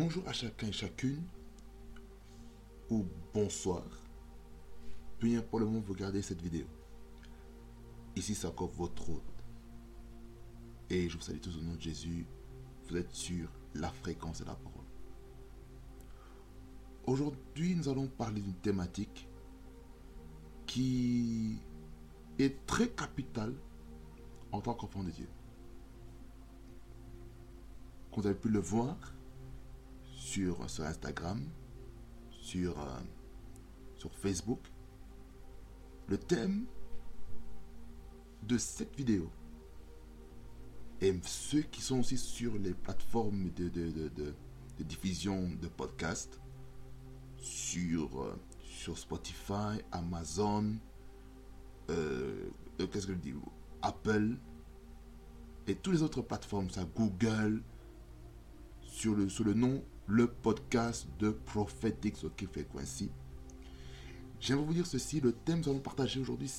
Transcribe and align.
Bonjour 0.00 0.28
à 0.28 0.32
chacun 0.32 0.68
et 0.68 0.72
chacune, 0.72 1.24
ou 2.88 3.04
bonsoir, 3.34 3.82
peu 5.18 5.42
pour 5.42 5.58
le 5.58 5.66
moment 5.66 5.80
vous 5.80 5.92
regardez 5.92 6.22
cette 6.22 6.40
vidéo. 6.40 6.66
Ici 8.14 8.36
c'est 8.36 8.46
encore 8.46 8.68
votre 8.68 9.10
hôte. 9.10 9.44
Et 10.88 11.08
je 11.08 11.16
vous 11.16 11.22
salue 11.24 11.40
tous 11.40 11.56
au 11.56 11.62
nom 11.62 11.74
de 11.74 11.80
Jésus. 11.80 12.24
Vous 12.86 12.96
êtes 12.96 13.12
sur 13.12 13.50
la 13.74 13.90
fréquence 13.90 14.38
de 14.38 14.44
la 14.44 14.54
parole. 14.54 14.86
Aujourd'hui, 17.04 17.74
nous 17.74 17.88
allons 17.88 18.06
parler 18.06 18.40
d'une 18.40 18.54
thématique 18.54 19.28
qui 20.68 21.58
est 22.38 22.64
très 22.66 22.90
capitale 22.90 23.56
en 24.52 24.60
tant 24.60 24.74
qu'enfant 24.74 25.02
de 25.02 25.10
Dieu. 25.10 25.28
Vous 28.16 28.24
avez 28.24 28.36
pu 28.36 28.48
le 28.48 28.60
voir 28.60 28.96
sur, 30.28 30.60
Instagram, 30.62 31.42
sur, 32.30 32.78
euh, 32.78 33.00
sur 33.96 34.12
Facebook, 34.14 34.60
le 36.06 36.18
thème 36.18 36.66
de 38.42 38.58
cette 38.58 38.94
vidéo. 38.94 39.30
Et 41.00 41.18
ceux 41.22 41.62
qui 41.62 41.80
sont 41.80 42.00
aussi 42.00 42.18
sur 42.18 42.58
les 42.58 42.74
plateformes 42.74 43.50
de, 43.52 44.34
diffusion 44.80 45.48
de 45.62 45.68
podcasts, 45.68 46.40
sur, 47.38 48.20
euh, 48.20 48.36
sur 48.60 48.98
Spotify, 48.98 49.80
Amazon, 49.92 50.76
euh, 51.88 52.50
qu'est-ce 52.76 53.06
que 53.06 53.14
je 53.14 53.18
dis, 53.18 53.34
Apple, 53.80 54.36
et 55.66 55.74
toutes 55.74 55.94
les 55.94 56.02
autres 56.02 56.22
plateformes, 56.22 56.68
ça, 56.68 56.84
Google, 56.84 57.62
sur 58.82 59.14
le, 59.14 59.28
sous 59.28 59.44
le 59.44 59.54
nom 59.54 59.82
le 60.08 60.26
podcast 60.26 61.06
de 61.18 61.30
Prophetic 61.30 62.16
Soki 62.16 62.46
Frequency. 62.46 63.10
J'aimerais 64.40 64.64
vous 64.64 64.74
dire 64.74 64.86
ceci, 64.86 65.20
le 65.20 65.32
thème 65.32 65.60
que 65.60 65.66
nous 65.66 65.72
allons 65.72 65.80
partager 65.82 66.18
aujourd'hui, 66.18 66.50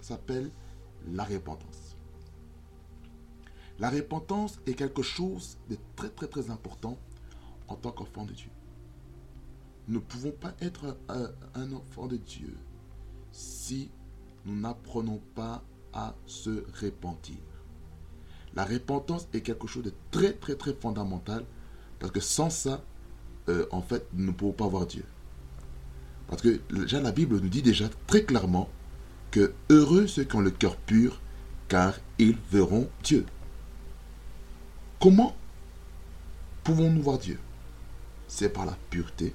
s'appelle 0.00 0.50
la 1.10 1.24
repentance. 1.24 1.96
La 3.78 3.88
repentance 3.88 4.60
est 4.66 4.74
quelque 4.74 5.02
chose 5.02 5.56
de 5.70 5.78
très 5.96 6.10
très 6.10 6.28
très 6.28 6.50
important 6.50 6.98
en 7.68 7.76
tant 7.76 7.92
qu'enfant 7.92 8.24
de 8.24 8.32
Dieu. 8.32 8.50
Nous 9.88 9.94
ne 9.94 10.04
pouvons 10.04 10.30
pas 10.30 10.54
être 10.60 10.98
un, 11.08 11.72
enfant 11.72 12.06
de 12.06 12.16
Dieu 12.16 12.56
si 13.32 13.90
nous 14.44 14.54
n'apprenons 14.54 15.20
pas 15.34 15.64
à 15.94 16.14
se 16.26 16.64
repentir. 16.80 17.38
La 18.54 18.66
repentance 18.66 19.28
est 19.32 19.40
quelque 19.40 19.66
chose 19.66 19.84
de 19.84 19.94
très 20.10 20.34
très 20.34 20.56
très 20.56 20.74
fondamental 20.74 21.46
parce 22.02 22.10
que 22.10 22.18
sans 22.18 22.50
ça, 22.50 22.82
euh, 23.48 23.64
en 23.70 23.80
fait, 23.80 24.04
nous 24.12 24.26
ne 24.26 24.32
pouvons 24.32 24.50
pas 24.50 24.66
voir 24.66 24.86
Dieu. 24.86 25.04
Parce 26.26 26.42
que 26.42 26.60
déjà 26.72 27.00
la 27.00 27.12
Bible 27.12 27.38
nous 27.38 27.48
dit 27.48 27.62
déjà 27.62 27.88
très 28.08 28.24
clairement 28.24 28.68
que 29.30 29.54
heureux 29.70 30.08
ceux 30.08 30.24
qui 30.24 30.34
ont 30.34 30.40
le 30.40 30.50
cœur 30.50 30.76
pur, 30.76 31.20
car 31.68 31.94
ils 32.18 32.36
verront 32.50 32.90
Dieu. 33.04 33.24
Comment 35.00 35.36
pouvons-nous 36.64 37.02
voir 37.02 37.18
Dieu? 37.18 37.38
C'est 38.26 38.48
par 38.48 38.66
la 38.66 38.76
pureté, 38.90 39.32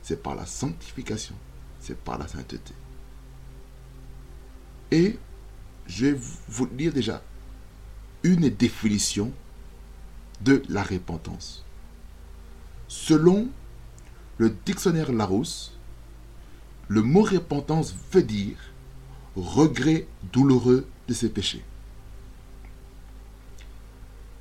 c'est 0.00 0.22
par 0.22 0.34
la 0.34 0.46
sanctification, 0.46 1.34
c'est 1.78 1.98
par 1.98 2.16
la 2.16 2.26
sainteté. 2.26 2.72
Et 4.92 5.18
je 5.86 6.06
vais 6.06 6.18
vous 6.48 6.68
lire 6.74 6.94
déjà 6.94 7.22
une 8.22 8.48
définition 8.48 9.30
de 10.40 10.62
la 10.70 10.82
repentance. 10.82 11.65
Selon 12.88 13.48
le 14.38 14.50
dictionnaire 14.64 15.12
Larousse, 15.12 15.72
le 16.88 17.02
mot 17.02 17.22
repentance 17.22 17.94
veut 18.12 18.22
dire 18.22 18.56
regret 19.34 20.06
douloureux 20.32 20.86
de 21.08 21.14
ses 21.14 21.28
péchés. 21.28 21.64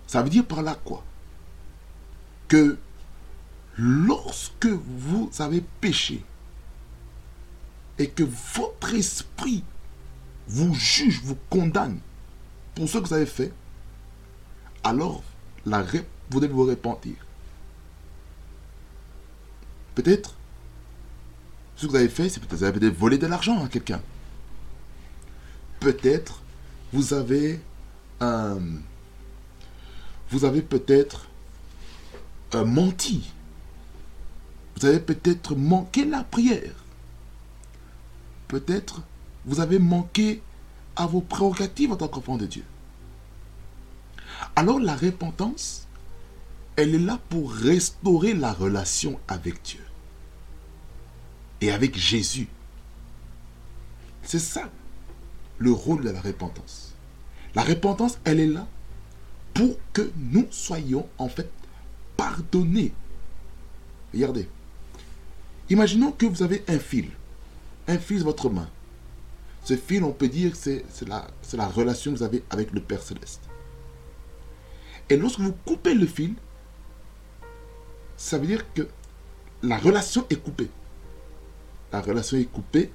Ça 0.08 0.22
veut 0.22 0.30
dire 0.30 0.46
par 0.46 0.62
là 0.62 0.76
quoi? 0.86 1.04
Que 2.48 2.78
lorsque 3.78 4.68
vous 4.68 5.30
avez 5.40 5.62
péché 5.82 6.24
et 7.98 8.10
que 8.10 8.24
votre 8.24 8.94
esprit 8.94 9.64
vous 10.48 10.74
juge, 10.76 11.22
vous 11.24 11.38
condamne 11.50 12.00
pour 12.76 12.88
ce 12.88 13.00
que 13.00 13.08
vous 13.08 13.14
avez 13.14 13.26
fait, 13.26 13.52
alors 14.84 15.24
vous 15.66 16.40
devez 16.40 16.54
vous 16.54 16.66
repentir. 16.66 17.16
Peut-être, 19.96 20.36
ce 21.76 21.86
que 21.86 21.92
vous 21.92 21.98
avez 21.98 22.10
fait, 22.10 22.30
c'est 22.30 22.40
peut-être 22.40 22.56
vous 22.56 22.64
avez 22.64 22.90
volé 22.90 23.18
de 23.18 23.28
l'argent 23.28 23.64
à 23.64 23.68
quelqu'un. 23.68 24.02
Peut-être, 25.80 26.42
vous 26.94 27.14
avez 27.14 27.60
un 28.20 28.60
vous 30.30 30.46
avez 30.46 30.62
peut-être 30.62 31.28
euh, 32.56 32.66
menti. 32.66 33.32
Vous 34.76 34.86
avez 34.86 35.00
peut-être 35.00 35.56
manqué 35.56 36.06
la 36.06 36.24
prière. 36.24 36.74
Peut-être 38.48 39.02
vous 39.46 39.60
avez 39.60 39.80
manqué 39.80 40.42
à 40.96 41.06
vos 41.06 41.22
prérogatives 41.22 41.92
en 41.92 41.96
tant 41.96 42.08
qu'enfant 42.08 42.38
de 42.38 42.46
Dieu. 42.46 42.64
Alors 44.56 44.80
la 44.80 44.96
repentance, 44.96 45.88
elle 46.76 46.96
est 46.96 47.00
là 47.00 47.20
pour 47.30 47.52
restaurer 47.52 48.34
la 48.34 48.52
relation 48.52 49.20
avec 49.28 49.62
Dieu 49.64 49.84
et 51.62 51.72
avec 51.72 51.98
Jésus. 51.98 52.48
C'est 54.24 54.40
ça 54.40 54.70
le 55.58 55.72
rôle 55.72 56.04
de 56.04 56.10
la 56.10 56.22
repentance. 56.22 56.94
La 57.54 57.64
repentance, 57.64 58.20
elle 58.26 58.40
est 58.40 58.48
là 58.48 58.68
pour 59.54 59.78
que 59.94 60.12
nous 60.18 60.48
soyons 60.52 61.08
en 61.18 61.30
fait 61.30 61.50
pardonnés. 62.18 62.92
Regardez. 64.14 64.50
Imaginons 65.70 66.12
que 66.12 66.26
vous 66.26 66.44
avez 66.44 66.64
un 66.68 66.80
fil. 66.80 67.10
Un 67.88 67.98
fil 67.98 68.18
sur 68.18 68.26
votre 68.26 68.50
main. 68.50 68.70
Ce 69.64 69.78
fil, 69.78 70.04
on 70.04 70.12
peut 70.12 70.28
dire, 70.28 70.56
c'est 70.56 70.84
la, 71.08 71.28
la 71.54 71.68
relation 71.68 72.12
que 72.12 72.18
vous 72.18 72.24
avez 72.24 72.44
avec 72.50 72.72
le 72.72 72.82
Père 72.82 73.02
Céleste. 73.02 73.42
Et 75.10 75.18
lorsque 75.18 75.40
vous 75.40 75.54
coupez 75.66 75.94
le 75.94 76.06
fil, 76.06 76.36
ça 78.18 78.38
veut 78.38 78.48
dire 78.48 78.74
que 78.74 78.88
la 79.64 79.78
relation 79.78 80.26
est 80.30 80.36
coupée. 80.36 80.70
La 81.92 82.02
relation 82.02 82.38
est 82.38 82.46
coupée. 82.46 82.92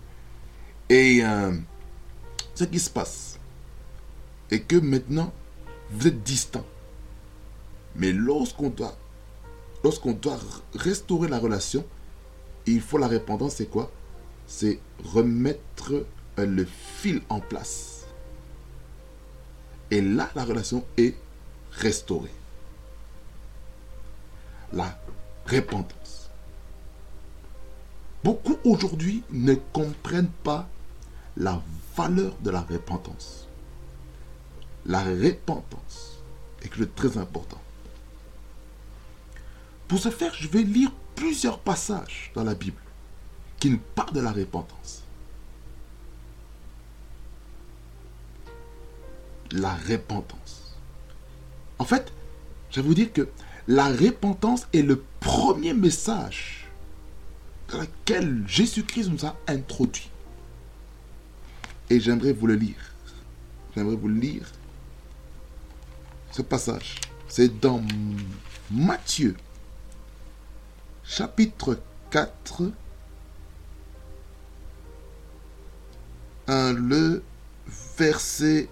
Et 0.89 1.25
euh, 1.25 1.53
ce 2.55 2.65
qui 2.65 2.79
se 2.79 2.91
passe, 2.91 3.39
est 4.51 4.61
que 4.61 4.77
maintenant, 4.77 5.33
vous 5.91 6.09
êtes 6.09 6.23
distant. 6.23 6.65
Mais 7.97 8.13
lorsqu'on 8.13 8.71
doit, 8.71 8.97
lorsqu'on 9.85 10.13
doit 10.13 10.39
restaurer 10.75 11.29
la 11.29 11.39
relation, 11.39 11.85
il 12.67 12.81
faut 12.81 12.99
la 12.99 13.09
répondance, 13.09 13.55
c'est 13.57 13.67
quoi? 13.67 13.91
C'est 14.47 14.81
remettre 15.05 15.93
euh, 16.39 16.47
le 16.47 16.65
fil 16.65 17.23
en 17.29 17.41
place. 17.41 18.07
Et 19.91 20.01
là, 20.01 20.31
la 20.35 20.45
relation 20.45 20.85
est 20.97 21.15
restaurée. 21.73 22.31
La 24.73 25.01
repentance. 25.51 26.31
Beaucoup 28.23 28.59
aujourd'hui 28.65 29.23
ne 29.31 29.55
comprennent 29.55 30.33
pas 30.45 30.69
la 31.37 31.63
valeur 31.97 32.35
de 32.43 32.51
la 32.51 32.61
repentance 32.61 33.49
la 34.87 35.03
repentance 35.03 36.19
est 36.63 36.75
chose 36.75 36.89
très 36.95 37.19
important. 37.19 37.61
Pour 39.89 39.99
ce 39.99 40.11
faire, 40.11 40.35
je 40.35 40.49
vais 40.49 40.63
lire 40.63 40.93
plusieurs 41.15 41.59
passages 41.59 42.31
dans 42.35 42.45
la 42.45 42.55
Bible 42.55 42.81
qui 43.59 43.71
nous 43.71 43.81
parlent 43.95 44.13
de 44.13 44.21
la 44.21 44.33
repentance. 44.33 45.03
La 49.53 49.75
repentance. 49.75 50.77
En 51.79 51.85
fait, 51.85 52.13
je 52.71 52.81
vais 52.81 52.87
vous 52.87 52.95
dire 52.95 53.13
que 53.13 53.29
la 53.71 53.87
repentance 53.87 54.67
est 54.73 54.83
le 54.83 55.01
premier 55.21 55.75
message 55.75 56.67
dans 57.69 57.79
lequel 57.79 58.43
Jésus-Christ 58.49 59.11
nous 59.11 59.25
a 59.25 59.37
introduit. 59.47 60.11
Et 61.89 62.01
j'aimerais 62.01 62.33
vous 62.33 62.49
le 62.49 62.57
lire. 62.57 62.93
J'aimerais 63.73 63.95
vous 63.95 64.09
le 64.09 64.19
lire 64.19 64.51
ce 66.33 66.43
passage. 66.43 66.97
C'est 67.29 67.61
dans 67.61 67.81
Matthieu, 68.73 69.37
chapitre 71.05 71.79
4, 72.11 72.73
le 76.49 77.23
verset 77.97 78.69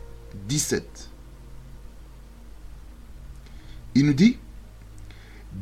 17. 0.49 1.09
Il 3.95 4.07
nous 4.07 4.13
dit, 4.13 4.39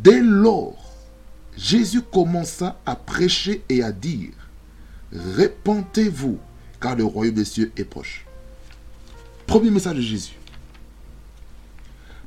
Dès 0.02 0.20
lors, 0.20 0.76
Jésus 1.56 2.02
commença 2.02 2.78
à 2.84 2.96
prêcher 2.96 3.64
et 3.68 3.82
à 3.82 3.92
dire, 3.92 4.32
Répentez-vous, 5.12 6.38
car 6.80 6.96
le 6.96 7.04
royaume 7.04 7.34
des 7.34 7.44
cieux 7.44 7.72
est 7.76 7.84
proche. 7.84 8.26
Premier 9.46 9.70
message 9.70 9.96
de 9.96 10.00
Jésus. 10.02 10.34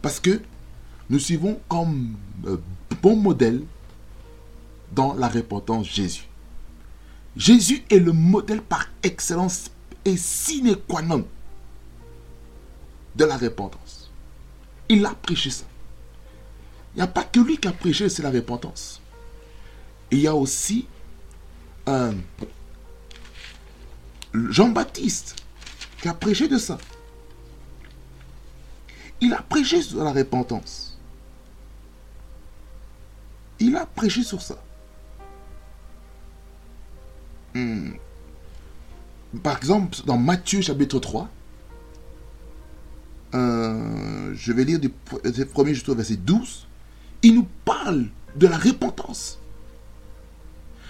Parce 0.01 0.19
que 0.19 0.41
nous 1.09 1.19
suivons 1.19 1.59
comme 1.67 2.15
euh, 2.45 2.57
bon 3.01 3.15
modèle 3.15 3.61
dans 4.93 5.13
la 5.13 5.27
repentance 5.27 5.87
Jésus. 5.87 6.27
Jésus 7.35 7.83
est 7.89 7.99
le 7.99 8.11
modèle 8.11 8.61
par 8.61 8.87
excellence 9.03 9.69
et 10.05 10.17
sine 10.17 10.75
qua 10.75 11.01
non 11.01 11.27
de 13.15 13.25
la 13.25 13.37
repentance. 13.37 14.09
Il 14.87 15.05
a 15.05 15.13
prêché 15.13 15.49
ça. 15.49 15.65
N'y 16.99 17.03
a 17.05 17.07
pas 17.07 17.23
que 17.23 17.39
lui 17.39 17.57
qui 17.57 17.65
a 17.69 17.71
prêché, 17.71 18.09
c'est 18.09 18.23
la 18.23 18.29
repentance. 18.29 18.99
il 20.11 20.19
y 20.19 20.27
a 20.27 20.35
aussi 20.35 20.85
euh, 21.87 22.11
Jean-Baptiste 24.33 25.37
qui 26.01 26.09
a 26.09 26.13
prêché 26.13 26.49
de 26.49 26.57
ça. 26.57 26.77
Il 29.21 29.33
a 29.33 29.41
prêché 29.41 29.81
sur 29.81 30.03
la 30.03 30.11
repentance. 30.11 30.99
Il 33.59 33.77
a 33.77 33.85
prêché 33.85 34.21
sur 34.21 34.41
ça. 34.41 34.61
Hmm. 37.53 37.91
Par 39.41 39.55
exemple, 39.55 39.99
dans 40.05 40.17
Matthieu 40.17 40.59
chapitre 40.59 40.99
3, 40.99 41.29
euh, 43.35 44.33
je 44.35 44.51
vais 44.51 44.65
lire 44.65 44.81
du 44.81 44.89
premier 44.89 45.73
jusqu'au 45.73 45.95
verset 45.95 46.17
12, 46.17 46.65
il 47.21 47.35
nous 47.35 47.47
parle 47.65 48.07
de 48.35 48.47
la 48.47 48.57
repentance. 48.57 49.39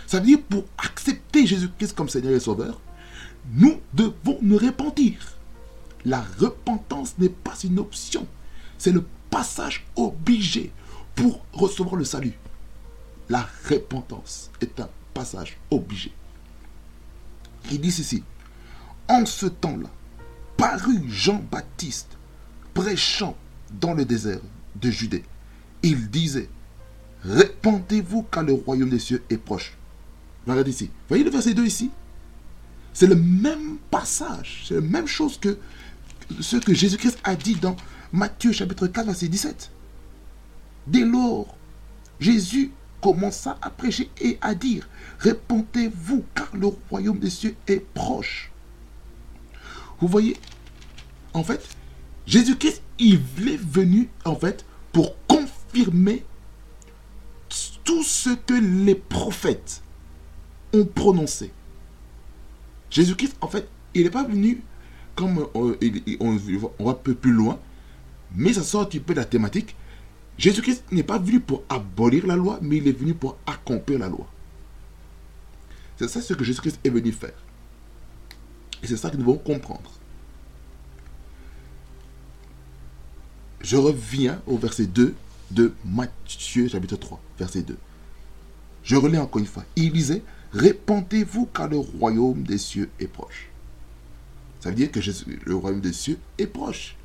Ça 0.08 0.20
veut 0.20 0.26
dire 0.26 0.42
pour 0.50 0.66
accepter 0.78 1.46
Jésus-Christ 1.46 1.96
comme 1.96 2.10
Seigneur 2.10 2.34
et 2.34 2.40
Sauveur, 2.40 2.80
nous 3.54 3.80
devons 3.94 4.40
nous 4.42 4.58
repentir. 4.58 5.20
La 6.06 6.26
repentance 6.40 7.18
n'est 7.18 7.30
pas 7.30 7.56
une 7.64 7.80
option, 7.80 8.26
c'est 8.78 8.92
le 8.92 9.06
passage 9.30 9.86
obligé 9.96 10.72
pour 11.16 11.46
recevoir 11.54 11.96
le 11.96 12.06
salut. 12.06 12.34
La 13.30 13.48
repentance 13.70 14.50
est 14.62 14.80
un 14.80 14.90
passage 15.14 15.58
obligé. 15.70 16.12
Il 17.70 17.82
dit 17.82 17.92
ceci, 17.92 18.24
en 19.08 19.26
ce 19.26 19.46
temps-là, 19.46 19.90
parut 20.58 21.04
Jean-Baptiste 21.08 22.18
prêchant 22.74 23.36
dans 23.80 23.94
le 23.94 24.06
désert 24.06 24.40
de 24.76 24.90
Judée. 24.90 25.24
Il 25.84 26.10
disait, 26.10 26.50
répandez-vous 27.24 28.24
car 28.24 28.44
le 28.44 28.54
royaume 28.54 28.90
des 28.90 29.00
cieux 29.00 29.24
est 29.30 29.38
proche. 29.38 29.78
Regardez 30.48 30.72
ici. 30.72 30.90
Voyez 31.08 31.24
le 31.24 31.30
verset 31.30 31.54
2 31.54 31.66
ici? 31.66 31.92
C'est 32.94 33.08
le 33.08 33.16
même 33.16 33.78
passage, 33.92 34.66
c'est 34.68 34.76
la 34.76 34.82
même 34.82 35.08
chose 35.08 35.38
que 35.38 35.58
ce 36.40 36.58
que 36.58 36.74
Jésus-Christ 36.74 37.20
a 37.24 37.36
dit 37.36 37.56
dans 37.56 37.76
Matthieu 38.12 38.52
chapitre 38.52 38.88
4, 38.88 39.06
verset 39.06 39.28
17. 39.28 39.72
Dès 40.88 41.06
lors, 41.06 41.56
Jésus 42.20 42.72
commença 43.02 43.58
à 43.62 43.70
prêcher 43.70 44.10
et 44.20 44.38
à 44.42 44.56
dire, 44.56 44.90
répondez-vous 45.20 46.26
car 46.36 46.50
le 46.54 46.68
royaume 46.90 47.20
des 47.20 47.30
cieux 47.30 47.56
est 47.68 47.80
proche. 47.94 48.52
Vous 50.02 50.08
voyez, 50.08 50.36
en 51.34 51.44
fait, 51.44 51.68
Jésus-Christ, 52.26 52.82
il 52.98 53.22
est 53.48 53.58
venu, 53.58 54.10
en 54.26 54.36
fait, 54.36 54.66
pour 54.92 55.16
tout 57.84 58.04
ce 58.04 58.30
que 58.30 58.54
les 58.54 58.96
prophètes 58.96 59.82
ont 60.74 60.86
prononcé. 60.86 61.52
Jésus-Christ, 62.90 63.36
en 63.42 63.48
fait, 63.48 63.68
il 63.94 64.04
n'est 64.04 64.10
pas 64.10 64.24
venu 64.24 64.62
comme 65.16 65.40
euh, 65.56 65.76
on, 66.20 66.38
on, 66.80 66.86
va 66.86 66.92
un 66.92 66.94
peu 66.94 67.14
plus 67.14 67.32
loin, 67.32 67.60
mais 68.36 68.54
ça 68.54 68.64
sort 68.64 68.82
un 68.82 68.86
petit 68.86 69.00
peu 69.00 69.14
de 69.14 69.20
la 69.20 69.26
thématique. 69.26 69.76
Jésus-Christ 70.38 70.86
n'est 70.92 71.04
pas 71.04 71.18
venu 71.18 71.40
pour 71.40 71.64
abolir 71.68 72.26
la 72.26 72.36
loi, 72.36 72.60
mais 72.62 72.78
il 72.78 72.88
est 72.88 72.98
venu 72.98 73.14
pour 73.14 73.38
accomplir 73.46 74.00
la 74.00 74.08
loi. 74.08 74.28
C'est 75.98 76.08
ça 76.08 76.22
ce 76.22 76.34
que 76.34 76.46
Jésus-Christ 76.46 76.80
est 76.84 76.90
venu 76.90 77.12
faire. 77.12 77.34
Et 78.82 78.88
c'est 78.88 78.96
ça 78.96 79.10
que 79.10 79.18
nous 79.18 79.24
devons 79.24 79.38
comprendre. 79.38 79.92
Je 83.60 83.76
reviens 83.76 84.42
au 84.48 84.58
verset 84.58 84.86
2 84.86 85.14
de 85.52 85.74
Matthieu 85.86 86.68
chapitre 86.68 86.96
3, 86.96 87.20
verset 87.38 87.62
2. 87.64 87.78
Je 88.84 88.96
relais 88.96 89.18
encore 89.18 89.40
une 89.40 89.48
fois. 89.48 89.66
Il 89.76 89.92
disait, 89.92 90.24
répentez-vous 90.54 91.48
car 91.48 91.68
le 91.68 91.78
royaume 91.78 92.44
des 92.44 92.58
cieux 92.58 92.90
est 93.00 93.08
proche. 93.08 93.50
Ça 94.60 94.70
veut 94.70 94.76
dire 94.76 94.92
que 94.92 95.00
le 95.46 95.56
royaume 95.56 95.82
des 95.82 95.94
cieux 95.94 96.18
est 96.38 96.48
proche. 96.48 96.96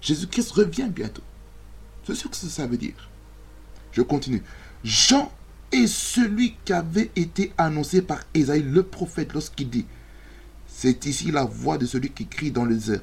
Jésus-Christ 0.00 0.50
revient 0.52 0.88
bientôt. 0.88 1.22
C'est 2.06 2.14
ce 2.14 2.28
que 2.28 2.36
ça 2.36 2.66
veut 2.66 2.76
dire. 2.76 3.10
Je 3.92 4.02
continue. 4.02 4.42
Jean 4.82 5.32
est 5.72 5.86
celui 5.86 6.56
qui 6.64 6.72
avait 6.72 7.10
été 7.16 7.52
annoncé 7.56 8.02
par 8.02 8.20
Esaïe 8.34 8.62
le 8.62 8.82
prophète 8.82 9.32
lorsqu'il 9.32 9.70
dit 9.70 9.86
C'est 10.66 11.06
ici 11.06 11.30
la 11.30 11.44
voix 11.44 11.78
de 11.78 11.86
celui 11.86 12.10
qui 12.10 12.26
crie 12.26 12.50
dans 12.50 12.64
le 12.64 12.74
désert. 12.74 13.00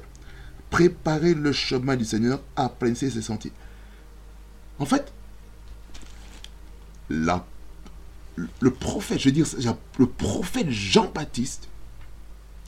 Préparez 0.70 1.34
le 1.34 1.52
chemin 1.52 1.96
du 1.96 2.04
Seigneur, 2.04 2.40
apprennissez 2.56 3.10
ses 3.10 3.22
sentiers. 3.22 3.52
En 4.82 4.84
fait, 4.84 5.12
le 7.08 8.70
prophète, 8.70 9.20
je 9.20 9.28
veux 9.28 9.32
dire, 9.32 9.46
le 9.96 10.06
prophète 10.06 10.68
Jean-Baptiste 10.70 11.68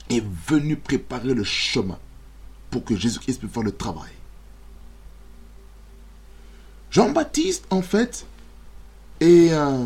est 0.09 0.23
venu 0.47 0.77
préparer 0.77 1.33
le 1.33 1.43
chemin 1.43 1.99
pour 2.71 2.85
que 2.85 2.95
Jésus-Christ 2.95 3.39
puisse 3.39 3.51
faire 3.51 3.63
le 3.63 3.73
travail. 3.73 4.13
Jean-Baptiste, 6.89 7.65
en 7.69 7.81
fait, 7.81 8.25
est 9.19 9.51
euh, 9.51 9.85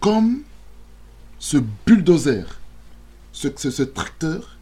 comme 0.00 0.42
ce 1.38 1.58
bulldozer, 1.86 2.58
ce, 3.30 3.82
tracteur 3.84 4.56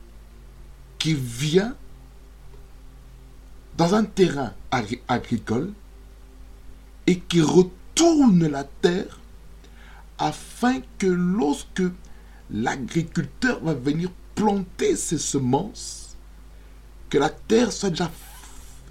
qui 0.99 1.15
vient 1.15 1.75
dans 3.79 3.95
un 3.95 4.05
terrain 4.05 4.53
agricole 5.09 5.73
et 7.07 7.19
qui 7.19 7.41
retourne 7.41 8.47
la 8.47 8.65
terre 8.65 9.21
afin 10.19 10.81
que 10.99 11.07
lorsque 11.07 11.83
l'agriculteur 12.51 13.61
va 13.63 13.75
venir 13.75 14.11
planter 14.35 14.97
ses 14.97 15.19
semences, 15.19 16.17
que 17.09 17.19
la 17.19 17.31
terre 17.31 17.73
soit 17.73 17.91
déjà 17.91 18.11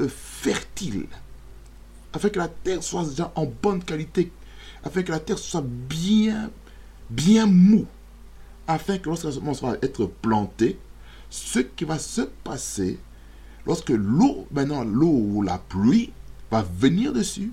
fertile 0.08 1.08
afin 2.14 2.30
que 2.30 2.40
la 2.40 2.48
terre 2.48 2.84
soit 2.84 3.06
déjà 3.06 3.32
en 3.36 3.46
bonne 3.46 3.84
qualité, 3.84 4.32
afin 4.84 5.04
que 5.04 5.12
la 5.12 5.20
terre 5.20 5.38
soit 5.38 5.64
bien, 5.64 6.50
bien 7.10 7.46
mou, 7.46 7.86
afin 8.68 8.98
que 8.98 9.10
lorsque 9.10 9.26
la 9.26 9.32
semence 9.32 9.62
va 9.62 9.76
être 9.82 10.06
plantée, 10.06 10.80
ce 11.30 11.60
qui 11.60 11.86
va 11.86 12.00
se 12.00 12.22
passer, 12.22 13.00
lorsque 13.66 13.90
l'eau, 13.90 14.48
maintenant 14.52 14.84
l'eau 14.84 15.12
ou 15.12 15.42
la 15.42 15.58
pluie 15.58 16.12
va 16.50 16.64
venir 16.64 17.14
dessus, 17.14 17.52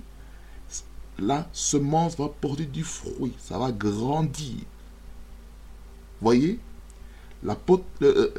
la 1.19 1.47
semence 1.51 2.17
va 2.17 2.29
porter 2.29 2.65
du 2.65 2.83
fruit, 2.83 3.33
ça 3.39 3.57
va 3.57 3.71
grandir. 3.71 4.57
Voyez 6.21 6.59
la 7.43 7.57
euh, 7.69 7.79
euh, 8.01 8.33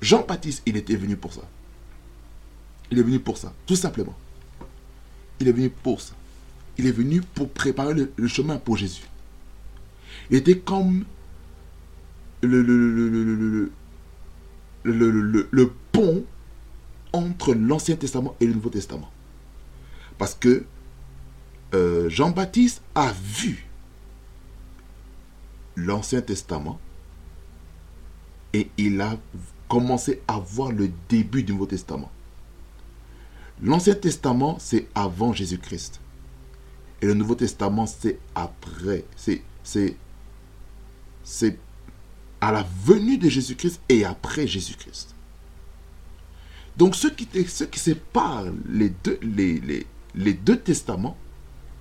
Jean-Baptiste, 0.00 0.62
il 0.66 0.76
était 0.76 0.96
venu 0.96 1.16
pour 1.16 1.32
ça. 1.32 1.42
Il 2.90 2.98
est 2.98 3.02
venu 3.02 3.18
pour 3.18 3.38
ça, 3.38 3.52
tout 3.66 3.76
simplement. 3.76 4.14
Il 5.40 5.48
est 5.48 5.52
venu 5.52 5.70
pour 5.70 6.00
ça. 6.00 6.14
Il 6.78 6.86
est 6.86 6.92
venu 6.92 7.20
pour 7.20 7.50
préparer 7.50 7.94
le, 7.94 8.28
chemin 8.28 8.58
pour 8.58 8.76
Jésus. 8.76 9.04
Il 10.30 10.36
était 10.36 10.58
comme 10.58 11.04
le 12.42 13.70
pont 15.92 16.24
entre 17.12 17.54
l'Ancien 17.54 17.96
Testament 17.96 18.36
et 18.40 18.46
le 18.46 18.54
Nouveau 18.54 18.70
Testament. 18.70 19.10
Parce 20.18 20.34
que 20.34 20.64
euh, 21.76 22.08
Jean-Baptiste 22.08 22.82
a 22.94 23.12
vu 23.12 23.66
l'Ancien 25.76 26.22
Testament 26.22 26.80
et 28.54 28.70
il 28.78 29.00
a 29.02 29.18
commencé 29.68 30.22
à 30.26 30.38
voir 30.38 30.72
le 30.72 30.90
début 31.08 31.42
du 31.42 31.52
Nouveau 31.52 31.66
Testament. 31.66 32.10
L'Ancien 33.62 33.94
Testament, 33.94 34.58
c'est 34.58 34.86
avant 34.94 35.34
Jésus-Christ. 35.34 36.00
Et 37.02 37.06
le 37.06 37.14
Nouveau 37.14 37.34
Testament, 37.34 37.86
c'est 37.86 38.18
après. 38.34 39.04
C'est, 39.16 39.42
à 42.40 42.52
la 42.52 42.66
venue 42.84 43.18
de 43.18 43.28
Jésus-Christ 43.28 43.80
et 43.88 44.04
après 44.04 44.46
Jésus-Christ. 44.46 45.14
Donc, 46.76 46.94
ce 46.94 47.08
qui, 47.08 47.26
sépare 47.78 48.44
les 48.66 48.92
deux 50.34 50.58
testaments, 50.58 51.16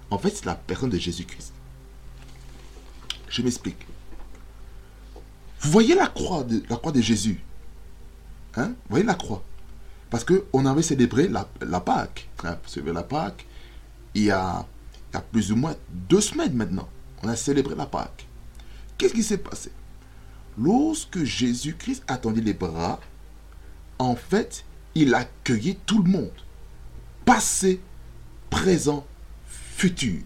En 0.09 0.17
fait, 0.17 0.29
c'est 0.29 0.45
la 0.45 0.55
personne 0.55 0.89
de 0.89 0.97
Jésus-Christ. 0.97 1.53
Je 3.29 3.41
m'explique. 3.41 3.85
Vous 5.61 5.71
voyez 5.71 5.95
la 5.95 6.07
croix 6.07 6.43
de, 6.43 6.63
la 6.69 6.77
croix 6.77 6.91
de 6.91 7.01
Jésus 7.01 7.41
hein? 8.55 8.67
Vous 8.67 8.89
voyez 8.91 9.05
la 9.05 9.15
croix? 9.15 9.43
Parce 10.09 10.23
qu'on 10.23 10.65
avait 10.65 10.83
célébré 10.83 11.27
la, 11.27 11.49
la 11.61 11.81
Pâque. 11.81 12.29
Hein? 12.43 12.57
la 12.85 13.03
Pâque 13.03 13.45
il 14.13 14.23
y, 14.23 14.31
a, 14.31 14.65
il 15.11 15.15
y 15.15 15.17
a 15.17 15.21
plus 15.21 15.51
ou 15.51 15.55
moins 15.55 15.75
deux 15.89 16.21
semaines 16.21 16.53
maintenant. 16.53 16.87
On 17.23 17.27
a 17.27 17.35
célébré 17.35 17.75
la 17.75 17.85
Pâque. 17.85 18.25
Qu'est-ce 18.97 19.13
qui 19.13 19.23
s'est 19.23 19.39
passé? 19.39 19.71
Lorsque 20.57 21.23
Jésus-Christ 21.23 22.03
a 22.07 22.19
les 22.33 22.53
bras, 22.53 22.99
en 23.99 24.15
fait, 24.15 24.63
il 24.93 25.13
a 25.13 25.19
accueilli 25.19 25.75
tout 25.85 26.01
le 26.01 26.09
monde. 26.09 26.31
Passé, 27.25 27.81
présent, 28.49 29.05
futur. 29.75 30.21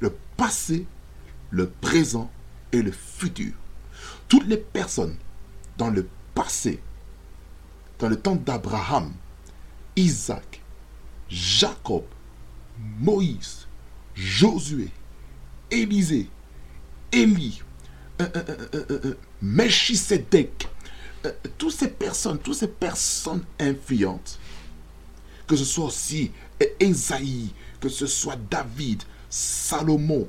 Le 0.00 0.14
passé, 0.36 0.86
le 1.50 1.68
présent 1.68 2.30
et 2.72 2.82
le 2.82 2.92
futur. 2.92 3.52
Toutes 4.28 4.46
les 4.46 4.56
personnes 4.56 5.16
dans 5.78 5.90
le 5.90 6.08
passé, 6.34 6.80
dans 7.98 8.08
le 8.08 8.16
temps 8.16 8.34
d'Abraham, 8.34 9.12
Isaac, 9.96 10.60
Jacob, 11.28 12.04
Moïse, 12.98 13.66
Josué, 14.14 14.88
Élisée, 15.70 16.28
Élie, 17.12 17.62
euh, 18.20 18.28
euh, 18.36 18.84
euh, 18.90 19.14
Melchisedec, 19.40 20.68
toutes 21.56 21.72
ces 21.72 21.88
personnes, 21.88 22.38
toutes 22.38 22.54
ces 22.54 22.68
personnes 22.68 23.44
influentes, 23.58 24.38
que 25.46 25.56
ce 25.56 25.64
soit 25.64 25.86
aussi 25.86 26.30
Esaïe, 26.80 27.52
que 27.84 27.90
ce 27.90 28.06
soit 28.06 28.38
David, 28.50 29.02
Salomon, 29.28 30.26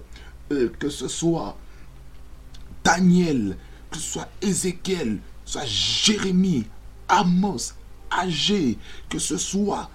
que 0.50 0.90
ce 0.90 1.08
soit 1.08 1.58
Daniel, 2.84 3.56
que 3.90 3.98
ce 3.98 4.04
soit 4.04 4.28
Ézéchiel, 4.42 5.20
que 5.20 5.22
ce 5.46 5.54
soit 5.54 5.66
Jérémie, 5.66 6.66
Amos, 7.08 7.72
Agé, 8.12 8.78
que 9.08 9.20
ce 9.20 9.38
soit 9.38 9.90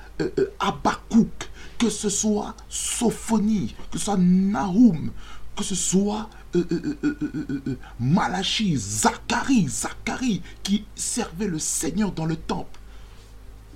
Abakouk, 0.58 1.50
que 1.76 1.90
ce 1.90 2.08
soit 2.08 2.56
Sophonie, 2.70 3.74
que 3.90 3.98
ce 3.98 4.06
soit 4.06 4.16
Nahum, 4.16 5.10
que 5.54 5.62
ce 5.62 5.74
soit 5.74 6.30
euh, 6.56 6.64
euh, 6.72 6.98
euh, 7.04 7.78
Malachi, 8.00 8.74
Zacharie, 8.78 9.68
Zacharie, 9.68 10.40
qui 10.62 10.86
servait 10.94 11.46
le 11.46 11.58
Seigneur 11.58 12.10
dans 12.12 12.24
le 12.24 12.36
temple. 12.36 12.79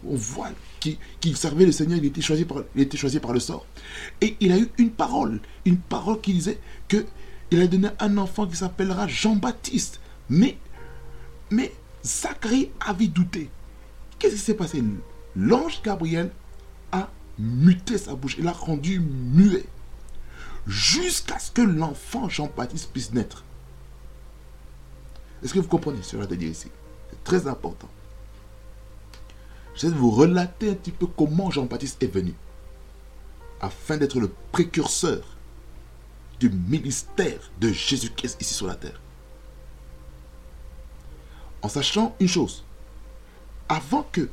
On 0.06 0.16
voit 0.16 0.50
qu'il 0.80 1.36
servait 1.36 1.66
le 1.66 1.72
Seigneur, 1.72 1.98
il 1.98 2.04
était, 2.04 2.20
choisi 2.20 2.44
par, 2.44 3.32
le 3.32 3.40
sort. 3.40 3.66
Et 4.20 4.36
il 4.40 4.52
a 4.52 4.58
eu 4.58 4.68
une 4.78 4.90
parole, 4.90 5.40
une 5.64 5.78
parole 5.78 6.20
qui 6.20 6.34
disait 6.34 6.58
que 6.88 7.04
il 7.50 7.60
a 7.60 7.66
donné 7.66 7.88
un 8.00 8.18
enfant 8.18 8.46
qui 8.46 8.56
s'appellera 8.56 9.06
Jean-Baptiste. 9.06 10.00
Mais, 10.28 10.58
mais 11.50 11.72
Zacharie 12.04 12.70
avait 12.80 13.06
douté. 13.06 13.50
Qu'est-ce 14.18 14.34
qui 14.34 14.40
s'est 14.40 14.54
passé? 14.54 14.82
L'ange 15.36 15.80
Gabriel 15.82 16.30
a 16.92 17.10
muté 17.38 17.98
sa 17.98 18.14
bouche, 18.14 18.36
il 18.38 18.44
l'a 18.44 18.52
rendu 18.52 19.00
muet 19.00 19.66
jusqu'à 20.66 21.38
ce 21.38 21.50
que 21.50 21.62
l'enfant 21.62 22.28
Jean-Baptiste 22.28 22.90
puisse 22.92 23.12
naître. 23.12 23.44
Est-ce 25.42 25.52
que 25.52 25.58
vous 25.58 25.68
comprenez 25.68 26.02
ce 26.02 26.16
que 26.16 26.22
je 26.22 26.26
dire 26.34 26.50
ici? 26.50 26.68
C'est 27.10 27.22
très 27.24 27.46
important. 27.46 27.88
Je 29.74 29.88
vais 29.88 29.94
vous 29.94 30.10
relater 30.10 30.70
un 30.70 30.74
petit 30.74 30.92
peu 30.92 31.06
comment 31.06 31.50
Jean-Baptiste 31.50 32.02
est 32.02 32.12
venu, 32.12 32.34
afin 33.60 33.96
d'être 33.96 34.20
le 34.20 34.30
précurseur 34.52 35.22
du 36.38 36.50
ministère 36.50 37.50
de 37.60 37.72
Jésus-Christ 37.72 38.36
ici 38.40 38.54
sur 38.54 38.66
la 38.66 38.76
terre. 38.76 39.00
En 41.62 41.68
sachant 41.68 42.14
une 42.20 42.28
chose, 42.28 42.64
avant 43.68 44.06
que 44.12 44.28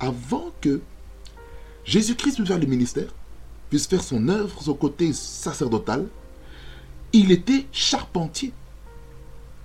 avant 0.00 0.52
que 0.60 0.80
Jésus-Christ 1.84 2.36
puisse 2.36 2.48
faire 2.48 2.58
le 2.58 2.66
ministère, 2.66 3.12
puisse 3.68 3.86
faire 3.86 4.02
son 4.02 4.28
œuvre, 4.28 4.62
son 4.62 4.74
côté 4.74 5.12
sacerdotal, 5.12 6.08
il 7.12 7.32
était 7.32 7.66
charpentier. 7.72 8.52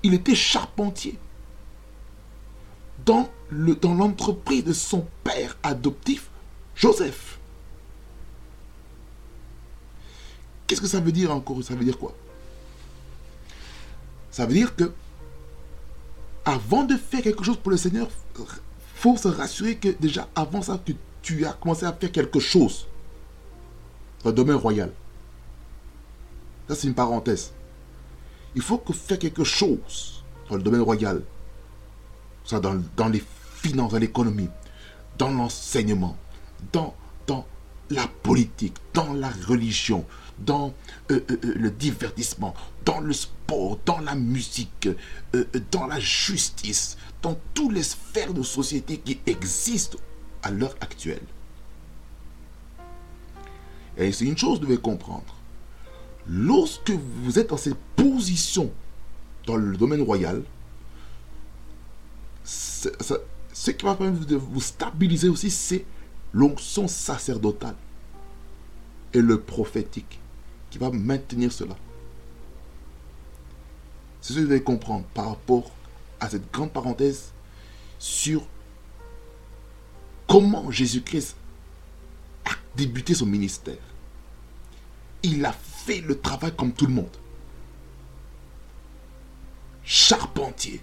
Il 0.04 0.14
était 0.14 0.36
charpentier. 0.36 1.18
Dans 3.08 3.30
l'entreprise 3.52 4.66
de 4.66 4.74
son 4.74 5.08
père 5.24 5.58
adoptif, 5.64 6.30
Joseph. 6.76 7.40
Qu'est-ce 10.68 10.82
que 10.82 10.88
ça 10.88 11.00
veut 11.00 11.14
dire 11.14 11.32
encore? 11.32 11.64
Ça 11.64 11.74
veut 11.74 11.86
dire 11.86 11.98
quoi? 11.98 12.14
Ça 14.30 14.46
veut 14.46 14.54
dire 14.54 14.76
que 14.76 14.92
avant 16.44 16.84
de 16.84 16.98
faire 16.98 17.22
quelque 17.22 17.46
chose 17.46 17.56
pour 17.56 17.72
le 17.72 17.78
Seigneur, 17.78 18.10
faut 18.96 19.16
se 19.16 19.30
rassurer 19.30 19.78
que 19.78 19.90
déjà 19.90 20.28
avant 20.36 20.62
ça, 20.62 20.78
tu, 20.84 20.98
tu 21.22 21.46
as 21.46 21.54
commencé 21.54 21.86
à 21.86 21.94
faire 21.94 22.12
quelque 22.12 22.42
chose 22.42 22.88
dans 24.22 24.32
le 24.32 24.36
domaine 24.36 24.58
royal. 24.58 24.92
Ça, 26.68 26.76
c'est 26.76 26.88
une 26.88 26.94
parenthèse. 26.94 27.54
Il 28.54 28.62
faut 28.62 28.78
que 28.78 28.92
faire 28.92 29.18
quelque 29.18 29.46
chose 29.46 30.26
dans 30.50 30.58
le 30.58 30.62
domaine 30.62 30.82
royal. 30.82 31.22
Ça, 32.48 32.62
dans, 32.62 33.10
les 33.10 33.22
finances, 33.62 33.92
dans 33.92 33.98
l'économie, 33.98 34.48
dans 35.18 35.30
l'enseignement, 35.30 36.18
dans, 36.72 36.96
dans 37.28 37.46
la 37.90 38.08
politique, 38.08 38.76
dans 38.94 39.12
la 39.12 39.30
religion, 39.48 40.06
dans 40.40 40.74
euh, 41.12 41.20
euh, 41.30 41.40
euh, 41.44 41.54
le 41.58 41.72
divertissement, 41.72 42.54
dans 42.86 43.02
le 43.02 43.12
sport, 43.12 43.78
dans 43.86 44.00
la 44.00 44.16
musique, 44.16 44.88
dans 45.72 45.88
la 45.88 46.00
justice, 46.00 46.98
dans 47.22 47.38
toutes 47.54 47.74
les 47.74 47.84
sphères 47.84 48.34
de 48.34 48.44
société 48.44 48.98
qui 48.98 49.20
existent 49.26 49.98
à 50.42 50.50
l'heure 50.50 50.76
actuelle. 50.80 51.20
Et 53.98 54.14
c'est 54.14 54.24
une 54.24 54.38
chose, 54.38 54.60
vous 54.60 54.68
devez 54.68 54.78
comprendre. 54.78 55.36
Lorsque 56.30 56.92
vous 56.92 57.40
êtes 57.40 57.50
dans 57.50 57.58
cette 57.58 57.78
position 57.98 58.72
dans 59.46 59.58
le 59.58 59.76
domaine 59.76 60.02
royal, 60.02 60.44
ce 62.48 63.72
qui 63.72 63.86
va 63.86 63.96
permettre 63.96 64.26
de 64.26 64.36
vous 64.36 64.62
stabiliser 64.62 65.30
aussi, 65.30 65.52
c'est 65.52 65.86
l'onction 66.34 66.88
sacerdotale 66.88 67.76
et 69.14 69.22
le 69.22 69.40
prophétique 69.40 70.20
qui 70.70 70.78
va 70.78 70.90
maintenir 70.92 71.52
cela. 71.52 71.76
C'est 74.22 74.34
ce 74.34 74.40
que 74.40 74.44
vous 74.44 74.50
devez 74.50 74.64
comprendre 74.64 75.06
par 75.14 75.30
rapport 75.30 75.72
à 76.20 76.30
cette 76.30 76.52
grande 76.52 76.72
parenthèse 76.72 77.32
sur 78.00 78.46
comment 80.28 80.72
Jésus-Christ 80.72 81.36
a 82.46 82.52
débuté 82.76 83.14
son 83.14 83.26
ministère 83.26 83.78
il 85.24 85.46
a 85.46 85.52
fait 85.52 86.02
le 86.02 86.20
travail 86.20 86.54
comme 86.56 86.74
tout 86.74 86.86
le 86.86 86.94
monde. 86.94 87.18
Charpentier. 89.84 90.82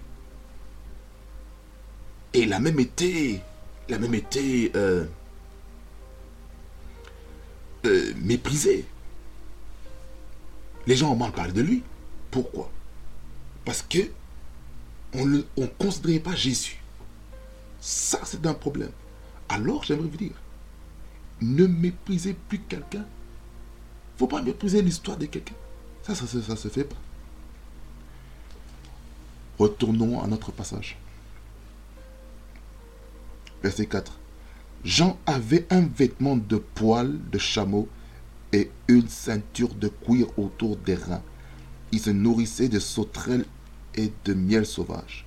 Et 2.35 2.43
il 2.43 2.53
a 2.53 2.59
même 2.59 2.79
été, 2.79 3.41
il 3.87 3.93
a 3.95 3.97
même 3.97 4.13
été 4.13 4.71
euh, 4.75 5.05
euh. 7.85 8.13
Les 10.87 10.95
gens 10.95 11.11
ont 11.11 11.15
mal 11.15 11.31
parlé 11.31 11.53
de 11.53 11.61
lui. 11.61 11.81
Pourquoi? 12.29 12.69
Parce 13.63 13.81
que 13.81 14.11
on 15.13 15.25
ne 15.25 15.41
considérait 15.79 16.19
pas 16.19 16.35
Jésus. 16.35 16.77
Ça, 17.79 18.19
c'est 18.23 18.45
un 18.45 18.53
problème. 18.53 18.91
Alors, 19.49 19.83
j'aimerais 19.83 20.07
vous 20.07 20.17
dire, 20.17 20.33
ne 21.41 21.65
méprisez 21.65 22.35
plus 22.49 22.59
quelqu'un 22.59 23.05
faut 24.17 24.27
pas 24.27 24.41
mépriser 24.41 24.81
l'histoire 24.81 25.17
de 25.17 25.25
quelqu'un. 25.25 25.55
Ça, 26.03 26.15
ça, 26.15 26.25
ça, 26.25 26.55
se 26.55 26.67
fait 26.67 26.83
pas. 26.83 26.95
Retournons 29.59 30.21
à 30.21 30.27
notre 30.27 30.51
passage. 30.51 30.97
Verset 33.65 33.87
4. 33.87 34.19
Jean 34.83 35.17
avait 35.25 35.65
un 35.71 35.81
vêtement 35.81 36.37
de 36.37 36.57
poil 36.57 37.19
de 37.31 37.39
chameau 37.39 37.89
et 38.53 38.69
une 38.87 39.07
ceinture 39.07 39.73
de 39.73 39.87
cuir 39.87 40.27
autour 40.37 40.77
des 40.77 40.93
reins. 40.93 41.23
Il 41.91 41.99
se 41.99 42.11
nourrissait 42.11 42.69
de 42.69 42.77
sauterelles 42.77 43.45
et 43.95 44.13
de 44.23 44.35
miel 44.35 44.67
sauvage. 44.67 45.25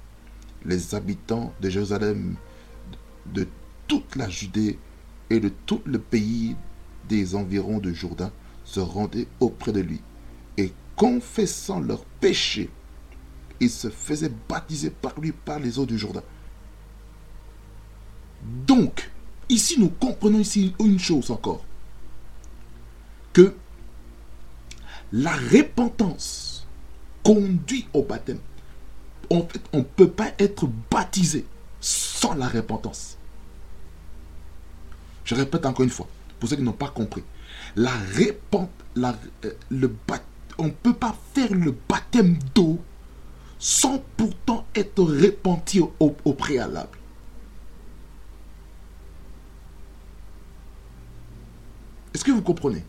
Les 0.64 0.94
habitants 0.94 1.52
de 1.60 1.68
Jérusalem, 1.68 2.36
de 3.26 3.48
toute 3.88 4.14
la 4.14 4.28
Judée 4.28 4.78
et 5.30 5.40
de 5.40 5.50
tout 5.66 5.80
le 5.84 5.98
pays 5.98 6.54
des 7.08 7.34
environs 7.34 7.80
de 7.80 7.92
Jourdain 7.92 8.30
se 8.62 8.78
rendaient 8.78 9.26
auprès 9.40 9.72
de 9.72 9.80
lui 9.80 10.00
et 10.56 10.72
confessant 10.94 11.80
leurs 11.80 12.04
péchés, 12.04 12.70
ils 13.58 13.68
se 13.68 13.90
faisaient 13.90 14.30
baptiser 14.48 14.90
par 14.90 15.18
lui 15.18 15.32
par 15.32 15.58
les 15.58 15.80
eaux 15.80 15.86
du 15.86 15.98
Jourdain. 15.98 16.22
Donc, 18.42 19.10
ici, 19.48 19.78
nous 19.78 19.88
comprenons 19.88 20.40
ici 20.40 20.74
une 20.78 20.98
chose 20.98 21.30
encore. 21.30 21.64
Que 23.32 23.54
la 25.12 25.32
repentance 25.32 26.66
conduit 27.22 27.86
au 27.92 28.02
baptême. 28.02 28.40
En 29.30 29.42
fait, 29.42 29.60
on 29.72 29.78
ne 29.78 29.82
peut 29.82 30.10
pas 30.10 30.32
être 30.38 30.68
baptisé 30.90 31.44
sans 31.80 32.34
la 32.34 32.48
repentance. 32.48 33.16
Je 35.24 35.34
répète 35.34 35.66
encore 35.66 35.84
une 35.84 35.90
fois, 35.90 36.08
pour 36.40 36.48
ceux 36.48 36.56
qui 36.56 36.62
n'ont 36.62 36.72
pas 36.72 36.88
compris. 36.88 37.22
La 37.76 37.92
euh, 38.20 39.52
le 39.70 39.94
on 40.56 40.64
ne 40.64 40.70
peut 40.70 40.94
pas 40.94 41.14
faire 41.34 41.54
le 41.54 41.74
baptême 41.88 42.38
d'eau 42.54 42.78
sans 43.58 44.02
pourtant 44.16 44.66
être 44.74 45.02
repenti 45.02 45.80
au 45.80 46.10
préalable. 46.32 46.97
Est-ce 52.18 52.24
que 52.24 52.32
vous 52.32 52.42
comprenez? 52.42 52.82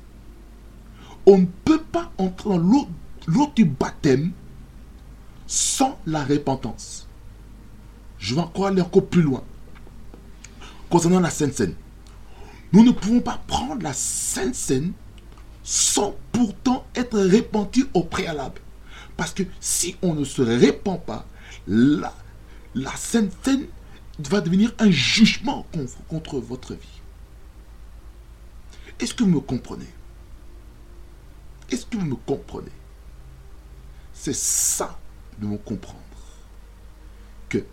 On 1.28 1.38
ne 1.38 1.46
peut 1.46 1.84
pas 1.84 2.12
entrer 2.18 2.50
dans 2.50 2.58
l'eau 2.58 2.88
du 3.56 3.64
baptême 3.64 4.32
sans 5.46 6.00
la 6.08 6.24
repentance. 6.24 7.08
Je 8.18 8.34
vais 8.34 8.42
encore 8.42 8.66
aller 8.66 8.82
encore 8.82 9.06
plus 9.06 9.22
loin. 9.22 9.44
Concernant 10.90 11.20
la 11.20 11.30
Sainte 11.30 11.54
Seine. 11.54 11.76
Nous 12.74 12.84
ne 12.84 12.90
pouvons 12.90 13.20
pas 13.20 13.40
prendre 13.46 13.84
la 13.84 13.94
Sainte 13.94 14.56
Seine 14.56 14.94
sans 15.62 16.16
pourtant 16.32 16.88
être 16.96 17.20
repenti 17.20 17.86
au 17.94 18.02
préalable. 18.02 18.60
Parce 19.16 19.34
que 19.34 19.44
si 19.60 19.96
on 20.02 20.16
ne 20.16 20.24
se 20.24 20.42
répand 20.42 21.00
pas, 21.00 21.28
la, 21.68 22.16
la 22.74 22.96
Sainte 22.96 23.32
Seine 23.44 23.68
va 24.18 24.42
devenir 24.42 24.74
un 24.80 24.90
jugement 24.90 25.68
contre 26.08 26.40
votre 26.40 26.74
vie. 26.74 26.99
Est-ce 29.00 29.14
que 29.14 29.24
vous 29.24 29.30
me 29.30 29.40
comprenez? 29.40 29.88
Est-ce 31.72 31.86
que 31.86 31.98
vous 31.98 32.06
me 32.06 32.16
comprenez? 32.16 32.72
C'est 34.14 34.36
ça 34.36 35.00
de 35.38 35.46
me 35.46 35.58
comprendre. 35.58 36.00
Que 37.48 37.64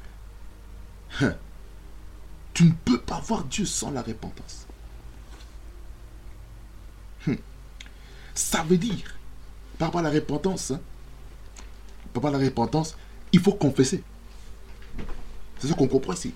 hein, 1.21 1.35
tu 2.55 2.65
ne 2.65 2.73
peux 2.73 3.01
pas 3.01 3.21
voir 3.21 3.45
Dieu 3.45 3.67
sans 3.67 3.91
la 3.91 4.03
repentance. 4.03 4.67
Hum. 7.27 7.37
Ça 8.35 8.63
veut 8.63 8.79
dire, 8.79 9.19
par 9.79 9.89
rapport 9.89 10.01
à 10.01 10.05
la 10.05 10.11
repentance, 10.11 10.71
hein, 10.71 10.81
par 12.21 12.31
la 12.31 12.39
repentance, 12.39 12.97
il 13.33 13.41
faut 13.41 13.53
confesser. 13.53 14.03
C'est 15.59 15.69
ce 15.69 15.73
qu'on 15.75 15.89
comprend 15.89 16.13
ici. 16.13 16.33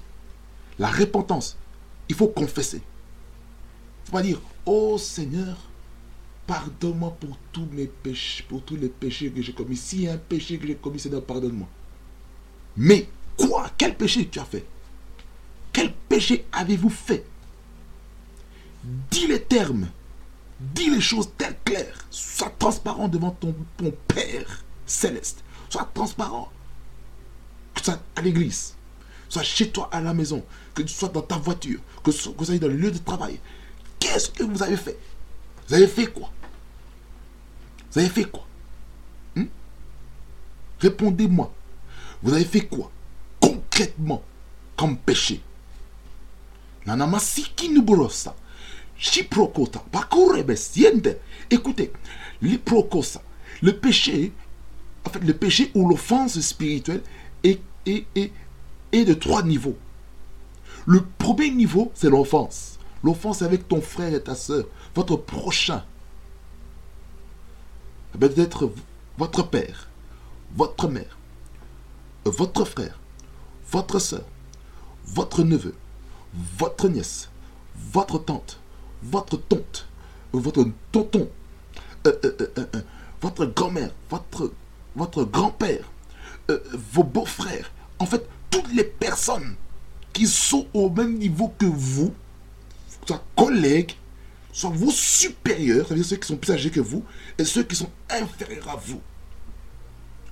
La 0.78 0.90
repentance, 0.90 1.56
il 2.08 2.14
faut 2.14 2.28
confesser. 2.28 2.78
Il 2.78 4.06
faut 4.06 4.12
pas 4.12 4.22
dire, 4.22 4.40
Oh 4.72 4.98
Seigneur, 4.98 5.56
pardonne-moi 6.46 7.16
pour 7.18 7.36
tous 7.50 7.66
mes 7.72 7.88
péchés, 7.88 8.44
pour 8.48 8.62
tous 8.62 8.76
les 8.76 8.88
péchés 8.88 9.28
que 9.28 9.42
j'ai 9.42 9.52
commis. 9.52 9.76
A 10.06 10.12
un 10.12 10.16
péché 10.16 10.58
que 10.58 10.66
j'ai 10.68 10.76
commis, 10.76 11.00
Seigneur, 11.00 11.24
pardonne-moi. 11.24 11.66
Mais 12.76 13.08
quoi? 13.36 13.68
Quel 13.76 13.96
péché 13.96 14.28
tu 14.28 14.38
as 14.38 14.44
fait? 14.44 14.64
Quel 15.72 15.92
péché 15.92 16.46
avez-vous 16.52 16.88
fait? 16.88 17.26
Dis 19.10 19.26
les 19.26 19.42
termes. 19.42 19.88
Dis 20.60 20.88
les 20.88 21.00
choses 21.00 21.30
telles 21.36 21.58
claires. 21.64 22.06
Sois 22.08 22.54
transparent 22.56 23.08
devant 23.08 23.32
ton, 23.32 23.52
Père 24.06 24.62
céleste. 24.86 25.42
Sois 25.68 25.90
transparent. 25.92 26.48
Que 27.74 27.80
ce 27.80 27.86
soit 27.86 28.00
à 28.14 28.22
l'église, 28.22 28.76
soit 29.28 29.42
chez 29.42 29.70
toi 29.70 29.88
à 29.90 30.00
la 30.00 30.14
maison, 30.14 30.44
que 30.74 30.82
tu 30.82 30.94
sois 30.94 31.08
dans 31.08 31.22
ta 31.22 31.38
voiture, 31.38 31.80
que 32.04 32.12
tu 32.12 32.18
sois 32.18 32.34
dans 32.34 32.68
le 32.68 32.76
lieu 32.76 32.92
de 32.92 32.98
travail, 32.98 33.40
Qu'est-ce 34.00 34.30
que 34.30 34.42
vous 34.42 34.62
avez 34.62 34.76
fait? 34.76 34.98
Vous 35.68 35.74
avez 35.74 35.86
fait 35.86 36.06
quoi? 36.06 36.32
Vous 37.92 38.00
avez 38.00 38.08
fait 38.08 38.24
quoi? 38.24 38.44
Hmm? 39.36 39.44
Répondez-moi. 40.80 41.52
Vous 42.22 42.32
avez 42.32 42.44
fait 42.44 42.62
quoi? 42.62 42.90
Concrètement, 43.40 44.22
comme 44.76 44.96
péché. 44.96 45.40
Nanamasiki 46.86 47.68
nubrosa. 47.68 48.34
Chiprokota. 48.96 49.84
Écoutez, 51.50 51.92
l'iprokosa. 52.42 53.22
Le 53.62 53.76
péché, 53.78 54.32
en 55.04 55.10
fait, 55.10 55.20
le 55.20 55.34
péché 55.34 55.70
ou 55.74 55.88
l'offense 55.88 56.40
spirituelle 56.40 57.02
est, 57.44 57.60
est, 57.86 58.06
est, 58.16 58.32
est 58.92 59.04
de 59.04 59.14
trois 59.14 59.42
niveaux. 59.42 59.76
Le 60.86 61.04
premier 61.18 61.50
niveau, 61.50 61.92
c'est 61.94 62.08
l'offense. 62.08 62.78
L'offense 63.02 63.42
avec 63.42 63.66
ton 63.66 63.80
frère 63.80 64.14
et 64.14 64.22
ta 64.22 64.34
soeur, 64.34 64.64
votre 64.94 65.16
prochain. 65.16 65.84
Peut-être 68.18 68.70
votre 69.16 69.48
père, 69.48 69.88
votre 70.56 70.88
mère, 70.88 71.16
votre 72.24 72.64
frère, 72.64 72.98
votre 73.70 73.98
soeur, 73.98 74.24
votre 75.06 75.42
neveu, 75.42 75.74
votre 76.58 76.88
nièce, 76.88 77.30
votre 77.92 78.18
tante, 78.18 78.58
votre 79.02 79.36
tante, 79.36 79.86
votre 80.32 80.64
tonton, 80.92 81.28
euh, 82.06 82.12
euh, 82.24 82.52
euh, 82.58 82.82
votre 83.20 83.46
grand-mère, 83.46 83.90
votre 84.10 85.24
grand-père, 85.24 85.84
vos 86.92 87.04
beaux-frères, 87.04 87.70
en 87.98 88.06
fait, 88.06 88.26
toutes 88.50 88.72
les 88.74 88.84
personnes 88.84 89.54
qui 90.12 90.26
sont 90.26 90.66
au 90.74 90.90
même 90.90 91.18
niveau 91.18 91.52
que 91.58 91.66
vous, 91.66 92.12
soit 93.06 93.24
collègues, 93.36 93.92
soit 94.52 94.70
vos 94.70 94.90
supérieurs, 94.90 95.86
c'est-à-dire 95.86 96.04
ceux 96.04 96.16
qui 96.16 96.28
sont 96.28 96.36
plus 96.36 96.52
âgés 96.52 96.70
que 96.70 96.80
vous, 96.80 97.04
et 97.38 97.44
ceux 97.44 97.62
qui 97.62 97.76
sont 97.76 97.90
inférieurs 98.08 98.68
à 98.68 98.76
vous. 98.76 99.00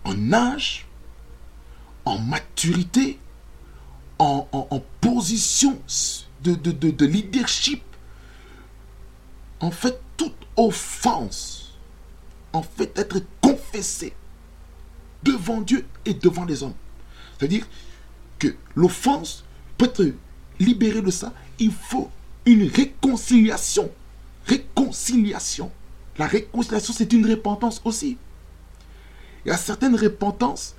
En 0.05 0.33
âge, 0.33 0.87
en 2.05 2.19
maturité, 2.19 3.19
en, 4.19 4.83
position 5.01 5.81
de, 6.43 6.55
de, 6.55 7.07
leadership. 7.07 7.83
En 9.61 9.71
fait, 9.71 10.01
toute 10.17 10.37
offense, 10.57 11.79
en 12.53 12.63
fait, 12.63 12.97
être 12.99 13.21
confessé 13.41 14.15
devant 15.23 15.61
Dieu 15.61 15.87
et 16.05 16.15
devant 16.15 16.45
les 16.45 16.63
hommes. 16.63 16.75
C'est-à-dire 17.39 17.67
que 18.39 18.55
l'offense 18.75 19.45
peut 19.77 19.87
être 19.87 20.15
libérée 20.61 21.03
de 21.03 21.11
ça. 21.11 21.33
Il 21.59 21.73
faut 21.73 22.11
une 22.49 22.69
réconciliation. 22.69 23.91
Réconciliation. 24.47 25.71
La 26.17 26.27
réconciliation, 26.27 26.95
c'est 26.95 27.13
une 27.13 27.29
repentance 27.29 27.81
aussi. 27.85 28.17
Il 29.45 29.49
y 29.49 29.53
a 29.53 29.57
certaines 29.57 29.95
repentances 29.95 30.75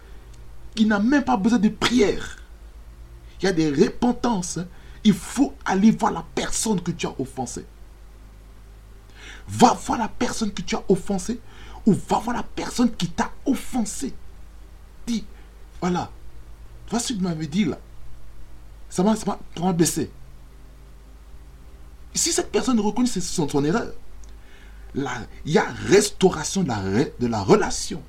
qui 0.76 0.86
n'ont 0.86 1.00
même 1.00 1.24
pas 1.24 1.38
besoin 1.38 1.60
de 1.60 1.70
prière. 1.70 2.38
Il 3.40 3.46
y 3.46 3.48
a 3.48 3.54
des 3.54 3.70
repentances. 3.70 4.58
Hein. 4.58 4.68
Il 5.04 5.14
faut 5.14 5.54
aller 5.64 5.92
voir 5.92 6.12
la 6.12 6.26
personne 6.36 6.82
que 6.82 6.92
tu 6.92 7.06
as 7.06 7.14
offensée. 7.20 7.66
Va 9.48 9.74
voir 9.74 10.00
la 10.00 10.08
personne 10.08 10.52
que 10.52 10.62
tu 10.62 10.76
as 10.76 10.84
offensée 10.90 11.40
ou 11.86 11.94
va 11.94 12.20
voir 12.20 12.36
la 12.36 12.44
personne 12.44 12.92
qui 12.92 13.08
t'a 13.08 13.32
offensé. 13.46 14.14
Dis, 15.08 15.26
voilà, 15.80 16.12
vois 16.90 17.00
ce 17.00 17.14
que 17.14 17.18
tu 17.18 17.24
m'avais 17.24 17.48
dit 17.48 17.66
là? 17.66 17.80
Ça 18.90 19.04
m'a 19.04 19.74
blessé. 19.74 20.12
Si 22.20 22.34
cette 22.34 22.52
personne 22.52 22.78
reconnaît 22.82 23.08
son, 23.08 23.48
son 23.48 23.64
erreur, 23.64 23.94
il 24.94 25.08
y 25.46 25.58
a 25.58 25.64
restauration 25.88 26.64
de 26.64 27.28
la, 27.28 27.42
relation. 27.42 28.04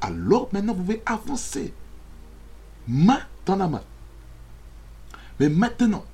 Alors 0.00 0.48
maintenant, 0.52 0.74
vous 0.74 0.82
pouvez 0.82 1.02
avancer. 1.06 1.72
Main 2.88 3.20
dans 3.46 3.54
la 3.54 3.68
main. 3.68 3.82
Mais 5.38 5.48
maintenant, 5.48 6.04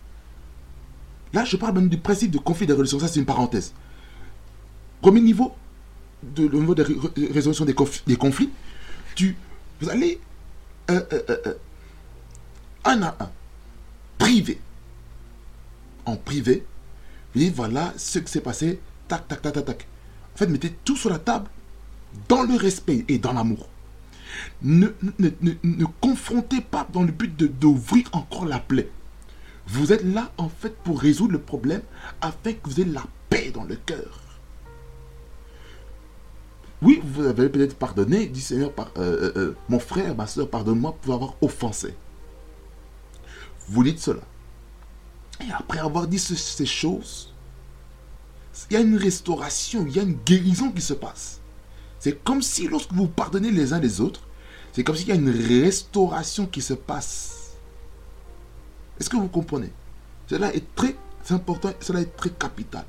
là, 1.32 1.46
je 1.46 1.56
parle 1.56 1.76
même 1.76 1.88
du 1.88 1.96
principe 1.96 2.30
de 2.30 2.36
conflit 2.36 2.66
de 2.66 2.72
résolution. 2.74 3.00
Ça, 3.00 3.08
c'est 3.08 3.20
une 3.20 3.26
parenthèse. 3.26 3.72
Premier 5.00 5.22
niveau, 5.22 5.54
de, 6.22 6.46
le 6.46 6.58
niveau 6.58 6.74
de 6.74 6.82
résolution 7.32 7.64
des 7.64 7.72
conflits, 7.74 8.02
des 8.06 8.16
conflits 8.16 8.50
tu, 9.14 9.34
vous 9.80 9.88
allez 9.88 10.20
euh, 10.90 11.00
euh, 11.10 11.22
euh, 11.30 11.54
un 12.84 13.00
à 13.00 13.16
un, 13.18 13.30
privé. 14.18 14.60
En 16.04 16.16
privé, 16.16 16.66
et 17.36 17.50
voilà 17.50 17.92
ce 17.96 18.18
qui 18.18 18.30
s'est 18.30 18.40
passé, 18.40 18.80
tac, 19.08 19.26
tac, 19.28 19.42
tac, 19.42 19.52
tac, 19.52 19.64
tac. 19.64 19.86
En 20.34 20.38
fait, 20.38 20.46
mettez 20.46 20.74
tout 20.84 20.96
sur 20.96 21.10
la 21.10 21.18
table 21.18 21.48
dans 22.28 22.42
le 22.42 22.56
respect 22.56 23.04
et 23.08 23.18
dans 23.18 23.32
l'amour. 23.32 23.68
Ne, 24.62 24.88
ne, 25.18 25.84
confrontez 26.00 26.60
pas 26.60 26.88
dans 26.92 27.02
le 27.02 27.12
but 27.12 27.36
d'ouvrir 27.36 28.08
encore 28.12 28.46
la 28.46 28.58
plaie. 28.58 28.90
Vous 29.66 29.92
êtes 29.92 30.04
là, 30.04 30.30
en 30.36 30.48
fait, 30.48 30.76
pour 30.82 31.00
résoudre 31.00 31.32
le 31.32 31.38
problème 31.38 31.82
afin 32.20 32.52
que 32.52 32.68
vous 32.68 32.80
ayez 32.80 32.90
la 32.90 33.04
paix 33.30 33.50
dans 33.52 33.64
le 33.64 33.76
cœur. 33.76 34.20
Oui, 36.82 37.00
vous 37.02 37.24
avez 37.24 37.48
peut-être 37.48 37.76
pardonné, 37.76 38.26
dit 38.26 38.40
Seigneur, 38.42 38.72
par, 38.72 38.90
euh, 38.98 39.00
euh, 39.00 39.32
euh, 39.36 39.56
mon 39.68 39.78
frère, 39.78 40.14
ma 40.14 40.26
soeur, 40.26 40.50
pardonne-moi 40.50 40.96
pour 41.00 41.14
avoir 41.14 41.34
offensé. 41.40 41.94
Vous 43.68 43.82
dites 43.82 44.00
cela. 44.00 44.20
Et 45.40 45.50
après 45.52 45.78
avoir 45.78 46.06
dit 46.06 46.18
ces 46.18 46.66
choses, 46.66 47.32
il 48.70 48.74
y 48.74 48.76
a 48.76 48.80
une 48.80 48.96
restauration, 48.96 49.84
il 49.86 49.96
y 49.96 49.98
a 49.98 50.02
une 50.02 50.18
guérison 50.24 50.70
qui 50.70 50.80
se 50.80 50.94
passe. 50.94 51.40
C'est 51.98 52.22
comme 52.22 52.42
si 52.42 52.68
lorsque 52.68 52.92
vous 52.92 53.08
pardonnez 53.08 53.50
les 53.50 53.72
uns 53.72 53.80
les 53.80 54.00
autres, 54.00 54.20
c'est 54.72 54.84
comme 54.84 54.96
s'il 54.96 55.08
y 55.08 55.12
a 55.12 55.16
une 55.16 55.30
restauration 55.30 56.46
qui 56.46 56.62
se 56.62 56.74
passe. 56.74 57.54
Est-ce 59.00 59.10
que 59.10 59.16
vous 59.16 59.28
comprenez? 59.28 59.72
Cela 60.28 60.54
est 60.54 60.74
très 60.74 60.94
important, 61.30 61.72
cela 61.80 62.00
est 62.00 62.16
très 62.16 62.30
capital. 62.30 62.84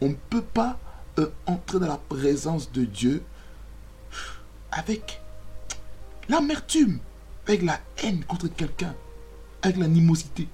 On 0.00 0.08
ne 0.08 0.14
peut 0.14 0.42
pas 0.42 0.78
euh, 1.18 1.30
entrer 1.46 1.78
dans 1.78 1.86
la 1.86 1.98
présence 1.98 2.70
de 2.72 2.84
Dieu 2.84 3.22
avec 4.72 5.20
l'amertume, 6.28 6.98
avec 7.46 7.62
la 7.62 7.80
haine 8.02 8.24
contre 8.24 8.48
quelqu'un, 8.48 8.94
avec 9.62 9.76
l'animosité. 9.76 10.48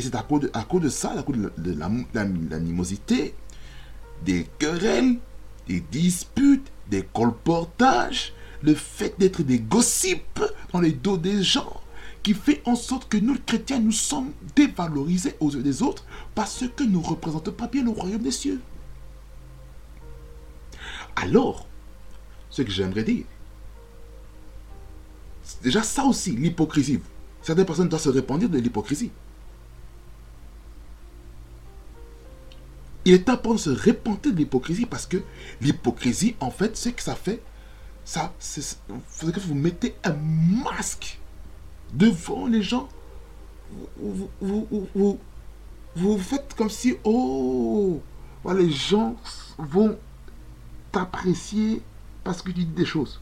Et 0.00 0.02
c'est 0.02 0.14
à 0.14 0.22
cause 0.22 0.40
de, 0.40 0.50
à 0.54 0.62
cause 0.64 0.80
de 0.80 0.88
ça, 0.88 1.10
à 1.10 1.22
cause 1.22 1.36
de 1.58 1.76
l'animosité, 2.48 3.34
des 4.24 4.46
querelles, 4.58 5.18
des 5.68 5.80
disputes, 5.80 6.72
des 6.88 7.02
colportages, 7.02 8.32
le 8.62 8.74
fait 8.74 9.14
d'être 9.18 9.42
des 9.42 9.58
gossips 9.58 10.42
dans 10.72 10.80
les 10.80 10.92
dos 10.92 11.18
des 11.18 11.42
gens, 11.42 11.82
qui 12.22 12.32
fait 12.32 12.62
en 12.64 12.76
sorte 12.76 13.10
que 13.10 13.18
nous, 13.18 13.36
chrétiens, 13.44 13.78
nous 13.78 13.92
sommes 13.92 14.32
dévalorisés 14.56 15.34
aux 15.38 15.50
yeux 15.50 15.62
des 15.62 15.82
autres 15.82 16.06
parce 16.34 16.64
que 16.74 16.82
nous 16.82 17.00
ne 17.02 17.06
représentons 17.06 17.52
pas 17.52 17.66
bien 17.66 17.84
le 17.84 17.90
royaume 17.90 18.22
des 18.22 18.30
cieux. 18.30 18.62
Alors, 21.14 21.66
ce 22.48 22.62
que 22.62 22.70
j'aimerais 22.70 23.04
dire, 23.04 23.26
c'est 25.42 25.62
déjà 25.62 25.82
ça 25.82 26.06
aussi, 26.06 26.30
l'hypocrisie. 26.30 27.00
Certaines 27.42 27.66
personnes 27.66 27.90
doivent 27.90 28.00
se 28.00 28.08
répandre 28.08 28.48
de 28.48 28.58
l'hypocrisie. 28.58 29.10
Il 33.04 33.14
est 33.14 33.28
important 33.28 33.54
de 33.54 33.60
se 33.60 33.70
répandre 33.70 34.20
de 34.20 34.30
l'hypocrisie 34.30 34.86
parce 34.86 35.06
que 35.06 35.18
l'hypocrisie, 35.60 36.36
en 36.40 36.50
fait, 36.50 36.76
c'est 36.76 36.92
que 36.92 37.02
ça 37.02 37.14
fait, 37.14 37.42
ça, 38.04 38.32
c'est 38.38 38.76
que 39.32 39.40
vous 39.40 39.54
mettez 39.54 39.94
un 40.04 40.14
masque 40.64 41.18
devant 41.92 42.46
les 42.46 42.62
gens. 42.62 42.88
Vous, 45.96 46.18
faites 46.18 46.54
comme 46.54 46.70
si, 46.70 46.96
oh, 47.04 48.00
les 48.54 48.70
gens 48.70 49.16
vont 49.58 49.98
t'apprécier 50.92 51.82
parce 52.24 52.42
que 52.42 52.50
tu 52.50 52.64
dis 52.64 52.66
des 52.66 52.84
choses. 52.84 53.20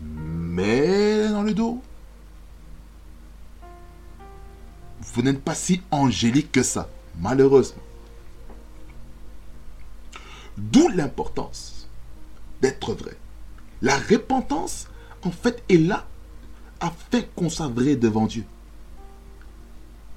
Mais 0.00 1.28
dans 1.28 1.42
le 1.42 1.54
dos, 1.54 1.82
vous 5.00 5.22
n'êtes 5.22 5.42
pas 5.42 5.54
si 5.54 5.82
angélique 5.90 6.52
que 6.52 6.62
ça, 6.62 6.88
malheureusement. 7.18 7.82
D'où 10.56 10.88
l'importance 10.88 11.88
d'être 12.60 12.94
vrai. 12.94 13.16
La 13.80 13.96
repentance, 13.98 14.88
en 15.24 15.30
fait, 15.30 15.62
est 15.68 15.78
là 15.78 16.06
afin 16.80 17.22
qu'on 17.34 17.48
soit 17.48 17.68
vrai 17.68 17.96
devant 17.96 18.26
Dieu. 18.26 18.44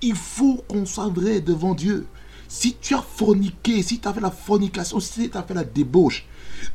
Il 0.01 0.15
faut 0.15 0.63
qu'on 0.67 0.85
soit 0.85 1.09
vrai 1.09 1.41
devant 1.41 1.73
Dieu. 1.73 2.05
Si 2.47 2.75
tu 2.75 2.93
as 2.93 3.01
forniqué, 3.01 3.81
si 3.81 3.99
tu 3.99 4.07
as 4.07 4.13
fait 4.13 4.21
la 4.21 4.31
fornication, 4.31 4.99
si 4.99 5.29
tu 5.29 5.37
as 5.37 5.43
fait 5.43 5.53
la 5.53 5.63
débauche, 5.63 6.25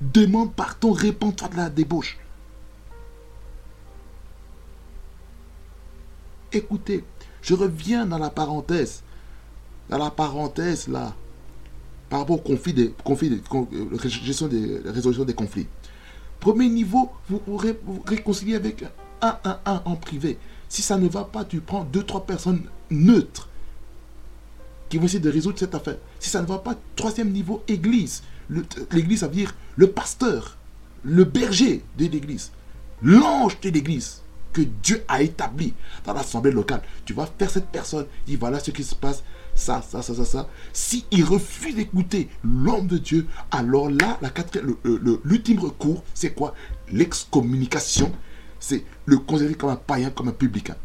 demande 0.01 0.53
pardon, 0.53 0.93
réponds-toi 0.93 1.49
de 1.49 1.57
la 1.57 1.71
débauche. 1.71 2.19
Écoutez, 6.53 7.05
je 7.43 7.55
reviens 7.55 8.07
dans 8.07 8.19
la 8.19 8.31
parenthèse. 8.31 9.03
Dans 9.89 9.99
la 9.99 10.11
parenthèse 10.11 10.89
là, 10.89 11.15
par 12.11 12.21
rapport 12.21 12.37
au 12.37 12.43
conflit 12.43 12.75
des, 12.75 12.93
conflits 13.05 13.41
euh, 13.55 13.99
gestion 14.09 14.49
des 14.49 14.81
résolution 14.85 15.25
des 15.25 15.33
conflits. 15.33 15.69
Premier 16.41 16.69
niveau, 16.69 17.11
vous, 17.29 17.41
vous, 17.47 18.03
réconciliez 18.05 18.57
avec 18.57 18.85
un, 19.23 19.39
un, 19.45 19.59
un 19.65 19.83
en 19.85 19.97
privé. 19.97 20.37
Si 20.69 20.83
ça 20.83 20.99
ne 20.99 21.09
va 21.09 21.25
pas, 21.25 21.45
tu 21.45 21.61
prends 21.61 21.85
deux, 21.85 22.03
trois 22.03 22.27
personnes 22.27 22.63
neutres 22.91 23.49
qui 24.89 24.99
vont 24.99 25.05
essayer 25.05 25.21
de 25.21 25.31
résoudre 25.31 25.59
cette 25.59 25.75
affaire. 25.75 25.97
Si 26.19 26.29
ça 26.29 26.43
ne 26.43 26.47
va 26.47 26.59
pas, 26.59 26.77
troisième 26.97 27.31
niveau, 27.31 27.63
église. 27.69 28.23
L'église, 28.91 29.21
ça 29.21 29.29
veut 29.29 29.35
dire 29.35 29.55
le 29.77 29.87
pasteur, 29.87 30.57
le 31.05 31.25
berger 31.25 31.85
de 31.97 32.07
l'église, 32.07 32.51
l'ange 33.03 33.61
de 33.61 33.71
l'église 33.71 34.23
que 34.53 34.63
Dieu 34.63 35.05
a 35.07 35.23
établi 35.23 35.75
dans 36.05 36.13
l'assemblée 36.13 36.51
locale. 36.51 36.83
Tu 37.05 37.13
vas 37.13 37.27
faire 37.39 37.51
cette 37.51 37.69
personne, 37.69 38.07
dit 38.27 38.35
voilà 38.35 38.59
ce 38.59 38.73
qui 38.73 38.83
se 38.83 38.97
passe, 38.97 39.23
ça, 39.55 39.83
ça, 39.83 40.03
ça, 40.03 40.15
ça, 40.15 40.25
ça. 40.25 40.49
Si 40.73 41.05
il 41.11 41.25
refuse 41.25 41.75
d'écouter 41.75 42.29
l'homme 42.43 42.87
de 42.87 42.99
Dieu, 42.99 43.27
alors 43.51 43.91
là, 43.91 44.19
l'ultime 45.25 45.59
recours, 45.59 46.03
c'est 46.15 46.35
quoi? 46.35 46.55
L'excommunication. 46.91 48.13
C'est 48.59 48.85
le 49.07 49.19
considérer 49.19 49.55
comme 49.55 49.71
un 49.71 49.77
païen, 49.77 50.11
comme 50.11 50.29
un 50.29 50.33
publicain. 50.33 50.77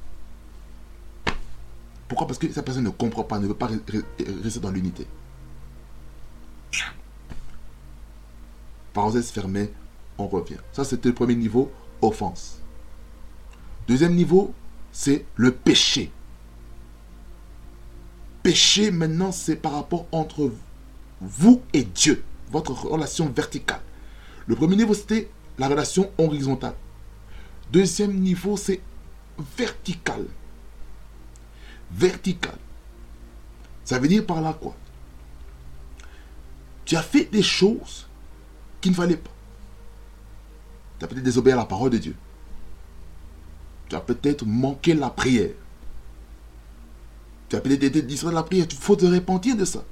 Pourquoi? 2.07 2.27
Parce 2.27 2.39
que 2.39 2.51
cette 2.51 2.63
personne 2.63 2.83
ne 2.83 2.89
comprend 2.89 3.23
pas, 3.23 3.39
ne 3.39 3.47
veut 3.47 3.53
pas 3.53 3.67
rester 3.67 4.59
dans 4.59 4.71
l'unité. 4.71 5.07
Parenthèse 8.93 9.29
fermée, 9.29 9.71
on 10.17 10.27
revient. 10.27 10.57
Ça, 10.71 10.85
c'était 10.85 11.09
le 11.09 11.15
premier 11.15 11.35
niveau, 11.35 11.69
offense. 12.01 12.61
Deuxième 13.87 14.15
niveau, 14.15 14.53
c'est 14.91 15.25
le 15.35 15.51
péché 15.51 16.11
péché 18.45 18.91
maintenant, 18.91 19.31
c'est 19.31 19.55
par 19.55 19.71
rapport 19.71 20.05
entre 20.11 20.51
vous 21.19 21.63
et 21.73 21.83
Dieu, 21.83 22.23
votre 22.51 22.73
relation 22.73 23.27
verticale. 23.27 23.81
Le 24.45 24.55
premier 24.55 24.75
niveau, 24.75 24.93
c'était 24.93 25.31
la 25.57 25.67
relation 25.67 26.11
horizontale. 26.19 26.75
Deuxième 27.71 28.13
niveau, 28.13 28.55
c'est 28.55 28.81
vertical. 29.57 30.27
Vertical. 31.91 32.53
Ça 33.83 33.97
veut 33.97 34.07
dire 34.07 34.23
par 34.23 34.41
là 34.41 34.53
quoi? 34.53 34.75
Tu 36.85 36.95
as 36.95 37.01
fait 37.01 37.25
des 37.25 37.41
choses 37.41 38.07
qui 38.79 38.91
ne 38.91 38.95
fallait 38.95 39.17
pas. 39.17 39.33
Tu 40.99 41.05
as 41.05 41.07
peut-être 41.07 41.23
désobéi 41.23 41.53
à 41.53 41.55
la 41.55 41.65
parole 41.65 41.89
de 41.89 41.97
Dieu. 41.97 42.15
Tu 43.89 43.95
as 43.95 44.01
peut-être 44.01 44.45
manqué 44.45 44.93
la 44.93 45.09
prière. 45.09 45.55
Tu 47.63 48.27
as 48.27 48.29
de 48.29 48.35
la 48.35 48.43
prière. 48.43 48.65
Il 48.69 48.77
faut 48.77 48.95
te 48.95 49.05
repentir 49.05 49.55
de 49.55 49.65
ça. 49.65 49.83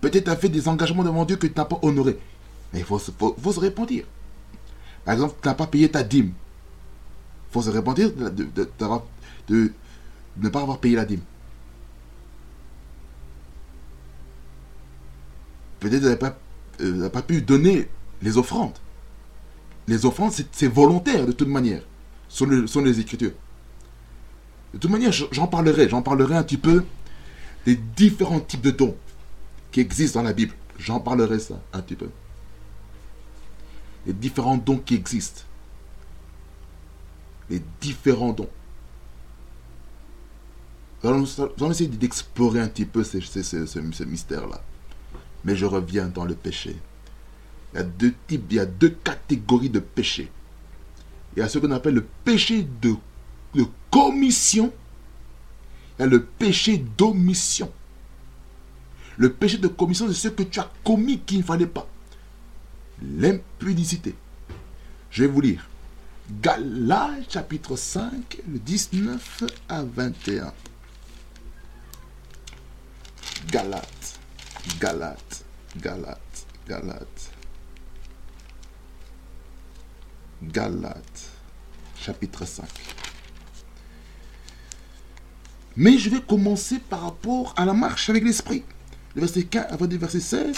Peut-être 0.00 0.24
tu 0.24 0.30
as 0.30 0.36
fait 0.36 0.48
des 0.48 0.68
engagements 0.68 1.04
devant 1.04 1.24
Dieu 1.24 1.36
que 1.36 1.46
tu 1.46 1.54
n'as 1.56 1.64
pas 1.64 1.78
honorés. 1.82 2.18
Mais 2.72 2.80
il 2.80 2.84
faut, 2.84 2.98
se 2.98 3.10
repentir. 3.60 4.04
Par 5.04 5.14
exemple, 5.14 5.34
tu 5.40 5.48
n'as 5.48 5.54
pas 5.54 5.66
payé 5.66 5.90
ta 5.90 6.02
dîme. 6.02 6.32
Il 7.48 7.52
faut 7.52 7.62
se 7.62 7.70
repentir 7.70 8.12
de, 8.12 9.72
ne 10.36 10.48
pas 10.48 10.60
avoir 10.60 10.78
payé 10.78 10.96
la 10.96 11.04
dîme. 11.04 11.22
Peut-être 15.80 16.00
tu 16.00 16.80
n'as 16.80 17.10
pas, 17.10 17.22
pu 17.22 17.42
donner 17.42 17.88
les 18.20 18.36
offrandes. 18.36 18.76
Les 19.86 20.04
offrandes, 20.06 20.32
c'est 20.50 20.66
volontaire 20.66 21.26
de 21.26 21.32
toute 21.32 21.48
manière, 21.48 21.82
sur 22.28 22.46
les 22.46 23.00
Écritures. 23.00 23.32
De 24.74 24.78
toute 24.78 24.90
manière, 24.90 25.12
j'en 25.12 25.46
parlerai. 25.46 25.88
J'en 25.88 26.02
parlerai 26.02 26.34
un 26.34 26.42
petit 26.42 26.56
peu 26.56 26.84
des 27.64 27.76
différents 27.76 28.40
types 28.40 28.60
de 28.60 28.72
dons 28.72 28.96
qui 29.70 29.78
existent 29.78 30.18
dans 30.20 30.26
la 30.26 30.32
Bible. 30.32 30.52
J'en 30.78 30.98
parlerai 30.98 31.38
ça 31.38 31.60
un 31.72 31.80
petit 31.80 31.94
peu. 31.94 32.10
Les 34.04 34.12
différents 34.12 34.56
dons 34.56 34.78
qui 34.78 34.96
existent. 34.96 35.42
Les 37.48 37.62
différents 37.80 38.32
dons. 38.32 38.50
Nous 41.04 41.40
allons 41.40 41.70
essayer 41.70 41.88
d'explorer 41.88 42.60
un 42.60 42.68
petit 42.68 42.84
peu 42.84 43.04
ce, 43.04 44.04
mystère-là. 44.04 44.60
Mais 45.44 45.54
je 45.54 45.66
reviens 45.66 46.08
dans 46.08 46.24
le 46.24 46.34
péché. 46.34 46.74
Il 47.72 47.76
y 47.76 47.80
a 47.80 47.84
deux 47.84 48.14
types, 48.26 48.46
il 48.50 48.56
y 48.56 48.60
a 48.60 48.66
deux 48.66 48.90
catégories 48.90 49.70
de 49.70 49.78
péché. 49.78 50.32
Il 51.36 51.40
y 51.40 51.42
a 51.42 51.48
ce 51.48 51.60
qu'on 51.60 51.70
appelle 51.70 51.94
le 51.94 52.06
péché 52.24 52.66
de 52.82 52.96
de 53.54 53.66
commission, 53.90 54.72
il 55.98 56.02
y 56.02 56.04
a 56.04 56.06
le 56.06 56.24
péché 56.24 56.78
d'omission. 56.78 57.72
Le 59.16 59.32
péché 59.32 59.58
de 59.58 59.68
commission, 59.68 60.08
c'est 60.08 60.14
ce 60.14 60.28
que 60.28 60.42
tu 60.42 60.58
as 60.58 60.70
commis 60.82 61.20
qu'il 61.20 61.38
ne 61.38 61.42
fallait 61.44 61.66
pas. 61.66 61.88
L'impudicité. 63.00 64.14
Je 65.10 65.22
vais 65.24 65.28
vous 65.28 65.40
lire. 65.40 65.68
Galates 66.40 67.30
chapitre 67.30 67.76
5, 67.76 68.38
le 68.50 68.58
19 68.58 69.44
à 69.68 69.84
21. 69.84 70.52
Galates, 73.50 74.18
Galates, 74.80 75.44
Galates, 75.76 76.46
Galates. 76.66 77.30
Galates, 80.42 81.30
chapitre 81.96 82.44
5. 82.44 82.66
Mais 85.76 85.98
je 85.98 86.10
vais 86.10 86.20
commencer 86.20 86.78
par 86.78 87.02
rapport 87.02 87.54
à 87.56 87.64
la 87.64 87.74
marche 87.74 88.08
avec 88.10 88.24
l'esprit. 88.24 88.62
Le 89.14 89.22
verset 89.22 89.44
15 89.44 89.66
avant 89.70 89.86
le 89.86 89.96
verset 89.96 90.20
16. 90.20 90.56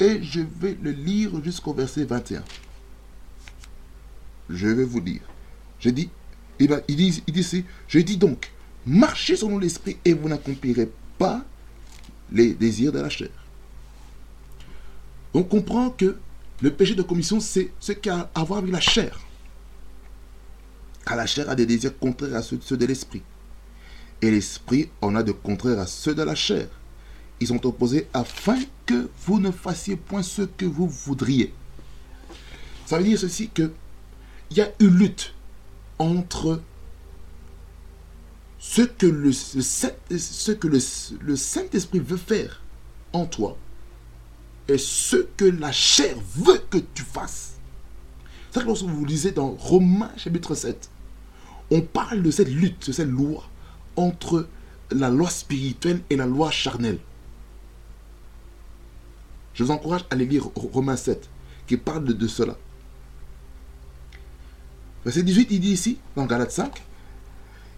Et 0.00 0.22
je 0.22 0.40
vais 0.40 0.76
le 0.82 0.90
lire 0.90 1.42
jusqu'au 1.44 1.74
verset 1.74 2.04
21. 2.04 2.42
Je 4.50 4.68
vais 4.68 4.84
vous 4.84 5.00
dire. 5.00 5.22
Je 5.78 5.90
dis, 5.90 6.10
il, 6.58 6.68
dit, 6.88 7.22
il 7.26 7.64
je 7.88 7.98
dis 7.98 8.16
donc, 8.16 8.50
marchez 8.86 9.36
selon 9.36 9.58
l'esprit 9.58 9.96
et 10.04 10.12
vous 10.12 10.28
n'accomplirez 10.28 10.90
pas 11.18 11.44
les 12.30 12.54
désirs 12.54 12.92
de 12.92 13.00
la 13.00 13.08
chair. 13.08 13.30
On 15.34 15.42
comprend 15.42 15.90
que 15.90 16.16
le 16.60 16.72
péché 16.72 16.94
de 16.94 17.02
commission, 17.02 17.40
c'est 17.40 17.72
ce 17.80 17.92
qui 17.92 18.08
a 18.08 18.30
à 18.34 18.44
voir 18.44 18.60
avec 18.60 18.72
la 18.72 18.80
chair. 18.80 19.20
Car 21.04 21.16
la 21.16 21.26
chair 21.26 21.50
a 21.50 21.54
des 21.54 21.66
désirs 21.66 21.98
contraires 21.98 22.36
à 22.36 22.42
ceux, 22.42 22.76
de 22.76 22.86
l'esprit. 22.86 23.22
Et 24.22 24.30
l'esprit 24.30 24.88
en 25.00 25.14
a 25.16 25.22
de 25.22 25.32
contraires 25.32 25.80
à 25.80 25.86
ceux 25.86 26.14
de 26.14 26.22
la 26.22 26.34
chair. 26.34 26.68
Ils 27.40 27.48
sont 27.48 27.66
opposés 27.66 28.08
afin 28.14 28.58
que 28.86 29.10
vous 29.26 29.40
ne 29.40 29.50
fassiez 29.50 29.96
point 29.96 30.22
ce 30.22 30.42
que 30.42 30.64
vous 30.64 30.88
voudriez. 30.88 31.52
Ça 32.86 32.98
veut 32.98 33.04
dire 33.04 33.18
ceci 33.18 33.48
que 33.48 33.72
il 34.50 34.58
y 34.58 34.60
a 34.60 34.70
une 34.80 34.96
lutte 34.98 35.34
entre 35.98 36.60
ce 38.58 38.82
que 38.82 39.06
le, 39.06 39.32
ce 39.32 40.52
que 40.52 40.68
le, 40.68 41.36
Saint-Esprit 41.36 41.98
veut 41.98 42.16
faire 42.16 42.62
en 43.12 43.26
toi 43.26 43.56
et 44.68 44.78
ce 44.78 45.16
que 45.36 45.46
la 45.46 45.72
chair 45.72 46.16
veut 46.36 46.62
que 46.70 46.78
tu 46.78 47.02
fasses. 47.02 47.54
C'est 48.50 48.60
que 48.60 48.66
lorsque 48.66 48.84
vous 48.84 49.04
lisez 49.04 49.32
dans 49.32 49.50
Romains 49.50 50.12
chapitre 50.16 50.54
7, 50.54 50.90
on 51.70 51.80
parle 51.80 52.22
de 52.22 52.30
cette 52.30 52.48
lutte, 52.50 52.86
de 52.88 52.92
cette 52.92 53.08
loi 53.08 53.48
entre 53.96 54.48
la 54.90 55.10
loi 55.10 55.30
spirituelle 55.30 56.02
et 56.10 56.16
la 56.16 56.26
loi 56.26 56.50
charnelle. 56.50 56.98
Je 59.54 59.64
vous 59.64 59.70
encourage 59.70 60.02
à 60.10 60.14
aller 60.14 60.26
lire 60.26 60.48
Romains 60.54 60.96
7, 60.96 61.28
qui 61.66 61.76
parle 61.76 62.04
de, 62.04 62.26
cela. 62.26 62.56
Verset 65.04 65.22
18, 65.22 65.48
il 65.50 65.60
dit 65.60 65.72
ici, 65.72 65.98
dans 66.16 66.26
Galates 66.26 66.52
5, 66.52 66.82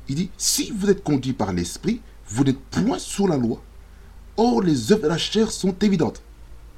il 0.08 0.14
dit, 0.14 0.30
si 0.36 0.70
vous 0.70 0.90
êtes 0.90 1.02
conduit 1.02 1.32
par 1.32 1.52
l'esprit, 1.52 2.00
vous 2.28 2.44
n'êtes 2.44 2.60
point 2.60 2.98
sous 2.98 3.26
la 3.26 3.36
loi. 3.36 3.62
Or, 4.36 4.62
les 4.62 4.92
œuvres 4.92 5.02
de 5.02 5.08
la 5.08 5.18
chair 5.18 5.50
sont 5.50 5.74
évidentes. 5.80 6.22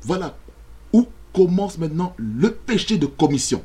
Voilà 0.02 0.36
où 0.92 1.06
commence 1.32 1.78
maintenant 1.78 2.14
le 2.16 2.52
péché 2.52 2.98
de 2.98 3.06
commission. 3.06 3.62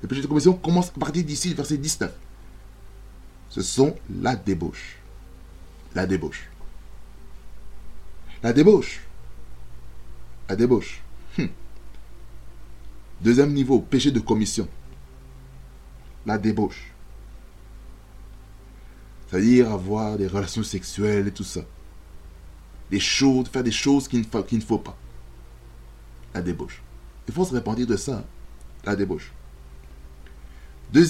Le 0.00 0.08
péché 0.08 0.22
de 0.22 0.26
commission 0.26 0.54
commence 0.54 0.88
à 0.88 0.98
partir 0.98 1.24
d'ici, 1.24 1.54
verset 1.54 1.76
19. 1.76 2.12
Ce 3.52 3.60
sont 3.60 3.94
la 4.08 4.34
débauche. 4.34 4.96
La 5.94 6.06
débauche. 6.06 6.48
La 8.42 8.50
débauche. 8.54 9.02
La 10.48 10.56
débauche. 10.56 11.02
Hum. 11.38 11.50
Deuxième 13.20 13.52
niveau, 13.52 13.80
péché 13.80 14.10
de 14.10 14.20
commission. 14.20 14.66
La 16.24 16.38
débauche. 16.38 16.92
C'est-à-dire 19.28 19.70
avoir 19.70 20.16
des 20.16 20.28
relations 20.28 20.62
sexuelles 20.62 21.28
et 21.28 21.32
tout 21.32 21.44
ça. 21.44 21.60
Des 22.90 23.00
choses, 23.00 23.48
faire 23.48 23.62
des 23.62 23.70
choses 23.70 24.08
qu'il 24.08 24.20
ne, 24.20 24.60
faut 24.62 24.78
pas. 24.78 24.96
La 26.32 26.40
débauche. 26.40 26.80
Il 27.28 27.34
faut 27.34 27.44
se 27.44 27.52
répandre 27.52 27.84
de 27.84 27.96
ça. 27.96 28.16
Hein. 28.16 28.24
La 28.86 28.96
débauche. 28.96 29.30
La 30.94 31.00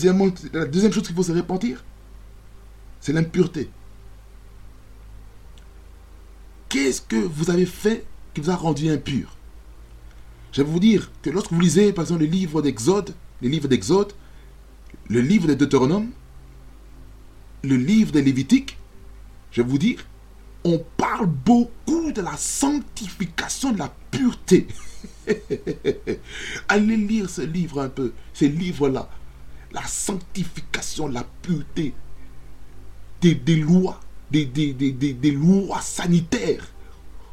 deuxième 0.66 0.92
chose 0.92 1.06
qu'il 1.06 1.14
faut 1.14 1.22
se 1.22 1.30
repentir, 1.30 1.84
c'est 3.02 3.12
l'impureté. 3.12 3.68
Qu'est-ce 6.70 7.02
que 7.02 7.16
vous 7.16 7.50
avez 7.50 7.66
fait 7.66 8.06
qui 8.32 8.40
vous 8.40 8.50
a 8.50 8.56
rendu 8.56 8.88
impur? 8.88 9.36
Je 10.52 10.62
vais 10.62 10.70
vous 10.70 10.80
dire 10.80 11.10
que 11.20 11.28
lorsque 11.28 11.52
vous 11.52 11.60
lisez, 11.60 11.92
par 11.92 12.04
exemple, 12.04 12.20
le 12.20 12.28
livre 12.28 12.62
d'Exode, 12.62 13.14
les 13.42 13.50
livres 13.50 13.68
d'Exode, 13.68 14.14
le 15.08 15.20
livre 15.20 15.46
de 15.48 15.54
Deutéronome, 15.54 16.10
le 17.62 17.76
livre 17.76 18.12
de 18.12 18.20
Lévitique, 18.20 18.78
je 19.50 19.60
vais 19.60 19.68
vous 19.68 19.78
dire, 19.78 20.06
on 20.64 20.82
parle 20.96 21.26
beaucoup 21.26 22.12
de 22.12 22.22
la 22.22 22.36
sanctification, 22.36 23.72
de 23.72 23.78
la 23.78 23.92
pureté. 24.10 24.68
Allez 26.68 26.96
lire 26.96 27.28
ce 27.28 27.42
livre 27.42 27.82
un 27.82 27.88
peu, 27.88 28.12
ces 28.32 28.48
livres-là 28.48 29.10
la 29.72 29.86
sanctification, 29.86 31.08
la 31.08 31.24
pureté 31.42 31.94
des, 33.22 33.56
lois, 33.56 34.00
des, 34.30 35.30
lois 35.30 35.80
sanitaires. 35.80 36.66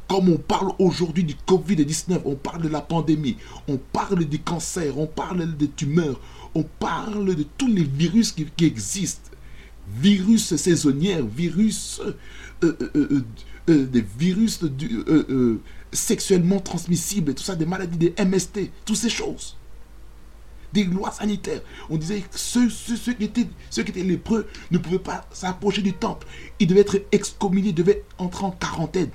Comme 0.07 0.29
on 0.29 0.37
parle 0.37 0.71
aujourd'hui 0.79 1.23
du 1.23 1.35
Covid-19, 1.47 2.21
on 2.25 2.35
parle 2.35 2.63
de 2.63 2.67
la 2.67 2.81
pandémie, 2.81 3.37
on 3.67 3.77
parle 3.77 4.25
du 4.25 4.39
cancer, 4.39 4.97
on 4.97 5.05
parle 5.05 5.55
des 5.55 5.67
tumeurs, 5.67 6.19
on 6.55 6.63
parle 6.63 7.35
de 7.35 7.43
tous 7.57 7.67
les 7.67 7.83
virus 7.83 8.31
qui, 8.31 8.47
existent. 8.65 9.29
Virus 10.01 10.55
saisonniers, 10.55 11.21
virus, 11.21 12.01
euh, 12.63 12.75
euh, 12.95 13.23
euh, 13.69 13.85
des 13.85 14.05
virus 14.17 14.59
sexuellement 15.91 16.59
transmissibles, 16.59 17.33
tout 17.35 17.43
ça, 17.43 17.55
des 17.55 17.65
maladies, 17.65 17.97
des 17.97 18.13
MST, 18.23 18.71
toutes 18.85 18.95
ces 18.97 19.09
choses 19.09 19.58
des 20.73 20.83
lois 20.83 21.11
sanitaires. 21.11 21.61
On 21.89 21.97
disait 21.97 22.21
que 22.21 22.27
ceux, 22.37 22.67
qui, 23.13 23.23
étaient, 23.23 23.47
ceux 23.69 23.83
lépreux 23.83 24.47
ne 24.71 24.77
pouvaient 24.77 24.99
pas 24.99 25.25
s'approcher 25.31 25.81
du 25.81 25.93
temple. 25.93 26.27
Ils 26.59 26.67
devaient 26.67 26.81
être 26.81 27.01
excommuniés, 27.11 27.73
devaient 27.73 28.03
entrer 28.17 28.45
en 28.45 28.51
quarantaine. 28.51 29.11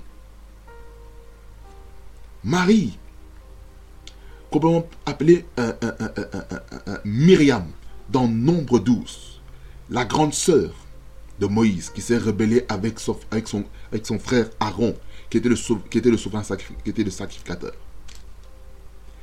Marie, 2.43 2.99
complètement 4.51 4.87
appelée 5.07 5.47
euh, 5.59 5.73
euh, 5.83 5.93
euh, 5.99 6.99
Myriam, 7.05 7.65
dans 8.11 8.29
Nombre 8.29 8.79
12, 8.79 9.41
la 9.91 10.05
grande 10.05 10.35
sœur 10.35 10.75
de 11.41 11.47
Moïse, 11.47 11.91
qui 11.91 12.03
s'est 12.03 12.19
rebellée 12.19 12.65
avec 12.69 13.01
son, 13.01 13.17
frère 14.19 14.51
Aaron, 14.61 14.95
qui 15.31 15.39
était 15.39 15.49
le, 15.49 15.57
qui 15.91 15.99
était 15.99 16.11
le 16.11 17.11
sacrificateur. 17.11 17.73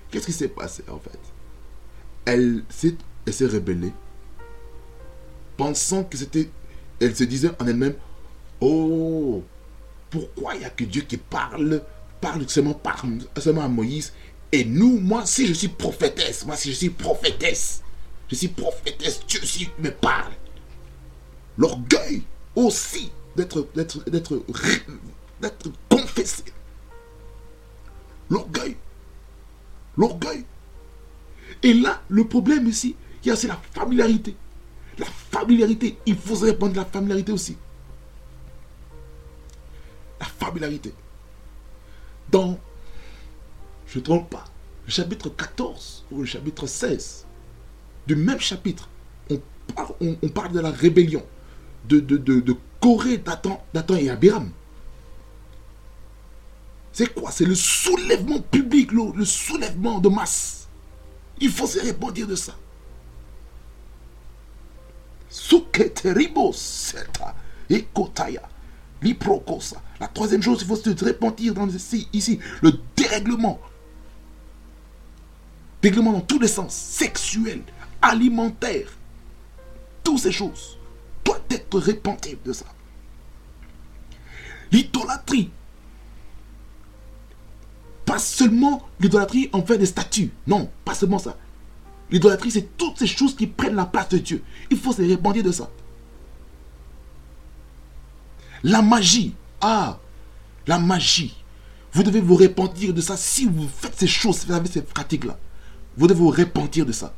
Qu'est-ce 0.10 0.26
qui 0.26 0.34
s'est 0.34 0.50
passé 0.50 0.84
en 0.90 1.00
fait? 1.00 1.20
Elle 2.26 2.64
s'est, 2.70 2.96
rebellée, 3.46 3.94
pensant 5.58 6.04
que 6.04 6.18
c'était, 6.18 6.50
elle 7.00 7.16
se 7.16 7.24
disait 7.24 7.52
en 7.60 7.68
elle-même, 7.68 7.96
oh, 8.60 9.44
pourquoi 10.10 10.56
il 10.56 10.60
n'y 10.60 10.66
a 10.66 10.70
que 10.70 10.84
Dieu 10.84 11.02
qui 11.02 11.18
parle, 11.18 11.84
parle 12.20 12.48
seulement, 12.50 12.80
seulement 13.38 13.64
à 13.64 13.68
Moïse, 13.68 14.14
et 14.52 14.66
nous, 14.66 15.00
moi, 15.00 15.26
si 15.26 15.48
je 15.48 15.54
suis 15.54 15.70
prophétesse, 15.70 16.46
moi, 16.46 16.58
si 16.58 16.72
je 16.72 16.78
suis 16.78 16.90
prophétesse, 16.90 17.82
je 18.30 18.36
suis 18.36 18.50
prophétesse, 18.50 19.22
Dieu 19.28 19.40
aussi 19.42 19.70
me 19.80 19.92
parle. 19.92 20.34
L'orgueil 21.58 22.24
aussi 22.56 23.12
d'être 23.36 23.68
confessé. 25.90 26.44
L'orgueil. 28.30 28.78
L'orgueil. 29.98 30.46
Et 31.64 31.74
là, 31.74 32.02
le 32.10 32.26
problème 32.26 32.68
ici, 32.68 32.96
c'est 33.24 33.48
la 33.48 33.60
familiarité. 33.74 34.36
La 34.98 35.06
familiarité, 35.06 35.98
il 36.06 36.16
faut 36.16 36.36
se 36.36 36.46
répondre 36.46 36.76
la 36.76 36.86
familiarité 36.86 37.32
aussi. 37.32 37.58
La 40.20 40.26
familiarité. 40.26 40.94
Dans, 42.30 42.60
je 43.88 44.00
ne 44.00 44.04
trompe 44.04 44.30
pas, 44.30 44.46
le 44.86 44.92
chapitre 44.92 45.30
14 45.30 46.06
ou 46.12 46.20
le 46.20 46.26
chapitre 46.26 46.68
16 46.68 47.26
du 48.08 48.16
même 48.16 48.40
chapitre, 48.40 48.90
on 49.30 50.28
parle, 50.30 50.52
de 50.52 50.60
la 50.60 50.72
rébellion 50.72 51.24
de, 51.88 52.00
de, 52.00 52.18
de, 52.18 52.56
Corée, 52.80 53.18
Dathan, 53.18 53.64
et 53.98 54.10
Abiram. 54.10 54.50
C'est 56.92 57.14
quoi? 57.14 57.32
C'est 57.32 57.46
le 57.46 57.56
soulèvement 57.56 58.42
public, 58.42 58.92
le 58.92 59.24
soulèvement 59.24 60.00
de 60.00 60.10
masse. 60.10 60.61
Il 61.42 61.52
faut 61.52 61.68
se 61.68 61.80
répondre 61.80 62.26
de 62.26 62.36
ça. 62.36 62.56
La 70.00 70.08
troisième 70.08 70.44
chose, 70.44 70.62
il 70.62 70.68
faut 70.68 70.76
se 70.76 71.04
répandre 71.04 71.54
dans 71.54 71.68
ici, 71.68 72.08
ici, 72.14 72.40
le 72.62 72.74
dérèglement. 72.96 73.60
Dérèglement 75.82 76.14
dans 76.14 76.22
tous 76.22 76.40
les 76.40 76.48
sens, 76.48 76.76
sexuel, 76.76 77.64
alimentaire, 78.02 78.88
toutes 80.04 80.20
ces 80.20 80.32
choses 80.32 80.78
doivent 81.26 81.42
être 81.50 81.80
répandues 81.80 82.38
de 82.46 82.54
ça. 82.54 82.66
L'idolâtrie, 84.72 85.50
seulement 88.20 88.88
l'idolâtrie 89.00 89.50
en 89.54 89.64
fait 89.64 89.78
des 89.78 89.86
statues. 89.86 90.32
Non, 90.48 90.70
pas 90.86 90.94
seulement 90.94 91.20
ça. 91.20 91.38
L'idolâtrie, 92.12 92.52
c'est 92.52 92.78
toutes 92.78 92.98
ces 93.00 93.08
choses 93.08 93.36
qui 93.36 93.48
prennent 93.48 93.76
la 93.76 93.86
place 93.86 94.10
de 94.10 94.18
Dieu. 94.18 94.44
Il 94.70 94.78
faut 94.78 94.92
se 94.92 95.02
répandre 95.02 95.42
de 95.42 95.52
ça. 95.52 95.70
La 98.64 98.82
magie. 98.82 99.34
Ah, 99.62 100.00
la 100.68 100.78
magie. 100.78 101.36
Vous 101.94 102.04
devez 102.04 102.22
vous 102.22 102.36
repentir 102.36 102.94
de 102.94 103.02
ça. 103.02 103.18
Si 103.18 103.46
vous 103.46 103.68
faites 103.68 103.98
ces 103.98 104.08
choses, 104.08 104.46
vous 104.46 104.54
avez 104.54 104.68
ces 104.70 104.82
pratiques-là, 104.82 105.38
vous 105.98 106.08
devez 106.08 106.20
vous 106.20 106.30
repentir 106.30 106.86
de 106.86 106.92
ça. 106.92 107.14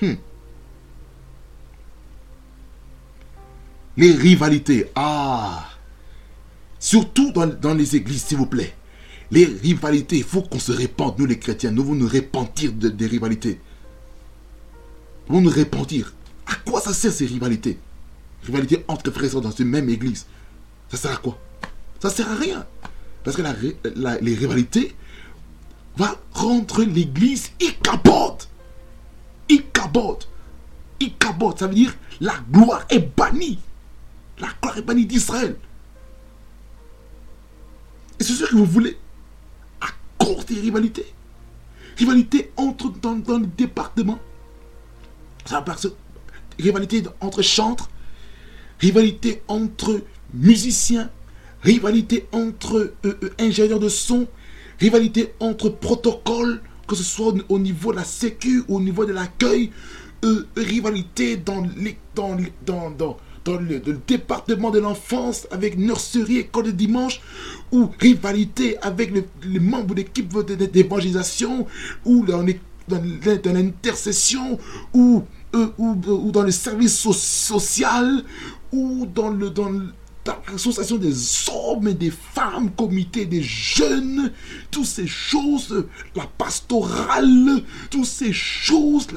Hmm. 0.00 0.14
Les 3.96 4.12
rivalités. 4.12 4.90
Ah. 4.94 5.75
Surtout 6.78 7.32
dans, 7.32 7.74
les 7.74 7.96
églises, 7.96 8.24
s'il 8.24 8.38
vous 8.38 8.46
plaît. 8.46 8.74
Les 9.30 9.44
rivalités, 9.44 10.18
il 10.18 10.24
faut 10.24 10.42
qu'on 10.42 10.58
se 10.58 10.72
répande, 10.72 11.18
nous 11.18 11.26
les 11.26 11.38
chrétiens. 11.38 11.70
Nous 11.70 11.82
devons 11.82 11.94
nous 11.94 12.08
repentir 12.08 12.72
des 12.72 13.06
rivalités. 13.06 13.60
Nous 15.28 15.40
devons 15.40 15.50
nous 15.50 15.56
repentir. 15.56 16.12
À 16.46 16.54
quoi 16.68 16.80
ça 16.80 16.92
sert 16.92 17.12
ces 17.12 17.26
rivalités? 17.26 17.78
Rivalités 18.44 18.84
entre 18.86 19.10
frères 19.10 19.40
dans 19.40 19.50
une 19.50 19.68
même 19.68 19.88
église. 19.88 20.26
Ça 20.88 20.96
sert 20.96 21.12
à 21.12 21.16
quoi? 21.16 21.38
Ça 22.00 22.10
sert 22.10 22.30
à 22.30 22.36
rien. 22.36 22.64
Parce 23.24 23.36
que 23.36 23.42
les 24.22 24.34
rivalités 24.34 24.94
vont 25.96 26.06
rendre 26.32 26.84
l'église 26.84 27.50
icabote. 27.58 28.48
Icabote. 29.48 30.28
Icabote, 31.00 31.58
ça 31.58 31.66
veut 31.66 31.74
dire 31.74 31.94
la 32.20 32.34
gloire 32.50 32.84
est 32.88 33.16
bannie. 33.16 33.58
La 34.38 34.48
gloire 34.62 34.78
est 34.78 34.82
bannie 34.82 35.06
d'Israël. 35.06 35.56
Et 38.20 38.24
c'est 38.24 38.32
ce 38.32 38.44
que 38.44 38.56
vous 38.56 38.64
voulez. 38.64 38.96
Des 40.48 40.60
rivalités. 40.60 41.06
Rivalité 41.96 42.52
entre 42.56 42.90
dans, 42.90 43.14
dans 43.16 43.38
le 43.38 43.46
département. 43.46 44.18
Ça 45.44 45.64
rivalité 46.58 47.02
entre 47.20 47.42
chantres, 47.42 47.90
rivalité 48.80 49.42
entre 49.48 50.02
musiciens, 50.34 51.10
rivalité 51.62 52.26
entre 52.32 52.94
euh, 53.04 53.18
euh, 53.22 53.30
ingénieurs 53.38 53.80
de 53.80 53.88
son, 53.88 54.26
rivalité 54.80 55.32
entre 55.40 55.68
protocoles, 55.68 56.60
que 56.86 56.94
ce 56.94 57.02
soit 57.02 57.34
au 57.48 57.58
niveau 57.58 57.92
de 57.92 57.96
la 57.96 58.04
sécu, 58.04 58.64
au 58.68 58.80
niveau 58.80 59.04
de 59.04 59.12
l'accueil, 59.12 59.70
euh, 60.24 60.46
rivalité 60.56 61.36
dans, 61.36 61.66
les, 61.76 61.98
dans, 62.14 62.36
dans, 62.64 62.90
dans, 62.90 63.16
dans 63.46 63.56
le, 63.58 63.80
département 64.06 64.70
de 64.70 64.80
l'enfance 64.80 65.46
avec 65.50 65.78
nurserie, 65.78 66.38
école 66.38 66.64
de 66.64 66.70
dimanche, 66.72 67.20
ou 67.72 67.88
rivalité 67.98 68.76
avec 68.82 69.12
les 69.44 69.60
membres 69.60 69.94
d'équipe 69.94 70.36
d'évangélisation, 70.72 71.66
ou 72.04 72.26
dans, 72.26 72.44
dans 72.88 73.52
l'intercession, 73.52 74.58
ou, 74.92 75.22
ou, 75.54 75.96
ou, 76.08 76.30
dans 76.32 76.42
le 76.42 76.50
service 76.50 76.98
social, 76.98 78.22
ou 78.72 79.06
dans 79.06 79.30
le, 79.30 79.50
dans 79.50 79.70
l'association 80.26 80.96
des 80.96 81.14
hommes 81.50 81.88
et 81.88 81.94
des 81.94 82.10
femmes, 82.10 82.70
comité 82.72 83.26
des 83.26 83.42
jeunes, 83.42 84.32
toutes 84.70 84.86
ces 84.86 85.06
choses, 85.06 85.86
la 86.14 86.26
pastorale, 86.38 87.62
toutes 87.90 88.06
ces 88.06 88.32
choses, 88.32 89.08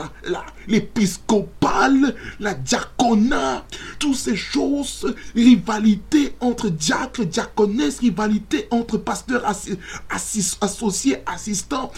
l'épiscopale, 0.67 2.15
la, 2.39 2.51
la 2.51 2.53
diaconat, 2.53 3.65
toutes 3.97 4.15
ces 4.15 4.35
choses, 4.35 5.13
rivalité 5.35 6.35
entre 6.39 6.69
diacres, 6.69 7.25
diaconesses, 7.25 7.99
rivalité 7.99 8.67
entre 8.71 8.97
pasteurs 8.97 9.43
associés, 10.61 11.17
assistants, 11.25 11.91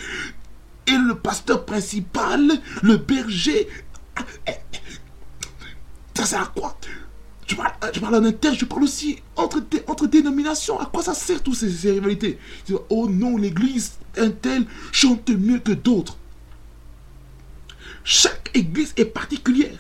et 0.88 0.97
le 0.97 1.15
pasteur 1.15 1.65
principal, 1.65 2.41
le 2.82 2.97
berger. 2.97 3.67
Ça 6.15 6.26
sert 6.26 6.41
à 6.41 6.52
quoi? 6.56 6.78
Je 7.51 7.55
parle, 7.57 7.73
parle 7.99 8.15
en 8.15 8.23
interne, 8.23 8.55
je 8.55 8.65
parle 8.65 8.83
aussi 8.83 9.19
entre, 9.35 9.61
entre 9.87 10.07
dénominations. 10.07 10.79
À 10.79 10.85
quoi 10.85 11.03
ça 11.03 11.13
sert 11.13 11.43
toutes 11.43 11.55
ces, 11.55 11.91
rivalités? 11.91 12.37
Oh 12.89 13.09
non, 13.09 13.35
l'église, 13.37 13.93
un 14.17 14.29
tel 14.29 14.65
chante 14.91 15.29
mieux 15.29 15.59
que 15.59 15.73
d'autres. 15.73 16.17
Chaque 18.03 18.51
église 18.53 18.93
est 18.95 19.05
particulière. 19.05 19.77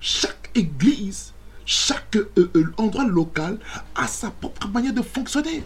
Chaque 0.00 0.50
église, 0.54 1.32
chaque 1.64 2.16
euh, 2.16 2.50
euh, 2.56 2.72
endroit 2.76 3.04
local 3.04 3.58
a 3.94 4.08
sa 4.08 4.30
propre 4.30 4.66
manière 4.68 4.92
de 4.92 5.02
fonctionner. 5.02 5.62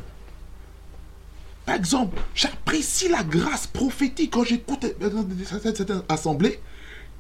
Par 1.64 1.76
exemple, 1.76 2.18
j'apprécie 2.34 3.08
la 3.08 3.22
grâce 3.22 3.66
prophétique 3.66 4.32
quand 4.32 4.44
j'écoute 4.44 4.84
certaines 5.46 6.02
assemblées 6.10 6.60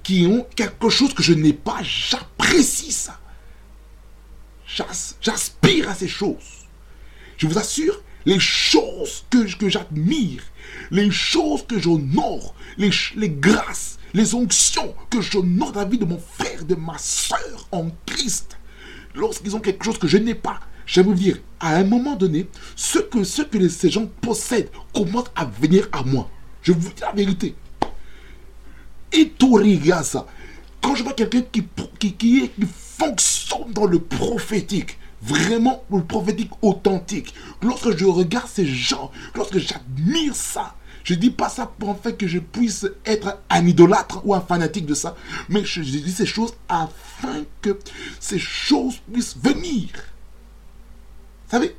qui 0.02 0.26
ont 0.26 0.46
quelque 0.54 0.90
chose 0.90 1.14
que 1.14 1.22
je 1.22 1.32
n'ai 1.32 1.54
pas. 1.54 1.78
J'apprécie 1.82 2.92
ça. 2.92 3.18
J'aspire 4.66 5.88
à 5.88 5.94
ces 5.94 6.08
choses. 6.08 6.66
Je 7.36 7.46
vous 7.46 7.58
assure, 7.58 8.00
les 8.26 8.38
choses 8.38 9.24
que, 9.30 9.68
j'admire, 9.68 10.42
les 10.90 11.10
choses 11.10 11.66
que 11.66 11.78
j'honore, 11.78 12.54
les, 12.78 12.90
grâces, 13.28 13.98
les 14.14 14.34
onctions 14.34 14.94
que 15.10 15.20
j'honore 15.20 15.72
dans 15.72 15.80
la 15.80 15.86
vie 15.86 15.98
de 15.98 16.04
mon 16.04 16.18
frère, 16.18 16.64
de 16.64 16.74
ma 16.74 16.96
soeur 16.98 17.68
en 17.70 17.90
Christ, 18.06 18.56
lorsqu'ils 19.14 19.54
ont 19.54 19.60
quelque 19.60 19.84
chose 19.84 19.98
que 19.98 20.08
je 20.08 20.16
n'ai 20.16 20.34
pas, 20.34 20.60
je 20.86 21.00
vous 21.00 21.14
dire, 21.14 21.38
à 21.60 21.76
un 21.76 21.84
moment 21.84 22.16
donné, 22.16 22.48
ce 22.76 22.98
que, 22.98 23.24
ce 23.24 23.42
que 23.42 23.68
ces 23.68 23.90
gens 23.90 24.06
possèdent 24.20 24.70
commence 24.92 25.30
à 25.34 25.44
venir 25.44 25.88
à 25.92 26.02
moi. 26.02 26.30
Je 26.62 26.72
vous 26.72 26.90
dis 26.90 27.00
la 27.00 27.12
vérité. 27.12 27.54
Et 29.12 29.30
tout 29.30 29.60
ça. 30.02 30.26
Quand 30.82 30.94
je 30.94 31.02
vois 31.02 31.12
quelqu'un 31.12 31.42
qui, 31.42 31.64
qui, 31.98 32.14
qui, 32.14 32.50
qui 32.50 32.66
fonctionne 32.98 33.72
dans 33.72 33.86
le 33.86 33.98
prophétique, 33.98 34.98
vraiment 35.22 35.84
le 35.90 36.04
prophétique 36.04 36.52
authentique, 36.62 37.34
lorsque 37.62 37.96
je 37.96 38.04
regarde 38.04 38.48
ces 38.48 38.66
gens, 38.66 39.10
lorsque 39.34 39.58
j'admire 39.58 40.34
ça, 40.34 40.74
je 41.02 41.14
dis 41.14 41.30
pas 41.30 41.48
ça 41.48 41.66
pour 41.66 41.90
en 41.90 41.94
fait 41.94 42.16
que 42.16 42.26
je 42.26 42.38
puisse 42.38 42.86
être 43.04 43.38
un 43.50 43.66
idolâtre 43.66 44.22
ou 44.24 44.34
un 44.34 44.40
fanatique 44.40 44.86
de 44.86 44.94
ça, 44.94 45.14
mais 45.48 45.64
je 45.64 45.82
dis 45.82 46.12
ces 46.12 46.26
choses 46.26 46.54
afin 46.68 47.44
que 47.60 47.78
ces 48.20 48.38
choses 48.38 48.96
puissent 49.12 49.36
venir. 49.36 49.88
Savez, 51.50 51.76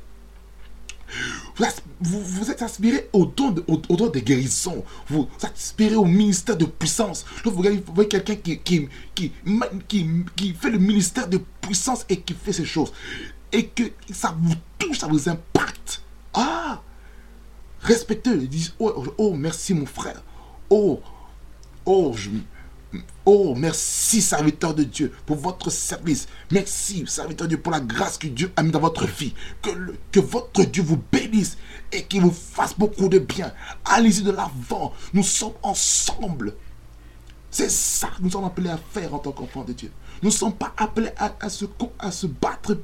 vous, 2.00 2.50
êtes 2.50 2.62
aspiré 2.62 3.08
au 3.12 3.26
don, 3.26 3.50
de, 3.50 3.64
au, 3.68 3.76
don 3.78 4.08
des 4.08 4.22
guérisons. 4.22 4.84
Vous, 5.08 5.28
aspirez 5.42 5.96
au 5.96 6.04
ministère 6.04 6.56
de 6.56 6.66
puissance. 6.66 7.24
vous 7.44 7.50
voyez 7.62 8.08
quelqu'un 8.08 8.36
qui, 8.36 8.88
fait 10.54 10.70
le 10.70 10.78
ministère 10.78 11.28
de 11.28 11.40
puissance 11.60 12.04
et 12.08 12.20
qui 12.20 12.34
fait 12.34 12.52
ces 12.52 12.64
choses. 12.64 12.92
Et 13.52 13.66
que 13.66 13.84
ça 14.12 14.36
vous 14.40 14.54
touche, 14.78 14.98
ça 14.98 15.06
vous 15.06 15.28
impacte. 15.28 16.02
Ah 16.34 16.82
Respectez-le. 17.82 18.42
Ils 18.42 18.72
oh, 18.80 19.04
oh, 19.16 19.34
merci 19.34 19.72
mon 19.72 19.86
frère. 19.86 20.20
Oh, 20.68 21.00
oh, 21.84 22.12
je, 22.16 22.30
Oh, 23.24 23.54
merci, 23.56 24.22
serviteur 24.22 24.74
de 24.74 24.84
Dieu, 24.84 25.12
pour 25.26 25.36
votre 25.36 25.70
service. 25.70 26.28
Merci, 26.52 27.04
serviteur 27.06 27.46
de 27.46 27.54
Dieu, 27.54 27.60
pour 27.60 27.72
la 27.72 27.80
grâce 27.80 28.18
que 28.18 28.28
Dieu 28.28 28.52
a 28.54 28.62
mis 28.62 28.70
dans 28.70 28.80
votre 28.80 29.06
vie. 29.06 29.34
Que, 29.62 30.20
votre 30.20 30.64
Dieu 30.64 30.82
vous 30.82 31.02
bénisse 31.10 31.58
et 31.92 32.04
qu'il 32.04 32.20
vous 32.20 32.30
fasse 32.30 32.78
beaucoup 32.78 33.08
de 33.08 33.18
bien. 33.18 33.52
Allez-y 33.84 34.22
de 34.22 34.30
l'avant. 34.30 34.92
Nous 35.12 35.24
sommes 35.24 35.54
ensemble. 35.62 36.54
C'est 37.50 37.70
ça 37.70 38.08
que 38.08 38.22
nous 38.22 38.30
sommes 38.30 38.44
appelés 38.44 38.70
à 38.70 38.78
faire 38.78 39.14
en 39.14 39.18
tant 39.18 39.32
qu'enfants 39.32 39.64
de 39.64 39.72
Dieu. 39.72 39.90
Nous 40.22 40.28
ne 40.28 40.34
sommes 40.34 40.54
pas 40.54 40.72
appelés 40.76 41.10
à, 41.18 41.48
se, 41.48 41.64
à 41.98 42.10
se 42.10 42.26
battre 42.26 42.78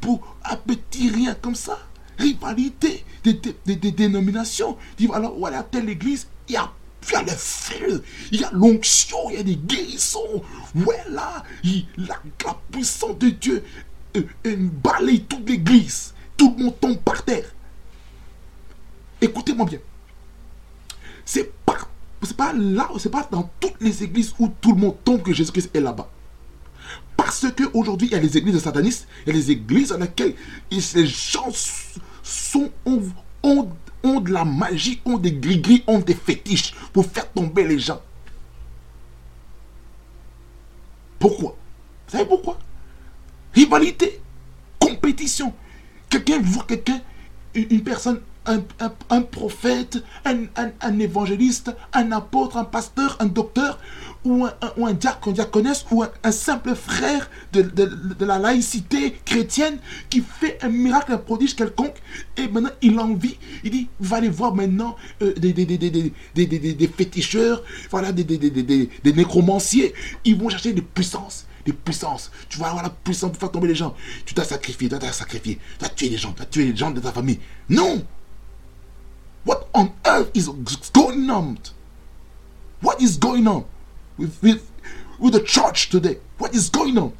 pour 0.00 0.36
un 0.44 0.56
petit 0.56 1.10
rien 1.10 1.34
comme 1.34 1.54
ça. 1.54 1.78
Rivalité 2.18 3.04
des, 3.24 3.40
des, 3.66 3.92
dénominations. 3.92 4.76
Dis, 4.96 5.08
alors, 5.12 5.36
voilà, 5.38 5.62
telle 5.62 5.88
église, 5.88 6.28
il 6.48 6.54
y 6.54 6.56
a 6.56 6.70
il 7.08 7.12
y 7.12 7.16
a 7.16 7.22
le 7.22 7.30
feu, 7.30 8.04
il 8.32 8.40
y 8.40 8.44
a 8.44 8.50
l'onction, 8.52 9.30
il 9.30 9.36
y 9.36 9.38
a 9.38 9.42
des 9.42 9.56
guérissons. 9.56 10.42
Voilà, 10.74 11.42
la, 11.96 12.20
la 12.44 12.58
puissance 12.70 13.18
de 13.18 13.30
Dieu 13.30 13.64
euh, 14.16 14.22
balaye 14.82 15.24
toute 15.24 15.48
l'église. 15.48 16.14
Tout 16.36 16.54
le 16.56 16.64
monde 16.64 16.80
tombe 16.80 16.98
par 16.98 17.24
terre. 17.24 17.54
Écoutez-moi 19.20 19.66
bien. 19.66 19.78
C'est 21.24 21.52
pas, 21.64 21.78
c'est 22.22 22.36
pas 22.36 22.52
là, 22.52 22.88
c'est 22.98 23.10
pas 23.10 23.26
dans 23.30 23.50
toutes 23.60 23.80
les 23.80 24.02
églises 24.02 24.34
où 24.38 24.48
tout 24.60 24.72
le 24.72 24.80
monde 24.80 24.96
tombe 25.04 25.22
que 25.22 25.32
Jésus-Christ 25.32 25.70
est 25.74 25.80
là-bas. 25.80 26.10
Parce 27.16 27.46
qu'aujourd'hui, 27.56 28.08
il 28.08 28.12
y 28.12 28.16
a 28.16 28.20
les 28.20 28.36
églises 28.36 28.54
de 28.54 28.58
satanistes, 28.58 29.08
il 29.24 29.32
y 29.32 29.36
a 29.36 29.38
les 29.38 29.50
églises 29.50 29.88
dans 29.88 29.98
lesquelles 29.98 30.34
ces 30.80 31.06
gens 31.06 31.50
sont, 32.22 32.70
ont 32.84 33.02
ont 33.44 33.68
de 34.04 34.32
la 34.32 34.44
magie, 34.44 35.00
ont 35.04 35.18
des 35.18 35.32
gris-gris, 35.32 35.82
ont 35.86 35.98
des 35.98 36.14
fétiches 36.14 36.74
pour 36.92 37.06
faire 37.06 37.30
tomber 37.32 37.66
les 37.66 37.78
gens. 37.78 38.00
Pourquoi? 41.18 41.56
Vous 42.06 42.12
savez 42.12 42.26
pourquoi? 42.26 42.58
Rivalité, 43.54 44.20
compétition. 44.78 45.54
Quelqu'un 46.10 46.38
voit 46.40 46.64
quelqu'un, 46.64 47.00
une 47.54 47.82
personne, 47.82 48.20
un, 48.46 49.22
prophète, 49.22 50.02
un, 50.24 50.98
évangéliste, 50.98 51.74
un 51.92 52.12
apôtre, 52.12 52.56
un 52.56 52.64
pasteur, 52.64 53.16
un 53.20 53.26
docteur, 53.26 53.78
ou 54.24 54.46
un, 54.46 54.54
ou 54.76 54.86
un 54.86 54.94
diacre, 54.94 55.32
diaconesse, 55.32 55.84
ou 55.90 56.02
un, 56.02 56.32
simple 56.32 56.74
frère 56.74 57.30
de, 57.52 57.60
de, 57.62 58.24
la 58.24 58.38
laïcité 58.38 59.12
chrétienne 59.24 59.78
qui 60.08 60.20
fait 60.22 60.58
un 60.62 60.70
miracle, 60.70 61.12
un 61.12 61.18
prodige 61.18 61.54
quelconque, 61.54 61.96
et 62.36 62.48
maintenant 62.48 62.70
il 62.80 62.98
a 62.98 63.02
envie, 63.02 63.36
il 63.62 63.70
dit, 63.70 63.88
va 64.00 64.16
aller 64.16 64.30
voir 64.30 64.54
maintenant 64.54 64.96
euh, 65.22 65.34
des, 65.34 65.52
des, 65.52 65.66
des, 65.66 66.88
féticheurs, 66.88 67.62
voilà, 67.90 68.12
des, 68.12 68.24
des, 68.24 69.12
nécromanciers, 69.12 69.94
ils 70.24 70.36
vont 70.36 70.48
chercher 70.48 70.72
des 70.72 70.82
puissances 70.82 71.46
des 71.64 71.72
puissances. 71.72 72.30
Tu 72.50 72.58
vas 72.58 72.66
avoir 72.66 72.82
la 72.82 72.90
puissance 72.90 73.30
pour 73.30 73.40
faire 73.40 73.50
tomber 73.50 73.68
les 73.68 73.74
gens. 73.74 73.94
Tu 74.26 74.34
t'as 74.34 74.44
sacrifié, 74.44 74.86
tu 74.86 74.98
t'as 74.98 75.12
sacrifié, 75.12 75.58
tu 75.78 75.84
as 75.86 75.88
tué 75.88 76.10
les 76.10 76.18
gens, 76.18 76.34
tu 76.34 76.42
as 76.42 76.44
tué 76.44 76.66
les 76.66 76.76
gens 76.76 76.90
de 76.90 77.00
ta 77.00 77.10
famille. 77.10 77.40
Non! 77.70 78.04
What 79.46 79.68
on 79.72 79.88
earth 80.06 80.30
is 80.34 80.50
going 80.92 81.30
on? 81.30 81.56
What 82.82 82.96
is 83.00 83.16
going 83.18 83.46
on 83.46 83.64
with, 84.18 84.62
the 85.32 85.40
church 85.44 85.90
today? 85.90 86.18
What 86.38 86.54
is 86.54 86.70
going 86.70 86.96
on? 86.98 87.12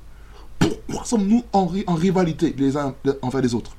Pourquoi 0.59 1.05
sommes-nous 1.05 1.45
en, 1.53 1.71
en 1.87 1.95
rivalité 1.95 2.55
les 2.57 2.77
uns 2.77 2.95
envers 3.23 3.43
les 3.43 3.55
autres? 3.55 3.77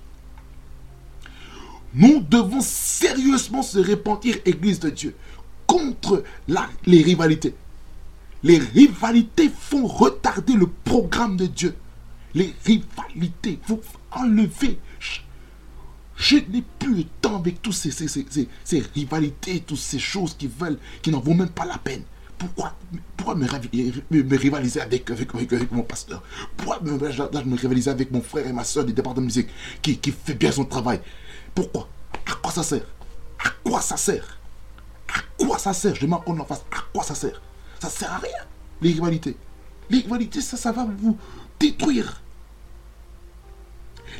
Nous 1.93 2.21
devons 2.21 2.61
sérieusement 2.61 3.63
se 3.63 3.79
repentir, 3.79 4.37
Église 4.45 4.79
de 4.79 4.89
Dieu, 4.89 5.15
contre 5.65 6.23
la, 6.47 6.67
les 6.85 7.01
rivalités. 7.01 7.55
Les 8.43 8.57
rivalités 8.57 9.49
font 9.49 9.87
retarder 9.87 10.53
le 10.53 10.67
programme 10.67 11.37
de 11.37 11.45
Dieu. 11.45 11.75
Les 12.33 12.53
rivalités, 12.65 13.59
vous 13.65 13.79
enlevez 14.11 14.77
je 16.17 16.37
n'ai 16.37 16.63
plus 16.79 16.95
le 16.95 17.03
temps 17.21 17.37
avec 17.37 17.61
tous 17.61 17.71
ces, 17.71 17.91
ces, 17.91 18.83
rivalités, 18.93 19.59
toutes 19.59 19.77
ces 19.77 19.99
choses 19.99 20.35
qui 20.35 20.47
veulent, 20.47 20.79
qui 21.01 21.11
n'en 21.11 21.19
vaut 21.19 21.33
même 21.33 21.49
pas 21.49 21.65
la 21.65 21.77
peine. 21.77 22.03
Pourquoi, 22.37 22.73
pourquoi 23.15 23.35
me, 23.35 23.47
rivaliser 24.37 24.81
avec, 24.81 25.09
avec, 25.09 25.71
mon 25.71 25.83
pasteur? 25.83 26.21
Pourquoi 26.57 26.79
me, 26.81 27.55
rivaliser 27.55 27.89
avec 27.89 28.11
mon 28.11 28.21
frère 28.21 28.45
et 28.45 28.53
ma 28.53 28.63
soeur 28.63 28.85
du 28.85 28.93
département 28.93 29.21
de 29.21 29.25
musique 29.27 29.47
qui, 29.81 29.97
qui 29.97 30.11
fait 30.11 30.33
bien 30.33 30.51
son 30.51 30.65
travail? 30.65 30.99
Pourquoi? 31.53 31.87
À 32.25 32.35
quoi 32.35 32.51
ça 32.51 32.63
sert? 32.63 32.85
À 33.43 33.49
quoi 33.63 33.81
ça 33.81 33.97
sert? 33.97 34.37
À 35.07 35.19
quoi 35.37 35.57
ça 35.57 35.73
sert? 35.73 35.95
Je 35.95 36.01
demande 36.01 36.23
qu'on 36.23 36.37
en 36.39 36.45
face. 36.45 36.63
À 36.71 36.83
quoi 36.93 37.03
ça 37.03 37.15
sert? 37.15 37.41
Ça 37.79 37.89
sert 37.89 38.11
à 38.11 38.17
rien, 38.17 38.43
les 38.81 38.91
rivalités. 38.91 39.37
Les 39.89 39.99
rivalités, 39.99 40.41
ça, 40.41 40.57
ça 40.57 40.71
va 40.71 40.85
vous 40.85 41.17
détruire. 41.59 42.21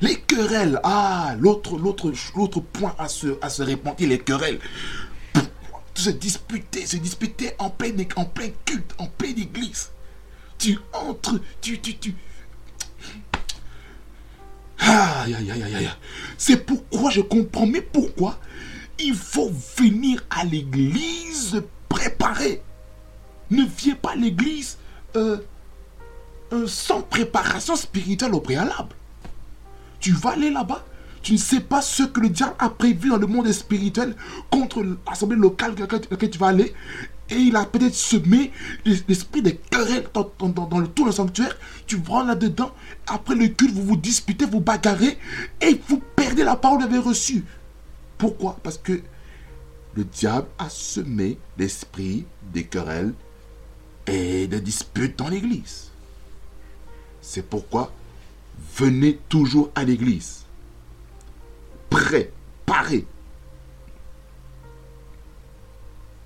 Les 0.02 0.16
querelles. 0.22 0.80
Ah, 0.84 1.36
l'autre, 1.40 1.78
l'autre, 1.78 2.12
l'autre 2.36 2.60
point 2.60 2.96
à 2.98 3.08
se, 3.08 3.38
à 3.42 3.50
se 3.50 3.64
répandre, 3.64 3.96
les 4.00 4.20
querelles. 4.20 4.60
Se 5.96 6.10
disputer, 6.10 6.86
se 6.86 6.98
disputer 6.98 7.54
en 7.58 7.70
plein, 7.70 7.92
en 8.16 8.26
plein 8.26 8.50
culte, 8.66 8.94
en 8.98 9.08
pleine 9.08 9.40
église. 9.40 9.92
Tu 10.58 10.78
entres, 10.94 11.40
tu, 11.62 11.80
tu, 11.80 11.98
tu. 11.98 12.16
Aïe, 14.80 15.34
aïe, 15.34 15.52
aïe, 15.52 15.64
aïe, 15.64 15.76
aïe. 15.76 15.90
C'est 16.38 16.58
pourquoi 16.66 17.10
je 17.12 17.22
comprends, 17.22 17.66
mais 17.66 17.82
pourquoi 17.82 18.40
il 19.00 19.16
faut 19.16 19.52
venir 19.78 20.24
à 20.30 20.44
l'église 20.44 21.62
préparé. 21.90 22.62
Ne 23.50 23.64
viens 23.64 23.96
pas 23.96 24.12
à 24.12 24.16
l'église 24.16 24.78
euh, 25.16 25.38
euh, 26.54 26.68
sans 26.68 27.02
préparation 27.02 27.76
spirituelle 27.76 28.34
au 28.34 28.42
préalable. 28.42 28.96
Tu 30.00 30.12
vas 30.12 30.32
aller 30.32 30.50
là-bas. 30.50 30.84
Tu 31.26 31.34
ne 31.34 31.38
sais 31.40 31.60
pas 31.60 31.82
ce 31.82 32.04
que 32.04 32.20
le 32.20 32.30
diable 32.30 32.54
a 32.60 32.70
prévu 32.70 33.10
dans 33.10 33.18
le 33.18 33.26
monde 33.26 33.52
spirituel 33.52 34.16
contre 34.52 34.84
l'assemblée 35.08 35.36
locale 35.36 35.74
dans 35.74 35.88
laquelle 36.12 36.30
tu 36.30 36.38
vas 36.38 36.50
aller. 36.50 36.72
Et 37.32 37.38
il 37.38 37.56
a 37.56 37.66
peut-être 37.66 37.96
semé 37.96 38.52
l'esprit 38.86 39.42
des 39.42 39.56
querelles 39.56 40.08
dans, 40.14 40.80
le 40.80 40.88
tour 40.88 41.08
du 41.08 41.12
sanctuaire. 41.12 41.58
Tu 41.88 41.96
vas 41.96 42.24
là-dedans. 42.24 42.72
Après 43.08 43.34
le 43.34 43.48
culte, 43.48 43.74
vous 43.74 43.82
vous 43.82 43.98
disputez, 43.98 44.46
vous 44.46 44.60
bagarrez. 44.60 45.18
Et 45.62 45.82
vous 45.88 46.00
perdez 46.16 46.44
la 46.44 46.56
parole 46.56 46.78
que 46.78 46.84
vous 46.84 46.94
avez 46.94 47.00
reçue. 47.00 47.44
Pourquoi? 48.20 48.60
Parce 48.62 48.78
que 48.78 49.02
le 49.96 50.04
diable 50.04 50.48
a 50.60 50.70
semé 50.70 51.40
l'esprit 51.58 52.28
des 52.54 52.66
querelles 52.66 53.16
et 54.06 54.46
des 54.46 54.62
disputes 54.62 55.18
dans 55.18 55.30
l'église. 55.30 55.90
C'est 57.20 57.50
pourquoi 57.50 57.92
venez 58.78 59.18
toujours 59.28 59.72
à 59.74 59.84
l'église. 59.84 60.45
Préparé. 61.90 63.08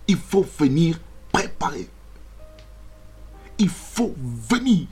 Il 0.08 0.18
faut 0.18 0.46
venir 0.58 1.00
préparer. 1.32 1.88
Il 3.58 3.70
faut 3.70 4.16
venir 4.18 4.88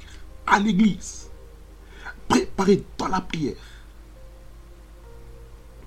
à 0.46 0.60
l'église. 0.60 1.30
Préparer 2.28 2.84
dans 2.98 3.08
la 3.08 3.22
prière. 3.22 3.56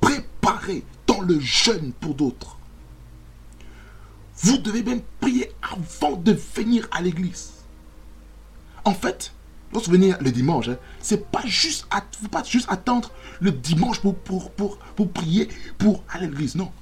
Préparer 0.00 0.84
dans 1.06 1.20
le 1.20 1.38
jeûne 1.38 1.92
pour 1.92 2.14
d'autres. 2.14 2.56
Vous 4.42 4.56
devez 4.58 4.82
même 4.82 5.02
prier 5.20 5.52
avant 5.62 6.16
de 6.16 6.32
venir 6.32 6.88
à 6.90 7.02
l'église. 7.02 7.52
En 8.84 8.94
fait, 8.94 9.32
vous 9.72 9.80
venez 9.92 10.12
le 10.20 10.32
dimanche, 10.32 10.68
hein, 10.68 10.78
c'est 11.00 11.30
pas 11.30 11.46
juste, 11.46 11.86
pas 12.30 12.42
juste 12.42 12.66
attendre 12.70 13.12
le 13.40 13.52
dimanche 13.52 14.00
pour, 14.00 14.16
pour 14.16 14.78
prier, 15.12 15.48
pour 15.78 16.02
aller 16.08 16.26
à 16.26 16.28
l'église. 16.28 16.56
Non. 16.56 16.72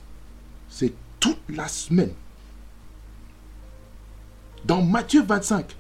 C'est 0.69 0.95
toute 1.21 1.39
la 1.49 1.69
semaine. 1.69 2.13
Dans 4.65 4.83
Matthieu 4.83 5.23
25, 5.23 5.77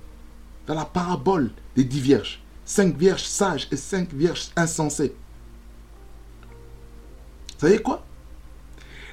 dans 0.66 0.74
la 0.74 0.84
parabole 0.84 1.50
des 1.76 1.84
dix 1.84 2.00
vierges, 2.00 2.42
cinq 2.64 2.96
vierges 2.96 3.24
sages 3.24 3.68
et 3.70 3.76
cinq 3.76 4.12
vierges 4.12 4.48
insensées. 4.56 5.14
Vous 7.58 7.66
savez 7.66 7.82
quoi? 7.82 8.04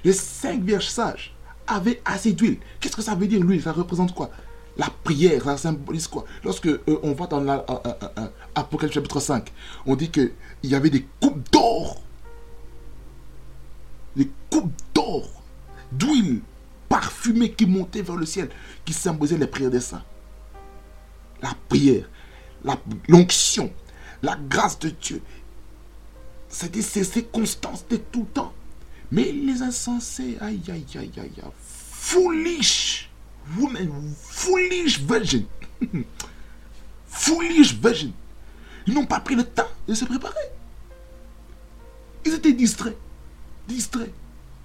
Les 0.04 0.14
cinq 0.14 0.62
vierges 0.62 0.88
sages 0.88 1.36
avaient 1.66 2.02
assez 2.06 2.34
d'huile. 2.34 2.60
Qu'est-ce 2.80 2.96
que 2.96 3.02
ça 3.02 3.16
veut 3.16 3.28
dire 3.28 3.42
l'huile? 3.42 3.64
Ça 3.64 3.72
représente 3.72 4.14
quoi? 4.14 4.30
La 4.78 4.90
prière, 5.04 5.44
ça 5.46 5.58
symbolise 5.58 6.08
quoi 6.08 6.26
Lorsque 6.44 6.68
euh, 6.68 7.00
on 7.04 7.14
va 7.14 7.28
dans 7.28 7.42
l'Apocalypse 7.42 8.96
chapitre 8.96 9.20
5, 9.20 9.52
on 9.86 9.96
dit 9.96 10.10
qu'il 10.10 10.32
y 10.64 10.76
avait 10.76 10.90
des 10.90 11.06
coupes 11.22 11.50
d'or. 11.52 12.02
Des 14.16 14.30
coupes 14.50 14.74
d'or, 14.94 15.30
d'huile 15.92 16.42
parfumée 16.90 17.52
qui 17.52 17.66
montait 17.66 18.02
vers 18.02 18.16
le 18.16 18.26
ciel, 18.26 18.50
qui 18.84 18.94
symbolisaient 18.94 19.38
les 19.38 19.48
prières 19.48 19.72
des 19.72 19.82
saints. 19.82 20.04
La 21.42 21.54
prière, 21.70 22.10
l'onction, 23.08 23.72
la, 24.22 24.38
grâce 24.50 24.80
de 24.80 24.90
Dieu. 24.90 25.22
C'était 26.50 26.82
ces 26.82 27.24
constance, 27.24 27.80
c'était 27.88 28.04
tout 28.12 28.28
temps. 28.34 28.54
Mais 29.12 29.32
les 29.32 29.62
insensés, 29.62 30.38
aïe, 30.42 30.62
aïe, 30.70 30.86
aïe, 30.96 31.12
aïe, 31.18 31.32
aïe, 31.38 31.52
foolish 31.54 33.10
woman, 33.58 34.14
foolish 34.16 35.00
virgin. 35.00 35.46
foolish 37.06 37.74
virgin. 37.74 38.12
Ils 38.88 38.94
n'ont 38.94 39.06
pas 39.06 39.20
pris 39.20 39.36
le 39.36 39.44
temps 39.44 39.68
de 39.88 39.94
se 39.94 40.06
préparer. 40.06 40.36
Ils 42.26 42.34
étaient 42.34 42.54
distraits. 42.54 42.98
Distraits. 43.68 44.14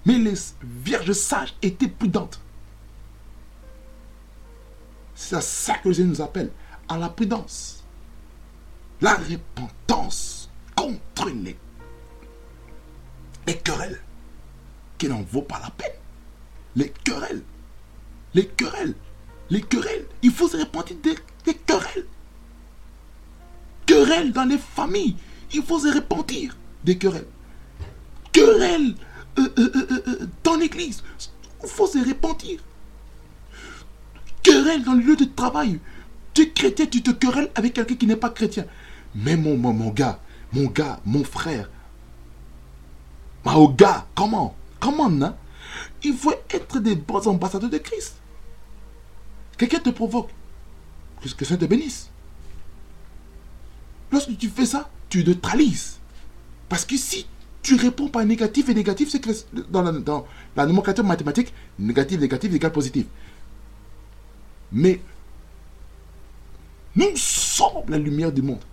Mais 0.05 0.17
les 0.17 0.33
vierges 0.63 1.13
sages 1.13 1.55
étaient 1.61 1.87
prudentes. 1.87 2.39
C'est 5.15 5.35
à 5.35 5.41
ça 5.41 5.75
que 5.77 5.91
Jésus 5.91 6.07
nous 6.07 6.21
appelle, 6.21 6.51
à 6.87 6.97
la 6.97 7.09
prudence. 7.09 7.83
La 8.99 9.15
repentance 9.15 10.49
contre 10.75 11.29
les, 11.29 11.57
les 13.45 13.57
querelles 13.57 14.01
qui 14.97 15.07
n'en 15.07 15.21
vaut 15.21 15.41
pas 15.43 15.59
la 15.59 15.69
peine. 15.71 15.91
Les 16.75 16.89
querelles 16.89 17.43
les 18.33 18.45
querelles. 18.45 18.95
Les 19.49 19.61
querelles. 19.61 20.05
Il 20.21 20.31
faut 20.31 20.47
se 20.47 20.57
répandre 20.57 20.87
des, 21.03 21.53
querelles. 21.53 22.05
Querelles 23.85 24.31
dans 24.31 24.45
les 24.45 24.57
familles. 24.57 25.15
Il 25.53 25.63
faut 25.63 25.79
se 25.79 25.93
repentir 25.93 26.55
des 26.83 26.97
querelles. 26.97 27.27
Querelles 28.31 28.95
euh, 29.37 29.49
euh, 29.57 29.71
euh, 30.07 30.27
dans 30.43 30.55
l'église. 30.55 31.03
Il 31.63 31.69
faut 31.69 31.87
se 31.87 31.97
repentir. 31.97 32.59
Querelles 34.43 34.83
dans 34.83 34.93
le 34.93 35.01
lieu 35.01 35.15
de 35.15 35.25
travail. 35.25 35.79
Tu 36.33 36.43
es 36.43 36.49
chrétien, 36.49 36.85
tu 36.85 37.03
te 37.03 37.11
querelles 37.11 37.51
avec 37.55 37.73
quelqu'un 37.73 37.95
qui 37.95 38.07
n'est 38.07 38.15
pas 38.15 38.29
chrétien. 38.29 38.65
Mais 39.13 39.35
mon, 39.35 39.57
mon, 39.57 39.73
mon 39.73 39.89
gars, 39.89 40.19
mon 40.53 40.67
gars, 40.67 41.01
mon 41.05 41.25
frère, 41.25 41.69
gars, 43.75 44.05
comment? 44.15 44.55
Comment, 44.79 45.09
non 45.09 45.35
Il 46.03 46.15
faut 46.15 46.33
être 46.49 46.79
des 46.79 46.95
bons 46.95 47.27
ambassadeurs 47.27 47.69
de 47.69 47.77
Christ. 47.77 48.20
Quelqu'un 49.61 49.77
te 49.77 49.91
provoque. 49.91 50.31
Que 51.37 51.45
ça 51.45 51.55
te 51.55 51.65
bénisse. 51.65 52.09
Lorsque 54.11 54.35
tu 54.35 54.49
fais 54.49 54.65
ça, 54.65 54.89
tu 55.07 55.23
neutralises. 55.23 55.99
Parce 56.67 56.83
que 56.83 56.97
si 56.97 57.27
tu 57.61 57.75
réponds 57.75 58.07
par 58.07 58.25
négatif 58.25 58.69
et 58.69 58.73
négatif, 58.73 59.09
c'est 59.11 59.19
que 59.19 59.29
dans 59.69 59.83
la, 59.83 59.91
dans 59.91 60.25
la 60.55 60.65
nomenclature 60.65 61.03
mathématique, 61.03 61.53
négatif, 61.77 62.19
négatif 62.19 62.51
égale 62.51 62.71
positif. 62.71 63.05
Mais 64.71 64.99
Nous 66.95 67.15
sommes 67.15 67.87
la 67.87 67.99
lumière 67.99 68.31
du 68.31 68.41
monde. 68.41 68.63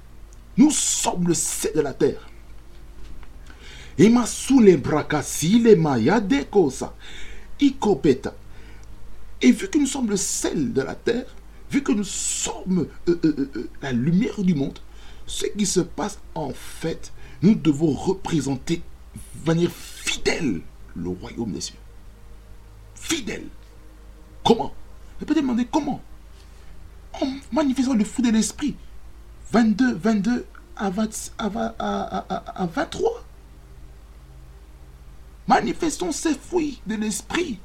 Nous 0.56 0.70
sommes 0.70 1.28
le 1.28 1.34
sel 1.34 1.72
de 1.74 1.82
la 1.82 1.92
terre. 1.92 2.30
Et 3.98 4.08
ma 4.08 4.24
les 4.62 4.78
bracassi 4.78 5.58
les 5.58 5.76
maya 5.76 6.18
dekosa. 6.18 6.94
Ikopeta. 7.60 8.32
Et 9.40 9.52
vu 9.52 9.68
que 9.68 9.78
nous 9.78 9.86
sommes 9.86 10.10
le 10.10 10.16
sel 10.16 10.72
de 10.72 10.82
la 10.82 10.94
terre, 10.94 11.26
vu 11.70 11.82
que 11.82 11.92
nous 11.92 12.04
sommes 12.04 12.86
euh, 13.08 13.18
euh, 13.24 13.50
euh, 13.56 13.70
la 13.82 13.92
lumière 13.92 14.42
du 14.42 14.54
monde, 14.54 14.78
ce 15.26 15.46
qui 15.46 15.66
se 15.66 15.80
passe 15.80 16.18
en 16.34 16.50
fait, 16.50 17.12
nous 17.42 17.54
devons 17.54 17.92
représenter 17.92 18.82
de 19.34 19.46
manière 19.46 19.70
fidèle 19.70 20.60
le 20.96 21.08
royaume 21.10 21.52
des 21.52 21.60
cieux. 21.60 21.76
Fidèle. 22.94 23.46
Comment? 24.44 24.72
Je 25.20 25.24
peux 25.24 25.34
demander 25.34 25.66
comment? 25.66 26.00
En 27.20 27.26
manifestant 27.52 27.94
le 27.94 28.04
fou 28.04 28.22
de 28.22 28.30
l'esprit. 28.30 28.74
22, 29.52 29.94
22 29.94 30.46
à, 30.76 30.90
23. 30.90 33.24
Manifestons 35.46 36.12
ces 36.12 36.34
fruits 36.34 36.80
de 36.86 36.96
l'esprit. 36.96 37.58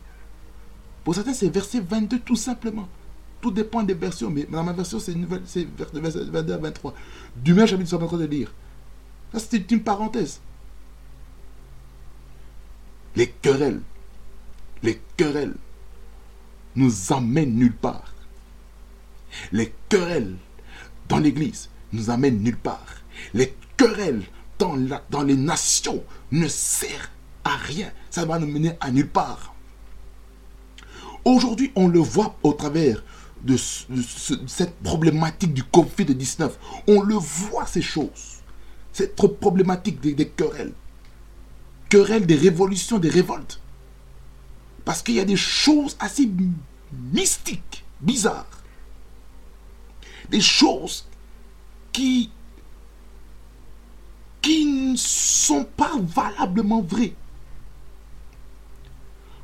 Pour 1.03 1.15
certains, 1.15 1.33
c'est 1.33 1.49
verset 1.49 1.81
22 1.81 2.19
tout 2.19 2.35
simplement. 2.35 2.87
Tout 3.41 3.51
dépend 3.51 3.83
des 3.83 3.93
versions, 3.93 4.29
mais 4.29 4.43
dans 4.43 4.63
ma 4.63 4.71
version, 4.71 4.99
c'est 4.99 5.13
verset 5.15 5.67
22 6.31 6.53
à 6.53 6.57
23. 6.57 6.93
Du 7.35 7.53
même 7.53 7.67
chapitre, 7.67 7.83
nous 7.83 7.89
sommes 7.89 8.03
en 8.03 8.07
train 8.07 8.17
de 8.17 8.25
lire. 8.25 8.53
Ça, 9.33 9.39
c'est 9.39 9.69
une 9.71 9.83
parenthèse. 9.83 10.39
Les 13.15 13.27
querelles, 13.27 13.81
les 14.81 15.01
querelles 15.17 15.55
nous 16.75 17.11
amènent 17.11 17.55
nulle 17.55 17.75
part. 17.75 18.13
Les 19.51 19.73
querelles 19.89 20.35
dans 21.09 21.19
l'église 21.19 21.69
nous 21.91 22.09
amènent 22.09 22.41
nulle 22.41 22.57
part. 22.57 22.85
Les 23.33 23.55
querelles 23.77 24.23
dans, 24.57 24.77
dans 25.09 25.23
les 25.23 25.35
nations 25.35 26.03
ne 26.31 26.47
servent 26.47 27.09
à 27.43 27.57
rien. 27.57 27.91
Ça 28.09 28.25
va 28.25 28.39
nous 28.39 28.47
mener 28.47 28.73
à 28.79 28.89
nulle 28.89 29.09
part. 29.09 29.52
Aujourd'hui, 31.25 31.71
on 31.75 31.87
le 31.87 31.99
voit 31.99 32.35
au 32.43 32.53
travers 32.53 33.03
de, 33.43 33.57
cette 33.57 34.75
problématique 34.83 35.53
du 35.53 35.63
Covid-19. 35.63 36.51
On 36.87 37.01
le 37.01 37.15
voit, 37.15 37.65
ces 37.65 37.81
choses. 37.81 38.41
Cette 38.91 39.15
problématique 39.15 39.99
des, 40.01 40.27
querelles. 40.27 40.73
Querelles, 41.89 42.25
des 42.25 42.35
révolutions, 42.35 42.99
des 42.99 43.09
révoltes. 43.09 43.59
Parce 44.85 45.01
qu'il 45.01 45.15
y 45.15 45.19
a 45.19 45.25
des 45.25 45.37
choses 45.37 45.95
assez 45.99 46.29
mystiques, 47.11 47.85
bizarres. 48.01 48.45
Des 50.29 50.41
choses 50.41 51.07
qui, 51.91 52.31
qui 54.41 54.65
ne 54.65 54.95
sont 54.97 55.63
pas 55.63 55.93
valablement 55.99 56.81
vraies. 56.81 57.13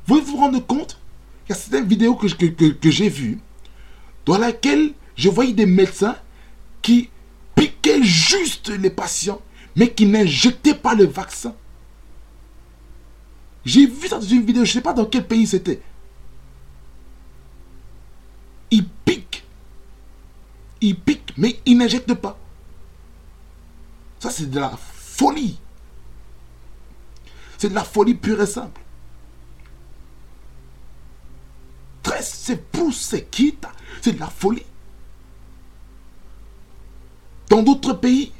Vous 0.06 0.20
vous 0.20 0.36
rendre 0.36 0.64
compte? 0.66 0.99
Il 1.50 2.02
y 2.02 2.16
que, 2.36 2.70
que, 2.70 2.90
j'ai 2.90 3.08
vues 3.08 3.40
dans 4.24 4.38
laquelle 4.38 4.92
je 5.16 5.28
voyais 5.28 5.52
des 5.52 5.66
médecins 5.66 6.16
qui 6.80 7.10
piquaient 7.56 8.02
juste 8.02 8.68
les 8.68 8.90
patients, 8.90 9.40
mais 9.74 9.92
qui 9.92 10.06
n'injectaient 10.06 10.74
pas 10.74 10.94
le 10.94 11.06
vaccin. 11.06 11.54
J'ai 13.64 13.86
vu 13.86 14.06
ça 14.06 14.18
dans 14.18 14.26
une 14.26 14.46
vidéo, 14.46 14.64
je 14.64 14.70
ne 14.70 14.74
sais 14.74 14.80
pas 14.80 14.92
dans 14.92 15.06
quel 15.06 15.26
pays 15.26 15.46
c'était. 15.46 15.82
Ils 18.70 18.86
piquent. 18.86 19.44
Ils 20.80 20.98
piquent, 20.98 21.34
mais 21.36 21.58
ils 21.66 21.76
n'injectent 21.76 22.14
pas. 22.14 22.38
Ça, 24.20 24.30
c'est 24.30 24.48
de 24.48 24.60
la 24.60 24.78
folie. 24.78 25.58
C'est 27.58 27.70
de 27.70 27.74
la 27.74 27.84
folie 27.84 28.14
pure 28.14 28.40
et 28.40 28.46
simple. 28.46 28.80
C'est 32.22 32.62
pour 32.70 32.90
quitte, 33.30 33.66
c'est 34.00 34.12
de 34.12 34.20
la 34.20 34.26
folie. 34.26 34.64
Dans 37.48 37.62
d'autres 37.62 37.94
pays, 37.94 38.32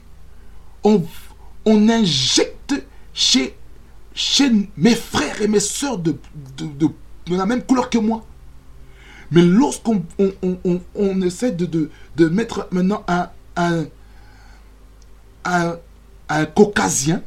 on, 0.85 1.03
on 1.65 1.89
injecte 1.89 2.75
chez, 3.13 3.57
chez 4.15 4.51
mes 4.77 4.95
frères 4.95 5.43
et 5.43 5.49
mes 5.49 5.61
soeurs 5.61 5.99
de, 5.99 6.17
de, 6.57 6.89
la 7.29 7.47
même 7.47 7.63
couleur 7.63 7.91
que 7.91 7.99
moi. 7.99 8.25
Mais 9.31 9.43
lorsqu'on 9.43 10.03
on, 10.95 11.23
essaie 11.23 11.53
de, 11.53 11.91
de, 12.17 12.29
mettre 12.29 12.67
maintenant 12.73 13.05
un, 13.07 13.31
un, 13.57 13.85
un, 15.45 15.77
un 16.29 16.47
caucasien, 16.47 17.23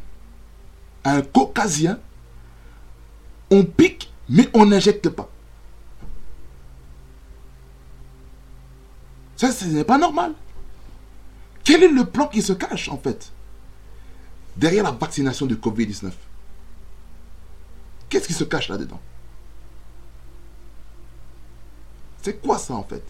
un 1.06 1.22
caucasien, 1.22 2.00
on 3.50 3.64
pique, 3.64 4.12
mais 4.28 4.50
on 4.54 4.66
n'injecte 4.66 5.10
pas. 5.10 5.30
Ce 9.52 9.66
n'est 9.66 9.84
pas 9.84 9.98
normal. 9.98 10.34
Quel 11.64 11.84
est 11.84 11.90
le 11.90 12.06
plan 12.06 12.28
qui 12.28 12.42
se 12.42 12.54
cache, 12.54 12.90
en 12.90 12.98
fait, 12.98 13.32
derrière 14.56 14.84
la 14.84 14.92
vaccination 14.92 15.46
du 15.46 15.56
Covid-19? 15.56 16.12
Qu'est-ce 18.10 18.28
qui 18.28 18.34
se 18.34 18.44
cache 18.44 18.70
là-dedans? 18.70 19.00
C'est 22.22 22.42
quoi 22.42 22.58
ça, 22.58 22.74
en 22.76 22.84
fait? 22.84 23.04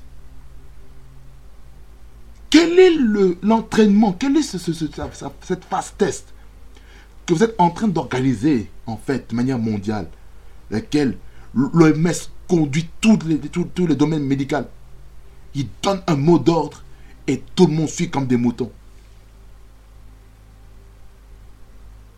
Quel 2.50 2.80
est 2.80 2.96
l'entraînement? 3.42 4.14
Quelle 4.14 4.38
est 4.38 4.44
cette 4.44 5.66
phase 5.66 5.94
test 5.98 6.34
que 7.26 7.34
vous 7.34 7.44
êtes 7.44 7.56
en 7.58 7.70
train 7.70 7.88
d'organiser, 7.88 8.70
en 8.86 8.98
fait, 8.98 9.30
de 9.30 9.36
manière 9.36 9.60
mondiale, 9.60 10.08
laquelle 10.70 11.18
l'OMS 11.54 12.12
conduit 12.48 12.90
tous 13.02 13.20
les, 13.26 13.40
tous 13.40 13.88
les 13.88 13.96
domaines 13.96 14.24
médicaux? 14.24 14.66
Il 15.56 15.68
donne 15.82 16.02
un 16.08 16.16
mot 16.16 16.40
d'ordre 16.40 16.84
et 17.28 17.42
tout 17.56 17.68
le 17.68 17.74
monde 17.74 17.90
suit 17.90 18.10
comme 18.10 18.28
des 18.28 18.38
moutons. 18.38 18.72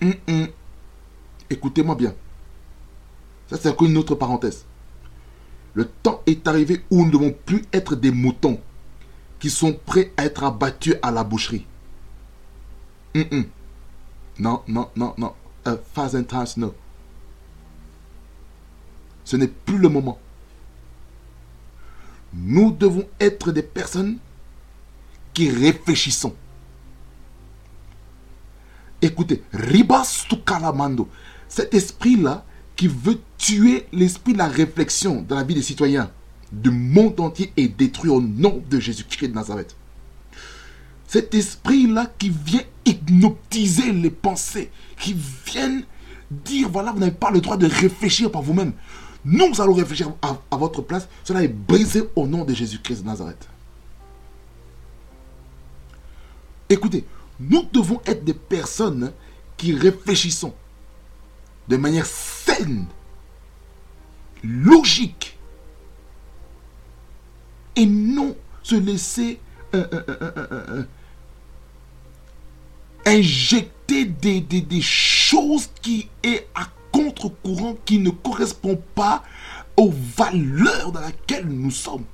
Hum, 0.02 0.14
hum. 0.28 0.48
Écoutez-moi 1.50 1.96
bien. 1.96 2.14
Ça, 3.48 3.58
c'est 3.58 3.70
encore 3.70 3.88
une 3.88 3.98
autre 3.98 4.16
parenthèse. 4.16 4.66
Le 5.74 5.86
temps 5.86 6.22
est 6.26 6.48
arrivé 6.48 6.84
où 6.90 7.00
nous 7.00 7.06
ne 7.06 7.12
devons 7.12 7.36
plus 7.46 7.66
être 7.74 7.96
des 7.96 8.12
moutons 8.12 8.60
qui 9.40 9.50
sont 9.50 9.74
prêts 9.74 10.12
à 10.18 10.26
être 10.26 10.44
abattus 10.44 10.96
à 11.02 11.12
la 11.12 11.24
boucherie. 11.24 11.66
Hum, 13.16 13.46
non, 14.40 14.62
non, 14.68 14.90
non, 14.96 15.14
non. 15.18 15.34
A 15.66 15.76
thousand 15.76 16.24
times 16.24 16.54
no. 16.58 16.76
Ce 19.24 19.36
n'est 19.36 19.48
plus 19.48 19.78
le 19.78 19.90
moment. 19.90 20.20
Nous 22.36 22.72
devons 22.72 23.08
être 23.20 23.52
des 23.52 23.64
personnes 23.64 24.18
qui 25.34 25.50
réfléchissons. 25.50 26.36
Écoutez, 29.02 29.44
Ribas 29.54 30.26
Kalamando, 30.46 31.10
cet 31.48 31.74
esprit-là 31.74 32.44
qui 32.76 32.88
veut 32.88 33.20
tuer 33.38 33.88
l'esprit 33.94 34.34
de 34.34 34.40
la 34.40 34.48
réflexion 34.48 35.22
dans 35.28 35.36
la 35.36 35.44
vie 35.44 35.56
des 35.56 35.62
citoyens 35.62 36.12
du 36.52 36.72
monde 36.72 37.20
entier 37.20 37.52
est 37.58 37.68
détruit 37.68 38.10
au 38.10 38.22
nom 38.22 38.64
de 38.70 38.80
Jésus-Christ 38.80 39.30
de 39.30 39.34
Nazareth. 39.34 39.76
Cet 41.08 41.34
esprit-là 41.34 42.12
qui 42.18 42.30
vient 42.30 42.64
hypnotiser 42.86 43.92
les 43.92 44.10
pensées, 44.10 44.72
qui 45.00 45.16
vient 45.46 45.82
dire, 46.32 46.70
voilà, 46.70 46.92
vous 46.92 47.00
n'avez 47.00 47.12
pas 47.12 47.32
le 47.32 47.42
droit 47.42 47.58
de 47.58 47.68
réfléchir 47.68 48.32
par 48.32 48.42
vous-même. 48.42 48.74
Nous 49.26 49.60
allons 49.60 49.74
réfléchir 49.74 50.14
à, 50.22 50.56
votre 50.56 50.84
place. 50.84 51.08
Cela 51.24 51.44
est 51.44 51.48
brisé 51.48 52.08
au 52.16 52.28
nom 52.28 52.46
de 52.46 52.54
Jésus-Christ 52.54 53.02
de 53.02 53.08
Nazareth. 53.08 53.50
Écoutez, 56.70 57.04
nous 57.40 57.64
devons 57.74 58.00
être 58.06 58.24
des 58.24 58.36
personnes 58.36 59.12
qui 59.58 59.74
réfléchissons 59.74 60.54
de 61.68 61.78
manière 61.78 62.06
saine, 62.06 62.86
logique, 64.44 65.38
et 67.76 67.88
non 67.88 68.36
se 68.62 68.76
laisser 68.76 69.40
euh, 69.74 69.88
euh, 69.92 70.04
euh, 70.08 70.84
injecter 73.06 74.06
des, 74.06 74.42
des, 74.42 74.62
des, 74.62 74.82
choses 74.82 75.70
qui 75.82 76.10
est 76.24 76.48
à 76.56 76.68
contre-courant 76.96 77.76
qui 77.84 78.00
ne 78.00 78.10
correspond 78.10 78.82
pas 78.96 79.22
aux 79.76 79.92
valeurs 79.92 80.94
dans 80.94 81.02
lesquelles 81.02 81.48
nous 81.48 81.72
sommes. 81.72 82.06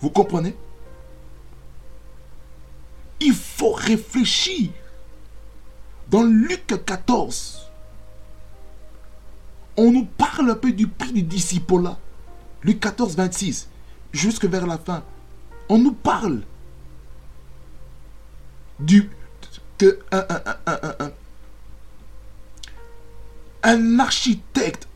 Vous 0.00 0.10
comprenez? 0.10 0.54
Il 3.18 3.32
faut 3.32 3.72
réfléchir. 3.72 4.70
Dans 6.08 6.22
Luc 6.22 6.66
14, 6.86 7.68
on 9.76 9.90
nous 9.90 10.04
parle 10.04 10.50
un 10.50 10.54
peu 10.54 10.70
du 10.70 10.86
prix 10.86 11.12
du 11.12 11.22
disciple 11.24 11.82
là. 11.82 11.98
Luc 12.62 12.78
14, 12.78 13.16
26, 13.16 13.68
jusque 14.12 14.44
vers 14.44 14.68
la 14.68 14.78
fin. 14.78 15.02
On 15.68 15.78
nous 15.78 15.94
parle 15.94 16.42
du 18.78 19.10
architecte, 23.98 24.86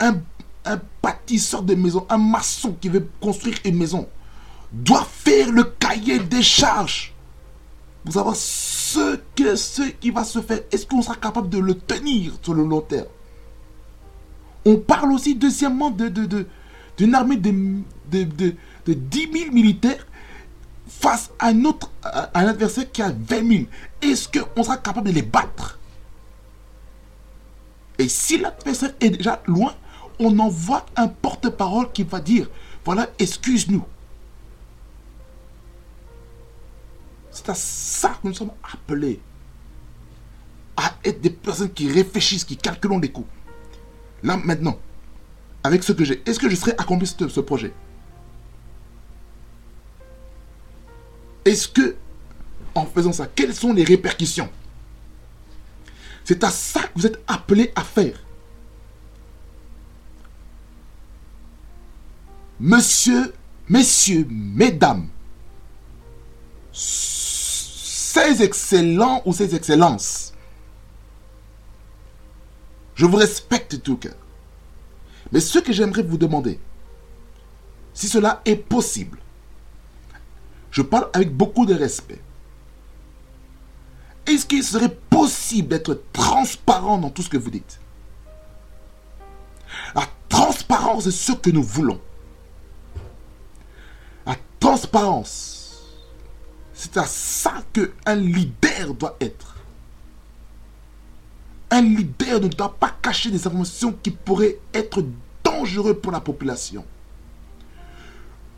un, 0.00 0.16
un 0.64 0.80
bâtisseur 1.02 1.62
de 1.62 1.74
maison, 1.74 2.06
un 2.08 2.18
maçon 2.18 2.76
qui 2.80 2.88
veut 2.88 3.08
construire 3.20 3.56
une 3.64 3.76
maison 3.76 4.08
doit 4.72 5.06
faire 5.10 5.50
le 5.50 5.64
cahier 5.64 6.18
des 6.18 6.42
charges 6.42 7.12
pour 8.04 8.14
savoir 8.14 8.36
ce 8.36 9.20
que 9.36 9.54
ce 9.56 9.82
qui 9.82 10.10
va 10.10 10.24
se 10.24 10.40
faire. 10.40 10.60
Est-ce 10.70 10.86
qu'on 10.86 11.02
sera 11.02 11.16
capable 11.16 11.48
de 11.48 11.58
le 11.58 11.74
tenir 11.74 12.32
sur 12.42 12.54
le 12.54 12.64
long 12.64 12.80
terme? 12.80 13.06
On 14.64 14.76
parle 14.76 15.12
aussi 15.12 15.34
deuxièmement 15.34 15.90
de, 15.90 16.08
de, 16.08 16.46
d'une 16.96 17.14
armée 17.14 17.36
de, 17.36 17.50
de, 18.10 18.54
de, 18.86 18.92
10 18.92 19.28
000 19.32 19.52
militaires 19.52 20.06
face 20.86 21.30
à 21.38 21.48
un, 21.48 21.64
autre, 21.64 21.90
un 22.04 22.46
adversaire 22.46 22.90
qui 22.90 23.02
a 23.02 23.10
20 23.10 23.48
000. 23.48 23.64
Est-ce 24.00 24.28
qu'on 24.28 24.62
sera 24.62 24.76
capable 24.76 25.08
de 25.08 25.14
les 25.14 25.22
battre? 25.22 25.78
Et 28.02 28.08
si 28.08 28.36
l'adversaire 28.36 28.94
est 29.00 29.10
déjà 29.10 29.40
loin, 29.46 29.72
on 30.18 30.36
envoie 30.40 30.84
un 30.96 31.06
porte-parole 31.06 31.92
qui 31.92 32.02
va 32.02 32.18
dire, 32.20 32.50
voilà, 32.84 33.08
excuse-nous. 33.16 33.84
C'est 37.30 37.48
à 37.48 37.54
ça 37.54 38.18
que 38.20 38.26
nous 38.26 38.34
sommes 38.34 38.50
appelés. 38.72 39.20
À 40.76 40.94
être 41.04 41.20
des 41.20 41.30
personnes 41.30 41.72
qui 41.72 41.92
réfléchissent, 41.92 42.44
qui 42.44 42.56
calculent 42.56 43.00
les 43.00 43.12
coûts. 43.12 43.26
Là, 44.24 44.36
maintenant, 44.36 44.76
avec 45.62 45.84
ce 45.84 45.92
que 45.92 46.04
j'ai, 46.04 46.20
est-ce 46.26 46.40
que 46.40 46.48
je 46.48 46.56
serais 46.56 46.72
accompli 46.72 47.06
ce, 47.06 47.28
ce 47.28 47.40
projet? 47.40 47.72
Est-ce 51.44 51.68
que, 51.68 51.94
en 52.74 52.84
faisant 52.84 53.12
ça, 53.12 53.28
quelles 53.32 53.54
sont 53.54 53.72
les 53.72 53.84
répercussions? 53.84 54.50
C'est 56.24 56.44
à 56.44 56.50
ça 56.50 56.82
que 56.82 56.92
vous 56.96 57.06
êtes 57.06 57.22
appelés 57.26 57.72
à 57.74 57.82
faire. 57.82 58.18
Monsieur, 62.60 63.34
messieurs, 63.68 64.26
mesdames, 64.30 65.08
ces 66.72 68.42
excellents 68.42 69.22
ou 69.24 69.32
ces 69.32 69.54
excellences, 69.54 70.32
je 72.94 73.06
vous 73.06 73.16
respecte 73.16 73.82
tout 73.82 73.96
cœur. 73.96 74.14
Mais 75.32 75.40
ce 75.40 75.58
que 75.58 75.72
j'aimerais 75.72 76.02
vous 76.02 76.18
demander, 76.18 76.60
si 77.94 78.08
cela 78.08 78.42
est 78.44 78.56
possible, 78.56 79.18
je 80.70 80.82
parle 80.82 81.08
avec 81.12 81.34
beaucoup 81.34 81.66
de 81.66 81.74
respect. 81.74 82.20
Est-ce 84.26 84.46
qu'il 84.46 84.62
serait 84.62 84.94
possible 85.10 85.68
d'être 85.68 86.02
transparent 86.12 86.98
dans 86.98 87.10
tout 87.10 87.22
ce 87.22 87.28
que 87.28 87.36
vous 87.36 87.50
dites? 87.50 87.80
La 89.94 90.06
transparence 90.28 91.06
est 91.06 91.10
ce 91.10 91.32
que 91.32 91.50
nous 91.50 91.62
voulons. 91.62 92.00
La 94.26 94.36
transparence, 94.60 95.82
c'est 96.72 96.96
à 96.96 97.04
ça 97.04 97.62
qu'un 97.72 98.14
leader 98.14 98.94
doit 98.94 99.16
être. 99.20 99.56
Un 101.70 101.82
leader 101.82 102.40
ne 102.40 102.48
doit 102.48 102.76
pas 102.78 102.94
cacher 103.00 103.30
des 103.30 103.46
informations 103.46 103.92
qui 104.02 104.10
pourraient 104.10 104.58
être 104.74 105.04
dangereuses 105.42 106.00
pour 106.02 106.12
la 106.12 106.20
population. 106.20 106.84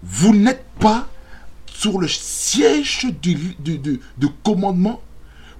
Vous 0.03 0.35
n'êtes 0.35 0.67
pas 0.79 1.09
sur 1.67 1.99
le 1.99 2.09
siège 2.09 3.07
du, 3.23 3.57
commandement 4.43 5.01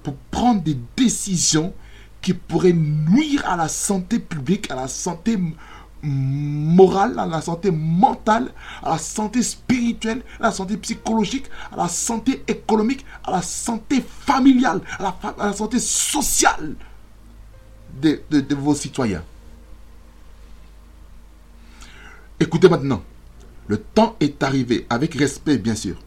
pour 0.05 0.15
prendre 0.29 0.61
des 0.61 0.77
décisions 0.95 1.73
qui 2.21 2.35
pourraient 2.35 2.73
nuire 2.73 3.43
à 3.49 3.57
la 3.57 3.67
santé 3.67 4.19
publique, 4.19 4.69
à 4.69 4.75
la 4.75 4.87
santé 4.87 5.35
morale, 6.03 7.17
à 7.17 7.25
la 7.25 7.41
santé 7.41 7.71
mentale, 7.71 8.53
à 8.83 8.91
la 8.91 8.97
santé 8.99 9.41
spirituelle, 9.41 10.21
à 10.39 10.43
la 10.43 10.51
santé 10.51 10.77
psychologique, 10.77 11.45
à 11.71 11.77
la 11.77 11.87
santé 11.87 12.43
économique, 12.47 13.03
à 13.23 13.31
la 13.31 13.41
santé 13.41 14.03
familiale, 14.07 14.81
à 14.99 15.15
la 15.39 15.53
santé 15.53 15.79
sociale 15.79 16.75
de, 17.99 18.21
vos 18.53 18.75
citoyens. 18.75 19.23
Écoutez 22.39 22.69
maintenant, 22.69 23.01
le 23.67 23.79
temps 23.79 24.15
est 24.19 24.43
arrivé, 24.43 24.85
avec 24.87 25.15
respect 25.15 25.57
bien 25.57 25.73
sûr, 25.73 25.97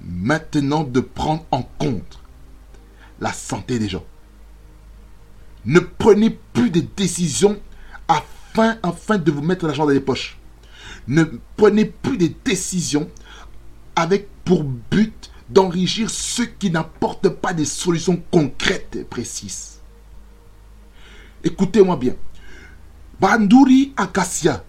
maintenant 0.00 0.84
de 0.84 1.00
prendre 1.00 1.44
en 1.50 1.62
compte 1.62 2.17
la 3.20 3.32
santé 3.32 3.78
des 3.78 3.88
gens. 3.88 4.04
Ne 5.64 5.80
prenez 5.80 6.30
plus 6.52 6.70
de 6.70 6.80
décisions 6.80 7.60
afin, 8.06 8.78
afin 8.82 9.18
de 9.18 9.30
vous 9.30 9.42
mettre 9.42 9.66
l'argent 9.66 9.84
dans 9.84 9.92
les 9.92 10.00
poches. 10.00 10.38
Ne 11.06 11.24
prenez 11.56 11.84
plus 11.84 12.16
de 12.18 12.30
décisions 12.44 13.10
avec 13.96 14.28
pour 14.44 14.64
but 14.64 15.30
d'enrichir 15.48 16.10
ceux 16.10 16.46
qui 16.46 16.70
n'apportent 16.70 17.28
pas 17.28 17.52
des 17.52 17.64
solutions 17.64 18.22
concrètes 18.30 18.96
et 18.96 19.04
précises. 19.04 19.80
Écoutez-moi 21.42 21.96
bien. 21.96 22.14
Banduri 23.20 23.92
Acacia, 23.96 24.64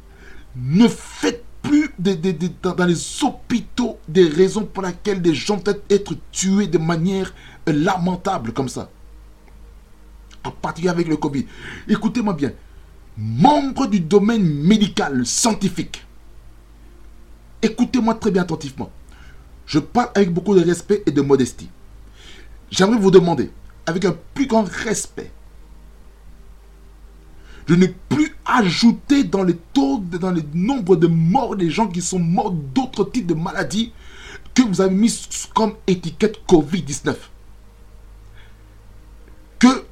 ne 0.56 0.88
faites 0.88 1.46
plus 1.70 1.92
dans 2.64 2.86
les 2.86 3.24
hôpitaux 3.24 4.00
des 4.08 4.28
raisons 4.28 4.66
pour 4.66 4.84
lesquelles 4.84 5.22
des 5.22 5.36
gens 5.36 5.60
peuvent 5.60 5.82
être 5.90 6.16
tués 6.32 6.66
de 6.66 6.80
manière 6.80 7.32
lamentable 7.68 8.54
comme 8.54 8.70
ça. 8.70 8.90
En 10.44 10.52
particulier 10.52 10.90
avec 10.90 11.08
le 11.08 11.18
Covid. 11.18 11.46
Écoutez-moi 11.88 12.34
bien. 12.34 12.54
Membre 13.18 13.86
du 13.86 14.00
domaine 14.00 14.44
médical, 14.44 15.26
scientifique. 15.26 16.04
Écoutez-moi 17.62 18.16
très 18.16 18.32
bien 18.32 18.42
attentivement. 18.42 18.90
Je 19.68 19.78
parle 19.78 20.10
avec 20.16 20.34
beaucoup 20.34 20.56
de 20.56 20.64
respect 20.64 21.04
et 21.06 21.12
de 21.12 21.22
modestie. 21.22 21.70
J'aimerais 22.72 22.98
vous 22.98 23.12
demander, 23.12 23.52
avec 23.86 24.06
un 24.06 24.16
plus 24.34 24.48
grand 24.48 24.64
respect, 24.64 25.32
de 27.70 27.76
ne 27.76 27.86
plus 27.86 28.36
ajouter 28.46 29.24
dans 29.24 29.44
les 29.44 29.56
taux, 29.56 30.00
dans 30.00 30.32
le 30.32 30.42
nombre 30.56 30.96
de 30.96 31.06
morts 31.06 31.56
des 31.56 31.70
gens 31.70 31.88
qui 31.88 32.02
sont 32.02 32.18
morts 32.18 32.50
d'autres 32.52 33.04
types 33.04 33.28
de 33.28 33.36
maladies 33.36 33.94
que 34.56 34.64
vous 34.64 34.82
avez 34.82 34.94
mis 34.94 35.28
comme 35.54 35.74
étiquette 35.86 36.38
Covid-19. 36.50 37.14
Que 39.60 39.86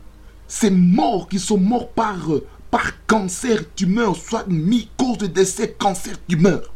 ces 0.47 0.71
morts 0.71 1.29
qui 1.29 1.37
sont 1.37 1.59
morts 1.59 1.91
par, 1.91 2.17
par 2.71 3.05
cancer, 3.05 3.59
tumeur, 3.75 4.15
soit 4.15 4.47
mis 4.47 4.89
cause 4.97 5.19
de 5.19 5.27
décès, 5.27 5.75
cancer, 5.77 6.15
tumeur. 6.27 6.73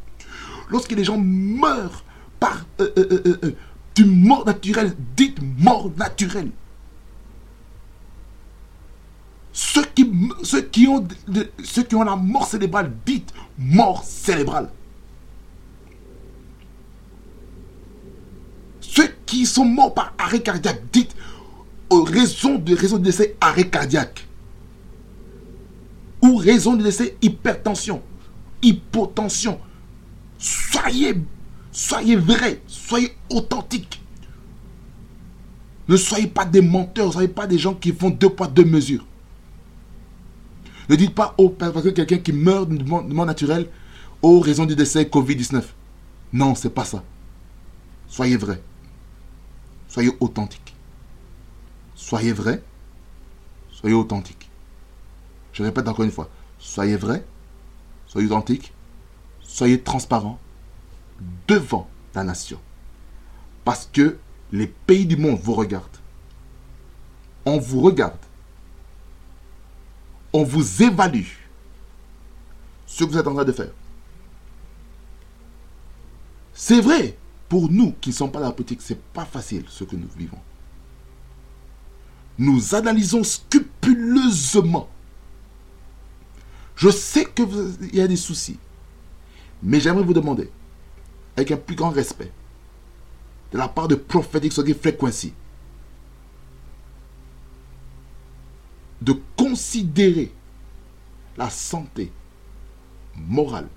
Lorsque 0.69 0.91
les 0.91 1.03
gens 1.03 1.17
meurent 1.17 2.03
par 2.39 2.63
euh, 2.79 2.91
euh, 2.97 3.37
euh, 3.43 3.55
d'une 3.95 4.23
mort 4.23 4.45
naturelle, 4.45 4.95
dites 5.17 5.39
mort 5.57 5.89
naturelle, 5.97 6.51
ceux 9.53 9.83
qui, 9.83 10.03
ont, 10.87 11.05
ceux 11.63 11.83
qui 11.83 11.95
ont 11.95 12.03
la 12.03 12.15
mort 12.15 12.47
cérébrale, 12.47 12.91
dite 13.05 13.33
mort 13.57 14.03
cérébrale. 14.03 14.69
Ceux 18.79 19.09
qui 19.25 19.45
sont 19.45 19.65
morts 19.65 19.93
par 19.93 20.13
arrêt 20.17 20.41
cardiaque, 20.41 20.81
dites 20.91 21.15
raison 21.99 22.57
de 22.57 22.75
raison 22.75 22.97
de 22.97 23.03
décès 23.03 23.35
arrêt 23.41 23.67
cardiaque. 23.67 24.25
Ou 26.21 26.35
raison 26.37 26.75
de 26.75 26.83
décès 26.83 27.17
hypertension, 27.21 28.01
hypotension. 28.61 29.59
Soyez, 30.37 31.15
soyez 31.71 32.15
vrais, 32.15 32.61
soyez 32.67 33.15
authentiques. 33.29 34.01
Ne 35.89 35.97
soyez 35.97 36.27
pas 36.27 36.45
des 36.45 36.61
menteurs, 36.61 37.07
ne 37.07 37.11
soyez 37.11 37.27
pas 37.27 37.47
des 37.47 37.57
gens 37.57 37.73
qui 37.73 37.91
font 37.91 38.11
deux 38.11 38.29
poids, 38.29 38.47
deux 38.47 38.63
mesures. 38.63 39.05
Ne 40.91 40.97
dites 40.97 41.15
pas, 41.15 41.33
oh, 41.37 41.47
parce 41.47 41.81
que 41.83 41.87
quelqu'un 41.87 42.17
qui 42.17 42.33
meurt 42.33 42.67
de 42.67 42.83
mort 42.83 43.25
naturelle, 43.25 43.69
oh, 44.21 44.41
raison 44.41 44.65
du 44.65 44.75
décès 44.75 45.05
Covid-19. 45.05 45.63
Non, 46.33 46.53
c'est 46.53 46.69
pas 46.69 46.83
ça. 46.83 47.01
Soyez 48.09 48.35
vrai. 48.35 48.61
Soyez 49.87 50.11
authentique. 50.19 50.75
Soyez 51.95 52.33
vrai. 52.33 52.61
Soyez 53.71 53.95
authentique. 53.95 54.51
Je 55.53 55.63
répète 55.63 55.87
encore 55.87 56.03
une 56.03 56.11
fois. 56.11 56.29
Soyez 56.59 56.97
vrai. 56.97 57.25
Soyez 58.05 58.27
authentique. 58.27 58.73
Soyez 59.43 59.79
transparent 59.79 60.39
devant 61.47 61.89
la 62.13 62.25
nation. 62.25 62.59
Parce 63.63 63.89
que 63.93 64.17
les 64.51 64.67
pays 64.67 65.05
du 65.05 65.15
monde 65.15 65.39
vous 65.41 65.53
regardent. 65.53 65.87
On 67.45 67.59
vous 67.59 67.79
regarde 67.79 68.19
on 70.33 70.43
vous 70.43 70.83
évalue 70.83 71.25
ce 72.85 73.03
que 73.03 73.09
vous 73.09 73.17
êtes 73.17 73.27
en 73.27 73.33
train 73.33 73.45
de 73.45 73.51
faire. 73.51 73.71
C'est 76.53 76.81
vrai, 76.81 77.17
pour 77.49 77.69
nous 77.69 77.93
qui 77.99 78.09
ne 78.09 78.15
sommes 78.15 78.31
pas 78.31 78.39
dans 78.39 78.47
la 78.47 78.51
politique, 78.53 78.81
c'est 78.81 78.99
pas 78.99 79.25
facile 79.25 79.65
ce 79.67 79.83
que 79.83 79.95
nous 79.95 80.07
vivons. 80.15 80.39
Nous 82.37 82.75
analysons 82.75 83.23
scrupuleusement. 83.23 84.89
Je 86.75 86.89
sais 86.89 87.25
qu'il 87.25 87.47
y 87.93 88.01
a 88.01 88.07
des 88.07 88.15
soucis. 88.15 88.57
Mais 89.63 89.79
j'aimerais 89.79 90.03
vous 90.03 90.13
demander, 90.13 90.49
avec 91.35 91.51
un 91.51 91.57
plus 91.57 91.75
grand 91.75 91.91
respect, 91.91 92.31
de 93.51 93.57
la 93.57 93.67
part 93.67 93.87
de 93.87 93.95
prophétique 93.95 94.53
Soggy 94.53 94.73
Frequency, 94.73 95.33
de 99.01 99.13
considérer 99.35 100.31
la 101.37 101.49
santé 101.49 102.11
morale 103.15 103.67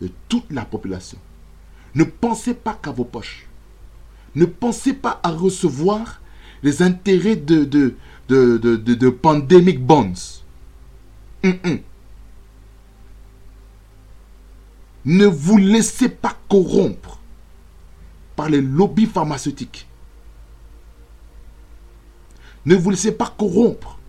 de 0.00 0.10
toute 0.28 0.50
la 0.50 0.64
population. 0.64 1.18
Ne 1.94 2.04
pensez 2.04 2.54
pas 2.54 2.78
qu'à 2.80 2.90
vos 2.90 3.04
poches. 3.04 3.46
Ne 4.34 4.46
pensez 4.46 4.94
pas 4.94 5.20
à 5.22 5.30
recevoir 5.30 6.20
les 6.62 6.82
intérêts 6.82 7.36
de, 7.36 7.64
de, 7.64 7.96
de, 8.28 8.56
de, 8.56 9.10
pandemic 9.10 9.84
bonds. 9.84 10.42
Ne 15.04 15.26
vous 15.26 15.56
laissez 15.56 16.08
pas 16.08 16.36
corrompre 16.48 17.18
par 18.36 18.48
les 18.48 18.60
lobbies 18.60 19.06
pharmaceutiques. 19.06 19.88
Ne 22.66 22.74
vous 22.76 22.90
laissez 22.90 23.12
pas 23.12 23.34
corrompre 23.36 23.99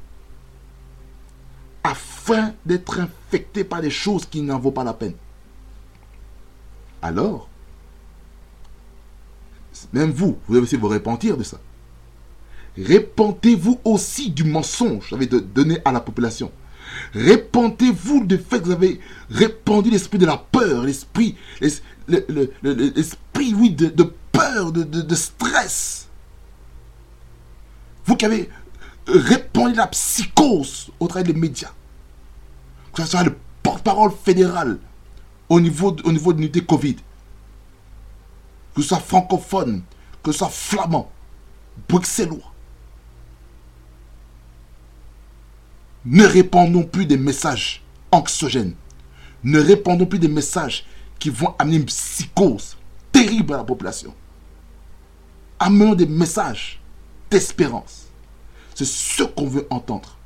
afin 1.84 2.54
d'être 2.66 3.00
infecté 3.00 3.64
par 3.64 3.82
des 3.82 3.90
choses 3.90 4.26
qui 4.26 4.42
n'en 4.42 4.60
vaut 4.60 4.72
pas 4.72 4.84
la 4.84 4.94
peine. 4.94 5.16
Alors, 7.02 7.50
même 9.94 10.12
vous, 10.12 10.38
vous 10.48 10.56
devez 10.56 10.78
vous 10.78 10.88
repentir 10.88 11.38
de 11.38 11.44
ça. 11.44 11.60
Répentez-vous 12.78 13.80
aussi 13.84 14.30
du 14.30 14.44
mensonge 14.44 15.10
que 15.10 15.16
vous 15.16 15.16
avez 15.16 15.28
donné 15.28 15.80
à 15.84 15.92
la 15.92 16.00
population. 16.00 16.52
Répentez-vous 17.14 18.26
du 18.26 18.38
fait 18.38 18.60
que 18.60 18.66
vous 18.66 18.72
avez 18.72 19.00
répandu 19.30 19.90
l'esprit 19.90 20.18
de 20.18 20.26
la 20.26 20.38
peur, 20.38 20.84
l'esprit, 20.84 21.36
l'esprit, 21.60 23.54
oui, 23.56 23.72
de, 23.72 24.14
peur, 24.32 24.72
de, 24.72 25.16
stress. 25.16 26.08
Vous 28.06 28.16
qui 28.16 28.26
avez 28.26 28.50
répandu 29.08 29.76
la 29.76 29.88
psychose 29.88 30.92
au 31.00 31.08
travers 31.08 31.34
des 31.34 31.40
médias. 31.40 31.72
Que 32.94 33.04
ce 33.04 33.10
soit 33.10 33.24
le 33.24 33.36
porte-parole 33.64 34.12
fédéral 34.12 34.80
au 35.50 35.60
niveau, 35.60 35.96
au 36.04 36.12
niveau 36.12 36.34
de 36.34 36.40
l'unité 36.40 36.62
Covid. 36.62 36.98
Que 38.76 38.82
ce 38.82 38.90
soit 38.90 39.00
francophone, 39.00 39.84
que 40.24 40.32
ce 40.32 40.40
soit 40.40 40.50
flamand, 40.50 41.12
bruxellois. 41.90 42.52
Ne 46.06 46.26
répandons 46.26 46.84
plus 46.84 47.06
des 47.06 47.18
messages 47.18 47.84
anxiogènes. 48.12 48.76
Ne 49.44 49.60
répandons 49.60 50.06
plus 50.06 50.20
des 50.20 50.28
messages 50.28 50.86
qui 51.20 51.30
vont 51.30 51.54
amener 51.60 51.78
une 51.78 51.86
psychose 51.86 52.78
terrible 53.12 53.54
à 53.54 53.58
la 53.58 53.64
population. 53.64 54.14
Amenons 55.60 55.94
des 55.94 56.08
messages 56.08 56.82
d'espérance. 57.30 58.08
Ce 58.86 59.24
qu'on 59.24 59.48
veut 59.48 59.68
entendre. 59.70 60.18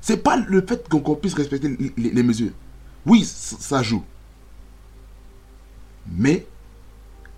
C'est 0.00 0.16
pas 0.16 0.36
le 0.36 0.64
fait 0.66 0.88
qu'on 0.88 1.14
puisse 1.14 1.34
respecter 1.34 1.76
les, 1.96 2.22
mesures. 2.22 2.50
Oui, 3.06 3.24
ça 3.24 3.82
joue. 3.82 4.02
Mais 6.06 6.44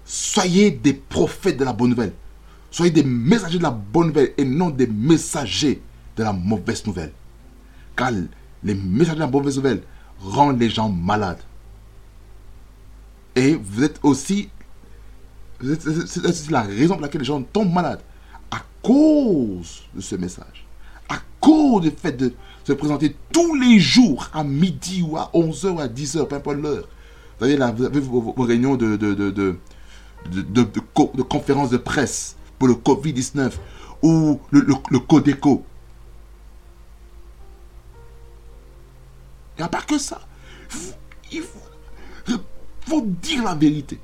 soyez 0.04 0.70
des 0.70 0.94
prophètes 0.94 1.58
de 1.58 1.64
la 1.64 1.74
bonne 1.74 1.90
nouvelle. 1.90 2.14
Soyez 2.70 2.90
des 2.90 3.04
messagers 3.04 3.58
de 3.58 3.62
la 3.62 3.70
bonne 3.70 4.08
nouvelle 4.08 4.32
et 4.38 4.44
non 4.44 4.70
des 4.70 4.86
messagers 4.86 5.82
de 6.16 6.22
la 6.22 6.32
mauvaise 6.32 6.86
nouvelle. 6.86 7.12
Car 7.94 8.10
les 8.62 8.74
messages 8.74 9.16
de 9.16 9.20
la 9.20 9.26
mauvaise 9.26 9.56
nouvelle 9.56 9.82
rendent 10.20 10.58
les 10.58 10.70
gens 10.70 10.88
malades. 10.88 11.42
Et 13.36 13.54
vous 13.54 13.84
êtes 13.84 14.00
aussi... 14.02 14.48
La 16.50 16.62
raison 16.62 16.94
pour 16.94 17.02
laquelle 17.02 17.20
les 17.20 17.26
gens 17.26 17.42
tombent 17.42 17.72
malades. 17.72 18.00
Cause 18.84 19.82
de 19.94 20.02
ce 20.02 20.14
message. 20.14 20.66
À 21.08 21.16
cause 21.40 21.82
du 21.82 21.90
fait 21.90 22.12
de 22.12 22.34
se 22.64 22.72
présenter 22.74 23.16
tous 23.32 23.54
les 23.54 23.78
jours 23.80 24.28
à 24.34 24.44
midi 24.44 25.02
ou 25.02 25.16
à 25.16 25.30
11h 25.32 25.68
ou 25.70 25.80
à 25.80 25.88
10h, 25.88 26.26
peu 26.26 26.36
importe 26.36 26.58
l'heure. 26.58 26.86
Vous 27.40 27.46
avez, 27.46 28.00
vos, 28.00 28.34
réunions 28.38 28.76
de, 28.76 28.96
de, 28.96 29.14
de, 29.14 29.56
de, 30.30 31.22
conférences 31.22 31.70
de 31.70 31.78
presse 31.78 32.36
pour 32.58 32.68
le 32.68 32.74
Covid-19 32.74 33.52
ou 34.02 34.38
le, 34.50 34.60
le, 34.60 34.74
le 34.90 34.98
Codeco. 34.98 35.64
Il 39.56 39.60
n'y 39.60 39.64
a 39.64 39.68
pas 39.68 39.82
que 39.82 39.98
ça. 39.98 40.20
Il 41.32 41.42
faut, 41.42 43.00
dire 43.02 43.44
la 43.44 43.54
vérité. 43.54 43.98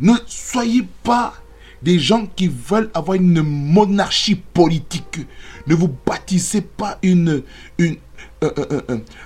Ne 0.00 0.14
soyez 0.26 0.86
pas 1.02 1.34
des 1.82 1.98
gens 1.98 2.26
qui 2.26 2.48
veulent 2.48 2.90
avoir 2.94 3.16
une 3.16 3.42
monarchie 3.42 4.34
politique. 4.34 5.20
Ne 5.66 5.74
vous 5.74 5.94
bâtissez 6.04 6.60
pas 6.62 6.98
une, 7.02 7.42
une, 7.78 7.96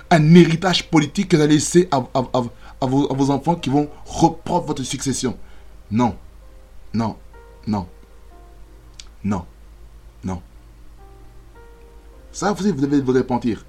un 0.09 0.35
héritage 0.35 0.89
politique 0.89 1.29
que 1.29 1.37
vous 1.37 1.41
allez 1.41 1.59
à, 1.91 2.87
vos, 2.87 3.31
enfants 3.31 3.55
qui 3.55 3.69
vont 3.69 3.89
reprendre 4.05 4.65
votre 4.65 4.83
succession. 4.83 5.37
Non, 5.89 6.15
non, 6.93 7.17
non, 7.67 7.87
non, 9.23 9.45
non. 10.23 10.41
Ça, 12.31 12.53
vous 12.53 12.71
devez 12.71 13.01
vous 13.01 13.13
repentir. 13.13 13.65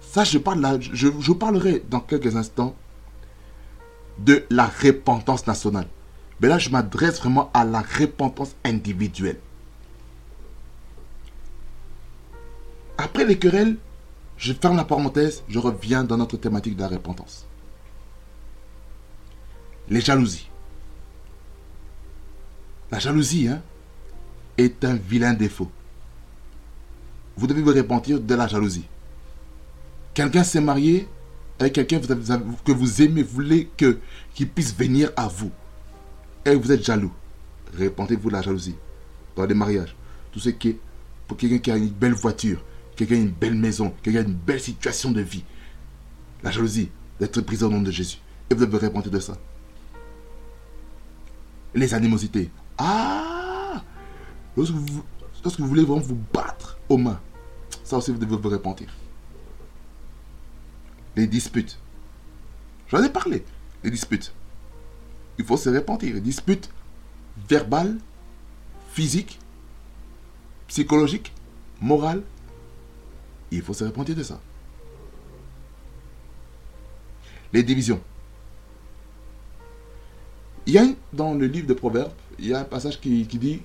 Ça, 0.00 0.24
je, 0.24 0.38
parle 0.38 0.60
là, 0.60 0.78
je 0.80 1.32
parlerai 1.32 1.82
dans 1.88 2.00
quelques 2.00 2.34
instants 2.34 2.74
de 4.24 4.44
la 4.50 4.66
repentance 4.66 5.46
nationale. 5.46 5.86
Mais 6.40 6.48
là, 6.48 6.58
je 6.58 6.70
m'adresse 6.70 7.18
vraiment 7.18 7.50
à 7.52 7.64
la 7.64 7.82
repentance 7.82 8.54
individuelle. 8.64 9.38
Après 12.98 13.24
les 13.24 13.38
querelles, 13.38 13.76
je 14.36 14.52
ferme 14.52 14.76
la 14.76 14.84
parenthèse, 14.84 15.42
je 15.48 15.58
reviens 15.58 16.04
dans 16.04 16.16
notre 16.16 16.36
thématique 16.36 16.76
de 16.76 16.82
la 16.82 16.88
repentance. 16.88 17.46
Les 19.88 20.00
jalousies. 20.00 20.48
La 22.90 22.98
jalousie 22.98 23.48
hein, 23.48 23.62
est 24.56 24.84
un 24.84 24.94
vilain 24.94 25.34
défaut 25.34 25.70
vous 27.40 27.46
devez 27.46 27.62
vous 27.62 27.72
repentir 27.72 28.20
de 28.20 28.34
la 28.34 28.46
jalousie? 28.46 28.84
Quelqu'un 30.12 30.44
s'est 30.44 30.60
marié 30.60 31.08
avec 31.60 31.74
quelqu'un 31.74 32.00
que 32.00 32.72
vous 32.72 33.02
aimez, 33.02 33.22
vous 33.22 33.34
voulez 33.34 33.68
qu'il 33.76 34.48
puisse 34.48 34.74
venir 34.74 35.10
à 35.14 35.28
vous? 35.28 35.50
Et 36.46 36.54
vous 36.54 36.72
êtes 36.72 36.82
jaloux. 36.82 37.12
Repentez-vous 37.78 38.28
de 38.30 38.32
la 38.32 38.42
jalousie. 38.42 38.76
Dans 39.36 39.44
les 39.44 39.54
mariages. 39.54 39.94
Tout 40.32 40.40
ce 40.40 40.48
qui 40.48 40.70
est 40.70 40.78
pour 41.28 41.36
quelqu'un 41.36 41.58
qui 41.58 41.70
a 41.70 41.76
une 41.76 41.90
belle 41.90 42.14
voiture, 42.14 42.64
quelqu'un 42.96 43.14
qui 43.14 43.20
a 43.20 43.24
une 43.24 43.30
belle 43.30 43.54
maison, 43.54 43.92
quelqu'un 44.02 44.22
qui 44.22 44.26
a 44.26 44.28
une 44.28 44.36
belle 44.36 44.60
situation 44.60 45.12
de 45.12 45.20
vie. 45.20 45.44
La 46.42 46.50
jalousie, 46.50 46.88
d'être 47.20 47.42
pris 47.42 47.62
au 47.62 47.68
nom 47.68 47.82
de 47.82 47.90
Jésus. 47.90 48.18
Et 48.48 48.54
vous 48.54 48.64
devez 48.64 48.86
repentir 48.86 49.12
de 49.12 49.20
ça. 49.20 49.36
Les 51.74 51.92
animosités. 51.92 52.50
Ah 52.78 53.82
Lorsque 54.56 54.72
vous, 54.72 55.02
lorsque 55.44 55.60
vous 55.60 55.68
voulez 55.68 55.84
vraiment 55.84 56.00
vous 56.00 56.18
battre 56.32 56.78
aux 56.88 56.96
mains, 56.96 57.20
ça 57.84 57.98
aussi, 57.98 58.12
vous 58.12 58.18
devez 58.18 58.36
vous 58.36 58.48
repentir. 58.48 58.88
Les 61.16 61.26
disputes. 61.26 61.78
J'en 62.88 63.02
ai 63.02 63.10
parlé. 63.10 63.44
Les 63.82 63.90
disputes. 63.90 64.32
Il 65.38 65.44
faut 65.44 65.56
se 65.56 65.68
repentir. 65.70 66.14
Les 66.14 66.20
disputes 66.20 66.70
verbales, 67.48 67.96
physiques, 68.92 69.38
psychologiques, 70.68 71.32
morales. 71.80 72.22
Il 73.50 73.62
faut 73.62 73.74
se 73.74 73.84
repentir 73.84 74.14
de 74.14 74.22
ça. 74.22 74.40
Les 77.52 77.62
divisions. 77.62 78.00
Il 80.66 80.74
y 80.74 80.78
a 80.78 80.86
dans 81.12 81.34
le 81.34 81.46
livre 81.46 81.66
de 81.66 81.74
Proverbes, 81.74 82.12
il 82.38 82.46
y 82.46 82.54
a 82.54 82.60
un 82.60 82.64
passage 82.64 83.00
qui, 83.00 83.24
dit 83.24 83.62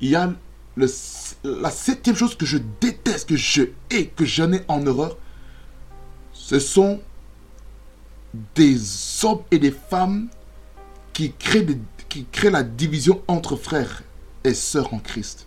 il 0.00 0.10
y 0.10 0.14
a 0.14 0.32
la 0.76 1.70
septième 1.70 2.16
chose 2.16 2.36
que 2.36 2.44
je 2.44 2.58
déteste, 2.80 3.28
que 3.28 3.36
je 3.36 3.62
hais, 3.90 4.06
que 4.06 4.24
j'en 4.24 4.52
ai 4.52 4.62
en 4.68 4.86
horreur, 4.86 5.16
ce 6.50 6.58
sont 6.58 7.00
des 8.56 8.76
hommes 9.24 9.42
et 9.52 9.60
des 9.60 9.70
femmes 9.70 10.28
qui 11.12 11.32
créent, 11.32 12.50
la 12.50 12.64
division 12.64 13.22
entre 13.28 13.54
frères 13.54 14.02
et 14.42 14.52
sœurs 14.52 14.92
en 14.92 14.98
Christ. 14.98 15.46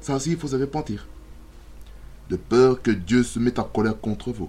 Ça 0.00 0.14
aussi, 0.14 0.30
il 0.30 0.38
faut 0.38 0.46
se 0.46 0.54
repentir. 0.54 1.08
de 2.30 2.36
peur 2.36 2.80
que 2.80 2.92
Dieu 2.92 3.24
se 3.24 3.40
mette 3.40 3.58
en 3.58 3.64
colère 3.64 4.00
contre 4.00 4.30
vous. 4.30 4.48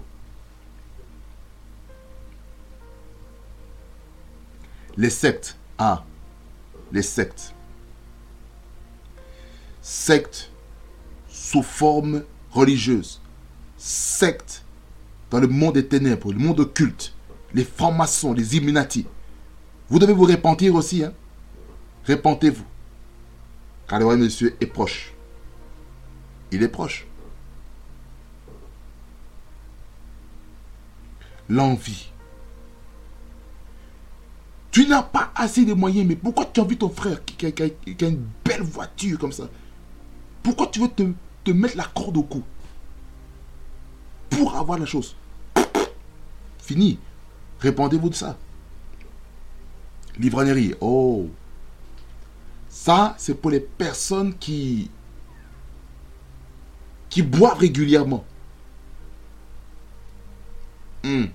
Les 4.96 5.10
sectes. 5.10 5.56
Ah, 5.78 6.04
les 6.92 7.02
sectes. 7.02 7.52
Sectes 9.82 10.48
sous 11.28 11.64
forme 11.64 12.22
religieuse. 12.52 13.20
Sectes 13.86 14.64
dans 15.30 15.40
le 15.40 15.46
monde 15.46 15.74
des 15.74 15.86
ténèbres, 15.86 16.32
le 16.32 16.38
monde 16.38 16.60
occulte. 16.60 17.12
Les 17.52 17.66
francs-maçons, 17.66 18.32
les 18.32 18.56
Illuminati. 18.56 19.06
Vous 19.90 19.98
devez 19.98 20.14
vous 20.14 20.24
repentir 20.24 20.74
aussi. 20.74 21.04
Hein? 21.04 21.12
Repentez-vous. 22.08 22.64
Car 23.86 23.98
le 23.98 24.06
roi 24.06 24.16
monsieur 24.16 24.56
est 24.58 24.66
proche. 24.66 25.12
Il 26.50 26.62
est 26.62 26.68
proche. 26.68 27.06
L'envie. 31.50 32.10
Tu 34.70 34.86
n'as 34.86 35.02
pas 35.02 35.30
assez 35.36 35.66
de 35.66 35.74
moyens, 35.74 36.08
mais 36.08 36.16
pourquoi 36.16 36.46
tu 36.46 36.60
envies 36.60 36.78
ton 36.78 36.88
frère 36.88 37.22
qui, 37.22 37.44
a, 37.44 38.06
une 38.06 38.24
belle 38.46 38.62
voiture 38.62 39.18
comme 39.18 39.32
ça? 39.32 39.50
Pourquoi 40.42 40.68
tu 40.68 40.80
veux 40.80 40.88
te 40.88 41.50
mettre 41.50 41.76
la 41.76 41.84
corde 41.84 42.16
au 42.16 42.22
cou? 42.22 42.42
Pour 44.36 44.56
avoir 44.56 44.78
la 44.78 44.86
chose. 44.86 45.14
Fini. 46.58 46.98
Répondez-vous 47.60 48.08
de 48.08 48.14
ça. 48.14 48.36
Livranerie. 50.18 50.74
Oh. 50.80 51.28
Ça, 52.68 53.14
c'est 53.18 53.34
pour 53.34 53.50
les 53.50 53.60
personnes 53.60 54.36
qui, 54.36 54.90
qui 57.08 57.22
boivent 57.22 57.58
régulièrement. 57.58 58.24
Hmm. 61.04 61.26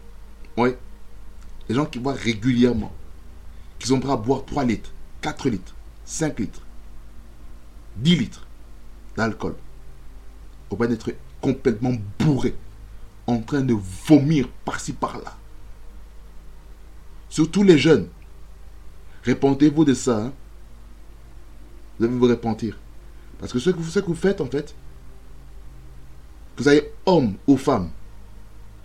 Oui. 0.58 0.70
Les 1.70 1.76
gens 1.76 1.86
qui 1.86 2.00
boivent 2.00 2.20
régulièrement. 2.22 2.92
Qui 3.78 3.88
sont 3.88 4.00
prêts 4.00 4.12
à 4.12 4.18
boire 4.18 4.44
3 4.46 4.66
litres, 4.66 4.92
4 5.22 5.50
litres, 5.50 5.74
5 6.04 6.40
litres, 6.40 6.62
10 7.96 8.16
litres 8.18 8.46
d'alcool. 9.16 9.56
Au 10.70 10.76
point 10.76 10.88
d'être 10.88 11.12
complètement 11.40 11.94
bourré. 12.20 12.56
En 13.30 13.42
train 13.42 13.62
de 13.62 13.76
vomir 14.08 14.50
par-ci 14.66 14.92
par-là. 14.92 15.38
Surtout 17.30 17.62
les 17.62 17.78
jeunes. 17.78 18.08
Répondez-vous 19.24 19.86
de 19.86 19.94
ça. 19.94 20.18
Hein. 20.18 20.34
Vous 22.00 22.08
devez 22.08 22.18
vous 22.18 22.28
repentir. 22.28 22.80
Parce 23.38 23.54
que 23.54 23.60
ce 23.60 23.70
que, 23.70 23.78
vous, 23.78 24.02
que 24.02 24.14
faites, 24.16 24.42
en 24.42 24.48
fait, 24.48 24.74
vous 26.58 26.68
avez 26.68 26.92
homme 27.06 27.36
ou 27.46 27.56
femme. 27.56 27.92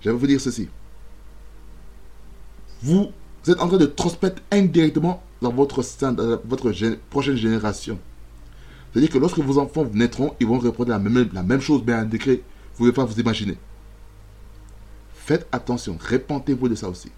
Je 0.02 0.10
vais 0.10 0.16
vous 0.16 0.26
dire 0.26 0.38
ceci. 0.38 0.68
Vous, 2.82 3.12
êtes 3.48 3.58
en 3.60 3.68
train 3.68 3.78
de 3.78 3.86
transmettre 3.86 4.42
indirectement 4.52 5.22
dans 5.40 5.52
votre, 5.52 5.82
prochaine 7.08 7.36
génération. 7.36 7.98
C'est-à-dire 8.92 9.10
que 9.10 9.18
lorsque 9.18 9.38
vos 9.38 9.56
enfants 9.56 9.86
naîtront, 9.94 10.34
ils 10.38 10.46
vont 10.46 10.58
reprendre 10.58 10.90
la 10.90 10.98
même, 10.98 11.30
la 11.32 11.42
même 11.42 11.62
chose, 11.62 11.82
mais 11.86 11.94
un 11.94 12.04
décret. 12.04 12.42
Vous 12.76 12.84
ne 12.84 12.90
pouvez 12.90 12.92
pas 12.92 13.06
vous 13.06 13.18
imaginer. 13.18 13.56
Faites 15.24 15.48
attention, 15.52 15.96
répentez-vous 15.98 16.68
de 16.68 16.74
ça 16.74 16.86
aussi. 16.86 17.10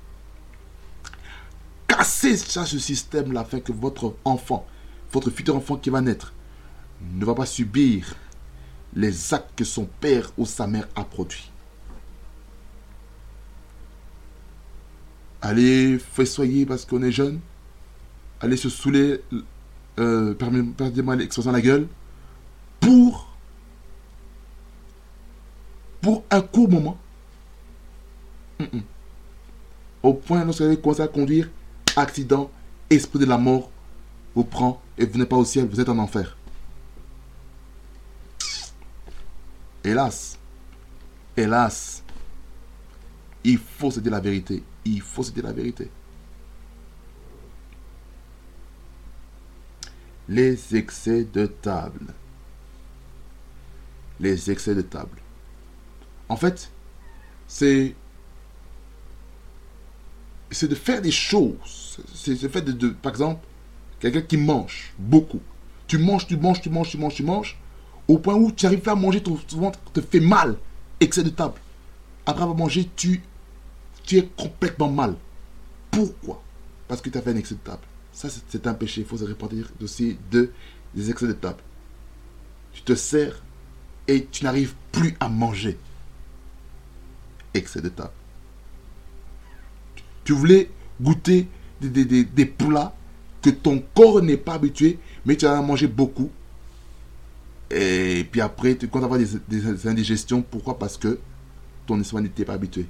Cassez 1.88 2.36
ça, 2.36 2.64
ce 2.64 2.78
système-là 2.78 3.40
afin 3.40 3.58
que 3.58 3.72
votre 3.72 4.14
enfant, 4.24 4.64
votre 5.10 5.28
futur 5.28 5.56
enfant 5.56 5.76
qui 5.76 5.90
va 5.90 6.00
naître, 6.00 6.32
ne 7.00 7.24
va 7.24 7.34
pas 7.34 7.46
subir 7.46 8.14
les 8.94 9.34
actes 9.34 9.50
que 9.56 9.64
son 9.64 9.86
père 9.86 10.30
ou 10.38 10.46
sa 10.46 10.68
mère 10.68 10.86
a 10.94 11.02
produits. 11.02 11.50
Allez 15.42 15.98
soyer 16.24 16.64
parce 16.64 16.84
qu'on 16.84 17.02
est 17.02 17.10
jeune. 17.10 17.40
Allez 18.40 18.56
se 18.56 18.68
saouler, 18.68 19.20
euh, 19.98 20.32
permettez-moi 20.34 21.16
l'expression 21.16 21.50
la 21.50 21.60
gueule, 21.60 21.88
pour, 22.78 23.36
pour 26.00 26.22
un 26.30 26.40
court 26.40 26.70
moment. 26.70 26.98
Au 30.02 30.14
point, 30.14 30.44
lorsque 30.44 30.60
vous 30.60 30.66
allez 30.66 30.80
commencer 30.80 31.02
à 31.02 31.08
conduire, 31.08 31.50
accident, 31.96 32.50
esprit 32.90 33.18
de 33.18 33.26
la 33.26 33.38
mort 33.38 33.70
vous 34.34 34.44
prend 34.44 34.80
et 34.98 35.06
vous 35.06 35.18
n'êtes 35.18 35.28
pas 35.28 35.36
au 35.36 35.44
ciel, 35.44 35.66
vous 35.66 35.80
êtes 35.80 35.88
en 35.88 35.98
enfer. 35.98 36.36
Hélas, 39.82 40.38
hélas, 41.36 42.02
il 43.44 43.58
faut 43.58 43.90
se 43.90 44.00
dire 44.00 44.12
la 44.12 44.20
vérité. 44.20 44.62
Il 44.84 45.00
faut 45.00 45.22
se 45.22 45.30
dire 45.30 45.44
la 45.44 45.52
vérité. 45.52 45.90
Les 50.28 50.76
excès 50.76 51.24
de 51.24 51.46
table. 51.46 52.14
Les 54.18 54.50
excès 54.50 54.74
de 54.74 54.82
table. 54.82 55.18
En 56.28 56.36
fait, 56.36 56.70
c'est 57.46 57.94
c'est 60.50 60.68
de 60.68 60.74
faire 60.74 61.02
des 61.02 61.10
choses. 61.10 61.98
C'est 62.14 62.40
le 62.42 62.48
fait 62.48 62.62
de, 62.62 62.88
par 62.88 63.10
exemple, 63.12 63.46
quelqu'un 64.00 64.22
qui 64.22 64.36
mange 64.36 64.92
beaucoup. 64.98 65.40
Tu 65.86 65.98
manges, 65.98 66.26
tu 66.26 66.36
manges, 66.36 66.60
tu 66.60 66.70
manges, 66.70 66.90
tu 66.90 66.98
manges, 66.98 67.14
tu 67.14 67.22
manges, 67.22 67.58
au 68.08 68.18
point 68.18 68.34
où 68.34 68.52
tu 68.52 68.66
arrives 68.66 68.88
à 68.88 68.94
manger, 68.94 69.22
ton 69.22 69.38
ventre 69.52 69.78
te 69.92 70.00
fait 70.00 70.20
mal, 70.20 70.56
excès 71.00 71.22
de 71.22 71.30
table. 71.30 71.54
Après 72.24 72.42
avoir 72.42 72.56
mangé, 72.56 72.88
tu, 72.96 73.22
tu 74.04 74.18
es 74.18 74.28
complètement 74.36 74.90
mal. 74.90 75.16
Pourquoi? 75.90 76.42
Parce 76.88 77.00
que 77.00 77.10
tu 77.10 77.18
as 77.18 77.22
fait 77.22 77.30
un 77.30 77.36
excès 77.36 77.54
de 77.54 77.60
table. 77.60 77.82
Ça, 78.12 78.28
c'est 78.48 78.66
un 78.66 78.74
péché. 78.74 79.02
Il 79.02 79.06
faut 79.06 79.18
se 79.18 79.24
répandre 79.24 79.54
aussi 79.82 80.18
de 80.30 80.50
des 80.94 81.10
excès 81.10 81.26
de 81.26 81.32
table. 81.32 81.62
Tu 82.72 82.82
te 82.82 82.94
sers 82.94 83.42
et 84.08 84.26
tu 84.26 84.44
n'arrives 84.44 84.74
plus 84.92 85.16
à 85.20 85.28
manger. 85.28 85.78
Excès 87.54 87.80
de 87.80 87.88
table. 87.88 88.12
Tu 90.26 90.32
voulais 90.32 90.68
goûter 91.00 91.46
des, 91.80 92.46
plats 92.46 92.92
que 93.40 93.48
ton 93.48 93.80
corps 93.94 94.20
n'est 94.20 94.36
pas 94.36 94.54
habitué, 94.54 94.98
mais 95.24 95.36
tu 95.36 95.46
as 95.46 95.62
mangé 95.62 95.86
beaucoup. 95.86 96.32
Et 97.70 98.26
puis 98.28 98.40
après, 98.40 98.76
tu 98.76 98.88
comptes 98.88 99.04
avoir 99.04 99.20
des, 99.20 99.86
indigestions. 99.86 100.42
Pourquoi? 100.42 100.80
Parce 100.80 100.98
que 100.98 101.20
ton 101.86 102.00
estomac 102.00 102.22
n'était 102.22 102.44
pas 102.44 102.54
habitué. 102.54 102.86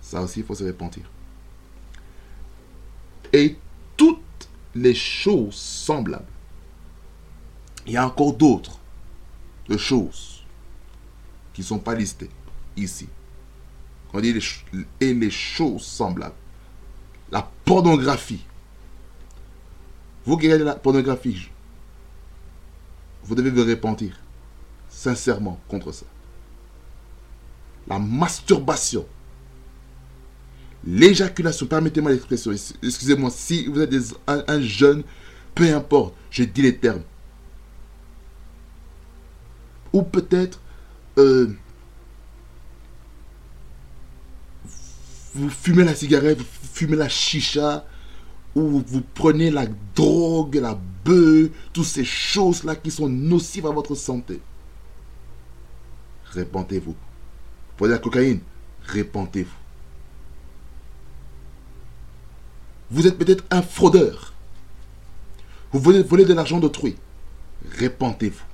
Ça 0.00 0.22
aussi, 0.22 0.40
il 0.40 0.46
faut 0.46 0.54
se 0.54 0.64
repentir. 0.64 1.02
Et 3.30 3.58
toutes 3.94 4.48
les 4.74 4.94
choses 4.94 5.56
semblables. 5.56 6.24
Il 7.86 7.92
y 7.92 7.98
a 7.98 8.06
encore 8.06 8.32
d'autres 8.32 8.80
choses 9.76 10.42
qui 11.52 11.60
ne 11.60 11.66
sont 11.66 11.78
pas 11.78 11.94
listées 11.94 12.30
ici. 12.74 13.06
On 14.14 14.20
dit 14.20 14.34
et 15.00 15.12
les 15.12 15.30
choses 15.30 15.82
semblables 15.82 16.36
la 17.34 17.50
pornographie. 17.64 18.46
Vous 20.24 20.38
qui 20.38 20.46
regardez 20.46 20.64
la 20.64 20.76
pornographie, 20.76 21.50
vous 23.24 23.34
devez 23.34 23.50
vous 23.50 23.64
repentir 23.68 24.16
sincèrement 24.88 25.60
contre 25.68 25.90
ça. 25.90 26.06
La 27.88 27.98
masturbation. 27.98 29.04
L'éjaculation, 30.86 31.66
permettez-moi 31.66 32.12
l'expression, 32.12 32.52
excusez-moi, 32.52 33.30
si 33.30 33.66
vous 33.66 33.80
êtes 33.80 33.94
un, 34.28 34.60
jeune, 34.60 35.02
peu 35.54 35.74
importe, 35.74 36.14
je 36.30 36.44
dis 36.44 36.62
les 36.62 36.76
termes. 36.76 37.02
Ou 39.92 40.02
peut-être 40.02 40.60
euh, 41.18 41.52
vous 45.34 45.50
fumez 45.50 45.84
la 45.84 45.94
cigarette, 45.94 46.38
vous 46.38 46.68
fumez 46.72 46.96
la 46.96 47.08
chicha, 47.08 47.84
ou 48.54 48.82
vous 48.86 49.02
prenez 49.14 49.50
la 49.50 49.66
drogue, 49.94 50.56
la 50.56 50.78
bœuf, 51.04 51.50
toutes 51.72 51.84
ces 51.84 52.04
choses-là 52.04 52.76
qui 52.76 52.90
sont 52.90 53.08
nocives 53.08 53.66
à 53.66 53.70
votre 53.70 53.94
santé. 53.94 54.40
Répentez-vous. 56.26 56.92
Vous 56.92 57.76
prenez 57.76 57.92
la 57.92 57.98
cocaïne, 57.98 58.40
répentez-vous. 58.86 59.50
Vous 62.90 63.06
êtes 63.06 63.18
peut-être 63.18 63.44
un 63.50 63.62
fraudeur. 63.62 64.32
Vous 65.72 65.80
voulez 65.80 66.02
voler 66.02 66.24
de 66.24 66.32
l'argent 66.32 66.60
d'autrui. 66.60 66.96
Répentez-vous. 67.68 68.44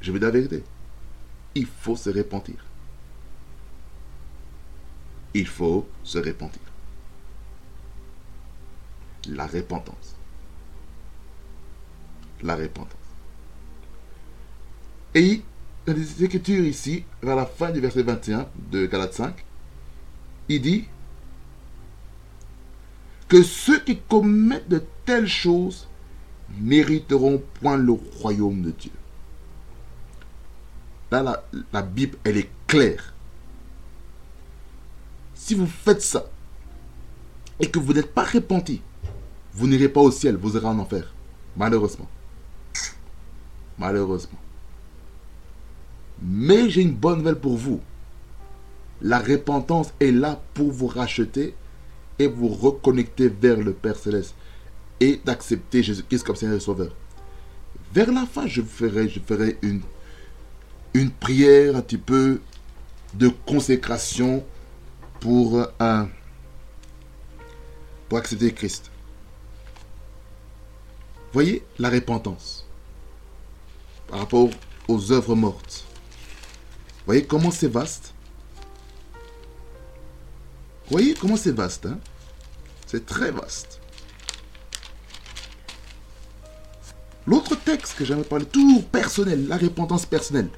Je 0.00 0.10
vais 0.10 0.18
dire 0.18 0.28
la 0.28 0.32
vérité. 0.32 0.64
Il 1.54 1.66
faut 1.66 1.94
se 1.94 2.10
repentir 2.10 2.65
il 5.36 5.46
faut 5.46 5.86
se 6.02 6.18
repentir. 6.18 6.62
La 9.28 9.46
repentance. 9.46 10.16
La 12.42 12.56
repentance. 12.56 12.92
Et 15.14 15.42
dans 15.86 15.94
les 15.94 16.24
Écritures 16.24 16.64
ici, 16.64 17.04
vers 17.22 17.36
la 17.36 17.46
fin 17.46 17.70
du 17.70 17.80
verset 17.80 18.02
21 18.02 18.48
de 18.70 18.86
Galates 18.86 19.14
5, 19.14 19.44
il 20.48 20.60
dit 20.60 20.84
que 23.28 23.42
ceux 23.42 23.80
qui 23.80 23.98
commettent 23.98 24.68
de 24.68 24.82
telles 25.04 25.28
choses 25.28 25.88
n'hériteront 26.60 27.42
point 27.60 27.76
le 27.76 27.92
royaume 27.92 28.62
de 28.62 28.70
Dieu. 28.70 28.92
Là, 31.10 31.22
la, 31.22 31.44
la 31.72 31.82
Bible, 31.82 32.16
elle 32.24 32.38
est 32.38 32.50
claire. 32.66 33.15
Si 35.46 35.54
vous 35.54 35.68
faites 35.68 36.02
ça 36.02 36.28
et 37.60 37.70
que 37.70 37.78
vous 37.78 37.92
n'êtes 37.92 38.12
pas 38.12 38.24
repenti, 38.24 38.82
vous 39.54 39.68
n'irez 39.68 39.88
pas 39.88 40.00
au 40.00 40.10
ciel, 40.10 40.34
vous 40.34 40.56
irez 40.56 40.66
en 40.66 40.80
enfer. 40.80 41.14
Malheureusement. 41.56 42.08
Malheureusement. 43.78 44.40
Mais 46.20 46.68
j'ai 46.68 46.82
une 46.82 46.96
bonne 46.96 47.18
nouvelle 47.18 47.38
pour 47.38 47.56
vous. 47.56 47.80
La 49.00 49.20
repentance 49.20 49.92
est 50.00 50.10
là 50.10 50.42
pour 50.52 50.72
vous 50.72 50.88
racheter 50.88 51.54
et 52.18 52.26
vous 52.26 52.48
reconnecter 52.48 53.28
vers 53.28 53.58
le 53.58 53.72
Père 53.72 53.94
Céleste 53.94 54.34
et 54.98 55.20
d'accepter 55.24 55.80
Jésus-Christ 55.84 56.24
comme 56.24 56.34
Seigneur 56.34 56.56
et 56.56 56.60
Sauveur. 56.60 56.92
Vers 57.94 58.10
la 58.10 58.26
fin, 58.26 58.48
je 58.48 58.62
ferai, 58.62 59.58
une, 59.62 59.82
une 60.92 61.12
prière 61.12 61.76
un 61.76 61.82
petit 61.82 61.98
peu 61.98 62.40
de 63.14 63.28
consécration 63.46 64.44
pour, 65.20 65.66
euh, 65.80 66.04
pour 68.08 68.18
accepter 68.18 68.52
Christ. 68.52 68.90
Voyez 71.32 71.64
la 71.78 71.90
repentance 71.90 72.66
par 74.08 74.20
rapport 74.20 74.48
aux 74.88 75.12
œuvres 75.12 75.34
mortes. 75.34 75.84
Voyez 77.06 77.24
comment 77.24 77.50
c'est 77.50 77.68
vaste. 77.68 78.14
Voyez 80.90 81.14
comment 81.14 81.36
c'est 81.36 81.52
vaste. 81.52 81.86
Hein? 81.86 81.98
C'est 82.86 83.04
très 83.04 83.30
vaste. 83.30 83.80
L'autre 87.26 87.56
texte 87.56 87.96
que 87.98 88.04
j'aimerais 88.04 88.24
parler, 88.24 88.46
tout 88.46 88.82
personnel, 88.92 89.48
la 89.48 89.56
repentance 89.56 90.06
personnelle. 90.06 90.48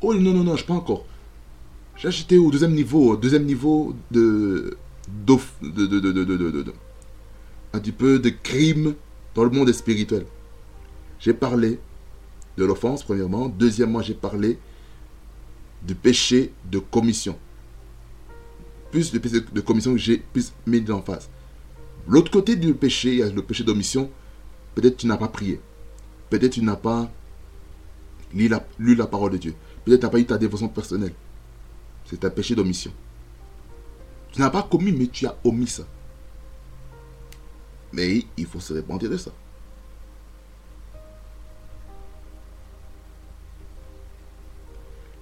Oh 0.00 0.14
non, 0.14 0.32
non, 0.32 0.44
non, 0.44 0.56
je 0.56 0.64
pas 0.64 0.74
encore. 0.74 1.04
Acheté 2.04 2.38
au 2.38 2.50
deuxième 2.50 2.74
niveau, 2.74 3.12
au 3.12 3.16
deuxième 3.16 3.44
niveau 3.44 3.94
de, 4.10 4.76
de, 5.08 5.36
de, 5.62 5.98
de, 6.00 6.12
de, 6.12 6.72
un 7.72 7.80
petit 7.80 7.90
peu 7.90 8.18
de 8.18 8.28
crime 8.28 8.94
dans 9.34 9.42
le 9.42 9.50
monde 9.50 9.72
spirituel. 9.72 10.26
J'ai 11.18 11.32
parlé 11.32 11.80
de 12.56 12.64
l'offense, 12.64 13.02
premièrement. 13.02 13.48
Deuxièmement, 13.48 14.02
j'ai 14.02 14.14
parlé 14.14 14.58
du 15.82 15.94
péché 15.94 16.52
de 16.70 16.78
commission. 16.78 17.36
Plus 18.92 19.10
de 19.10 19.18
péché 19.18 19.40
de 19.40 19.60
commission 19.60 19.92
que 19.92 19.98
j'ai 19.98 20.18
plus 20.18 20.52
mis 20.66 20.88
en 20.90 21.02
face. 21.02 21.28
L'autre 22.06 22.30
côté 22.30 22.54
du 22.56 22.72
péché, 22.74 23.12
il 23.12 23.18
y 23.18 23.22
a 23.22 23.30
le 23.30 23.42
péché 23.42 23.64
d'omission. 23.64 24.10
Peut-être 24.74 24.98
tu 24.98 25.06
n'as 25.06 25.16
pas 25.16 25.28
prié. 25.28 25.60
Peut-être 26.30 26.52
tu 26.52 26.62
n'as 26.62 26.76
pas 26.76 27.10
lu 28.32 28.48
la, 28.48 28.64
lu 28.78 28.94
la 28.94 29.06
parole 29.06 29.32
de 29.32 29.38
Dieu. 29.38 29.54
Peut-être 29.84 30.00
tu 30.00 30.06
n'as 30.06 30.12
pas 30.12 30.20
eu 30.20 30.26
ta 30.26 30.38
dévotion 30.38 30.68
personnelle. 30.68 31.14
C'est 32.08 32.24
un 32.24 32.30
péché 32.30 32.54
d'omission. 32.54 32.92
Tu 34.32 34.40
n'as 34.40 34.50
pas 34.50 34.62
commis, 34.62 34.92
mais 34.92 35.06
tu 35.06 35.26
as 35.26 35.36
omis 35.44 35.66
ça. 35.66 35.84
Mais 37.92 38.24
il 38.36 38.46
faut 38.46 38.60
se 38.60 38.72
répandre 38.72 39.08
de 39.08 39.16
ça. 39.16 39.32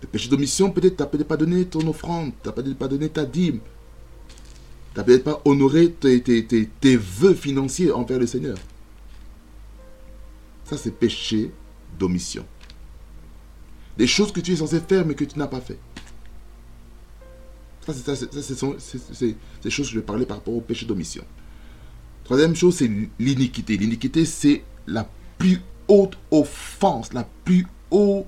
Le 0.02 0.08
péché 0.08 0.28
d'omission, 0.28 0.70
peut-être 0.70 0.96
tu 0.96 1.02
n'as 1.02 1.08
peut-être 1.08 1.28
pas 1.28 1.36
donné 1.36 1.64
ton 1.64 1.86
offrande, 1.88 2.32
tu 2.42 2.48
n'as 2.48 2.52
peut-être 2.52 2.76
pas 2.76 2.88
donné 2.88 3.08
ta 3.08 3.24
dîme. 3.24 3.60
Tu 4.92 4.98
n'as 4.98 5.04
peut-être 5.04 5.24
pas 5.24 5.40
honoré 5.44 5.92
tes, 5.92 6.22
tes, 6.22 6.44
tes, 6.44 6.96
vœux 6.96 7.34
financiers 7.34 7.90
envers 7.90 8.18
le 8.18 8.26
Seigneur. 8.26 8.58
Ça, 10.64 10.76
c'est 10.76 10.90
péché 10.90 11.50
d'omission. 11.98 12.44
Des 13.96 14.06
choses 14.06 14.32
que 14.32 14.40
tu 14.40 14.52
es 14.52 14.56
censé 14.56 14.80
faire, 14.80 15.06
mais 15.06 15.14
que 15.14 15.24
tu 15.24 15.38
n'as 15.38 15.46
pas 15.46 15.60
fait. 15.60 15.78
Ça, 17.86 18.16
c'est 18.16 19.36
des 19.62 19.70
choses 19.70 19.88
que 19.88 19.94
je 19.94 20.00
parler 20.00 20.24
par 20.24 20.38
rapport 20.38 20.54
au 20.54 20.60
péché 20.60 20.86
d'omission. 20.86 21.24
Troisième 22.24 22.56
chose, 22.56 22.76
c'est 22.76 22.90
l'iniquité. 23.18 23.76
L'iniquité, 23.76 24.24
c'est 24.24 24.64
la 24.86 25.06
plus 25.36 25.60
haute 25.88 26.16
offense, 26.30 27.12
la 27.12 27.28
plus 27.44 27.66
haute, 27.90 28.26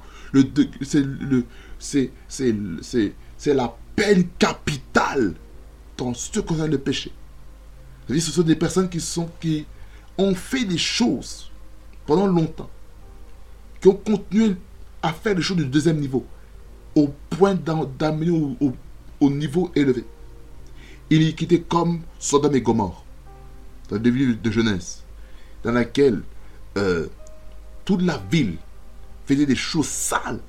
c'est 1.78 3.54
la 3.54 3.76
peine 3.94 4.28
capitale 4.38 5.34
dans 5.96 6.12
ce 6.12 6.30
qui 6.30 6.42
concerne 6.42 6.70
le 6.70 6.78
péché. 6.78 7.10
ce 8.08 8.20
sont 8.20 8.42
des 8.42 8.56
personnes 8.56 8.90
qui, 8.90 9.00
sont, 9.00 9.30
qui 9.40 9.64
ont 10.18 10.34
fait 10.34 10.64
des 10.64 10.76
choses 10.78 11.50
pendant 12.06 12.26
longtemps, 12.26 12.68
qui 13.80 13.88
ont 13.88 13.94
continué 13.94 14.56
à 15.02 15.12
faire 15.12 15.34
des 15.34 15.42
choses 15.42 15.56
du 15.56 15.64
deuxième 15.64 15.98
niveau, 15.98 16.26
au 16.94 17.08
point 17.30 17.54
d'amener 17.54 18.30
au, 18.30 18.56
au, 18.60 18.72
niveau 19.20 19.70
élevé. 19.74 20.04
Il 21.10 21.26
est 21.26 21.32
quitté 21.34 21.62
comme 21.62 22.00
Sodome 22.18 22.56
et 22.56 22.60
Gomorre 22.60 23.04
dans 23.88 23.98
des 23.98 24.10
villes 24.10 24.40
de 24.40 24.50
jeunesse, 24.50 25.04
dans 25.62 25.72
laquelle 25.72 26.22
euh, 26.76 27.06
toute 27.84 28.02
la 28.02 28.18
ville 28.30 28.56
faisait 29.26 29.46
des 29.46 29.56
choses 29.56 29.88
sales. 29.88 30.40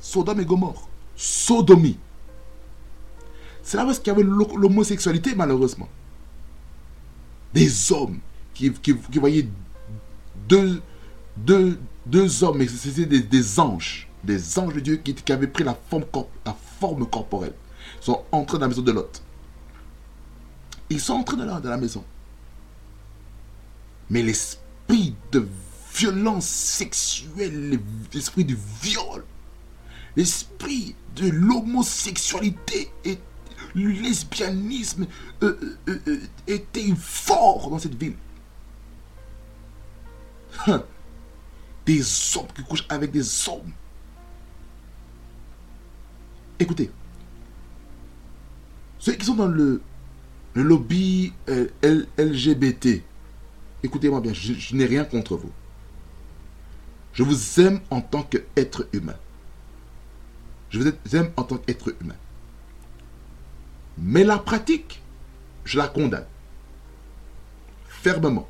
Sodome 0.00 0.40
et 0.40 0.44
Gomorre. 0.44 0.88
Sodomie. 1.16 1.98
C'est 3.62 3.76
là 3.76 3.84
où 3.84 3.92
qu'il 3.92 4.06
y 4.06 4.10
avait 4.10 4.22
l'homosexualité, 4.22 5.34
malheureusement. 5.34 5.88
Des 7.52 7.92
hommes 7.92 8.18
qui, 8.54 8.72
qui, 8.72 8.94
voyaient 9.18 9.46
deux, 10.48 10.80
deux, 11.36 11.78
deux 12.06 12.42
hommes, 12.42 12.58
mais 12.58 12.68
c'était 12.68 13.20
des, 13.20 13.60
anges. 13.60 14.08
Des 14.24 14.58
anges 14.58 14.74
de 14.74 14.80
Dieu 14.80 14.96
qui, 14.96 15.14
qui 15.14 15.32
avaient 15.32 15.46
pris 15.46 15.64
la 15.64 15.74
forme, 15.74 16.04
la 16.46 16.56
corporelle. 17.10 17.54
Sont 18.00 18.22
entrés 18.32 18.58
dans 18.58 18.64
la 18.64 18.68
maison 18.68 18.82
de 18.82 18.92
Lot. 18.92 19.22
Ils 20.90 21.00
sont 21.00 21.14
entrés 21.14 21.36
dans 21.36 21.58
la 21.58 21.76
maison. 21.76 22.04
Mais 24.10 24.22
l'esprit 24.22 25.14
de 25.30 25.46
violence 25.94 26.46
sexuelle, 26.46 27.78
l'esprit 28.12 28.44
du 28.44 28.58
viol, 28.82 29.24
l'esprit 30.16 30.94
de 31.16 31.28
l'homosexualité 31.28 32.90
et 33.04 33.18
le 33.74 33.90
lesbianisme 33.90 35.06
euh, 35.42 35.78
euh, 35.88 35.98
euh, 36.08 36.20
était 36.46 36.92
fort 36.96 37.70
dans 37.70 37.78
cette 37.78 37.94
ville. 37.94 38.16
Hein. 40.66 40.82
Des 41.86 42.02
hommes 42.36 42.46
qui 42.54 42.64
couchent 42.64 42.86
avec 42.88 43.12
des 43.12 43.48
hommes. 43.48 43.72
Écoutez, 46.60 46.90
ceux 48.98 49.14
qui 49.14 49.24
sont 49.24 49.34
dans 49.34 49.48
le, 49.48 49.80
lobby 50.54 51.32
LGBT, 51.48 53.02
Écoutez-moi 53.82 54.20
bien, 54.20 54.34
je, 54.34 54.74
n'ai 54.76 54.84
rien 54.84 55.04
contre 55.04 55.36
vous. 55.36 55.50
Je 57.12 57.22
vous 57.22 57.60
aime 57.60 57.80
en 57.90 58.02
tant 58.02 58.22
qu'être 58.22 58.86
humain. 58.92 59.16
Je 60.68 60.80
vous 60.80 61.16
aime 61.16 61.30
en 61.36 61.44
tant 61.44 61.56
qu'être 61.56 61.94
humain. 62.00 62.16
Mais 63.96 64.22
la 64.22 64.38
pratique, 64.38 65.02
je 65.64 65.78
la 65.78 65.88
condamne. 65.88 66.26
Fermement. 67.88 68.48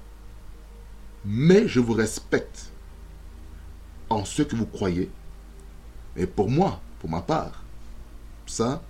Mais 1.25 1.69
je 1.69 1.81
vous 1.81 1.93
respecte 1.93 2.73
en 4.09 4.25
ce 4.25 4.43
que 4.43 4.57
vous 4.57 4.67
croyez. 4.67 5.11
Et 6.17 6.27
pour 6.27 6.51
moi, 6.51 6.81
pour 6.99 7.09
ma 7.09 7.21
part, 7.21 7.60
ça, 8.51 8.83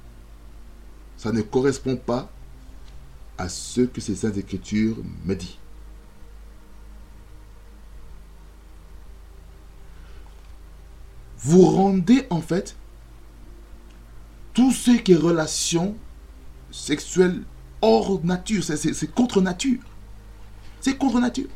ça 1.16 1.32
ne 1.32 1.42
correspond 1.42 1.96
pas 1.96 2.30
à 3.38 3.48
ce 3.48 3.82
que 3.82 4.00
ces 4.00 4.16
Saintes 4.16 4.36
Écritures 4.36 4.96
me 5.24 5.34
disent. 5.34 5.60
vous 11.42 11.62
rendez 11.62 12.26
en 12.30 12.40
fait 12.40 12.76
tout 14.52 14.72
ce 14.72 14.90
qui 14.90 15.12
est 15.12 15.16
relation 15.16 15.96
sexuelle 16.70 17.42
hors 17.80 18.22
nature. 18.24 18.62
C'est 18.62 19.14
contre 19.14 19.40
nature. 19.40 19.80
C'est 20.80 20.96
contre 20.96 21.18
nature. 21.20 21.48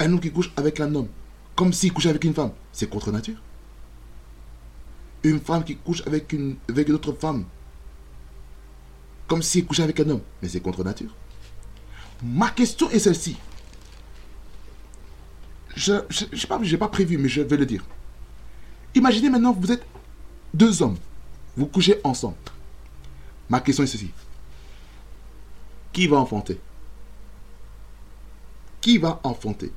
Un 0.00 0.12
homme 0.12 0.20
qui 0.20 0.32
couche 0.32 0.52
avec 0.56 0.80
un 0.80 0.92
homme, 0.94 1.08
comme 1.54 1.72
s'il 1.72 1.92
couchait 1.92 2.08
avec 2.08 2.24
une 2.24 2.34
femme, 2.34 2.50
c'est 2.72 2.88
contre 2.88 3.12
nature. 3.12 3.40
Une 5.24 5.40
femme 5.40 5.64
qui 5.64 5.76
couche 5.76 6.02
avec 6.06 6.32
une, 6.32 6.56
autre 6.90 7.12
femme, 7.12 7.44
comme 9.28 9.42
s'il 9.42 9.64
couchait 9.64 9.84
avec 9.84 10.00
un 10.00 10.10
homme, 10.10 10.22
mais 10.40 10.48
c'est 10.48 10.60
contre 10.60 10.82
nature. 10.82 11.14
Ma 12.22 12.50
question 12.50 12.90
est 12.90 12.98
celle-ci. 12.98 13.36
je 15.76 15.92
n'ai 15.92 16.76
pas, 16.76 16.86
pas 16.86 16.88
prévu, 16.88 17.18
mais 17.18 17.28
je 17.28 17.42
vais 17.42 17.56
le 17.56 17.66
dire. 17.66 17.84
Imaginez 18.94 19.30
maintenant, 19.30 19.52
vous 19.52 19.72
êtes 19.72 19.84
deux 20.52 20.82
hommes. 20.82 20.98
Vous 21.56 21.66
couchez 21.66 22.00
ensemble. 22.04 22.36
Ma 23.48 23.60
question 23.60 23.84
est 23.84 23.88
ceci. 23.88 24.10
Qui 25.92 26.06
va 26.06 26.18
enfanter? 26.18 26.58
Qui 28.80 28.98
va 28.98 29.20
enfanter? 29.22 29.72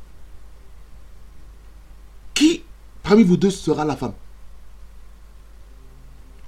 Qui 2.33 2.63
parmi 3.03 3.23
vous 3.23 3.37
deux 3.37 3.51
sera 3.51 3.85
la 3.85 3.95
femme? 3.95 4.13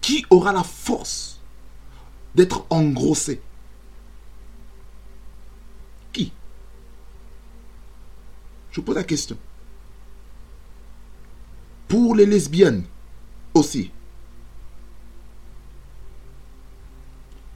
Qui 0.07 0.25
aura 0.29 0.53
la 0.53 0.63
force 0.63 1.41
d'être 2.33 2.65
engrossé? 2.69 3.41
Qui? 6.13 6.31
Je 8.71 8.79
pose 8.79 8.95
la 8.95 9.03
question. 9.03 9.37
Pour 11.89 12.15
les 12.15 12.25
lesbiennes 12.25 12.85
aussi. 13.53 13.91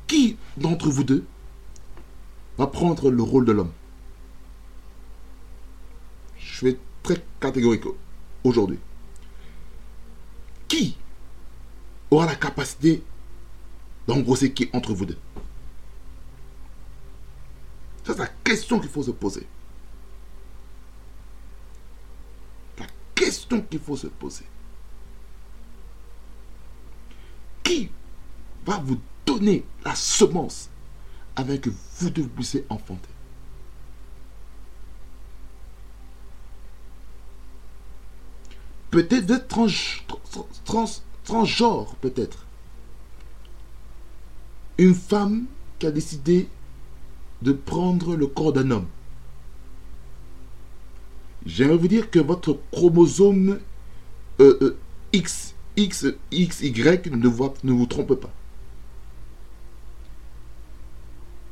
Qui 0.07 0.37
d'entre 0.57 0.89
vous 0.89 1.05
deux 1.05 1.25
va 2.57 2.67
prendre 2.67 3.11
le 3.11 3.23
rôle 3.23 3.45
de 3.45 3.53
l'homme? 3.53 3.71
Je 6.37 6.65
vais 6.65 6.77
très 7.01 7.23
catégorique 7.39 7.85
aujourd'hui. 8.43 8.79
Qui 10.67 10.97
aura 12.11 12.25
la 12.25 12.35
capacité 12.35 13.03
d'engrosser 14.07 14.51
qui 14.53 14.69
entre 14.73 14.93
vous 14.93 15.05
deux 15.05 15.17
C'est 18.03 18.17
la 18.17 18.27
question 18.27 18.79
qu'il 18.79 18.89
faut 18.89 19.03
se 19.03 19.11
poser. 19.11 19.47
La 22.77 22.87
question 23.15 23.61
qu'il 23.61 23.79
faut 23.79 23.95
se 23.95 24.07
poser. 24.07 24.45
Qui 27.63 27.89
va 28.65 28.77
vous 28.79 28.99
donner 29.25 29.63
la 29.85 29.95
semence 29.95 30.69
avec 31.35 31.61
que 31.61 31.69
vous 31.69 32.09
devez 32.09 32.27
puissiez 32.27 32.65
enfanter? 32.69 33.07
Peut-être 38.89 39.25
d'être 39.25 39.47
trans, 40.65 40.85
transgenre, 41.31 41.95
peut-être. 42.01 42.45
Une 44.77 44.93
femme 44.93 45.45
qui 45.79 45.87
a 45.87 45.91
décidé 45.91 46.49
de 47.41 47.53
prendre 47.53 48.17
le 48.17 48.27
corps 48.27 48.51
d'un 48.51 48.69
homme. 48.69 48.87
J'aimerais 51.45 51.77
vous 51.77 51.87
dire 51.87 52.11
que 52.11 52.19
votre 52.19 52.59
chromosome 52.71 53.59
euh, 54.41 54.57
euh, 54.61 54.77
X, 55.13 55.55
X, 55.77 56.05
X, 56.31 56.61
Y 56.61 57.07
ne, 57.07 57.17
ne 57.17 57.71
vous 57.71 57.85
trompe 57.85 58.15
pas. 58.15 58.33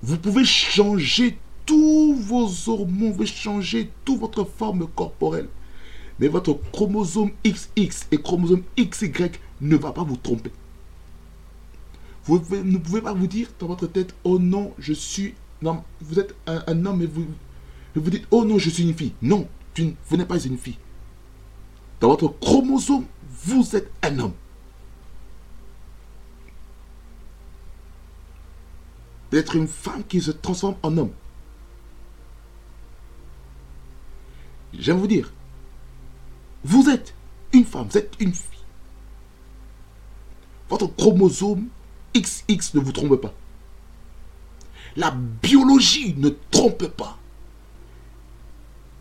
Vous 0.02 0.18
pouvez 0.18 0.44
changer 0.44 1.38
tous 1.66 2.16
vos 2.16 2.70
hormones, 2.70 3.12
vous 3.12 3.14
pouvez 3.14 3.26
changer 3.26 3.90
toute 4.04 4.20
votre 4.20 4.44
forme 4.44 4.88
corporelle. 4.88 5.48
Mais 6.20 6.28
votre 6.28 6.60
chromosome 6.72 7.32
XX 7.46 8.08
et 8.12 8.18
chromosome 8.18 8.64
XY 8.78 9.32
ne 9.62 9.76
va 9.76 9.92
pas 9.92 10.04
vous 10.04 10.18
tromper. 10.18 10.52
Vous 12.26 12.42
ne 12.64 12.78
pouvez 12.78 13.02
pas 13.02 13.14
vous 13.14 13.28
dire 13.28 13.50
dans 13.60 13.68
votre 13.68 13.88
tête, 13.88 14.14
oh 14.24 14.40
non, 14.40 14.74
je 14.78 14.94
suis... 14.94 15.36
Non, 15.62 15.84
vous 16.02 16.20
êtes 16.20 16.36
un, 16.48 16.86
homme 16.86 17.02
et 17.02 17.06
vous, 17.06 17.26
vous 17.96 18.10
dites, 18.10 18.28
oh 18.32 18.46
non, 18.46 18.58
je 18.58 18.70
suis 18.70 18.84
une 18.84 18.94
fille. 18.94 19.14
Non, 19.22 19.48
tu, 19.74 19.96
vous 20.08 20.18
n'êtes 20.18 20.28
pas 20.28 20.40
une 20.40 20.58
fille. 20.58 20.78
Dans 22.00 22.10
votre 22.10 22.28
chromosome, 22.40 23.06
vous 23.46 23.76
êtes 23.76 23.92
un 24.04 24.20
homme. 24.20 24.34
d'être 29.32 29.56
une 29.56 29.68
femme 29.68 30.04
qui 30.08 30.22
se 30.22 30.32
transforme 30.32 30.76
en 30.84 30.98
homme. 30.98 31.12
J'aime 34.74 34.98
vous 34.98 35.08
dire, 35.08 35.32
vous 36.64 36.90
êtes 36.90 37.14
une 37.54 37.66
femme, 37.66 37.88
vous 37.90 37.98
êtes 37.98 38.14
une 38.20 38.34
fille. 38.34 38.46
Votre 40.70 40.88
chromosome 40.96 41.68
XX 42.16 42.76
ne 42.76 42.80
vous 42.80 42.92
trompe 42.92 43.16
pas. 43.16 43.34
La 44.96 45.12
biologie 45.12 46.16
ne 46.18 46.30
trompe 46.52 46.88
pas. 46.88 47.18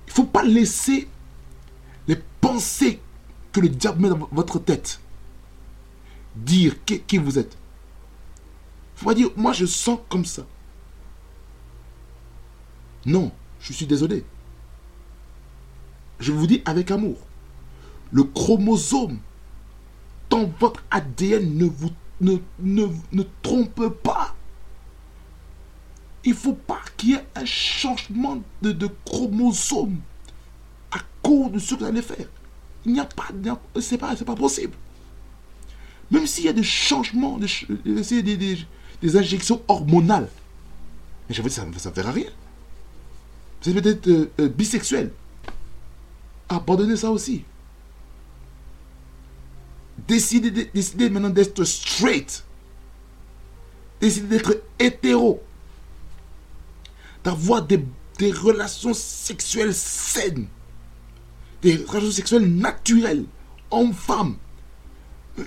Il 0.06 0.11
ne 0.11 0.14
faut 0.14 0.24
pas 0.24 0.44
laisser 0.44 1.09
les 2.06 2.16
pensées 2.40 3.00
que 3.52 3.61
le 3.61 3.68
diable 3.68 4.02
met 4.02 4.09
dans 4.09 4.28
votre 4.32 4.59
tête 4.59 5.00
dire 6.36 6.74
qui 6.84 7.18
vous 7.18 7.38
êtes 7.38 7.59
faut 8.98 9.06
pas 9.06 9.14
dire, 9.14 9.30
moi 9.36 9.52
je 9.52 9.64
sens 9.64 10.00
comme 10.09 10.24
ça. 10.24 10.44
Non, 13.06 13.30
je 13.61 13.72
suis 13.72 13.86
désolé. 13.86 14.24
Je 16.18 16.32
vous 16.32 16.48
dis 16.48 16.62
avec 16.64 16.90
amour. 16.90 17.16
Le 18.11 18.24
chromosome 18.24 19.18
dans 20.30 20.50
votre 20.59 20.82
ADN 20.90 21.56
ne 21.56 21.66
vous 21.66 21.90
ne, 22.20 22.38
ne, 22.61 23.22
trompe 23.42 23.88
pas. 23.88 24.34
Il 26.24 26.34
faut 26.34 26.54
pas 26.54 26.80
qu'il 26.96 27.11
y 27.11 27.14
ait 27.14 27.26
un 27.34 27.44
changement 27.44 28.42
de, 28.62 28.88
chromosome 29.04 29.98
à 30.90 30.98
cause 31.22 31.52
de 31.52 31.59
ce 31.59 31.74
que 31.74 31.80
vous 31.80 31.86
allez 31.86 32.02
faire. 32.02 32.26
Il 32.85 32.93
n'y 32.93 33.01
a 33.01 33.05
pas, 33.05 33.28
c'est 33.80 33.98
pas, 33.98 34.14
pas 34.16 34.35
possible. 34.35 34.74
Même 36.10 36.26
s'il 36.26 36.44
y 36.44 36.48
a 36.48 36.52
des 36.52 36.62
changements, 36.62 37.39
des, 37.39 38.22
des, 38.22 38.59
des 39.02 39.16
injections 39.16 39.62
hormonales. 39.68 40.28
Mais 41.28 41.35
j'avais 41.35 41.51
dit, 41.51 41.55
ça 41.55 41.64
ne 41.66 42.01
à 42.01 42.10
rien. 42.12 42.30
Vous 43.62 43.70
êtes 43.70 43.82
peut-être 43.82 44.09
euh, 44.09 44.30
euh, 44.40 44.48
bisexuel. 44.48 45.12
Abandonnez 46.48 46.97
ça 46.97 47.10
aussi. 47.10 47.44
Décidez, 50.07 51.11
maintenant 51.11 51.31
d'être 51.31 51.65
straight. 51.65 52.45
Décidez 54.01 54.29
d'être 54.29 54.62
hétéro. 54.79 55.43
D'avoir 57.25 57.62
des, 57.62 57.83
relations 58.33 58.95
sexuelles 58.95 59.75
saines. 59.75 60.47
Des 61.62 61.77
relations 61.77 62.12
sexuelles 62.12 62.55
naturelles. 62.55 63.25
Homme-femme. 63.70 64.37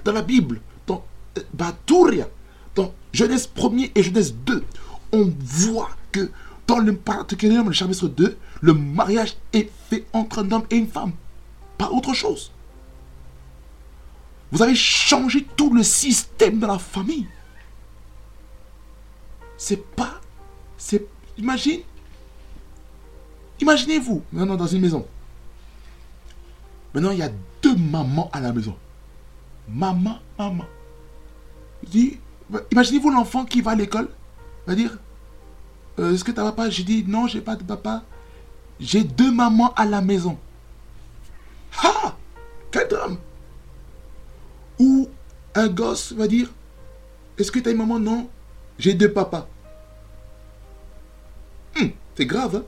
Dans 0.04 0.12
la 0.12 0.22
Bible, 0.22 0.62
dans 0.88 1.04
euh, 1.38 1.42
Baturia, 1.54 2.28
dans 2.76 2.94
Genèse 3.12 3.50
1er 3.54 3.92
et 3.94 4.04
Genèse 4.04 4.34
2, 4.46 4.64
on 5.12 5.34
voit 5.40 5.90
que 6.12 6.30
dans 6.68 6.80
le 6.80 6.96
particulier 6.96 7.62
le 7.62 7.72
chapitre 7.74 8.08
2, 8.08 8.38
le 8.62 8.74
mariage 8.74 9.36
est 9.52 9.70
fait 9.90 10.06
entre 10.14 10.40
un 10.40 10.52
homme 10.52 10.64
et 10.70 10.78
une 10.78 10.88
femme. 10.88 11.12
Pas 11.78 11.90
autre 11.90 12.14
chose. 12.14 12.52
Vous 14.52 14.62
avez 14.62 14.76
changé 14.76 15.46
tout 15.56 15.74
le 15.74 15.84
système 15.84 16.60
de 16.60 16.66
la 16.68 16.78
famille. 16.78 17.28
C'est 19.58 19.86
pas. 19.96 20.20
C'est. 20.78 21.06
Imagine. 21.38 21.82
Imaginez-vous, 23.62 24.24
maintenant 24.34 24.56
dans 24.56 24.68
une 24.68 24.82
maison. 24.82 25.08
Maintenant, 26.94 27.12
il 27.12 27.20
y 27.20 27.24
a 27.24 27.32
deux 27.62 27.76
mamans 27.76 28.30
à 28.34 28.42
la 28.42 28.52
maison. 28.52 28.76
Maman, 29.70 30.20
maman. 30.38 30.66
Imaginez-vous 32.72 33.12
l'enfant 33.12 33.46
qui 33.46 33.62
va 33.62 33.72
à 33.72 33.76
l'école, 33.76 34.10
va 34.68 34.76
dire 34.76 34.98
euh, 36.00 36.14
Est-ce 36.14 36.24
que 36.24 36.32
tu 36.32 36.36
papa? 36.36 36.70
J'ai 36.70 36.84
dit 36.84 37.06
Non, 37.08 37.28
j'ai 37.28 37.40
pas 37.40 37.56
de 37.56 37.64
papa. 37.64 38.04
J'ai 38.80 39.04
deux 39.04 39.32
mamans 39.32 39.74
à 39.76 39.86
la 39.86 40.02
maison. 40.02 40.38
Ah 41.84 42.16
Quel 42.72 42.88
drame 42.88 43.18
Un 45.54 45.68
gosse 45.68 46.14
va 46.14 46.28
dire 46.28 46.50
Est-ce 47.38 47.52
que 47.52 47.60
tu 47.60 47.70
as 47.70 47.72
une 47.72 47.78
maman? 47.78 48.00
Non, 48.00 48.30
j'ai 48.80 48.94
deux 48.94 49.12
papas. 49.12 49.48
Hum, 51.80 51.92
c'est 52.16 52.26
grave, 52.26 52.58
hein 52.58 52.64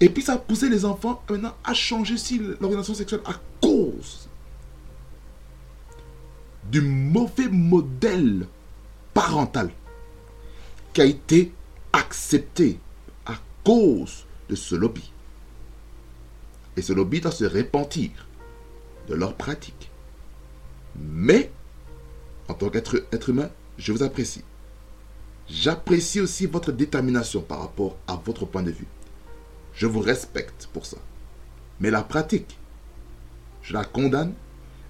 Et 0.00 0.08
puis 0.08 0.22
ça 0.22 0.34
a 0.34 0.38
poussé 0.38 0.68
les 0.68 0.84
enfants 0.84 1.22
maintenant 1.28 1.54
à 1.64 1.74
changer 1.74 2.16
si 2.16 2.40
l'orientation 2.60 2.94
sexuelle 2.94 3.22
à 3.24 3.34
cause 3.60 4.28
du 6.70 6.80
mauvais 6.80 7.48
modèle 7.48 8.46
parental 9.14 9.70
qui 10.92 11.00
a 11.00 11.04
été 11.04 11.52
accepté 11.92 12.78
à 13.26 13.34
cause 13.64 14.26
de 14.48 14.54
ce 14.54 14.74
lobby. 14.74 15.12
Et 16.76 16.82
ce 16.82 16.92
lobby 16.92 17.20
doit 17.20 17.32
se 17.32 17.44
repentir 17.44 18.10
de 19.10 19.16
leurs 19.16 19.34
pratiques. 19.34 19.90
Mais, 20.96 21.50
en 22.48 22.54
tant 22.54 22.70
qu'être 22.70 23.04
être 23.12 23.28
humain, 23.28 23.50
je 23.76 23.92
vous 23.92 24.04
apprécie. 24.04 24.44
J'apprécie 25.48 26.20
aussi 26.20 26.46
votre 26.46 26.70
détermination 26.70 27.42
par 27.42 27.60
rapport 27.60 27.96
à 28.06 28.14
votre 28.14 28.46
point 28.46 28.62
de 28.62 28.70
vue. 28.70 28.86
Je 29.74 29.86
vous 29.86 30.00
respecte 30.00 30.68
pour 30.72 30.86
ça. 30.86 30.98
Mais 31.80 31.90
la 31.90 32.02
pratique, 32.02 32.56
je 33.62 33.72
la 33.72 33.84
condamne. 33.84 34.32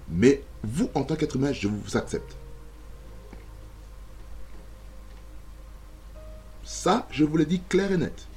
Mais 0.07 0.43
vous, 0.63 0.89
en 0.93 1.03
tant 1.03 1.15
qu'être 1.15 1.37
humain, 1.37 1.51
je 1.51 1.67
vous 1.67 1.97
accepte. 1.97 2.35
Ça, 6.63 7.07
je 7.09 7.23
vous 7.23 7.37
l'ai 7.37 7.45
dit 7.45 7.61
clair 7.69 7.91
et 7.91 7.97
net. 7.97 8.27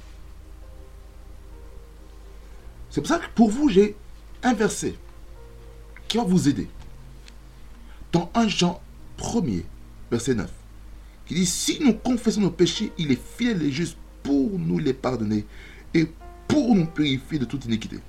C'est 2.89 3.01
pour 3.01 3.07
ça 3.07 3.19
que 3.19 3.29
pour 3.35 3.51
vous, 3.51 3.69
j'ai 3.69 3.95
un 4.41 4.53
verset 4.53 4.95
va 6.17 6.23
vous 6.23 6.47
aider. 6.47 6.67
Dans 8.11 8.31
1 8.33 8.47
Jean 8.47 8.81
1er, 9.19 9.63
verset 10.09 10.35
9, 10.35 10.49
qui 11.25 11.35
dit, 11.35 11.45
si 11.45 11.79
nous 11.81 11.93
confessons 11.93 12.41
nos 12.41 12.51
péchés, 12.51 12.91
il 12.97 13.11
est 13.11 13.21
fidèle 13.21 13.63
et 13.63 13.71
juste 13.71 13.97
pour 14.23 14.57
nous 14.57 14.79
les 14.79 14.93
pardonner 14.93 15.45
et 15.93 16.07
pour 16.47 16.75
nous 16.75 16.85
purifier 16.85 17.39
de 17.39 17.45
toute 17.45 17.65
iniquité. 17.65 17.99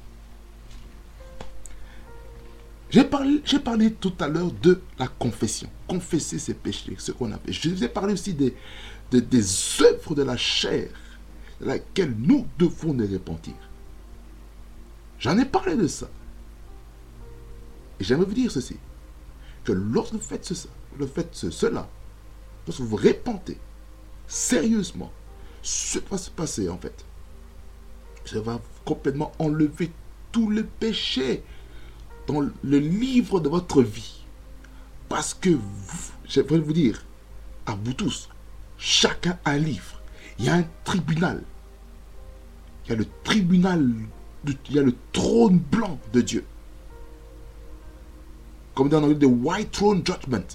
J'ai 2.91 3.05
parlé, 3.05 3.43
parlé, 3.65 3.93
tout 3.93 4.13
à 4.21 4.29
l'heure 4.29 4.53
de 4.63 4.81
la 4.99 5.09
confession. 5.09 5.69
Confesser 5.89 6.39
ses 6.39 6.55
péchés, 6.55 6.95
ce 6.99 7.13
qu'on 7.13 7.33
a 7.33 7.39
fait. 7.39 7.53
Je 7.53 7.69
vous 7.69 7.85
ai 7.85 7.89
parlé 7.89 8.13
aussi 8.13 8.33
des, 8.33 8.55
des 9.11 9.83
œuvres 9.83 10.15
de 10.15 10.23
la 10.23 10.37
chair, 10.37 10.89
de 11.61 11.67
laquelle 11.67 12.15
nous 12.17 12.47
devons 12.59 12.95
nous 12.95 13.07
repentir. 13.07 13.55
J'en 15.19 15.37
ai 15.39 15.45
parlé 15.45 15.77
de 15.77 15.87
ça. 15.87 16.09
Et 18.01 18.05
j'aimerais 18.05 18.27
vous 18.27 18.35
dire 18.35 18.51
ceci, 18.51 18.77
que 19.65 19.73
lorsque 19.73 20.15
vous 20.15 20.21
faites, 20.21 20.45
ce, 20.45 20.69
le 20.99 21.07
faites 21.07 21.35
cela, 21.35 21.89
lorsque 22.67 22.81
vous 22.81 22.97
repentez 22.97 23.59
sérieusement, 24.27 25.13
ce 25.63 25.99
qui 25.99 26.09
va 26.11 26.19
se 26.19 26.31
passer 26.31 26.69
en 26.69 26.79
fait, 26.79 27.05
ça 28.25 28.41
va 28.41 28.61
complètement 28.85 29.33
enlever 29.39 29.91
tous 30.33 30.51
les 30.51 30.65
péchés 30.65 31.43
dans 32.27 32.41
le 32.41 32.79
livre 32.79 33.41
de 33.41 33.49
votre 33.49 33.83
vie. 33.83 34.25
Parce 35.09 35.35
que, 35.35 35.51
vous, 35.51 36.13
je 36.29 36.41
vais 36.41 36.59
vous 36.59 36.73
dire, 36.73 37.05
à 37.67 37.77
vous 37.77 37.93
tous, 37.93 38.29
chacun 38.77 39.39
a 39.45 39.53
un 39.53 39.59
livre. 39.59 40.01
Il 40.39 40.47
y 40.47 40.49
a 40.49 40.55
un 40.55 40.65
tribunal. 40.85 41.43
Il 42.85 42.91
y 42.91 42.93
a 42.93 42.97
le 42.97 43.07
tribunal, 43.25 43.95
il 44.47 44.75
y 44.75 44.79
a 44.79 44.83
le 44.83 44.95
trône 45.13 45.59
blanc 45.59 45.99
de 46.13 46.21
Dieu. 46.21 46.45
Comme 48.77 48.91
dans 48.91 49.01
le 49.01 49.27
White 49.27 49.73
Throne 49.73 50.03
Judgment. 50.07 50.47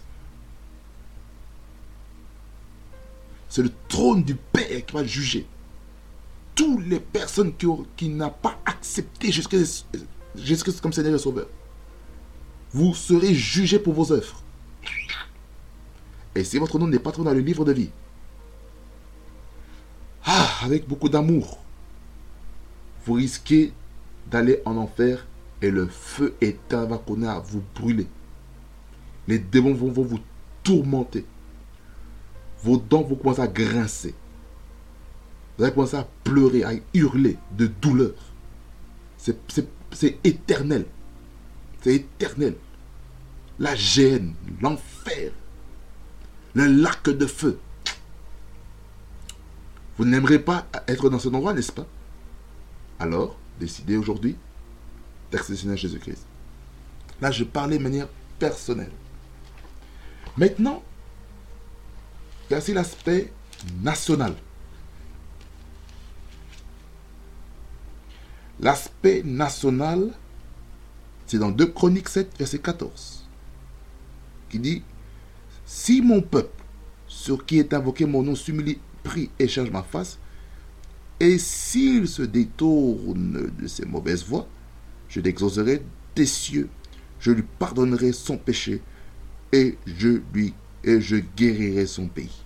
C'est 3.50 3.64
le 3.64 3.72
trône 3.90 4.24
du 4.24 4.36
Père 4.36 4.86
qui 4.86 4.94
va 4.94 5.04
juger. 5.04 5.46
Toutes 6.54 6.86
les 6.86 7.00
personnes 7.00 7.54
qui, 7.56 7.66
qui 7.98 8.10
n'ont 8.10 8.30
pas 8.30 8.58
accepté 8.66 9.32
Jésus-Christ 9.32 10.80
comme 10.82 10.94
Seigneur 10.94 11.16
et 11.16 11.20
Sauveur. 11.20 11.48
Vous 12.72 12.94
serez 12.94 13.34
jugés 13.34 13.80
pour 13.80 13.94
vos 13.94 14.14
œuvres. 14.14 14.42
Et 16.36 16.44
si 16.44 16.60
votre 16.60 16.78
nom 16.78 16.88
n'est 16.88 17.00
pas 17.00 17.12
trop 17.12 17.24
dans 17.24 17.34
le 17.34 17.40
livre 17.40 17.66
de 17.66 17.74
vie, 17.74 17.90
ah, 20.24 20.60
avec 20.62 20.88
beaucoup 20.88 21.10
d'amour, 21.10 21.58
vous 23.06 23.14
risquez 23.14 23.74
d'aller 24.30 24.62
en 24.66 24.78
enfer 24.78 25.26
et 25.62 25.70
le 25.72 25.88
feu 25.88 26.34
éteint 26.42 26.86
va 26.86 26.98
connaître 26.98 27.32
à 27.34 27.40
vous 27.40 27.64
brûler. 27.76 28.08
Les 29.28 29.40
démons 29.40 29.74
vont, 29.74 29.92
vous 29.92 30.20
tourmenter. 30.64 31.26
Vos 32.64 32.78
dents 32.78 33.04
vont 33.04 33.16
commencer 33.16 33.42
à 33.42 33.48
grincer. 33.48 34.16
Vous 35.58 35.64
allez 35.64 35.74
commencer 35.74 35.98
à 35.98 36.08
pleurer, 36.24 36.64
à 36.64 36.72
hurler 36.94 37.38
de 37.58 37.68
douleur. 37.68 38.14
C'est 39.18 40.26
éternel. 40.26 40.86
C'est 41.82 41.96
éternel. 41.96 42.56
La 43.60 43.76
gêne, 43.76 44.34
l'enfer, 44.62 45.32
le 46.56 46.66
lac 46.66 47.10
de 47.10 47.28
feu. 47.28 47.60
Vous 49.98 50.06
n'aimerez 50.06 50.40
pas 50.40 50.68
être 50.88 51.10
dans 51.10 51.20
cet 51.20 51.34
endroit, 51.36 51.54
n'est-ce 51.54 51.72
pas? 51.72 51.86
Alors, 52.98 53.38
décidez 53.60 53.98
aujourd'hui 53.98 54.36
d'accepter 55.32 55.78
Jésus-Christ. 55.78 56.26
Là, 57.22 57.32
je 57.32 57.44
parlais 57.44 57.78
de 57.78 57.84
manière 57.84 58.08
personnelle. 58.40 58.92
Maintenant, 60.38 60.84
aussi 62.58 62.74
l'aspect 62.74 63.32
national. 63.82 64.36
L'aspect 68.60 69.24
national, 69.24 70.12
c'est 71.26 71.40
dans 71.40 71.50
2 71.50 71.68
Chroniques 71.68 72.10
7, 72.10 72.38
verset 72.38 72.60
14, 72.60 73.26
qui 74.50 74.60
dit, 74.60 74.84
Si 75.66 76.02
mon 76.02 76.22
peuple, 76.22 76.64
sur 77.08 77.46
qui 77.46 77.60
est 77.60 77.74
invoqué 77.74 78.06
mon 78.06 78.22
nom, 78.22 78.36
s'humilie 78.36 78.80
prie 79.04 79.30
et 79.40 79.48
change 79.48 79.72
ma 79.72 79.84
face. 79.84 80.20
Et 81.20 81.38
s'il 81.38 82.08
se 82.08 82.24
détourne 82.24 83.52
de 83.58 83.68
ses 83.68 83.86
mauvaises 83.86 84.26
voies, 84.26 84.48
je 85.12 85.20
l'exaucerai 85.20 85.84
des 86.16 86.26
cieux, 86.26 86.70
je 87.20 87.32
lui 87.32 87.44
pardonnerai 87.60 88.12
son 88.12 88.38
péché 88.38 88.82
et 89.52 89.78
je 89.86 90.22
lui 90.34 90.54
et 90.84 91.00
je 91.00 91.18
guérirai 91.18 91.86
son 91.86 92.08
pays. 92.08 92.42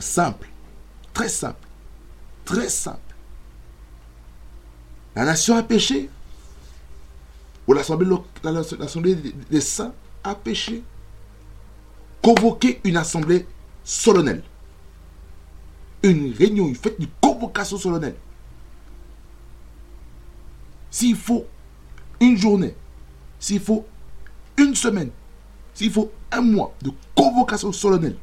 Simple, 0.00 0.48
très 1.14 1.28
simple, 1.28 1.68
très 2.44 2.68
simple. 2.68 2.98
La 5.14 5.24
nation 5.24 5.56
a 5.56 5.62
péché, 5.62 6.10
ou 7.68 7.74
l'assemblée 7.74 9.14
des 9.50 9.60
saints 9.60 9.94
a 10.24 10.34
péché. 10.34 10.82
Convoquer 12.20 12.80
une 12.84 12.96
assemblée 12.96 13.46
solennelle 13.84 14.42
une 16.02 16.32
réunion, 16.32 16.66
une 16.66 16.74
fête, 16.74 16.96
une 16.98 17.08
convocation 17.20 17.78
solennelle. 17.78 18.16
S'il 20.92 21.16
faut 21.16 21.46
une 22.20 22.36
journée, 22.36 22.76
s'il 23.40 23.60
faut 23.60 23.86
une 24.58 24.74
semaine, 24.74 25.10
s'il 25.72 25.90
faut 25.90 26.12
un 26.30 26.42
mois 26.42 26.74
de 26.82 26.92
convocation 27.16 27.72
solennelle, 27.72 28.18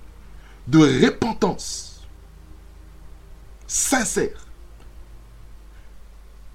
de 0.68 0.78
repentance 1.04 2.08
sincère, 3.66 4.48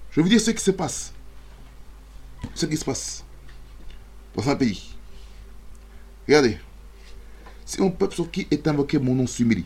je 0.09 0.15
vais 0.15 0.21
vous 0.23 0.29
dire 0.29 0.39
ce 0.39 0.51
qui 0.51 0.63
se 0.63 0.71
passe. 0.71 1.11
Ce 2.53 2.65
qui 2.65 2.77
se 2.77 2.85
passe 2.85 3.25
dans 4.35 4.49
un 4.49 4.55
pays. 4.55 4.95
Regardez. 6.27 6.57
Si 7.65 7.81
un 7.81 7.89
peuple 7.89 8.15
sur 8.15 8.31
qui 8.31 8.47
est 8.49 8.65
invoqué 8.67 8.99
mon 8.99 9.15
nom 9.15 9.27
s'humilie, 9.27 9.65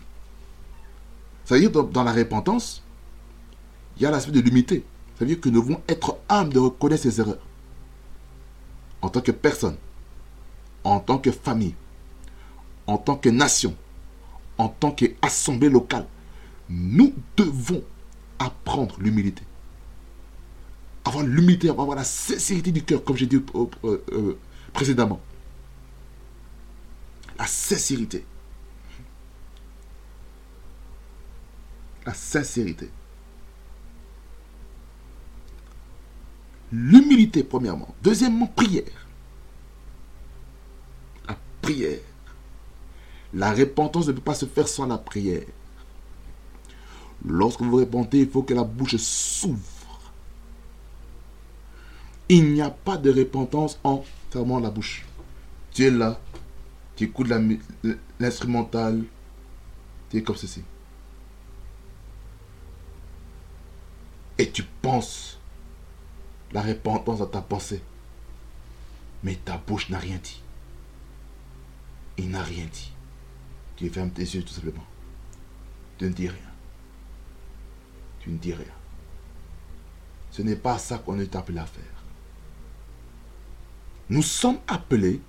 ça 1.45 1.53
veut 1.53 1.61
dire 1.61 1.69
dans, 1.69 1.83
dans 1.83 2.03
la 2.03 2.13
repentance, 2.13 2.81
il 3.97 4.03
y 4.03 4.05
a 4.07 4.11
l'aspect 4.11 4.31
de 4.31 4.39
l'humilité. 4.39 4.83
Ça 5.19 5.25
veut 5.25 5.27
dire 5.27 5.41
que 5.41 5.49
nous 5.49 5.61
devons 5.61 5.81
être 5.89 6.17
âmes 6.29 6.53
de 6.53 6.59
reconnaître 6.59 7.03
ses 7.03 7.19
erreurs. 7.19 7.45
En 9.01 9.09
tant 9.09 9.19
que 9.19 9.33
personne, 9.33 9.75
en 10.85 11.01
tant 11.01 11.17
que 11.17 11.29
famille, 11.29 11.75
en 12.87 12.97
tant 12.97 13.17
que 13.17 13.27
nation, 13.27 13.75
en 14.57 14.69
tant 14.69 14.91
qu'assemblée 14.91 15.69
locale, 15.69 16.07
nous 16.69 17.13
devons 17.35 17.83
apprendre 18.39 18.95
l'humilité. 18.99 19.43
Avoir 21.03 21.25
l'humilité, 21.25 21.69
avoir 21.69 21.95
la 21.95 22.03
sincérité 22.05 22.71
du 22.71 22.83
cœur, 22.83 23.03
comme 23.03 23.17
j'ai 23.17 23.25
dit 23.25 23.43
euh, 23.55 23.97
euh, 24.13 24.37
précédemment. 24.73 25.19
La 27.37 27.45
sincérité. 27.45 28.25
la 32.09 32.15
sincérité. 32.15 32.89
L'humilité, 36.71 37.43
premièrement. 37.43 37.93
Deuxièmement, 38.03 38.47
prière. 38.47 39.07
La 41.27 41.37
prière. 41.61 41.99
La 43.33 43.53
repentance 43.53 44.07
ne 44.07 44.13
peut 44.13 44.21
pas 44.21 44.33
se 44.33 44.45
faire 44.45 44.67
sans 44.67 44.87
la 44.87 44.97
prière. 44.97 45.43
Lorsque 47.25 47.61
vous 47.61 47.75
répentez, 47.75 48.19
il 48.19 48.29
faut 48.29 48.43
que 48.43 48.53
la 48.53 48.63
bouche 48.63 48.95
s'ouvre. 48.97 50.13
Il 52.29 52.53
n'y 52.53 52.61
a 52.61 52.69
pas 52.69 52.97
de 52.97 53.11
repentance 53.11 53.79
en 53.83 54.03
fermant 54.29 54.59
la 54.59 54.69
bouche. 54.69 55.05
Tu 55.71 55.85
es 55.85 55.91
là, 55.91 56.19
tu 56.95 57.05
écoutes 57.05 57.27
l'instrumental, 58.19 59.03
tu 60.09 60.17
es 60.17 60.23
comme 60.23 60.35
ceci. 60.35 60.63
Et 64.37 64.49
tu 64.49 64.63
penses 64.63 65.38
la 66.51 66.61
repentance 66.61 67.19
dans 67.19 67.27
ta 67.27 67.41
pensée. 67.41 67.81
Mais 69.23 69.35
ta 69.35 69.57
bouche 69.57 69.89
n'a 69.89 69.99
rien 69.99 70.17
dit. 70.17 70.41
Il 72.17 72.29
n'a 72.29 72.43
rien 72.43 72.65
dit. 72.65 72.91
Tu 73.75 73.89
fermes 73.89 74.11
tes 74.11 74.23
yeux 74.23 74.43
tout 74.43 74.53
simplement. 74.53 74.85
Tu 75.97 76.05
ne 76.05 76.09
dis 76.09 76.27
rien. 76.27 76.39
Tu 78.19 78.29
ne 78.29 78.37
dis 78.37 78.53
rien. 78.53 78.65
Ce 80.31 80.41
n'est 80.41 80.55
pas 80.55 80.77
ça 80.77 80.97
qu'on 80.97 81.19
est 81.19 81.35
appelé 81.35 81.59
à 81.59 81.65
faire. 81.65 81.83
Nous 84.09 84.23
sommes 84.23 84.59
appelés 84.67 85.21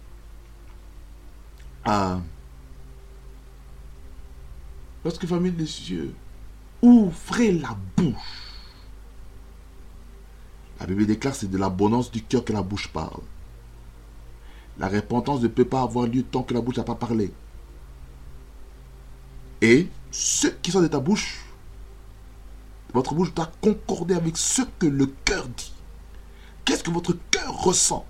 à, 1.85 2.21
lorsque 5.05 5.27
famille 5.27 5.53
des 5.53 5.67
cieux, 5.67 6.15
ouvrez 6.83 7.53
la 7.53 7.77
bouche. 7.97 8.50
La 10.81 10.87
Bible 10.87 11.07
déclare 11.07 11.35
c'est 11.35 11.51
de 11.51 11.59
l'abondance 11.59 12.11
du 12.11 12.23
cœur 12.23 12.45
que 12.45 12.53
la 12.53 12.63
bouche 12.63 12.89
parle. 12.89 13.21
La 14.79 14.89
repentance 14.89 15.43
ne 15.43 15.49
peut 15.49 15.67
pas 15.67 15.83
avoir 15.83 16.07
lieu 16.07 16.23
tant 16.23 16.43
que 16.43 16.55
la 16.55 16.63
bouche 16.63 16.79
n'a 16.79 16.85
pas 16.85 16.95
parlé. 16.95 17.31
Et 19.61 19.89
ce 20.11 20.47
qui 20.47 20.71
sort 20.71 20.81
de 20.81 20.87
ta 20.87 21.01
bouche, 21.01 21.45
votre 22.95 23.15
bouche 23.15 23.35
doit 23.35 23.53
concorder 23.61 24.15
avec 24.15 24.39
ce 24.39 24.63
que 24.79 24.87
le 24.87 25.07
cœur 25.25 25.47
dit. 25.49 25.73
Qu'est-ce 26.65 26.83
que 26.83 26.91
votre 26.91 27.17
cœur 27.31 27.63
ressent? 27.63 28.07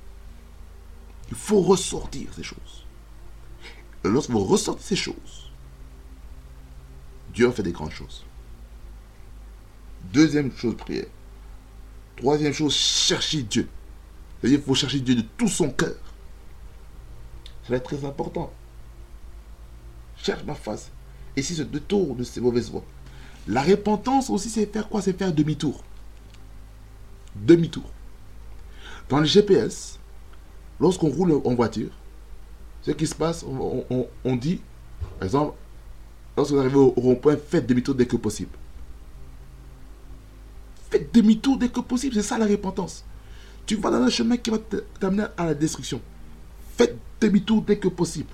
Il 1.30 1.36
faut 1.36 1.60
ressortir 1.60 2.32
ces 2.34 2.44
choses. 2.44 2.86
Lorsque 4.04 4.30
vous 4.30 4.44
ressortez 4.44 4.82
ces 4.82 4.96
choses, 4.96 5.50
Dieu 7.34 7.50
fait 7.50 7.62
des 7.62 7.72
grandes 7.72 7.90
choses. 7.90 8.24
Deuxième 10.12 10.52
chose, 10.56 10.76
prière. 10.76 11.06
Troisième 12.20 12.52
chose, 12.52 12.74
chercher 12.74 13.42
Dieu. 13.42 13.66
C'est-à-dire 14.40 14.58
qu'il 14.58 14.66
faut 14.66 14.74
chercher 14.74 15.00
Dieu 15.00 15.14
de 15.14 15.24
tout 15.38 15.48
son 15.48 15.70
cœur. 15.70 15.96
Va 17.68 17.76
être 17.76 17.84
très 17.84 18.04
important. 18.04 18.52
Cherche 20.16 20.44
ma 20.44 20.54
face. 20.54 20.90
Et 21.34 21.42
si 21.42 21.54
ce 21.54 21.62
détour 21.62 22.14
de 22.14 22.24
ces 22.24 22.40
mauvaises 22.40 22.70
voies. 22.70 22.84
La 23.48 23.62
repentance 23.62 24.28
aussi, 24.28 24.50
c'est 24.50 24.70
faire 24.70 24.88
quoi? 24.88 25.00
C'est 25.00 25.16
faire 25.16 25.32
demi-tour. 25.32 25.82
Demi-tour. 27.36 27.90
Dans 29.08 29.20
le 29.20 29.24
GPS, 29.24 29.98
lorsqu'on 30.78 31.08
roule 31.08 31.40
en 31.44 31.54
voiture, 31.54 31.90
ce 32.82 32.90
qui 32.90 33.06
se 33.06 33.14
passe, 33.14 33.44
on, 33.44 34.36
dit, 34.36 34.60
par 35.18 35.26
exemple, 35.26 35.56
lorsque 36.36 36.52
vous 36.52 36.58
arrivez 36.58 36.76
au 36.76 36.90
rond-point, 36.90 37.36
faites 37.36 37.66
demi-tour 37.66 37.94
dès 37.94 38.06
que 38.06 38.16
possible. 38.16 38.52
Faites 40.90 41.14
demi-tour 41.14 41.56
dès 41.56 41.68
que 41.68 41.80
possible. 41.80 42.14
C'est 42.14 42.22
ça 42.22 42.38
la 42.38 42.46
repentance. 42.46 43.04
Tu 43.66 43.76
vas 43.76 43.90
dans 43.90 44.02
un 44.02 44.10
chemin 44.10 44.36
qui 44.36 44.50
va 44.50 44.58
t'amener 44.98 45.24
à 45.36 45.46
la 45.46 45.54
destruction. 45.54 46.00
Faites 46.76 46.96
demi-tour 47.20 47.62
dès 47.62 47.78
que 47.78 47.88
possible. 47.88 48.30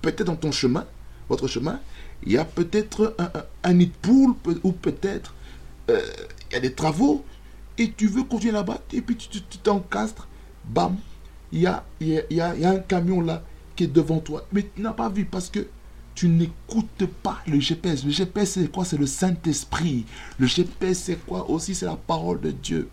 Peut-être 0.00 0.24
dans 0.24 0.36
ton 0.36 0.52
chemin, 0.52 0.86
votre 1.28 1.48
chemin, 1.48 1.80
il 2.24 2.32
y 2.32 2.38
a 2.38 2.44
peut-être 2.44 3.16
un, 3.64 3.72
nid 3.72 3.86
de 3.86 3.92
poule 4.00 4.34
ou 4.62 4.72
peut-être 4.72 5.34
euh, 5.90 6.00
il 6.50 6.54
y 6.54 6.56
a 6.56 6.60
des 6.60 6.72
travaux 6.72 7.24
et 7.78 7.90
tu 7.90 8.06
veux 8.06 8.22
continuer 8.24 8.52
là-bas 8.52 8.80
et 8.92 9.00
puis 9.00 9.16
tu 9.16 9.40
t'encastres, 9.58 10.28
bam, 10.64 10.96
il 11.52 11.70
il 12.00 12.22
y 12.30 12.40
a 12.40 12.70
un 12.70 12.78
camion 12.78 13.20
là 13.20 13.42
qui 13.74 13.84
est 13.84 13.88
devant 13.88 14.20
toi. 14.20 14.46
Mais 14.52 14.68
tu 14.74 14.82
n'as 14.82 14.92
pas 14.92 15.08
vu 15.08 15.24
parce 15.24 15.50
que 15.50 15.66
tu 16.14 16.28
n'écoutes 16.28 17.06
pas 17.22 17.40
le 17.46 17.58
GPS. 17.58 18.04
Le 18.04 18.10
GPS, 18.10 18.52
c'est 18.52 18.70
quoi? 18.70 18.84
C'est 18.84 18.98
le 18.98 19.06
Saint-Esprit. 19.06 20.04
Le 20.38 20.46
GPS, 20.46 21.04
c'est 21.04 21.16
quoi 21.16 21.48
aussi? 21.48 21.74
C'est 21.74 21.86
la 21.86 21.96
parole 21.96 22.40
de 22.40 22.50
Dieu. 22.50 22.90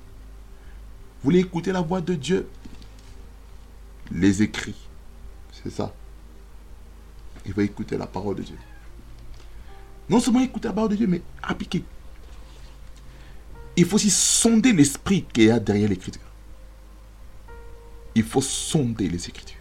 Vous 1.22 1.26
voulez 1.26 1.40
écouter 1.40 1.72
la 1.72 1.82
voix 1.82 2.02
de 2.02 2.16
Dieu? 2.16 2.48
Les 4.12 4.42
écrits. 4.42 4.88
C'est 5.52 5.70
ça. 5.70 5.94
Il 7.46 7.54
faut 7.54 7.62
écouter 7.62 7.98
la 7.98 8.08
parole 8.08 8.38
de 8.38 8.44
Dieu. 8.44 8.58
Non 10.10 10.20
seulement 10.20 10.42
écouter 10.42 10.68
la 10.68 10.74
parole 10.74 10.92
de 10.92 10.96
Dieu, 10.96 11.08
mais 11.08 11.22
appliquer. 11.44 11.84
Il 13.76 13.86
faut 13.86 13.96
aussi 13.96 14.10
sonder 14.10 14.74
l'esprit 14.74 15.26
qu'il 15.32 15.44
y 15.46 15.52
a 15.52 15.60
derrière 15.60 15.90
l'écriture. 15.90 16.22
Il 18.16 18.24
faut 18.24 18.42
sonder 18.42 19.08
les 19.08 19.28
écritures. 19.28 19.60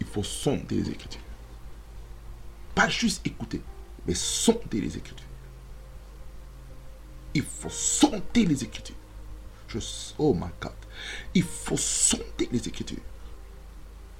Il 0.00 0.06
faut 0.06 0.24
sonder 0.24 0.76
les 0.76 0.90
écritures. 0.90 1.20
Pas 2.76 2.90
juste 2.90 3.26
écouter, 3.26 3.62
mais 4.06 4.12
sonder 4.12 4.82
les 4.82 4.98
Écritures. 4.98 5.26
Il 7.32 7.42
faut 7.42 7.70
sonder 7.70 8.44
les 8.44 8.62
Écritures. 8.62 8.94
Je, 9.66 9.78
oh 10.18 10.34
my 10.34 10.50
God. 10.60 10.72
Il 11.34 11.42
faut 11.42 11.78
sonder 11.78 12.48
les 12.52 12.68
Écritures. 12.68 13.02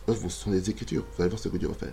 Vous 0.06 0.30
sondez 0.30 0.58
les 0.58 0.70
Écritures, 0.70 1.04
vous 1.04 1.22
allez 1.22 1.28
voir 1.28 1.40
ce 1.40 1.50
que 1.50 1.58
Dieu 1.58 1.68
va 1.68 1.74
faire. 1.74 1.92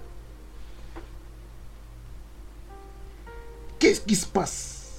Qu'est-ce 3.78 4.02
qui 4.02 4.16
se 4.16 4.26
passe 4.26 4.92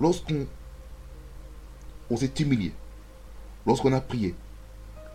lorsqu'on 0.00 0.46
on, 2.08 2.16
s'est 2.16 2.32
humilié, 2.40 2.72
lorsqu'on 3.66 3.92
a 3.92 4.00
prié, 4.00 4.34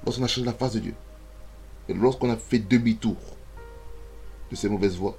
lorsqu'on 0.05 0.23
a 0.23 0.27
changé 0.27 0.45
la 0.45 0.53
face 0.53 0.73
de 0.73 0.79
Dieu, 0.81 0.95
et 1.87 1.95
lorsqu'on 1.95 2.29
a 2.29 2.37
fait 2.37 2.59
demi-tour 2.59 3.17
de 4.51 4.55
ces 4.55 4.69
mauvaises 4.69 4.95
voies? 4.95 5.17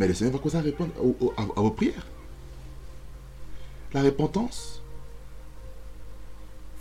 Mais 0.00 0.08
le 0.08 0.14
Seigneur 0.14 0.32
va 0.32 0.38
commencer 0.38 0.56
à 0.56 0.62
répondre 0.62 0.92
à, 1.36 1.60
vos 1.60 1.70
prières. 1.72 2.06
La 3.92 4.02
repentance 4.02 4.80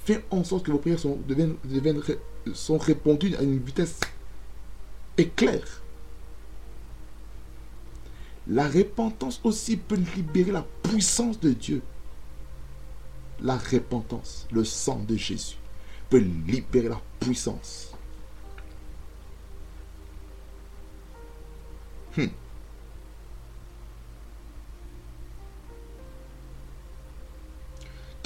fait 0.06 0.24
en 0.32 0.46
sorte 0.46 0.66
que 0.66 0.72
vos 0.72 0.78
prières 0.78 1.00
sont, 1.00 1.20
deviennent, 1.28 1.58
sont 2.54 2.78
répondues 2.78 3.36
à 3.36 3.42
une 3.42 3.60
vitesse 3.60 4.00
éclair. 5.18 5.82
La 8.48 8.70
repentance 8.70 9.42
aussi 9.44 9.76
peut 9.76 10.00
libérer 10.16 10.54
la 10.54 10.66
puissance 10.82 11.42
de 11.42 11.52
Dieu. 11.52 11.82
La 13.42 13.58
repentance, 13.58 14.48
le 14.50 14.64
sang 14.64 15.04
de 15.06 15.18
Jésus, 15.18 15.58
peut 16.10 16.20
libérer 16.20 16.88
la 16.88 17.02
puissance. 17.20 17.92
Hmm. 22.16 22.28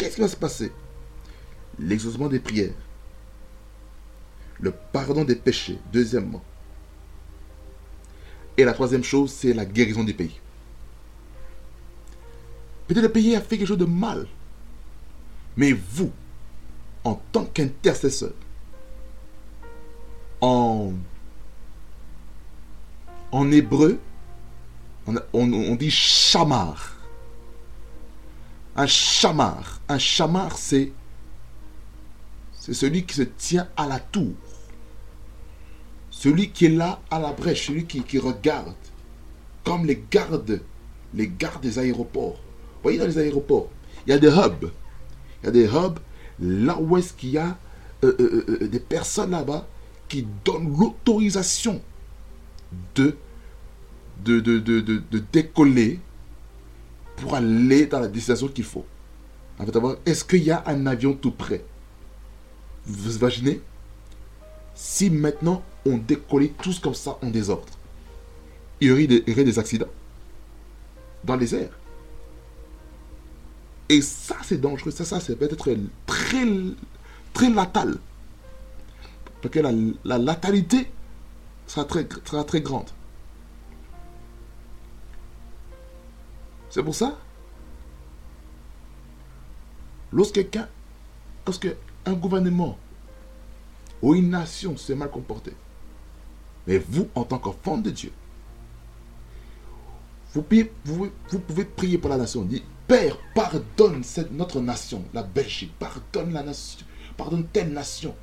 Qu'est-ce 0.03 0.15
qui 0.15 0.21
va 0.21 0.27
se 0.27 0.35
passer? 0.35 0.69
L'exaucement 1.79 2.27
des 2.27 2.41
prières. 2.41 2.73
Le 4.59 4.71
pardon 4.71 5.23
des 5.23 5.37
péchés, 5.37 5.79
deuxièmement. 5.93 6.43
Et 8.57 8.65
la 8.65 8.73
troisième 8.73 9.05
chose, 9.05 9.31
c'est 9.31 9.53
la 9.53 9.63
guérison 9.63 10.03
du 10.03 10.13
pays. 10.13 10.41
Peut-être 12.85 13.03
le 13.03 13.11
pays 13.13 13.33
a 13.33 13.39
fait 13.39 13.57
quelque 13.57 13.69
chose 13.69 13.77
de 13.77 13.85
mal. 13.85 14.27
Mais 15.55 15.71
vous, 15.71 16.11
en 17.05 17.15
tant 17.31 17.45
qu'intercesseur, 17.45 18.33
en, 20.41 20.91
hébreu, 23.53 23.99
on, 25.07 25.15
on 25.31 25.75
dit 25.75 25.91
chamar. 25.91 26.92
Un 28.75 28.87
chamar. 28.87 29.81
Un 29.87 29.99
chamar, 29.99 30.57
c'est 30.57 30.91
c'est 32.53 32.73
celui 32.73 33.03
qui 33.03 33.15
se 33.15 33.23
tient 33.23 33.67
à 33.75 33.87
la 33.87 33.99
tour. 33.99 34.31
Celui 36.09 36.49
qui 36.49 36.67
est 36.67 36.69
là 36.69 37.01
à 37.11 37.19
la 37.19 37.33
brèche, 37.33 37.67
celui 37.67 37.85
qui, 37.85 38.17
regarde. 38.19 38.73
Comme 39.65 39.85
les 39.85 40.01
gardes, 40.09 40.61
les 41.13 41.27
gardes 41.27 41.61
des 41.61 41.77
aéroports. 41.77 42.35
Vous 42.37 42.83
voyez 42.83 42.97
dans 42.97 43.05
les 43.05 43.17
aéroports, 43.17 43.69
il 44.07 44.11
y 44.11 44.13
a 44.13 44.17
des 44.17 44.29
hubs. 44.29 44.71
Il 45.41 45.45
y 45.45 45.49
a 45.49 45.51
des 45.51 45.65
hubs 45.65 45.99
là 46.39 46.79
où 46.79 46.95
est-ce 46.97 47.11
qu'il 47.11 47.31
y 47.31 47.37
a 47.37 47.57
euh, 48.03 48.15
euh, 48.19 48.45
euh, 48.61 48.67
des 48.69 48.79
personnes 48.79 49.31
là-bas 49.31 49.67
qui 50.07 50.25
donnent 50.45 50.73
l'autorisation 50.77 51.81
de, 52.95 53.17
décoller 55.33 55.99
pour 57.17 57.35
aller 57.35 57.85
dans 57.85 57.99
la 57.99 58.07
destination 58.07 58.47
qu'il 58.47 58.65
faut. 58.65 58.85
Est-ce 60.05 60.23
qu'il 60.23 60.43
y 60.43 60.51
a 60.51 60.63
un 60.65 60.85
avion 60.87 61.13
tout 61.13 61.31
près 61.31 61.63
Vous 62.85 63.17
imaginez? 63.17 63.61
Si 64.75 65.09
maintenant 65.09 65.63
on 65.85 65.97
décollait 65.97 66.53
tous 66.61 66.79
comme 66.79 66.95
ça 66.95 67.17
en 67.21 67.29
désordre, 67.29 67.73
il 68.81 68.87
y 68.87 68.91
aurait 68.91 69.07
des, 69.07 69.59
accidents 69.59 69.91
dans 71.23 71.35
les 71.35 71.55
airs. 71.55 71.77
Et 73.89 74.01
ça, 74.01 74.37
c'est 74.43 74.59
dangereux. 74.59 74.91
Ça, 74.91 75.05
ça, 75.05 75.19
c'est 75.19 75.35
peut-être 75.35 75.55
très, 75.55 76.45
très 77.33 77.49
latal. 77.49 77.97
Parce 79.41 79.53
que 79.53 79.59
la, 79.59 79.71
la 80.03 80.17
latalité 80.17 80.89
sera 81.67 81.85
très 81.85 82.61
grande. 82.61 82.89
C'est 86.73 86.81
pour 86.81 86.95
ça, 86.95 87.15
lorsque 90.11 90.39
lorsque 91.45 91.67
un 92.03 92.13
gouvernement 92.13 92.79
ou 94.01 94.15
une 94.15 94.31
nation 94.31 94.75
s'est 94.75 94.95
mal 94.95 95.11
comportée, 95.11 95.53
mais 96.65 96.79
vous, 96.79 97.09
en 97.13 97.25
tant 97.25 97.37
qu'enfant 97.37 97.77
de 97.77 97.91
Dieu, 97.91 98.11
vous, 100.33 100.41
pouvez, 100.41 101.65
prier 101.65 101.99
pour 101.99 102.09
la 102.09 102.17
nation. 102.17 102.49
Père, 102.87 103.19
pardonne 103.35 104.03
cette, 104.03 104.31
notre 104.31 104.59
nation, 104.59 105.03
la 105.13 105.21
Belgique, 105.21 105.73
pardonne 105.77 106.33
la 106.33 106.41
nation, 106.41 106.87
pardonne 107.15 107.45
telle 107.53 107.71
nation 107.71 108.15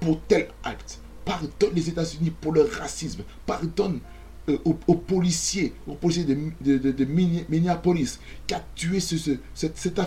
pour 0.00 0.18
tel 0.22 0.48
acte. 0.64 0.98
Pardonne 1.26 1.74
les 1.74 1.90
États-Unis 1.90 2.30
pour 2.30 2.52
le 2.52 2.62
racisme. 2.62 3.22
Pardonne 3.44 4.00
euh, 4.48 4.58
aux, 4.64 4.94
policiers, 4.94 5.72
aux 5.86 5.94
policiers 5.94 6.24
de, 6.24 6.78
de, 6.78 7.04
Minneapolis 7.04 8.18
qui 8.46 8.54
a 8.54 8.64
tué 8.74 8.98
ce, 8.98 9.36
cet, 9.54 9.98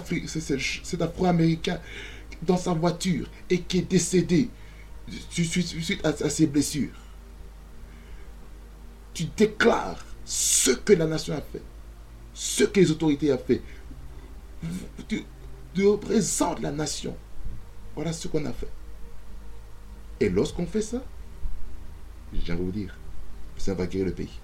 Afro-Américain 1.02 1.80
dans 2.42 2.58
sa 2.58 2.74
voiture 2.74 3.30
et 3.50 3.62
qui 3.62 3.78
est 3.78 3.90
décédé 3.90 4.50
suite 5.30 6.06
à, 6.06 6.10
à 6.10 6.30
ses 6.30 6.48
blessures. 6.48 6.90
Tu 9.14 9.24
déclares 9.38 10.04
ce 10.26 10.72
que 10.72 10.92
la 10.92 11.06
nation 11.06 11.34
a 11.34 11.42
fait, 11.42 11.62
ce 12.34 12.66
que 12.66 12.82
les 12.82 12.92
autorités 12.92 13.32
ont 13.32 13.38
fait. 13.38 13.62
Tu, 15.08 15.24
représentes 15.78 16.62
la 16.62 16.72
nation. 16.72 17.16
Voilà 17.96 18.12
ce 18.12 18.28
qu'on 18.28 18.46
a 18.46 18.52
fait. 18.52 18.70
Et 20.20 20.30
lorsqu'on 20.30 20.66
fait 20.66 20.82
ça, 20.82 21.02
j'ai 22.34 22.52
envie 22.52 22.60
de 22.62 22.66
vous 22.66 22.72
dire, 22.72 22.98
ça 23.58 23.74
va 23.74 23.88
guérir 23.88 24.08
le 24.08 24.14
pays. 24.14 24.40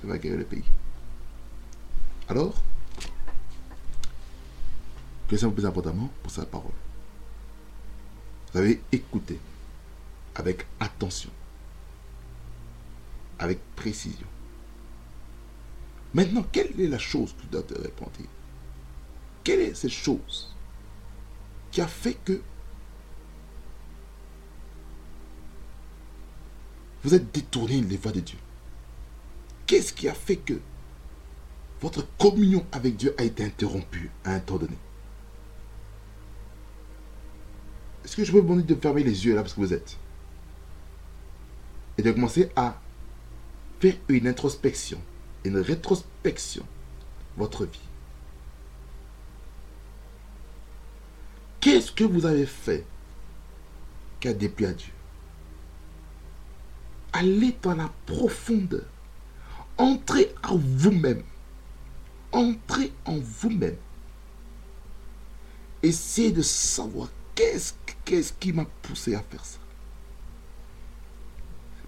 Ça 0.00 0.06
va 0.06 0.18
guérir 0.18 0.38
le 0.38 0.44
pays. 0.44 0.64
Alors, 2.28 2.62
que 5.28 5.36
ça 5.36 5.46
vous 5.46 5.52
plus 5.52 5.66
importantement 5.66 6.10
pour 6.22 6.30
sa 6.30 6.44
parole. 6.44 6.72
Vous 8.52 8.58
avez 8.58 8.82
écouté 8.92 9.40
avec 10.34 10.66
attention, 10.78 11.30
avec 13.38 13.58
précision. 13.74 14.26
Maintenant, 16.14 16.44
quelle 16.52 16.78
est 16.78 16.88
la 16.88 16.98
chose 16.98 17.34
que 17.34 17.42
tu 17.42 17.46
dois 17.48 17.62
te 17.62 17.74
répondre? 17.74 18.12
Quelle 19.42 19.60
est 19.60 19.74
cette 19.74 19.90
chose 19.90 20.54
qui 21.70 21.80
a 21.80 21.86
fait 21.86 22.14
que 22.14 22.42
vous 27.02 27.14
êtes 27.14 27.32
détourné 27.32 27.80
les 27.80 27.96
voies 27.96 28.12
de 28.12 28.20
Dieu. 28.20 28.38
Qu'est-ce 29.66 29.92
qui 29.92 30.08
a 30.08 30.14
fait 30.14 30.36
que 30.36 30.60
votre 31.80 32.06
communion 32.16 32.64
avec 32.72 32.96
Dieu 32.96 33.14
a 33.18 33.24
été 33.24 33.44
interrompue 33.44 34.10
à 34.24 34.34
un 34.34 34.40
temps 34.40 34.58
donné? 34.58 34.76
Est-ce 38.04 38.16
que 38.16 38.24
je 38.24 38.32
peux 38.32 38.38
vous 38.38 38.44
demander 38.44 38.62
de 38.62 38.80
fermer 38.80 39.02
les 39.02 39.26
yeux 39.26 39.34
là 39.34 39.42
parce 39.42 39.54
que 39.54 39.60
vous 39.60 39.72
êtes? 39.72 39.96
Et 41.98 42.02
de 42.02 42.10
commencer 42.10 42.50
à 42.56 42.80
faire 43.80 43.94
une 44.08 44.26
introspection, 44.26 45.00
une 45.44 45.58
rétrospection 45.58 46.64
votre 47.36 47.64
vie. 47.64 47.80
Qu'est-ce 51.60 51.92
que 51.92 52.04
vous 52.04 52.26
avez 52.26 52.46
fait 52.46 52.84
qui 54.20 54.28
a 54.28 54.32
déplu 54.32 54.66
à 54.66 54.72
Dieu? 54.72 54.92
Allez 57.12 57.56
dans 57.62 57.74
la 57.74 57.90
profondeur. 58.06 58.84
Entrez 59.76 60.34
en 60.44 60.56
vous-même. 60.56 61.22
Entrez 62.32 62.92
en 63.04 63.18
vous-même. 63.18 63.76
Essayez 65.82 66.30
de 66.30 66.42
savoir 66.42 67.08
qu'est-ce, 67.34 67.74
qui 68.34 68.52
m'a 68.52 68.64
poussé 68.82 69.14
à 69.14 69.22
faire 69.22 69.44
ça. 69.44 69.58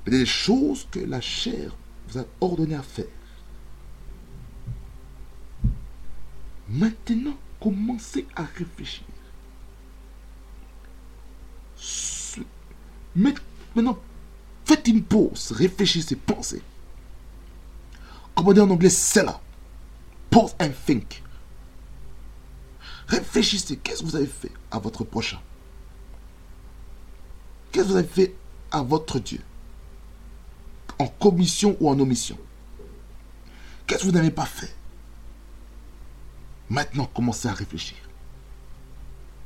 Des 0.07 0.27
choses 0.27 0.87
que 0.91 1.01
la 1.01 1.21
chair 1.21 1.75
vous 2.09 2.19
a 2.19 2.25
ordonné 2.41 2.75
à 2.75 2.83
faire. 2.83 3.07
Maintenant, 6.69 7.37
commencez 7.61 8.27
à 8.35 8.43
réfléchir. 8.43 9.05
Maintenant, 13.15 13.99
Faites 14.75 14.89
une 14.89 15.05
pause, 15.05 15.53
réfléchissez, 15.53 16.17
pensez. 16.17 16.61
Comme 18.35 18.49
on 18.49 18.53
dit 18.53 18.59
en 18.59 18.69
anglais, 18.71 18.91
c'est 18.91 19.23
là. 19.23 19.41
Pause 20.31 20.57
and 20.61 20.73
think. 20.85 21.23
Réfléchissez, 23.07 23.77
qu'est-ce 23.77 24.01
que 24.01 24.07
vous 24.07 24.17
avez 24.17 24.27
fait 24.27 24.51
à 24.73 24.81
votre 24.81 25.05
prochain? 25.05 25.39
Qu'est-ce 27.71 27.85
que 27.85 27.91
vous 27.93 27.97
avez 27.99 28.09
fait 28.09 28.35
à 28.73 28.83
votre 28.83 29.21
Dieu? 29.21 29.43
En 30.99 31.07
commission 31.07 31.77
ou 31.79 31.89
en 31.89 32.01
omission? 32.01 32.37
Qu'est-ce 33.87 34.01
que 34.01 34.07
vous 34.07 34.13
n'avez 34.13 34.33
pas 34.33 34.47
fait? 34.47 34.75
Maintenant, 36.69 37.07
commencez 37.15 37.47
à 37.47 37.55
réfléchir. 37.55 37.99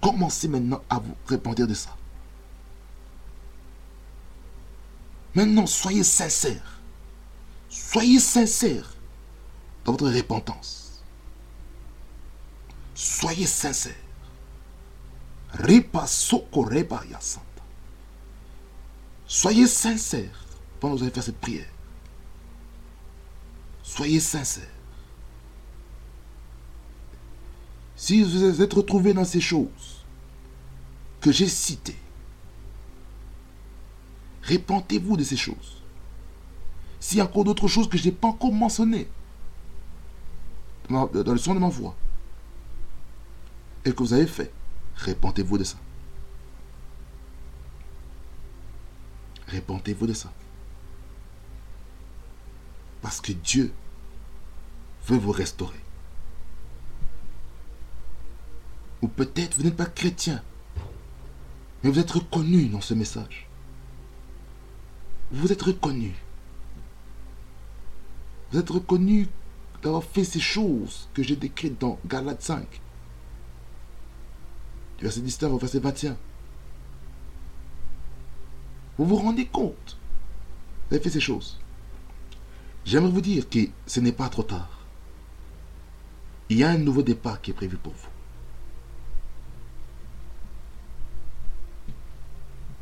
Commencez 0.00 0.48
maintenant 0.48 0.82
à 0.88 0.98
vous 1.00 1.14
répondre 1.26 1.66
de 1.66 1.74
ça. 1.74 1.97
Maintenant, 5.34 5.66
soyez 5.66 6.04
sincères. 6.04 6.80
Soyez 7.68 8.18
sincères 8.18 8.94
dans 9.84 9.92
votre 9.92 10.10
repentance. 10.10 11.02
Soyez 12.94 13.46
sincères. 13.46 13.94
Soyez 19.26 19.66
sincères 19.66 20.44
pendant 20.80 20.94
que 20.94 20.98
vous 20.98 21.04
allez 21.04 21.14
faire 21.14 21.22
cette 21.22 21.40
prière. 21.40 21.68
Soyez 23.82 24.20
sincères. 24.20 24.64
Si 27.96 28.22
vous 28.22 28.62
êtes 28.62 28.74
retrouvés 28.74 29.12
dans 29.12 29.24
ces 29.24 29.40
choses 29.40 30.04
que 31.20 31.32
j'ai 31.32 31.48
citées, 31.48 31.98
Répentez-vous 34.48 35.18
de 35.18 35.24
ces 35.24 35.36
choses. 35.36 35.82
S'il 37.00 37.18
y 37.18 37.20
a 37.20 37.24
encore 37.24 37.44
d'autres 37.44 37.68
choses 37.68 37.86
que 37.86 37.98
je 37.98 38.06
n'ai 38.06 38.12
pas 38.12 38.28
encore 38.28 38.50
mentionnées 38.50 39.06
dans 40.88 41.10
le 41.12 41.36
son 41.36 41.54
de 41.54 41.60
ma 41.60 41.68
voix 41.68 41.94
et 43.84 43.92
que 43.92 43.98
vous 43.98 44.14
avez 44.14 44.26
fait, 44.26 44.50
répentez-vous 44.96 45.58
de 45.58 45.64
ça. 45.64 45.76
Répentez-vous 49.48 50.06
de 50.06 50.14
ça. 50.14 50.32
Parce 53.02 53.20
que 53.20 53.32
Dieu 53.32 53.70
veut 55.06 55.18
vous 55.18 55.30
restaurer. 55.30 55.80
Ou 59.02 59.08
peut-être 59.08 59.58
vous 59.58 59.64
n'êtes 59.64 59.76
pas 59.76 59.84
chrétien, 59.84 60.42
mais 61.84 61.90
vous 61.90 61.98
êtes 61.98 62.10
reconnu 62.10 62.68
dans 62.68 62.80
ce 62.80 62.94
message 62.94 63.47
vous 65.30 65.52
êtes 65.52 65.62
reconnu. 65.62 66.14
Vous 68.50 68.58
êtes 68.58 68.70
reconnu 68.70 69.28
d'avoir 69.82 70.02
fait 70.02 70.24
ces 70.24 70.40
choses 70.40 71.08
que 71.14 71.22
j'ai 71.22 71.36
décrites 71.36 71.80
dans 71.80 71.98
Galates 72.06 72.42
5. 72.42 72.66
Du 74.98 75.04
verset 75.04 75.20
19 75.20 75.52
au 75.52 75.58
verset 75.58 75.78
21. 75.78 76.16
Vous 78.96 79.04
vous 79.04 79.16
rendez 79.16 79.46
compte? 79.46 79.96
Vous 80.88 80.96
avez 80.96 81.04
fait 81.04 81.10
ces 81.10 81.20
choses. 81.20 81.60
J'aimerais 82.84 83.12
vous 83.12 83.20
dire 83.20 83.48
que 83.48 83.68
ce 83.86 84.00
n'est 84.00 84.12
pas 84.12 84.28
trop 84.28 84.42
tard. 84.42 84.86
Il 86.48 86.56
y 86.58 86.64
a 86.64 86.70
un 86.70 86.78
nouveau 86.78 87.02
départ 87.02 87.40
qui 87.42 87.50
est 87.50 87.54
prévu 87.54 87.76
pour 87.76 87.92
vous. 87.92 88.08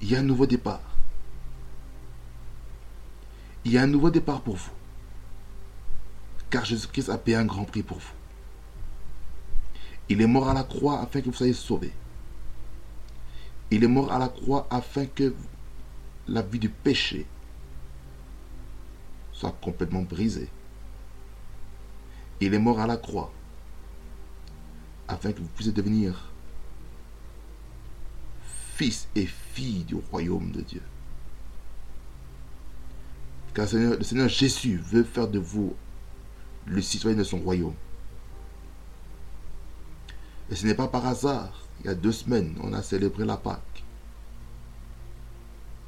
Il 0.01 0.11
y 0.11 0.15
a 0.15 0.21
un 0.21 0.23
nouveau 0.23 0.47
départ. 0.47 0.96
Il 3.67 3.73
y 3.73 3.79
a 3.79 3.83
un 3.83 3.89
nouveau 3.89 4.11
départ 4.11 4.43
pour 4.43 4.55
vous. 4.55 4.71
Car 6.51 6.65
Jésus-Christ 6.65 7.09
a 7.09 7.19
payé 7.19 7.37
un 7.37 7.47
grand 7.47 7.65
prix 7.65 7.83
pour 7.83 7.99
vous. 7.99 8.13
Il 10.09 10.23
est 10.23 10.27
mort 10.29 10.49
à 10.49 10.55
la 10.55 10.63
croix 10.63 11.01
afin 11.01 11.21
que 11.21 11.27
vous 11.27 11.33
soyez 11.33 11.53
sauvés. 11.53 11.93
Il 13.73 13.83
est 13.83 13.89
mort 13.89 14.13
à 14.13 14.21
la 14.21 14.29
croix 14.29 14.69
afin 14.71 15.07
que 15.07 15.35
la 16.29 16.43
vie 16.43 16.61
du 16.61 16.69
péché 16.69 17.27
soit 19.33 19.57
complètement 19.61 20.03
brisée. 20.03 20.49
Il 22.41 22.55
est 22.55 22.61
mort 22.61 22.79
à 22.79 22.87
la 22.87 22.99
croix 22.99 23.33
afin 25.09 25.33
que 25.33 25.41
vous 25.41 25.49
puissiez 25.49 25.73
devenir 25.73 26.31
fils 28.77 29.09
et 29.17 29.27
filles 29.27 29.83
du 29.83 29.97
royaume 29.97 30.53
de 30.53 30.61
Dieu. 30.61 30.83
Car 33.57 33.67
le 33.73 34.03
Seigneur, 34.03 34.29
Jésus 34.29 34.77
veut 34.77 35.03
faire 35.03 35.29
de 35.29 35.39
vous 35.39 35.75
le 36.67 36.83
citoyen 36.83 37.17
de 37.17 37.25
son 37.25 37.39
royaume. 37.39 37.73
Et 40.51 40.55
ce 40.55 40.67
n'est 40.67 40.75
pas 40.75 40.89
par 40.89 41.07
hasard. 41.07 41.65
Il 41.81 41.87
y 41.87 41.89
a 41.89 41.95
deux 41.95 42.13
semaines, 42.13 42.55
on 42.63 42.75
a 42.75 42.83
célébré 42.83 43.25
la 43.25 43.39
Pâque. 43.39 43.83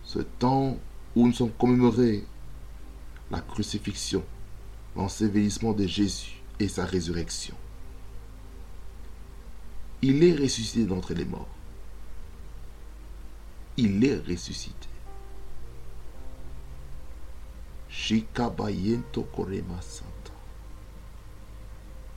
Ce 0.02 0.20
temps 0.20 0.78
où 1.14 1.26
nous 1.26 1.34
sommes 1.34 1.52
commémorés 1.52 2.24
la 3.30 3.42
crucifixion, 3.42 4.24
l'ensevelissement 4.96 5.74
de 5.74 5.86
Jésus 5.86 6.40
et 6.58 6.68
sa 6.68 6.86
résurrection. 6.86 7.54
Il 10.00 10.24
est 10.24 10.36
ressuscité 10.36 10.86
d'entre 10.86 11.12
les 11.12 11.26
morts. 11.26 11.54
Il 13.76 14.02
est 14.06 14.26
ressuscité. 14.26 14.88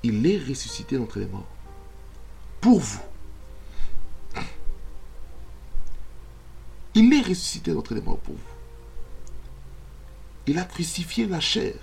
Il 0.04 0.26
est 0.26 0.38
ressuscité 0.38 0.98
d'entre 0.98 1.20
les 1.20 1.28
morts. 1.28 1.48
Pour 2.60 2.80
vous. 2.80 3.02
Il 6.94 7.14
est 7.14 7.22
ressuscité 7.22 7.74
d'entre 7.74 7.94
les 7.94 8.02
morts 8.02 8.20
pour 8.20 8.36
vous. 8.36 8.42
Il 10.48 10.58
a 10.58 10.64
crucifié 10.64 11.28
la 11.28 11.40
chair, 11.40 11.76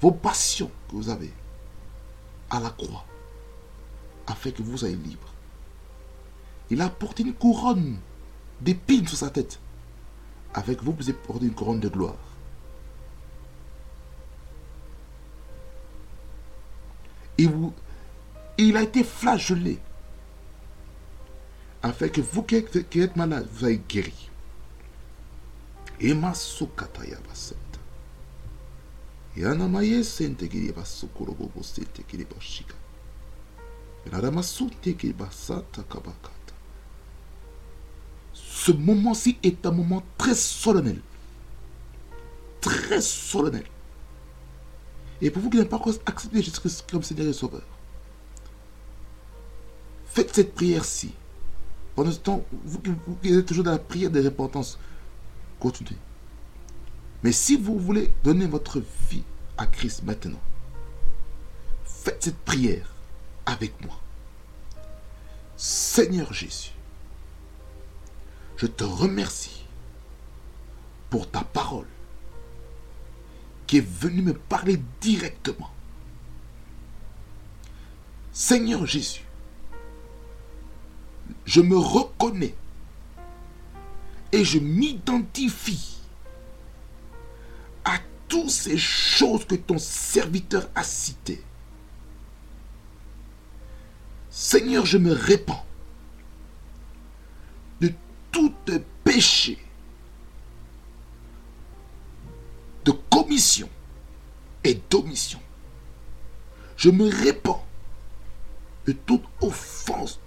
vos 0.00 0.10
passions 0.10 0.70
que 0.88 0.96
vous 0.96 1.10
avez, 1.10 1.32
à 2.50 2.58
la 2.58 2.70
croix, 2.70 3.04
afin 4.26 4.50
que 4.50 4.62
vous 4.62 4.78
soyez 4.78 4.96
libres. 4.96 5.32
Il 6.70 6.80
a 6.80 6.88
porté 6.88 7.22
une 7.22 7.34
couronne 7.34 7.98
d'épines 8.60 9.06
sur 9.06 9.18
sa 9.18 9.30
tête, 9.30 9.60
afin 10.54 10.74
que 10.74 10.84
vous 10.84 10.94
puissiez 10.94 11.12
porter 11.12 11.46
une 11.46 11.54
couronne 11.54 11.80
de 11.80 11.88
gloire. 11.88 12.16
Et 17.36 17.48
il 18.58 18.76
a 18.76 18.82
été 18.82 19.02
flagellé, 19.02 19.78
afin 21.82 22.08
que 22.08 22.20
vous 22.20 22.42
qui 22.42 22.56
êtes, 22.56 23.16
malade, 23.16 23.46
vous 23.50 23.58
soyez 23.60 23.82
guéris. 23.88 24.30
Ema 26.00 26.34
sukataya 26.34 27.18
basata. 27.28 27.78
Yana 29.36 29.68
maye 29.68 30.02
sente 30.04 30.48
kiri 30.48 30.72
basukuro 30.72 31.34
bobo 31.34 31.62
sente 31.62 32.02
kiri 32.06 32.24
bashika. 32.24 32.74
Yana 34.12 34.30
masute 34.30 34.96
kiri 34.96 35.12
basata 35.12 35.82
kabakata. 35.82 36.54
Ce 38.32 38.72
moment-ci 38.72 39.38
est 39.42 39.66
un 39.66 39.72
moment 39.72 40.02
très 40.16 40.34
solennel. 40.34 41.00
Très 42.60 43.00
solennel. 43.00 43.66
Et 45.24 45.30
pour 45.30 45.42
vous 45.42 45.48
qui 45.48 45.56
n'avez 45.56 45.68
pas 45.68 45.76
encore 45.76 45.94
accepté 46.04 46.42
Jésus-Christ 46.42 46.84
comme 46.90 47.02
Seigneur 47.02 47.26
et 47.26 47.32
Sauveur, 47.32 47.62
faites 50.04 50.34
cette 50.34 50.54
prière-ci. 50.54 51.14
Pendant 51.94 52.12
ce 52.12 52.18
temps, 52.18 52.44
vous, 52.64 52.78
qui 53.22 53.32
êtes 53.32 53.46
toujours 53.46 53.64
dans 53.64 53.70
la 53.70 53.78
prière 53.78 54.10
de 54.10 54.22
repentance, 54.22 54.78
continuez. 55.58 55.96
Mais 57.22 57.32
si 57.32 57.56
vous 57.56 57.78
voulez 57.78 58.12
donner 58.22 58.46
votre 58.46 58.82
vie 59.08 59.22
à 59.56 59.66
Christ 59.66 60.02
maintenant, 60.02 60.40
faites 61.86 62.22
cette 62.22 62.44
prière 62.44 62.92
avec 63.46 63.80
moi. 63.82 63.98
Seigneur 65.56 66.34
Jésus, 66.34 66.72
je 68.58 68.66
te 68.66 68.84
remercie 68.84 69.64
pour 71.08 71.30
ta 71.30 71.44
parole 71.44 71.86
qui 73.66 73.78
est 73.78 73.86
venue 73.86 74.22
me 74.22 74.34
parler 74.34 74.80
directement. 75.00 75.70
Seigneur 78.32 78.84
Jésus, 78.86 79.24
je 81.44 81.60
me 81.60 81.76
reconnais 81.76 82.54
et 84.32 84.44
je 84.44 84.58
m'identifie 84.58 85.98
à 87.84 87.98
toutes 88.28 88.50
ces 88.50 88.76
choses 88.76 89.44
que 89.44 89.54
ton 89.54 89.78
serviteur 89.78 90.68
a 90.74 90.82
citées. 90.82 91.42
Seigneur, 94.30 94.84
je 94.84 94.98
me 94.98 95.12
répands 95.12 95.64
de 97.80 97.92
tout 98.32 98.52
péché, 99.04 99.58
et 104.62 104.74
d'omission. 104.90 105.40
Je 106.76 106.90
me 106.90 107.08
répands 107.08 107.64
de 108.86 108.92
toute 108.92 109.24
offense 109.40 110.20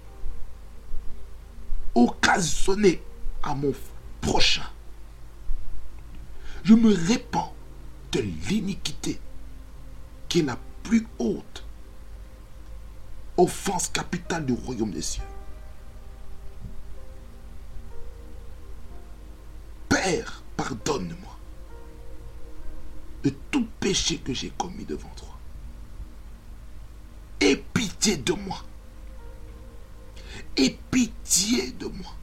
occasionnée 1.94 3.02
à 3.42 3.54
mon 3.54 3.72
prochain. 4.20 4.66
Je 6.64 6.74
me 6.74 6.92
répands 7.08 7.54
de 8.12 8.20
l'iniquité 8.20 9.18
qui 10.28 10.40
est 10.40 10.42
la 10.42 10.58
plus 10.82 11.06
haute 11.18 11.64
offense 13.36 13.88
capitale 13.88 14.44
du 14.44 14.52
royaume 14.52 14.90
des 14.90 15.02
cieux. 15.02 15.22
Père, 19.88 20.42
pardonne-moi 20.56 21.17
de 23.28 23.34
tout 23.50 23.66
péché 23.78 24.16
que 24.16 24.32
j'ai 24.32 24.48
commis 24.56 24.86
devant 24.86 25.10
toi. 25.14 25.38
Aie 27.40 27.62
pitié 27.74 28.16
de 28.16 28.32
moi. 28.32 28.64
Aie 30.56 30.78
pitié 30.90 31.72
de 31.72 31.86
moi. 31.88 32.14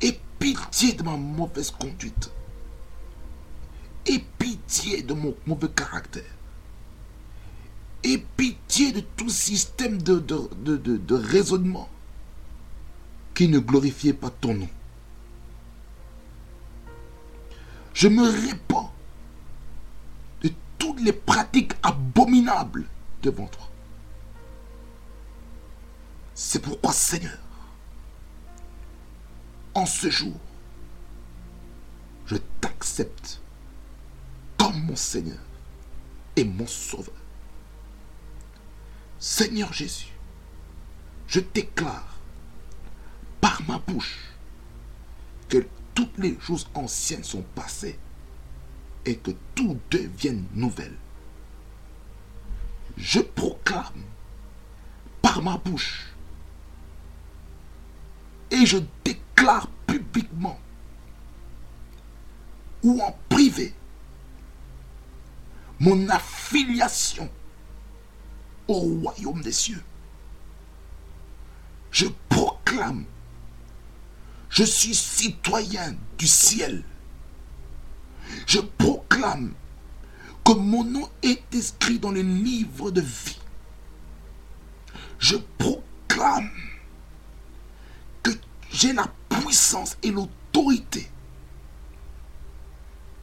Aie 0.00 0.18
pitié 0.40 0.92
de 0.94 1.04
ma 1.04 1.16
mauvaise 1.16 1.70
conduite. 1.70 2.32
Aie 4.06 4.24
pitié 4.38 5.02
de 5.02 5.14
mon 5.14 5.36
mauvais 5.46 5.68
caractère. 5.68 6.34
Aie 8.02 8.24
pitié 8.36 8.90
de 8.90 9.00
tout 9.00 9.30
système 9.30 10.02
de, 10.02 11.14
raisonnement 11.14 11.88
qui 13.34 13.46
ne 13.46 13.60
glorifiait 13.60 14.14
pas 14.14 14.30
ton 14.30 14.54
nom. 14.54 14.68
Je 17.94 18.08
me 18.08 18.24
répands 18.24 18.92
les 20.98 21.12
pratiques 21.12 21.74
abominables 21.82 22.86
devant 23.22 23.46
toi. 23.46 23.68
C'est 26.34 26.60
pourquoi, 26.60 26.92
Seigneur, 26.92 27.38
en 29.74 29.86
ce 29.86 30.10
jour, 30.10 30.34
je 32.26 32.36
t'accepte 32.60 33.40
comme 34.58 34.82
mon 34.84 34.96
Seigneur 34.96 35.38
et 36.36 36.44
mon 36.44 36.66
Sauveur. 36.66 37.14
Seigneur 39.18 39.72
Jésus, 39.72 40.12
je 41.26 41.40
déclare 41.40 42.16
par 43.40 43.62
ma 43.66 43.78
bouche 43.78 44.32
que 45.48 45.66
toutes 45.94 46.18
les 46.18 46.38
choses 46.40 46.68
anciennes 46.74 47.24
sont 47.24 47.44
passées 47.54 47.98
et 49.06 49.16
que 49.16 49.30
tout 49.54 49.78
devienne 49.90 50.44
nouvelle. 50.54 50.96
Je 52.96 53.20
proclame 53.20 54.02
par 55.22 55.42
ma 55.42 55.56
bouche 55.56 56.12
et 58.50 58.66
je 58.66 58.78
déclare 59.04 59.68
publiquement 59.86 60.58
ou 62.82 63.00
en 63.00 63.16
privé 63.28 63.74
mon 65.78 66.08
affiliation 66.08 67.30
au 68.68 68.74
royaume 68.74 69.40
des 69.40 69.52
cieux. 69.52 69.82
Je 71.90 72.06
proclame 72.28 73.06
je 74.56 74.64
suis 74.64 74.94
citoyen 74.94 75.94
du 76.16 76.26
ciel. 76.26 76.82
Je 78.46 78.60
proclame 78.60 79.54
que 80.44 80.52
mon 80.52 80.84
nom 80.84 81.08
est 81.22 81.42
écrit 81.54 81.98
dans 81.98 82.12
le 82.12 82.22
livre 82.22 82.90
de 82.90 83.00
vie. 83.00 83.38
Je 85.18 85.36
proclame 85.58 86.50
que 88.22 88.30
j'ai 88.70 88.92
la 88.92 89.08
puissance 89.28 89.96
et 90.02 90.10
l'autorité 90.10 91.10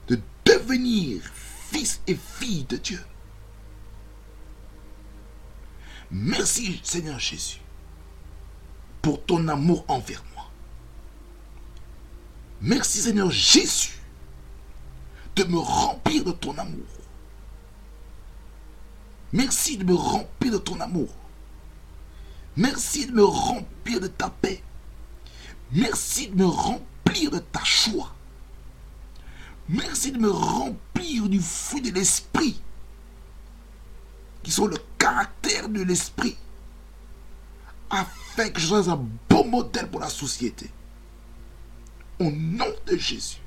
de 0.08 0.20
devenir 0.46 1.22
fils 1.72 2.02
et 2.08 2.16
fille 2.16 2.66
de 2.66 2.78
Dieu. 2.78 3.00
Merci 6.12 6.80
Seigneur 6.84 7.20
Jésus 7.20 7.60
pour 9.02 9.24
ton 9.26 9.48
amour 9.48 9.84
envers 9.88 10.24
moi. 10.36 10.50
Merci 12.62 13.00
Seigneur 13.02 13.32
Jésus 13.32 14.03
de 15.36 15.44
me 15.46 15.58
remplir 15.58 16.24
de 16.24 16.32
ton 16.32 16.58
amour. 16.58 16.86
Merci 19.32 19.78
de 19.78 19.84
me 19.84 19.96
remplir 19.96 20.52
de 20.52 20.58
ton 20.58 20.80
amour. 20.80 21.10
Merci 22.56 23.08
de 23.08 23.12
me 23.12 23.24
remplir 23.24 24.00
de 24.00 24.08
ta 24.08 24.30
paix. 24.30 24.62
Merci 25.72 26.28
de 26.28 26.36
me 26.36 26.46
remplir 26.46 27.32
de 27.32 27.40
ta 27.40 27.64
choix. 27.64 28.14
Merci 29.68 30.12
de 30.12 30.20
me 30.20 30.30
remplir 30.30 31.28
du 31.30 31.40
fruit 31.40 31.82
de 31.82 31.92
l'esprit. 31.92 32.62
qui 34.44 34.52
sont 34.52 34.68
le 34.68 34.78
caractère 34.98 35.70
de 35.70 35.82
l'esprit, 35.82 36.36
afin 37.90 38.50
que 38.50 38.60
je 38.60 38.68
sois 38.68 38.90
un 38.90 39.08
bon 39.30 39.48
modèle 39.48 39.90
pour 39.90 40.02
la 40.02 40.10
société. 40.10 40.70
Au 42.20 42.30
nom 42.30 42.72
de 42.86 42.98
Jésus. 42.98 43.38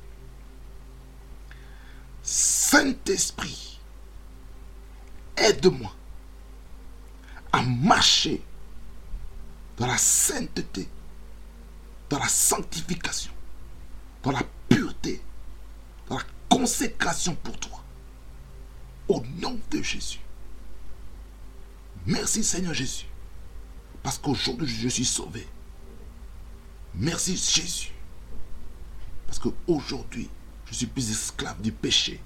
Saint-Esprit, 2.27 3.79
aide-moi 5.37 5.95
à 7.53 7.63
marcher 7.63 8.43
dans 9.77 9.87
la 9.87 9.97
sainteté, 9.97 10.89
dans 12.11 12.19
la 12.19 12.27
sanctification, 12.27 13.31
dans 14.25 14.33
la 14.33 14.43
pureté, 14.69 15.23
dans 16.09 16.17
la 16.17 16.25
consécration 16.49 17.37
pour 17.37 17.57
toi. 17.61 17.85
Au 19.07 19.23
nom 19.37 19.57
de 19.71 19.81
Jésus. 19.81 20.19
Merci 22.07 22.43
Seigneur 22.43 22.75
Jésus. 22.75 23.07
Parce 24.03 24.19
qu'aujourd'hui 24.19 24.67
je 24.67 24.89
suis 24.89 25.05
sauvé. 25.05 25.47
Merci 26.93 27.37
Jésus. 27.37 27.93
Parce 29.27 29.39
qu'aujourd'hui, 29.39 30.29
je 30.67 30.75
suis 30.75 30.87
plus 30.87 31.11
esclave 31.11 31.61
du 31.63 31.73
péché. 31.73 32.21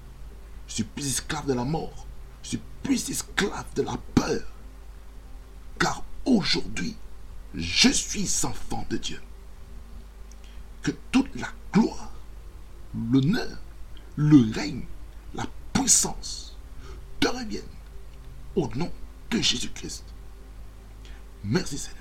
Je 0.67 0.73
suis 0.75 0.83
plus 0.83 1.07
esclave 1.07 1.47
de 1.47 1.53
la 1.53 1.63
mort. 1.63 2.07
Je 2.43 2.49
suis 2.49 2.61
plus 2.83 3.09
esclave 3.09 3.65
de 3.75 3.83
la 3.83 3.97
peur. 4.15 4.41
Car 5.79 6.03
aujourd'hui, 6.25 6.95
je 7.53 7.89
suis 7.89 8.29
enfant 8.43 8.85
de 8.89 8.97
Dieu. 8.97 9.21
Que 10.81 10.91
toute 11.11 11.33
la 11.35 11.47
gloire, 11.71 12.11
l'honneur, 13.11 13.57
le 14.15 14.51
règne, 14.53 14.85
la 15.33 15.45
puissance 15.73 16.57
te 17.19 17.27
reviennent 17.27 17.63
au 18.55 18.67
nom 18.75 18.91
de 19.29 19.37
Jésus-Christ. 19.37 20.03
Merci 21.43 21.77
Seigneur. 21.77 21.97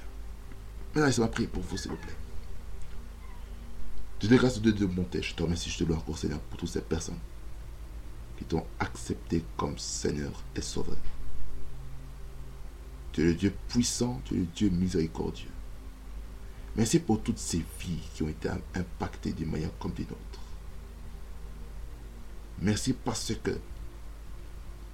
Maintenant, 0.88 1.06
laissez-moi 1.06 1.30
prier 1.30 1.48
pour 1.48 1.62
vous, 1.62 1.76
s'il 1.76 1.90
vous 1.90 1.96
plaît. 1.96 2.19
Je 4.20 4.28
te 4.28 4.34
grâce 4.34 4.60
de 4.60 4.70
Dieu 4.70 4.86
monter. 4.86 5.22
Je 5.22 5.34
te 5.34 5.42
remercie, 5.42 5.70
je 5.70 5.78
te 5.78 5.84
loue 5.84 5.94
encore, 5.94 6.18
Seigneur, 6.18 6.40
pour 6.40 6.59
toutes 6.59 6.68
ces 6.68 6.82
personnes 6.82 7.18
qui 8.36 8.44
t'ont 8.44 8.66
accepté 8.78 9.44
comme 9.56 9.78
Seigneur 9.78 10.32
et 10.55 10.60
Sauveur. 10.60 10.97
Tu 13.12 13.22
es 13.22 13.24
le 13.24 13.34
Dieu 13.34 13.55
puissant, 13.68 14.20
tu 14.24 14.34
es 14.34 14.38
le 14.38 14.47
Dieu 14.47 14.68
miséricordieux. 14.68 15.51
Merci 16.76 17.01
pour 17.01 17.22
toutes 17.22 17.38
ces 17.38 17.64
vies 17.80 18.01
qui 18.14 18.22
ont 18.22 18.28
été 18.28 18.48
impactées 18.74 19.32
d'une 19.32 19.51
manière 19.51 19.76
comme 19.78 19.92
d'une 19.92 20.06
autre. 20.06 20.40
Merci 22.60 22.92
parce 22.92 23.32
que 23.42 23.59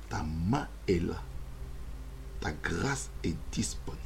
ta 0.09 0.23
main 0.23 0.69
est 0.87 1.05
là. 1.05 1.21
Ta 2.41 2.53
grâce 2.53 3.11
est 3.25 3.37
disponible. 3.51 4.03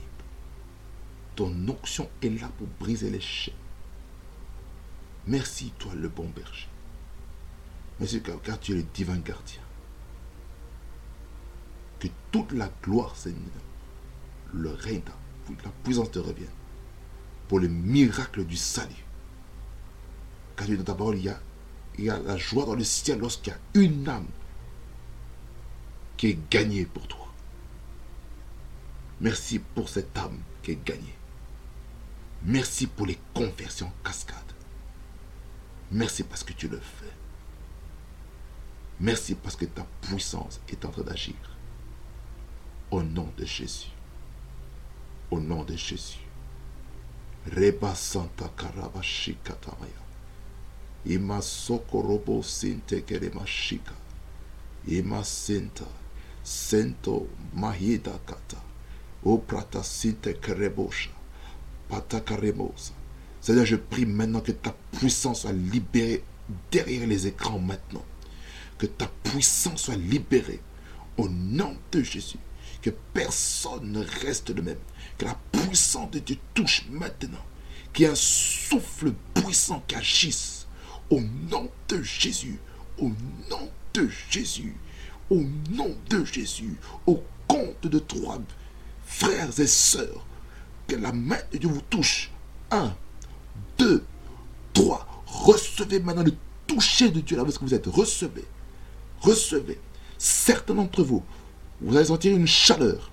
Ton 1.37 1.55
onction 1.69 2.09
est 2.23 2.31
là 2.31 2.51
pour 2.59 2.67
briser 2.79 3.11
les 3.11 3.21
chaînes. 3.21 3.55
Merci, 5.27 5.73
toi, 5.79 5.93
le 5.95 6.09
bon 6.09 6.29
berger. 6.29 6.69
Merci, 7.99 8.23
car 8.23 8.59
tu 8.59 8.73
es 8.73 8.77
le 8.77 8.83
divin 8.83 9.19
gardien. 9.19 9.61
Que 11.99 12.09
toute 12.33 12.53
la 12.53 12.71
gloire, 12.83 13.15
Seigneur, 13.17 13.41
le 14.55 14.71
règne, 14.71 15.03
la 15.65 15.71
puissance 15.85 16.11
te 16.11 16.19
revienne. 16.19 16.49
Pour 17.49 17.61
le 17.61 17.69
miracle 17.69 18.45
du 18.45 18.57
salut. 18.57 19.05
Car 20.57 20.69
dans 20.69 20.85
ta 20.85 20.95
parole, 20.95 21.19
il 21.19 21.25
y 21.25 21.29
a, 21.29 21.41
il 21.99 22.05
y 22.05 22.11
a 22.11 22.19
la 22.19 22.37
joie 22.37 22.65
dans 22.65 22.75
le 22.75 22.85
ciel 22.85 23.19
lorsqu'il 23.19 23.53
y 23.53 23.57
a 23.57 23.59
une 23.75 24.09
âme 24.09 24.29
qui 26.17 26.29
est 26.29 26.39
gagnée 26.51 26.87
pour 26.87 27.07
toi. 27.09 27.33
Merci 29.21 29.59
pour 29.59 29.89
cette 29.89 30.17
âme 30.17 30.39
qui 30.63 30.73
est 30.73 30.85
gagnée. 30.85 31.17
Merci 32.45 32.87
pour 32.87 33.07
les 33.07 33.19
conversions 33.35 33.93
cascades. 34.03 34.50
Merci 35.93 36.23
parce 36.23 36.45
que 36.45 36.53
tu 36.53 36.69
le 36.69 36.79
fais. 36.79 37.13
Merci 39.01 39.35
parce 39.35 39.57
que 39.57 39.65
ta 39.65 39.85
puissance 40.03 40.61
est 40.69 40.85
en 40.85 40.91
train 40.91 41.03
d'agir. 41.03 41.35
Au 42.91 43.03
nom 43.03 43.29
de 43.37 43.45
Jésus. 43.45 43.91
Au 45.31 45.41
nom 45.41 45.65
de 45.65 45.75
Jésus. 45.75 46.19
Reba 47.47 47.95
Santa 47.95 48.49
Karabashikatamaya. 48.57 49.91
Ima 51.07 51.41
Sokorobo 51.41 52.43
Sinte 52.43 53.03
Keremashika. 53.05 53.95
Ima 54.87 55.25
Senta. 55.25 55.87
Sento 56.45 57.27
Mahida 57.55 58.19
Kata. 58.27 58.63
O 59.25 59.39
Prata 59.39 59.83
Sinte 59.83 60.35
Kerebosha. 60.35 61.11
Patakaremosa. 61.89 63.00
Seigneur, 63.41 63.65
je 63.65 63.77
prie 63.77 64.05
maintenant 64.05 64.41
que 64.41 64.53
ta 64.53 64.75
puissance 64.99 65.43
soit 65.43 65.53
libérée 65.53 66.23
derrière 66.71 67.07
les 67.07 67.27
écrans 67.27 67.59
maintenant. 67.59 68.05
Que 68.79 68.87
ta 68.87 69.07
puissance 69.25 69.85
soit 69.85 69.97
libérée 69.97 70.61
au 71.17 71.29
nom 71.29 71.77
de 71.93 72.03
Jésus. 72.03 72.39
Que 72.83 72.91
personne 72.91 73.93
ne 73.93 74.05
reste 74.25 74.51
le 74.51 74.63
même. 74.63 74.79
Que 75.19 75.27
la 75.27 75.39
puissance 75.53 76.11
de 76.11 76.19
Dieu 76.19 76.37
touche 76.55 76.85
maintenant. 76.91 77.45
Qu'il 77.93 78.05
y 78.05 78.09
ait 78.09 78.13
un 78.13 78.15
souffle 78.15 79.13
puissant 79.35 79.83
qui 79.87 79.97
agisse. 79.97 80.67
Au 81.09 81.21
nom 81.51 81.71
de 81.89 82.03
Jésus. 82.03 82.59
Au 82.99 83.09
nom 83.51 83.71
de 83.95 84.09
Jésus. 84.31 84.75
Au 85.31 85.43
nom 85.71 85.97
de 86.09 86.25
Jésus. 86.25 86.77
Au 87.07 87.23
compte 87.49 87.87
de 87.87 87.99
trois 87.99 88.39
frères 89.05 89.59
et 89.59 89.67
sœurs. 89.67 90.27
Que 90.87 90.97
la 90.97 91.13
main 91.13 91.41
de 91.53 91.59
Dieu 91.59 91.69
vous 91.69 91.83
touche. 91.83 92.31
Un, 92.71 92.95
2, 93.81 94.05
3. 94.75 95.07
Recevez 95.27 96.01
maintenant 96.01 96.23
le 96.23 96.35
toucher 96.67 97.09
de 97.09 97.21
Dieu 97.21 97.37
là 97.37 97.45
où 97.45 97.47
que 97.47 97.59
vous 97.61 97.75
êtes. 97.75 97.87
Recevez. 97.87 98.45
Recevez. 99.23 99.79
Certains 100.19 100.75
d'entre 100.75 101.03
vous, 101.03 101.23
vous 101.81 101.97
allez 101.97 102.07
sentir 102.07 102.37
une 102.37 102.47
chaleur. 102.47 103.11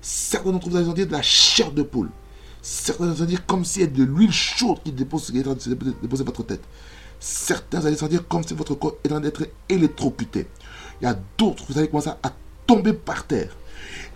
Certains 0.00 0.52
d'entre 0.52 0.68
vous, 0.68 0.76
allez 0.76 0.86
sentir 0.86 1.08
de 1.08 1.12
la 1.12 1.22
chair 1.22 1.72
de 1.72 1.82
poule. 1.82 2.10
Certains 2.62 3.08
allez 3.08 3.16
sentir 3.16 3.44
comme 3.44 3.64
s'il 3.64 3.82
y 3.82 3.84
avait 3.86 3.92
de 3.92 4.04
l'huile 4.04 4.32
chaude 4.32 4.78
qui 4.84 4.92
dépose, 4.92 5.32
qui 5.32 5.42
déposer 5.42 6.24
votre 6.24 6.44
tête. 6.44 6.62
Certains, 7.18 7.84
allez 7.84 7.96
sentir 7.96 8.26
comme 8.28 8.44
si 8.44 8.54
votre 8.54 8.74
corps 8.74 8.96
est 9.02 9.08
en 9.08 9.14
train 9.14 9.20
d'être 9.20 9.48
électrocuté. 9.68 10.46
Il 11.00 11.04
y 11.04 11.08
a 11.08 11.18
d'autres, 11.36 11.64
vous 11.68 11.76
allez 11.76 11.88
commencer 11.88 12.10
à 12.22 12.32
tomber 12.66 12.92
par 12.92 13.26
terre. 13.26 13.50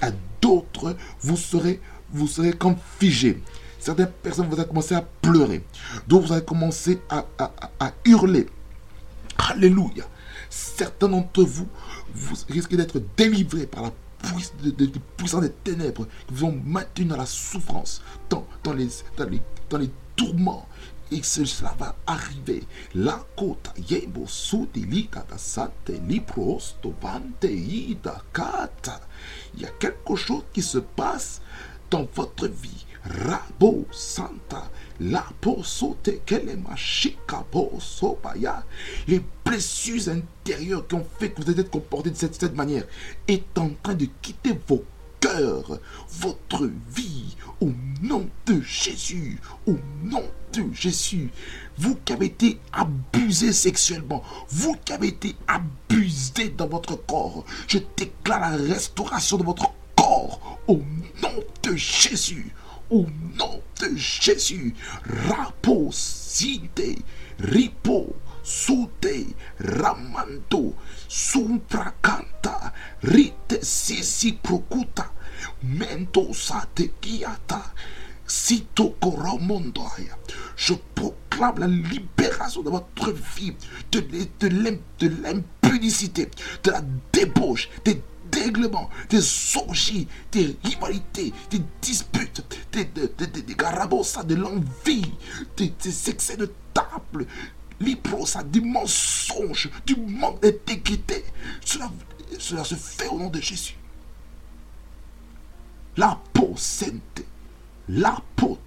Il 0.01 0.05
y 0.05 0.09
a 0.11 0.15
d'autres, 0.41 0.97
vous 1.23 1.37
serez, 1.37 1.81
vous 2.13 2.29
serez 2.29 2.53
comme 2.53 2.77
figé. 3.01 3.43
Certaines 3.83 4.13
personnes, 4.23 4.47
vous 4.49 4.55
allez 4.55 4.69
commencer 4.69 4.95
à 4.95 5.03
pleurer. 5.03 5.65
D'autres, 6.07 6.33
vous 6.33 6.41
commencer 6.43 7.01
à, 7.11 7.25
hurler. 8.05 8.47
Alléluia. 9.37 10.05
Certains 10.49 11.09
d'entre 11.09 11.43
vous, 11.43 11.67
vous 12.15 12.37
risquez 12.49 12.77
d'être 12.77 13.03
délivrés 13.17 13.67
par 13.67 13.83
la 13.83 13.93
puissance 15.17 15.41
des 15.41 15.51
ténèbres 15.65 16.07
qui 16.29 16.35
vous 16.35 16.47
ont 16.47 16.61
maintenu 16.65 17.07
dans 17.07 17.17
la 17.17 17.27
souffrance, 17.27 18.01
dans, 18.31 18.47
les, 18.73 18.89
tourments. 20.15 20.69
Et 21.11 21.21
cela 21.25 21.75
va 21.77 21.97
arriver. 22.07 22.63
La 22.95 23.27
kota. 23.37 23.75
Il 23.77 23.91
y 29.61 29.65
a 29.65 29.71
quelque 29.81 30.15
chose 30.15 30.45
qui 30.53 30.63
se 30.63 30.79
passe 30.79 31.41
dans 31.91 32.07
votre 32.15 32.47
vie 32.47 32.87
Rabo 33.05 33.85
Santa, 33.91 34.71
la 35.01 35.25
posote 35.41 36.21
machika 36.69 37.45
sobaya. 37.81 38.65
Les 39.09 39.21
blessures 39.45 40.09
intérieures 40.09 40.87
qui 40.87 40.95
ont 40.95 41.07
fait 41.19 41.31
que 41.31 41.43
vous 41.43 41.51
êtes 41.51 41.71
comporté 41.71 42.11
de 42.11 42.17
cette 42.17 42.55
manière 42.55 42.85
est 43.27 43.59
en 43.59 43.71
train 43.83 43.95
de 43.95 44.07
quitter 44.21 44.57
vos 44.69 44.85
cœurs, 45.19 45.81
votre 46.21 46.71
vie, 46.95 47.37
au 47.61 47.71
nom 48.03 48.29
de 48.47 48.61
Jésus, 48.61 49.39
au 49.67 49.75
nom 50.05 50.25
de 50.53 50.73
Jésus. 50.73 51.31
Vous 51.79 51.97
qui 52.05 52.13
avez 52.13 52.27
été 52.27 52.61
abusé 52.73 53.53
sexuellement, 53.53 54.23
vous 54.49 54.77
qui 54.85 54.93
avez 54.93 55.09
été 55.09 55.35
abusé 55.49 56.51
dans 56.51 56.69
votre 56.69 56.97
corps, 57.05 57.45
je 57.67 57.79
déclare 57.97 58.41
la 58.41 58.75
restauration 58.75 59.39
de 59.39 59.45
votre 59.45 59.73
corps 59.97 60.61
au 60.69 60.83
nom 61.21 61.45
de 61.65 61.75
Jésus 61.75 62.53
au 62.93 63.07
nom 63.39 63.61
de 63.81 63.97
Jésus. 63.97 64.75
Rapo, 65.29 65.89
sinte, 65.91 66.99
ripo, 67.41 68.15
sute, 68.43 69.35
ramando, 69.59 70.75
sumprakanta, 71.09 72.73
rite 73.03 73.63
sisi 73.63 74.33
prokuta, 74.33 75.11
mento 75.63 76.33
sate 76.33 76.93
kiata, 77.01 77.63
sito 78.27 78.91
koromondoaya. 79.01 80.19
Je 80.57 80.75
proclame 80.95 81.59
la 81.61 81.67
libération 81.67 82.63
de 82.63 82.71
votre 82.71 83.13
vie, 83.37 83.55
de, 83.91 84.49
l'impudicité, 85.09 86.29
de 86.63 86.71
la 86.71 86.83
débauche, 87.13 87.71
des 87.85 88.01
dérèglements, 88.33 88.91
des 89.09 89.23
orgies, 89.57 90.09
des 90.33 90.57
rivalités, 90.65 91.33
des 91.51 91.63
disputes, 91.81 92.43
des 92.73 93.55
garabosas, 93.57 94.25
de 94.25 94.35
l'envie, 94.35 95.13
des, 95.57 95.73
des 95.83 96.11
excès 96.11 96.37
de 96.37 96.51
table, 96.75 97.27
ça, 98.27 98.43
du 98.43 98.61
mensonge, 98.61 99.71
du 99.87 99.97
manque 99.97 100.43
d'intégrité. 100.43 101.25
Cela, 101.65 101.91
cela 102.39 102.65
se 102.65 102.75
fait 102.75 103.09
au 103.09 103.19
nom 103.19 103.29
de 103.29 103.41
Jésus. 103.41 103.77
La 105.97 106.19
peau 106.33 106.55
sainte, 106.57 107.23
la 107.89 108.23
peau 108.37 108.59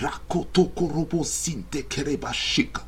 la 0.00 0.12
kotokorobo 0.28 1.24
sinte 1.24 1.86
kereba 1.88 2.32
shika. 2.32 2.82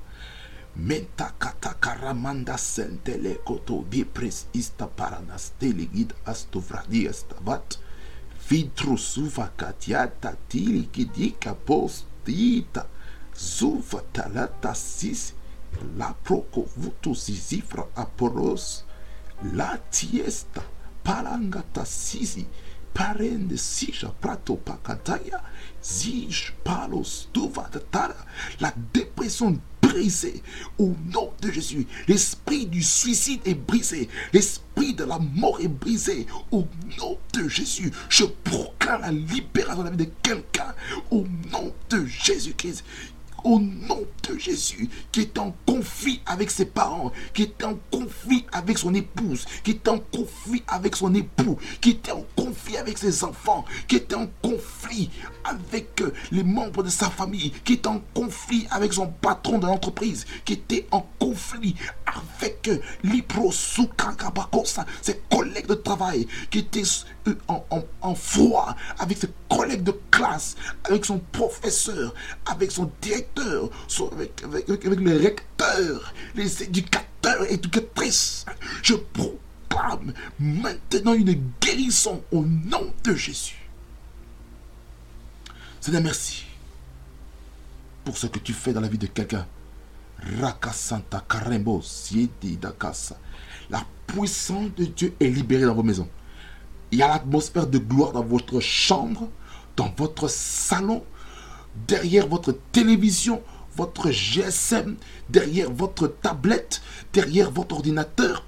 Menta 0.79 1.33
karamanda 1.81 2.57
sentele 2.57 3.35
koto 3.45 3.81
vipres 3.91 4.47
ista 4.55 4.87
paranas 4.87 5.51
teligid 5.59 6.13
astovradi 6.25 7.01
estavat. 7.11 7.79
Vitru 8.49 8.95
suva 8.97 9.49
katiata 9.57 10.37
tili 10.49 10.85
kidika 10.93 11.55
postita. 11.55 12.87
Zuva 13.35 14.05
talata 14.13 14.75
sis. 14.75 15.33
La 15.99 16.15
proko 16.25 16.69
vutu 16.77 17.15
zizifra 17.15 17.89
aporos. 17.97 18.85
La 19.55 19.77
tiesta 19.91 20.63
palangata 21.03 21.85
sisi. 21.85 22.47
Parende 22.95 23.59
sija 23.59 24.13
prato 24.21 24.55
pakataya. 24.55 25.43
Zij 25.81 26.29
palos 26.63 27.29
La 28.59 28.75
dépression 28.93 29.61
brisée 29.81 30.43
au 30.79 30.95
nom 31.13 31.33
de 31.41 31.51
Jésus. 31.51 31.87
L'esprit 32.07 32.67
du 32.67 32.83
suicide 32.83 33.41
est 33.45 33.55
brisé. 33.55 34.09
L'esprit 34.33 34.95
de 34.95 35.05
la 35.05 35.19
mort 35.19 35.61
est 35.61 35.69
brisé 35.69 36.27
au 36.51 36.67
nom 36.99 37.19
de 37.35 37.49
Jésus. 37.49 37.93
Je 38.09 38.25
proclame 38.25 39.01
la 39.01 39.13
libération 39.13 39.83
de 39.83 39.89
la 39.89 39.97
vie 39.97 40.07
de 40.07 40.11
quelqu'un 40.23 40.75
au 41.11 41.25
nom 41.51 41.73
de 41.91 42.05
Jésus-Christ 42.07 42.85
au 43.45 43.59
nom 43.59 44.05
de 44.29 44.39
Jésus, 44.39 44.89
qui 45.13 45.21
est 45.21 45.39
en 45.39 45.55
conflit 45.67 46.21
avec 46.27 46.51
ses 46.51 46.67
parents, 46.67 47.13
qui 47.35 47.43
est 47.43 47.65
en 47.65 47.79
conflit 47.91 48.45
avec 48.53 48.79
son 48.79 48.95
épouse, 48.95 49.45
qui 49.65 49.73
est 49.73 49.89
en 49.89 49.99
conflit 49.99 50.63
avec 50.69 50.97
son 50.97 51.15
époux, 51.15 51.59
qui 51.81 51.91
est 51.91 52.13
en 52.13 52.25
conflit 52.37 52.77
avec 52.77 52.99
ses 52.99 53.25
enfants, 53.25 53.65
qui 53.87 53.97
est 53.97 54.15
en 54.15 54.27
conflit 54.43 55.11
avec 55.45 56.01
euh, 56.01 56.13
les 56.31 56.45
membres 56.45 56.83
de 56.83 56.91
sa 56.91 57.11
famille, 57.11 57.53
qui 57.65 57.75
est 57.75 57.87
en 57.87 58.01
conflit 58.15 58.67
avec 58.71 58.93
son 58.93 59.07
patron 59.07 59.59
de 59.59 59.67
l'entreprise, 59.67 60.27
qui 60.45 60.55
était 60.55 60.87
en 60.91 61.07
conflit 61.19 61.75
avec 62.07 62.69
euh, 62.69 62.79
ses 65.03 65.21
collègues 65.31 65.67
de 65.67 65.75
travail, 65.75 66.27
qui 66.51 66.59
était 66.59 66.83
euh, 67.27 67.35
en 68.01 68.15
froid 68.15 68.75
avec 68.99 69.19
ses 69.19 69.29
collègues 69.49 69.83
de 69.83 69.95
classe, 70.11 70.57
avec 70.85 71.05
son 71.05 71.19
professeur, 71.33 72.15
avec 72.47 72.71
son 72.71 72.91
directeur, 73.01 73.28
avec, 74.13 74.43
avec, 74.45 75.01
les 75.01 75.17
recteurs, 75.17 76.13
les 76.35 76.63
éducateurs 76.63 77.51
éducatrices. 77.51 78.45
Je 78.83 78.95
proclame 78.95 80.13
maintenant 80.39 81.15
une 81.15 81.41
guérison 81.61 82.23
au 82.33 82.45
nom 82.45 82.93
de 83.05 83.15
Jésus. 83.15 83.57
Seigneur, 85.81 86.03
merci 86.03 86.45
pour 88.05 88.17
ce 88.17 88.27
que 88.27 88.39
tu 88.39 88.53
fais 88.53 88.73
dans 88.73 88.81
la 88.81 88.89
vie 88.89 88.99
de 88.99 89.07
quelqu'un. 89.07 89.47
Rakasanta 90.41 91.25
Karembo, 91.29 91.83
Dakasa. 92.61 93.19
La 93.71 93.85
puissance 94.07 94.75
de 94.77 94.87
Dieu 94.87 95.15
est 95.21 95.29
libérée 95.29 95.67
dans 95.67 95.75
vos 95.75 95.83
maisons. 95.83 96.09
Il 96.91 96.99
y 96.99 97.03
a 97.03 97.09
l'atmosphère 97.09 97.67
de 97.67 97.79
gloire 97.79 98.13
dans 98.13 98.25
votre 98.25 98.61
chambre, 98.61 99.29
dans 99.77 99.93
votre 99.97 100.29
salon, 100.29 101.05
derrière 101.87 102.27
votre 102.27 102.57
télévision, 102.73 103.43
votre 103.77 104.11
GSM, 104.11 104.97
derrière 105.29 105.71
votre 105.71 106.09
tablette, 106.09 106.83
derrière 107.13 107.51
votre 107.51 107.77
ordinateur, 107.77 108.45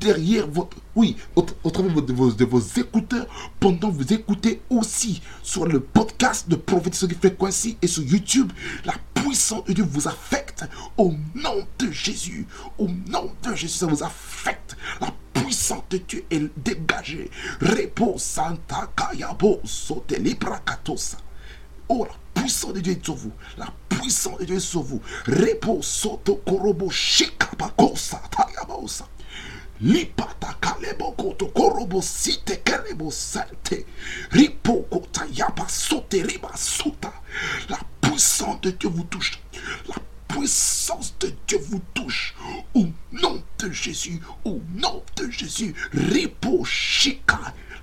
derrière 0.00 0.46
votre... 0.46 0.76
Oui, 0.94 1.16
au, 1.34 1.42
travers 1.42 2.02
de 2.02 2.12
vos, 2.12 2.32
de 2.32 2.80
écouteurs, 2.80 3.26
pendant 3.60 3.90
que 3.90 3.96
vous 3.96 4.12
écoutez 4.12 4.60
aussi 4.70 5.22
sur 5.42 5.66
le 5.66 5.80
podcast 5.80 6.48
de 6.48 6.56
Prophétie 6.56 7.08
Fréquency 7.14 7.76
et 7.82 7.86
sur 7.86 8.02
YouTube, 8.02 8.52
la 8.84 8.94
puissance 9.14 9.64
de 9.64 9.72
Dieu 9.72 9.86
vous 9.88 10.08
affecte 10.08 10.64
au 10.96 11.12
nom 11.34 11.66
de 11.78 11.90
Jésus. 11.90 12.46
Au 12.78 12.88
nom 12.88 13.32
de 13.42 13.54
Jésus, 13.54 13.78
ça 13.78 13.86
vous 13.86 14.02
affecte. 14.02 14.76
La 15.00 15.12
puissance 15.32 15.84
de 15.90 15.98
Dieu 15.98 16.24
est 16.30 16.50
dégagée. 16.56 17.30
Repos 17.60 18.18
Santa 18.18 18.90
Kayabo 18.96 19.60
Sote 19.64 20.18
Librakatosa. 20.18 21.18
Oh, 21.88 22.06
la 22.08 22.40
puissance 22.42 22.72
de 22.72 22.80
Dieu 22.80 22.92
est 22.94 23.04
sur 23.04 23.14
vous. 23.14 23.32
La 23.58 23.72
puissance 23.88 24.38
de 24.38 24.44
Dieu 24.44 24.56
est 24.56 24.60
sur 24.60 24.82
vous. 24.82 25.00
Repos 25.26 25.82
Soto 25.82 26.36
Korobo 26.36 26.90
Shikabakosa 26.90 28.20
Tayabosa. 28.30 29.06
Lipata 29.80 30.54
kalebo 30.58 31.12
koto 31.12 31.46
korobo 31.48 32.00
site 32.00 32.62
kerebo 32.64 33.10
sante. 33.10 33.84
Ripo 34.30 34.82
kota 34.90 35.26
yapa 35.26 35.68
sote 35.68 36.22
riba 36.22 36.50
sota. 36.56 37.12
La 37.68 37.78
puissance 38.00 38.60
de 38.62 38.70
Dieu 38.70 38.88
vous 38.88 39.04
touche. 39.04 39.38
La 39.88 39.96
puissance 40.28 41.14
de 41.20 41.30
Dieu 41.46 41.58
vous 41.58 41.82
touche. 41.92 42.34
Au 42.74 42.86
nom 43.12 43.42
de 43.58 43.70
Jésus. 43.70 44.20
Au 44.44 44.60
nom 44.74 45.02
de 45.16 45.30
Jésus. 45.30 45.74
Ripo 45.92 46.64
shika. 46.64 47.38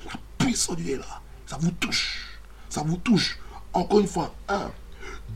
La 0.06 0.20
puissance 0.40 0.78
de 0.78 0.82
Dieu 0.82 0.96
est 0.96 0.98
là. 0.98 1.22
Ça 1.46 1.58
vous 1.60 1.72
touche. 1.72 2.40
Ça 2.70 2.82
vous 2.82 2.98
touche. 2.98 3.38
Encore 3.74 4.00
une 4.00 4.08
fois. 4.08 4.34
Un, 4.48 4.72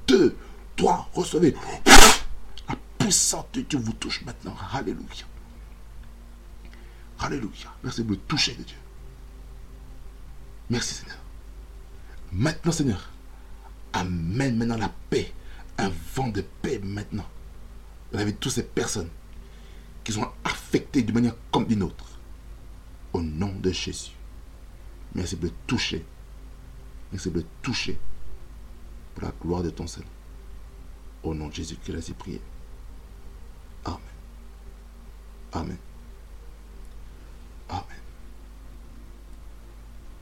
deux, 0.07 0.35
trois. 0.75 1.09
Recevez. 1.13 1.55
La 2.69 2.75
puissance 2.97 3.45
de 3.53 3.61
Dieu 3.61 3.79
vous 3.79 3.93
touche 3.93 4.23
maintenant. 4.23 4.55
Alléluia. 4.73 5.25
Alléluia. 7.19 7.73
Merci 7.83 8.03
de 8.03 8.11
me 8.11 8.15
toucher 8.17 8.53
de 8.53 8.63
Dieu. 8.63 8.77
Merci 10.69 10.95
Seigneur. 10.95 11.17
Maintenant 12.31 12.71
Seigneur, 12.71 13.09
amène 13.93 14.57
maintenant 14.57 14.77
la 14.77 14.91
paix, 15.09 15.33
un 15.77 15.89
vent 16.13 16.27
de 16.27 16.41
paix 16.61 16.79
maintenant. 16.83 17.27
Avec 18.13 18.39
toutes 18.39 18.51
ces 18.51 18.63
personnes 18.63 19.09
qui 20.03 20.13
sont 20.13 20.29
affectées 20.43 21.01
d'une 21.01 21.15
manière 21.15 21.35
comme 21.51 21.65
d'une 21.65 21.83
autre. 21.83 22.05
Au 23.13 23.21
nom 23.21 23.53
de 23.55 23.71
Jésus. 23.71 24.11
Merci 25.15 25.37
de 25.37 25.45
me 25.45 25.51
toucher. 25.65 26.05
Merci 27.11 27.31
de 27.31 27.37
me 27.37 27.45
toucher 27.61 27.97
pour 29.17 29.27
la 29.27 29.33
gloire 29.41 29.63
de 29.63 29.71
ton 29.71 29.87
Seigneur. 29.87 30.11
Au 31.23 31.33
nom 31.33 31.47
de 31.47 31.53
Jésus, 31.53 31.75
que 31.83 31.91
ainsi 31.91 32.13
prié. 32.13 32.39
Amen. 33.83 33.99
Amen. 35.53 35.77
Amen. 37.67 37.83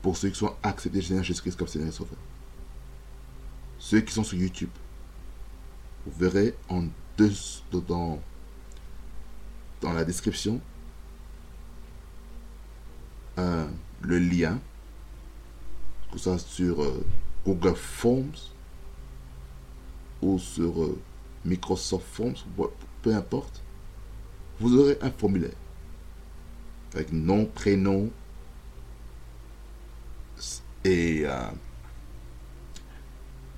Pour 0.00 0.16
ceux 0.16 0.30
qui 0.30 0.38
sont 0.38 0.54
acceptés 0.62 1.02
Jésus-Christ 1.02 1.58
comme 1.58 1.68
Seigneur 1.68 1.90
et 1.90 1.92
Sauveur. 1.92 2.16
Ceux 3.78 4.00
qui 4.00 4.14
sont 4.14 4.24
sur 4.24 4.38
YouTube, 4.38 4.70
vous 6.06 6.18
verrez 6.18 6.54
en 6.70 6.84
deux, 7.18 7.32
dans, 7.70 8.18
dans 9.82 9.92
la 9.92 10.04
description 10.06 10.58
euh, 13.38 13.68
le 14.00 14.18
lien, 14.18 14.58
que 16.10 16.18
ça 16.18 16.38
sur 16.38 16.82
euh, 16.82 17.04
Google 17.44 17.76
Forms 17.76 18.55
ou 20.22 20.38
sur 20.38 20.82
euh, 20.82 20.98
Microsoft 21.44 22.06
Forms, 22.12 22.34
peu 23.02 23.14
importe, 23.14 23.62
vous 24.60 24.76
aurez 24.78 24.98
un 25.02 25.10
formulaire 25.10 25.52
avec 26.94 27.12
nom, 27.12 27.44
prénom 27.44 28.10
et 30.84 31.22
euh, 31.26 31.50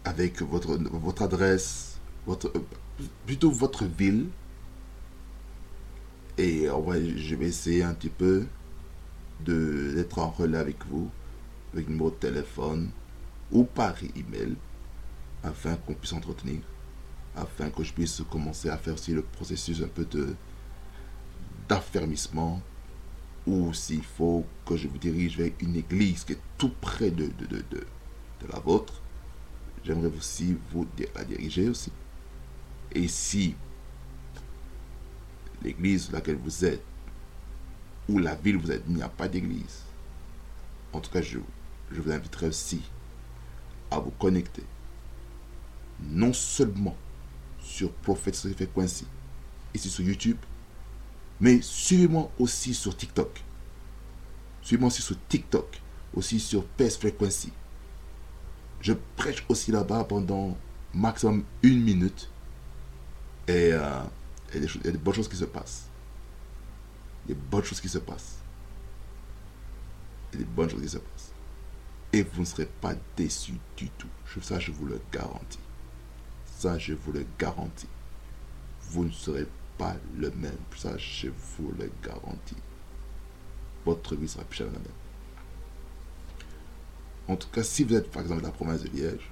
avec 0.04 0.42
votre, 0.42 0.76
votre 0.76 1.22
adresse, 1.22 1.98
votre, 2.26 2.52
plutôt 3.26 3.50
votre 3.50 3.84
ville. 3.84 4.26
Et 6.36 6.66
je 7.16 7.34
vais 7.34 7.46
essayer 7.46 7.82
un 7.82 7.94
petit 7.94 8.08
peu 8.08 8.46
d'être 9.40 10.18
en 10.18 10.30
relais 10.30 10.58
avec 10.58 10.76
vous, 10.86 11.10
avec 11.72 11.88
de 12.10 12.16
téléphone 12.16 12.90
ou 13.52 13.64
par 13.64 13.94
email, 14.16 14.54
afin 15.42 15.76
qu'on 15.76 15.94
puisse 15.94 16.12
entretenir, 16.12 16.60
afin 17.36 17.70
que 17.70 17.82
je 17.82 17.92
puisse 17.92 18.22
commencer 18.30 18.68
à 18.68 18.76
faire 18.76 18.94
aussi 18.94 19.12
le 19.12 19.22
processus 19.22 19.82
un 19.82 19.88
peu 19.88 20.04
de 20.04 20.34
d'affermissement 21.68 22.62
ou 23.46 23.72
s'il 23.74 24.02
faut 24.02 24.46
que 24.66 24.76
je 24.76 24.88
vous 24.88 24.98
dirige 24.98 25.36
vers 25.36 25.50
une 25.60 25.76
église 25.76 26.24
qui 26.24 26.32
est 26.32 26.40
tout 26.56 26.72
près 26.80 27.10
de, 27.10 27.26
de, 27.26 27.46
de, 27.46 27.64
de, 27.70 27.86
la 28.52 28.58
vôtre, 28.58 29.02
j'aimerais 29.84 30.10
aussi 30.16 30.56
vous 30.70 30.86
la 31.14 31.24
diriger 31.24 31.68
aussi. 31.68 31.92
Et 32.92 33.06
si 33.08 33.54
l'église 35.62 36.10
laquelle 36.10 36.36
vous 36.36 36.64
êtes 36.64 36.82
où 38.08 38.18
la 38.18 38.34
ville 38.34 38.56
vous 38.56 38.70
a 38.70 38.76
dit 38.76 38.84
il 38.88 38.96
n'y 38.96 39.02
a 39.02 39.08
pas 39.08 39.28
d'église, 39.28 39.82
en 40.92 41.00
tout 41.00 41.10
cas, 41.10 41.22
je, 41.22 41.38
je 41.90 42.00
vous 42.00 42.10
inviterai 42.10 42.48
aussi 42.48 42.82
à 43.90 43.98
vous 43.98 44.10
connecter 44.12 44.64
non 46.00 46.32
seulement 46.32 46.96
sur 47.60 47.92
Prophet 47.92 48.32
Frequency, 48.32 49.06
ici 49.74 49.90
sur 49.90 50.04
YouTube, 50.04 50.38
mais 51.40 51.60
suivez-moi 51.62 52.30
aussi 52.38 52.74
sur 52.74 52.96
TikTok. 52.96 53.42
Suivez-moi 54.62 54.88
aussi 54.88 55.02
sur 55.02 55.16
TikTok, 55.28 55.80
aussi 56.14 56.40
sur 56.40 56.64
PS 56.64 56.96
Frequency. 56.96 57.52
Je 58.80 58.92
prêche 59.16 59.44
aussi 59.48 59.72
là-bas 59.72 60.04
pendant 60.04 60.56
maximum 60.94 61.44
une 61.62 61.82
minute. 61.82 62.30
Et 63.46 63.68
il, 64.54 64.62
y 64.62 64.66
a 64.88 64.90
des, 64.92 64.98
bonnes 64.98 65.14
choses 65.14 65.28
qui 65.28 65.36
se 65.36 65.44
passent. 65.44 65.88
Il 67.24 67.30
y 67.30 67.32
a 67.32 67.34
des 67.34 67.40
bonnes 67.50 67.64
choses 67.64 67.80
qui 67.80 67.88
se 67.88 67.98
passent. 67.98 68.38
Il 70.32 70.40
y 70.40 70.42
a 70.42 70.44
des 70.44 70.50
bonnes 70.50 70.68
choses 70.68 70.82
qui 70.82 70.88
se 70.88 70.98
passent. 70.98 71.32
Et 72.12 72.22
vous 72.22 72.40
ne 72.40 72.46
serez 72.46 72.66
pas 72.66 72.94
déçus 73.16 73.58
du 73.76 73.88
tout. 73.90 74.08
Ça, 74.42 74.58
je 74.58 74.70
vous 74.70 74.86
le 74.86 75.00
garantis. 75.12 75.58
Ça, 76.58 76.76
je 76.76 76.92
vous 76.92 77.12
le 77.12 77.24
garantis. 77.38 77.86
Vous 78.90 79.04
ne 79.04 79.12
serez 79.12 79.46
pas 79.78 79.94
le 80.16 80.32
même. 80.32 80.58
Ça, 80.76 80.98
je 80.98 81.28
vous 81.28 81.72
le 81.78 81.88
garantis. 82.04 82.56
Votre 83.84 84.16
vie 84.16 84.26
sera 84.26 84.42
plus 84.42 84.58
jamais 84.58 84.72
la 84.72 84.80
même. 84.80 84.88
En 87.28 87.36
tout 87.36 87.48
cas, 87.50 87.62
si 87.62 87.84
vous 87.84 87.94
êtes 87.94 88.10
par 88.10 88.22
exemple 88.22 88.40
de 88.40 88.46
la 88.46 88.52
province 88.52 88.82
de 88.82 88.88
Liège, 88.88 89.30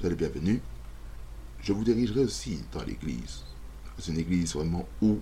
vous 0.00 0.06
êtes 0.06 0.16
bienvenue. 0.16 0.62
Je 1.60 1.74
vous 1.74 1.84
dirigerai 1.84 2.20
aussi 2.20 2.64
dans 2.72 2.82
l'église. 2.82 3.44
C'est 3.98 4.12
une 4.12 4.18
église 4.18 4.54
vraiment 4.54 4.88
où 5.02 5.18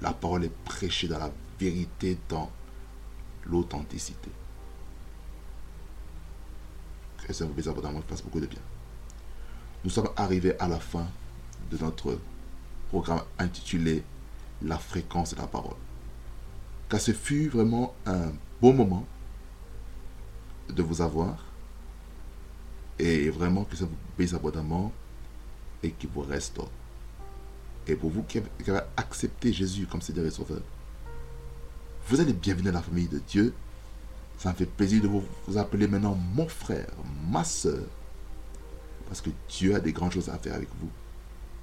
la 0.00 0.14
parole 0.14 0.44
est 0.44 0.56
prêchée 0.64 1.06
dans 1.06 1.18
la 1.18 1.30
vérité, 1.58 2.16
dans 2.30 2.50
l'authenticité. 3.44 4.30
Que 7.26 7.34
ça 7.34 7.44
vous 7.44 7.52
bénisse 7.52 7.68
abondamment, 7.68 8.00
fasse 8.08 8.22
beaucoup 8.22 8.40
de 8.40 8.46
bien. 8.46 8.62
Nous 9.82 9.90
sommes 9.90 10.10
arrivés 10.16 10.58
à 10.58 10.68
la 10.68 10.78
fin 10.78 11.06
de 11.70 11.78
notre 11.78 12.18
programme 12.90 13.22
intitulé 13.38 14.02
La 14.62 14.76
fréquence 14.76 15.34
de 15.34 15.40
la 15.40 15.46
parole. 15.46 15.76
Car 16.90 17.00
ce 17.00 17.12
fut 17.12 17.48
vraiment 17.48 17.94
un 18.04 18.32
beau 18.60 18.72
moment 18.72 19.06
de 20.68 20.82
vous 20.82 21.00
avoir. 21.00 21.46
Et 22.98 23.30
vraiment 23.30 23.64
que 23.64 23.74
ça 23.76 23.86
vous 23.86 23.96
bénisse 24.18 24.34
abondamment 24.34 24.92
et 25.82 25.92
qu'il 25.92 26.10
vous 26.10 26.20
reste. 26.20 26.60
Et 27.86 27.96
pour 27.96 28.10
vous 28.10 28.22
qui 28.24 28.38
avez 28.38 28.80
accepté 28.98 29.50
Jésus 29.50 29.86
comme 29.86 30.02
Seigneur 30.02 30.26
et 30.26 30.30
Sauveur, 30.30 30.60
vous 32.06 32.20
allez 32.20 32.34
bienvenue 32.34 32.68
à 32.68 32.72
la 32.72 32.82
famille 32.82 33.08
de 33.08 33.18
Dieu. 33.20 33.54
Ça 34.36 34.50
me 34.50 34.54
fait 34.56 34.66
plaisir 34.66 35.02
de 35.02 35.08
vous 35.08 35.56
appeler 35.56 35.86
maintenant 35.86 36.14
mon 36.14 36.48
frère, 36.48 36.90
ma 37.30 37.44
soeur. 37.44 37.86
Parce 39.10 39.22
que 39.22 39.30
Dieu 39.48 39.74
a 39.74 39.80
des 39.80 39.92
grandes 39.92 40.12
choses 40.12 40.28
à 40.28 40.38
faire 40.38 40.54
avec 40.54 40.68
vous. 40.80 40.88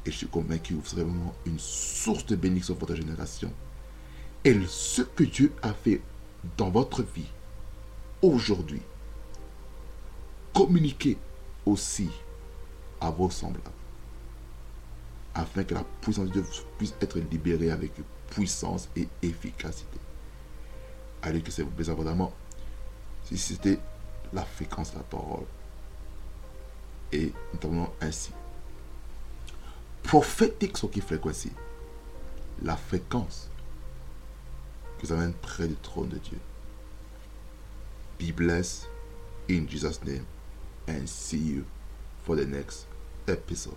Et 0.06 0.12
je 0.12 0.18
suis 0.18 0.28
convaincu 0.28 0.76
que 0.76 0.80
vous 0.82 0.86
serez 0.86 1.04
vraiment 1.04 1.34
une 1.46 1.58
source 1.58 2.26
de 2.26 2.36
bénédiction 2.36 2.76
pour 2.76 2.90
votre 2.90 3.00
génération. 3.00 3.50
Et 4.44 4.54
ce 4.68 5.02
que 5.02 5.24
Dieu 5.24 5.54
a 5.62 5.72
fait 5.72 6.02
dans 6.58 6.70
votre 6.70 7.04
vie 7.04 7.32
aujourd'hui, 8.22 8.82
communiquez 10.54 11.18
aussi 11.66 12.10
à 13.00 13.12
vos 13.12 13.30
semblables. 13.30 13.72
Afin 15.34 15.64
que 15.64 15.74
la 15.74 15.86
puissance 16.02 16.28
de 16.28 16.34
Dieu 16.34 16.46
puisse 16.78 16.96
être 17.00 17.18
libérée 17.32 17.72
avec 17.72 17.94
puissance 18.30 18.90
et 18.98 19.08
efficacité. 19.22 20.00
Allez, 21.22 21.42
que 21.42 21.52
ça 21.52 21.64
vous 21.64 21.70
plaise 21.70 21.90
abondamment. 21.90 22.34
Si 23.24 23.38
c'était 23.38 23.80
la 24.34 24.44
fréquence 24.44 24.92
de 24.92 24.98
la 24.98 25.04
parole. 25.04 25.46
Et 27.12 27.32
notamment 27.54 27.94
ainsi. 28.02 28.32
Prophétique 30.04 30.78
ce 30.78 30.88
qui 30.88 31.02
fréquencie. 31.02 31.52
La 32.62 32.76
fréquence 32.76 33.50
que 34.98 35.06
vous 35.06 35.14
amène 35.14 35.34
près 35.34 35.68
du 35.68 35.76
trône 35.76 36.10
de 36.10 36.18
Dieu. 36.18 36.40
Be 38.20 38.34
blessed 38.34 38.88
in 39.50 39.68
Jesus' 39.68 40.04
name 40.04 40.26
and 40.88 41.06
see 41.06 41.38
you 41.38 41.66
for 42.26 42.36
the 42.36 42.46
next 42.46 42.88
episode. 43.28 43.76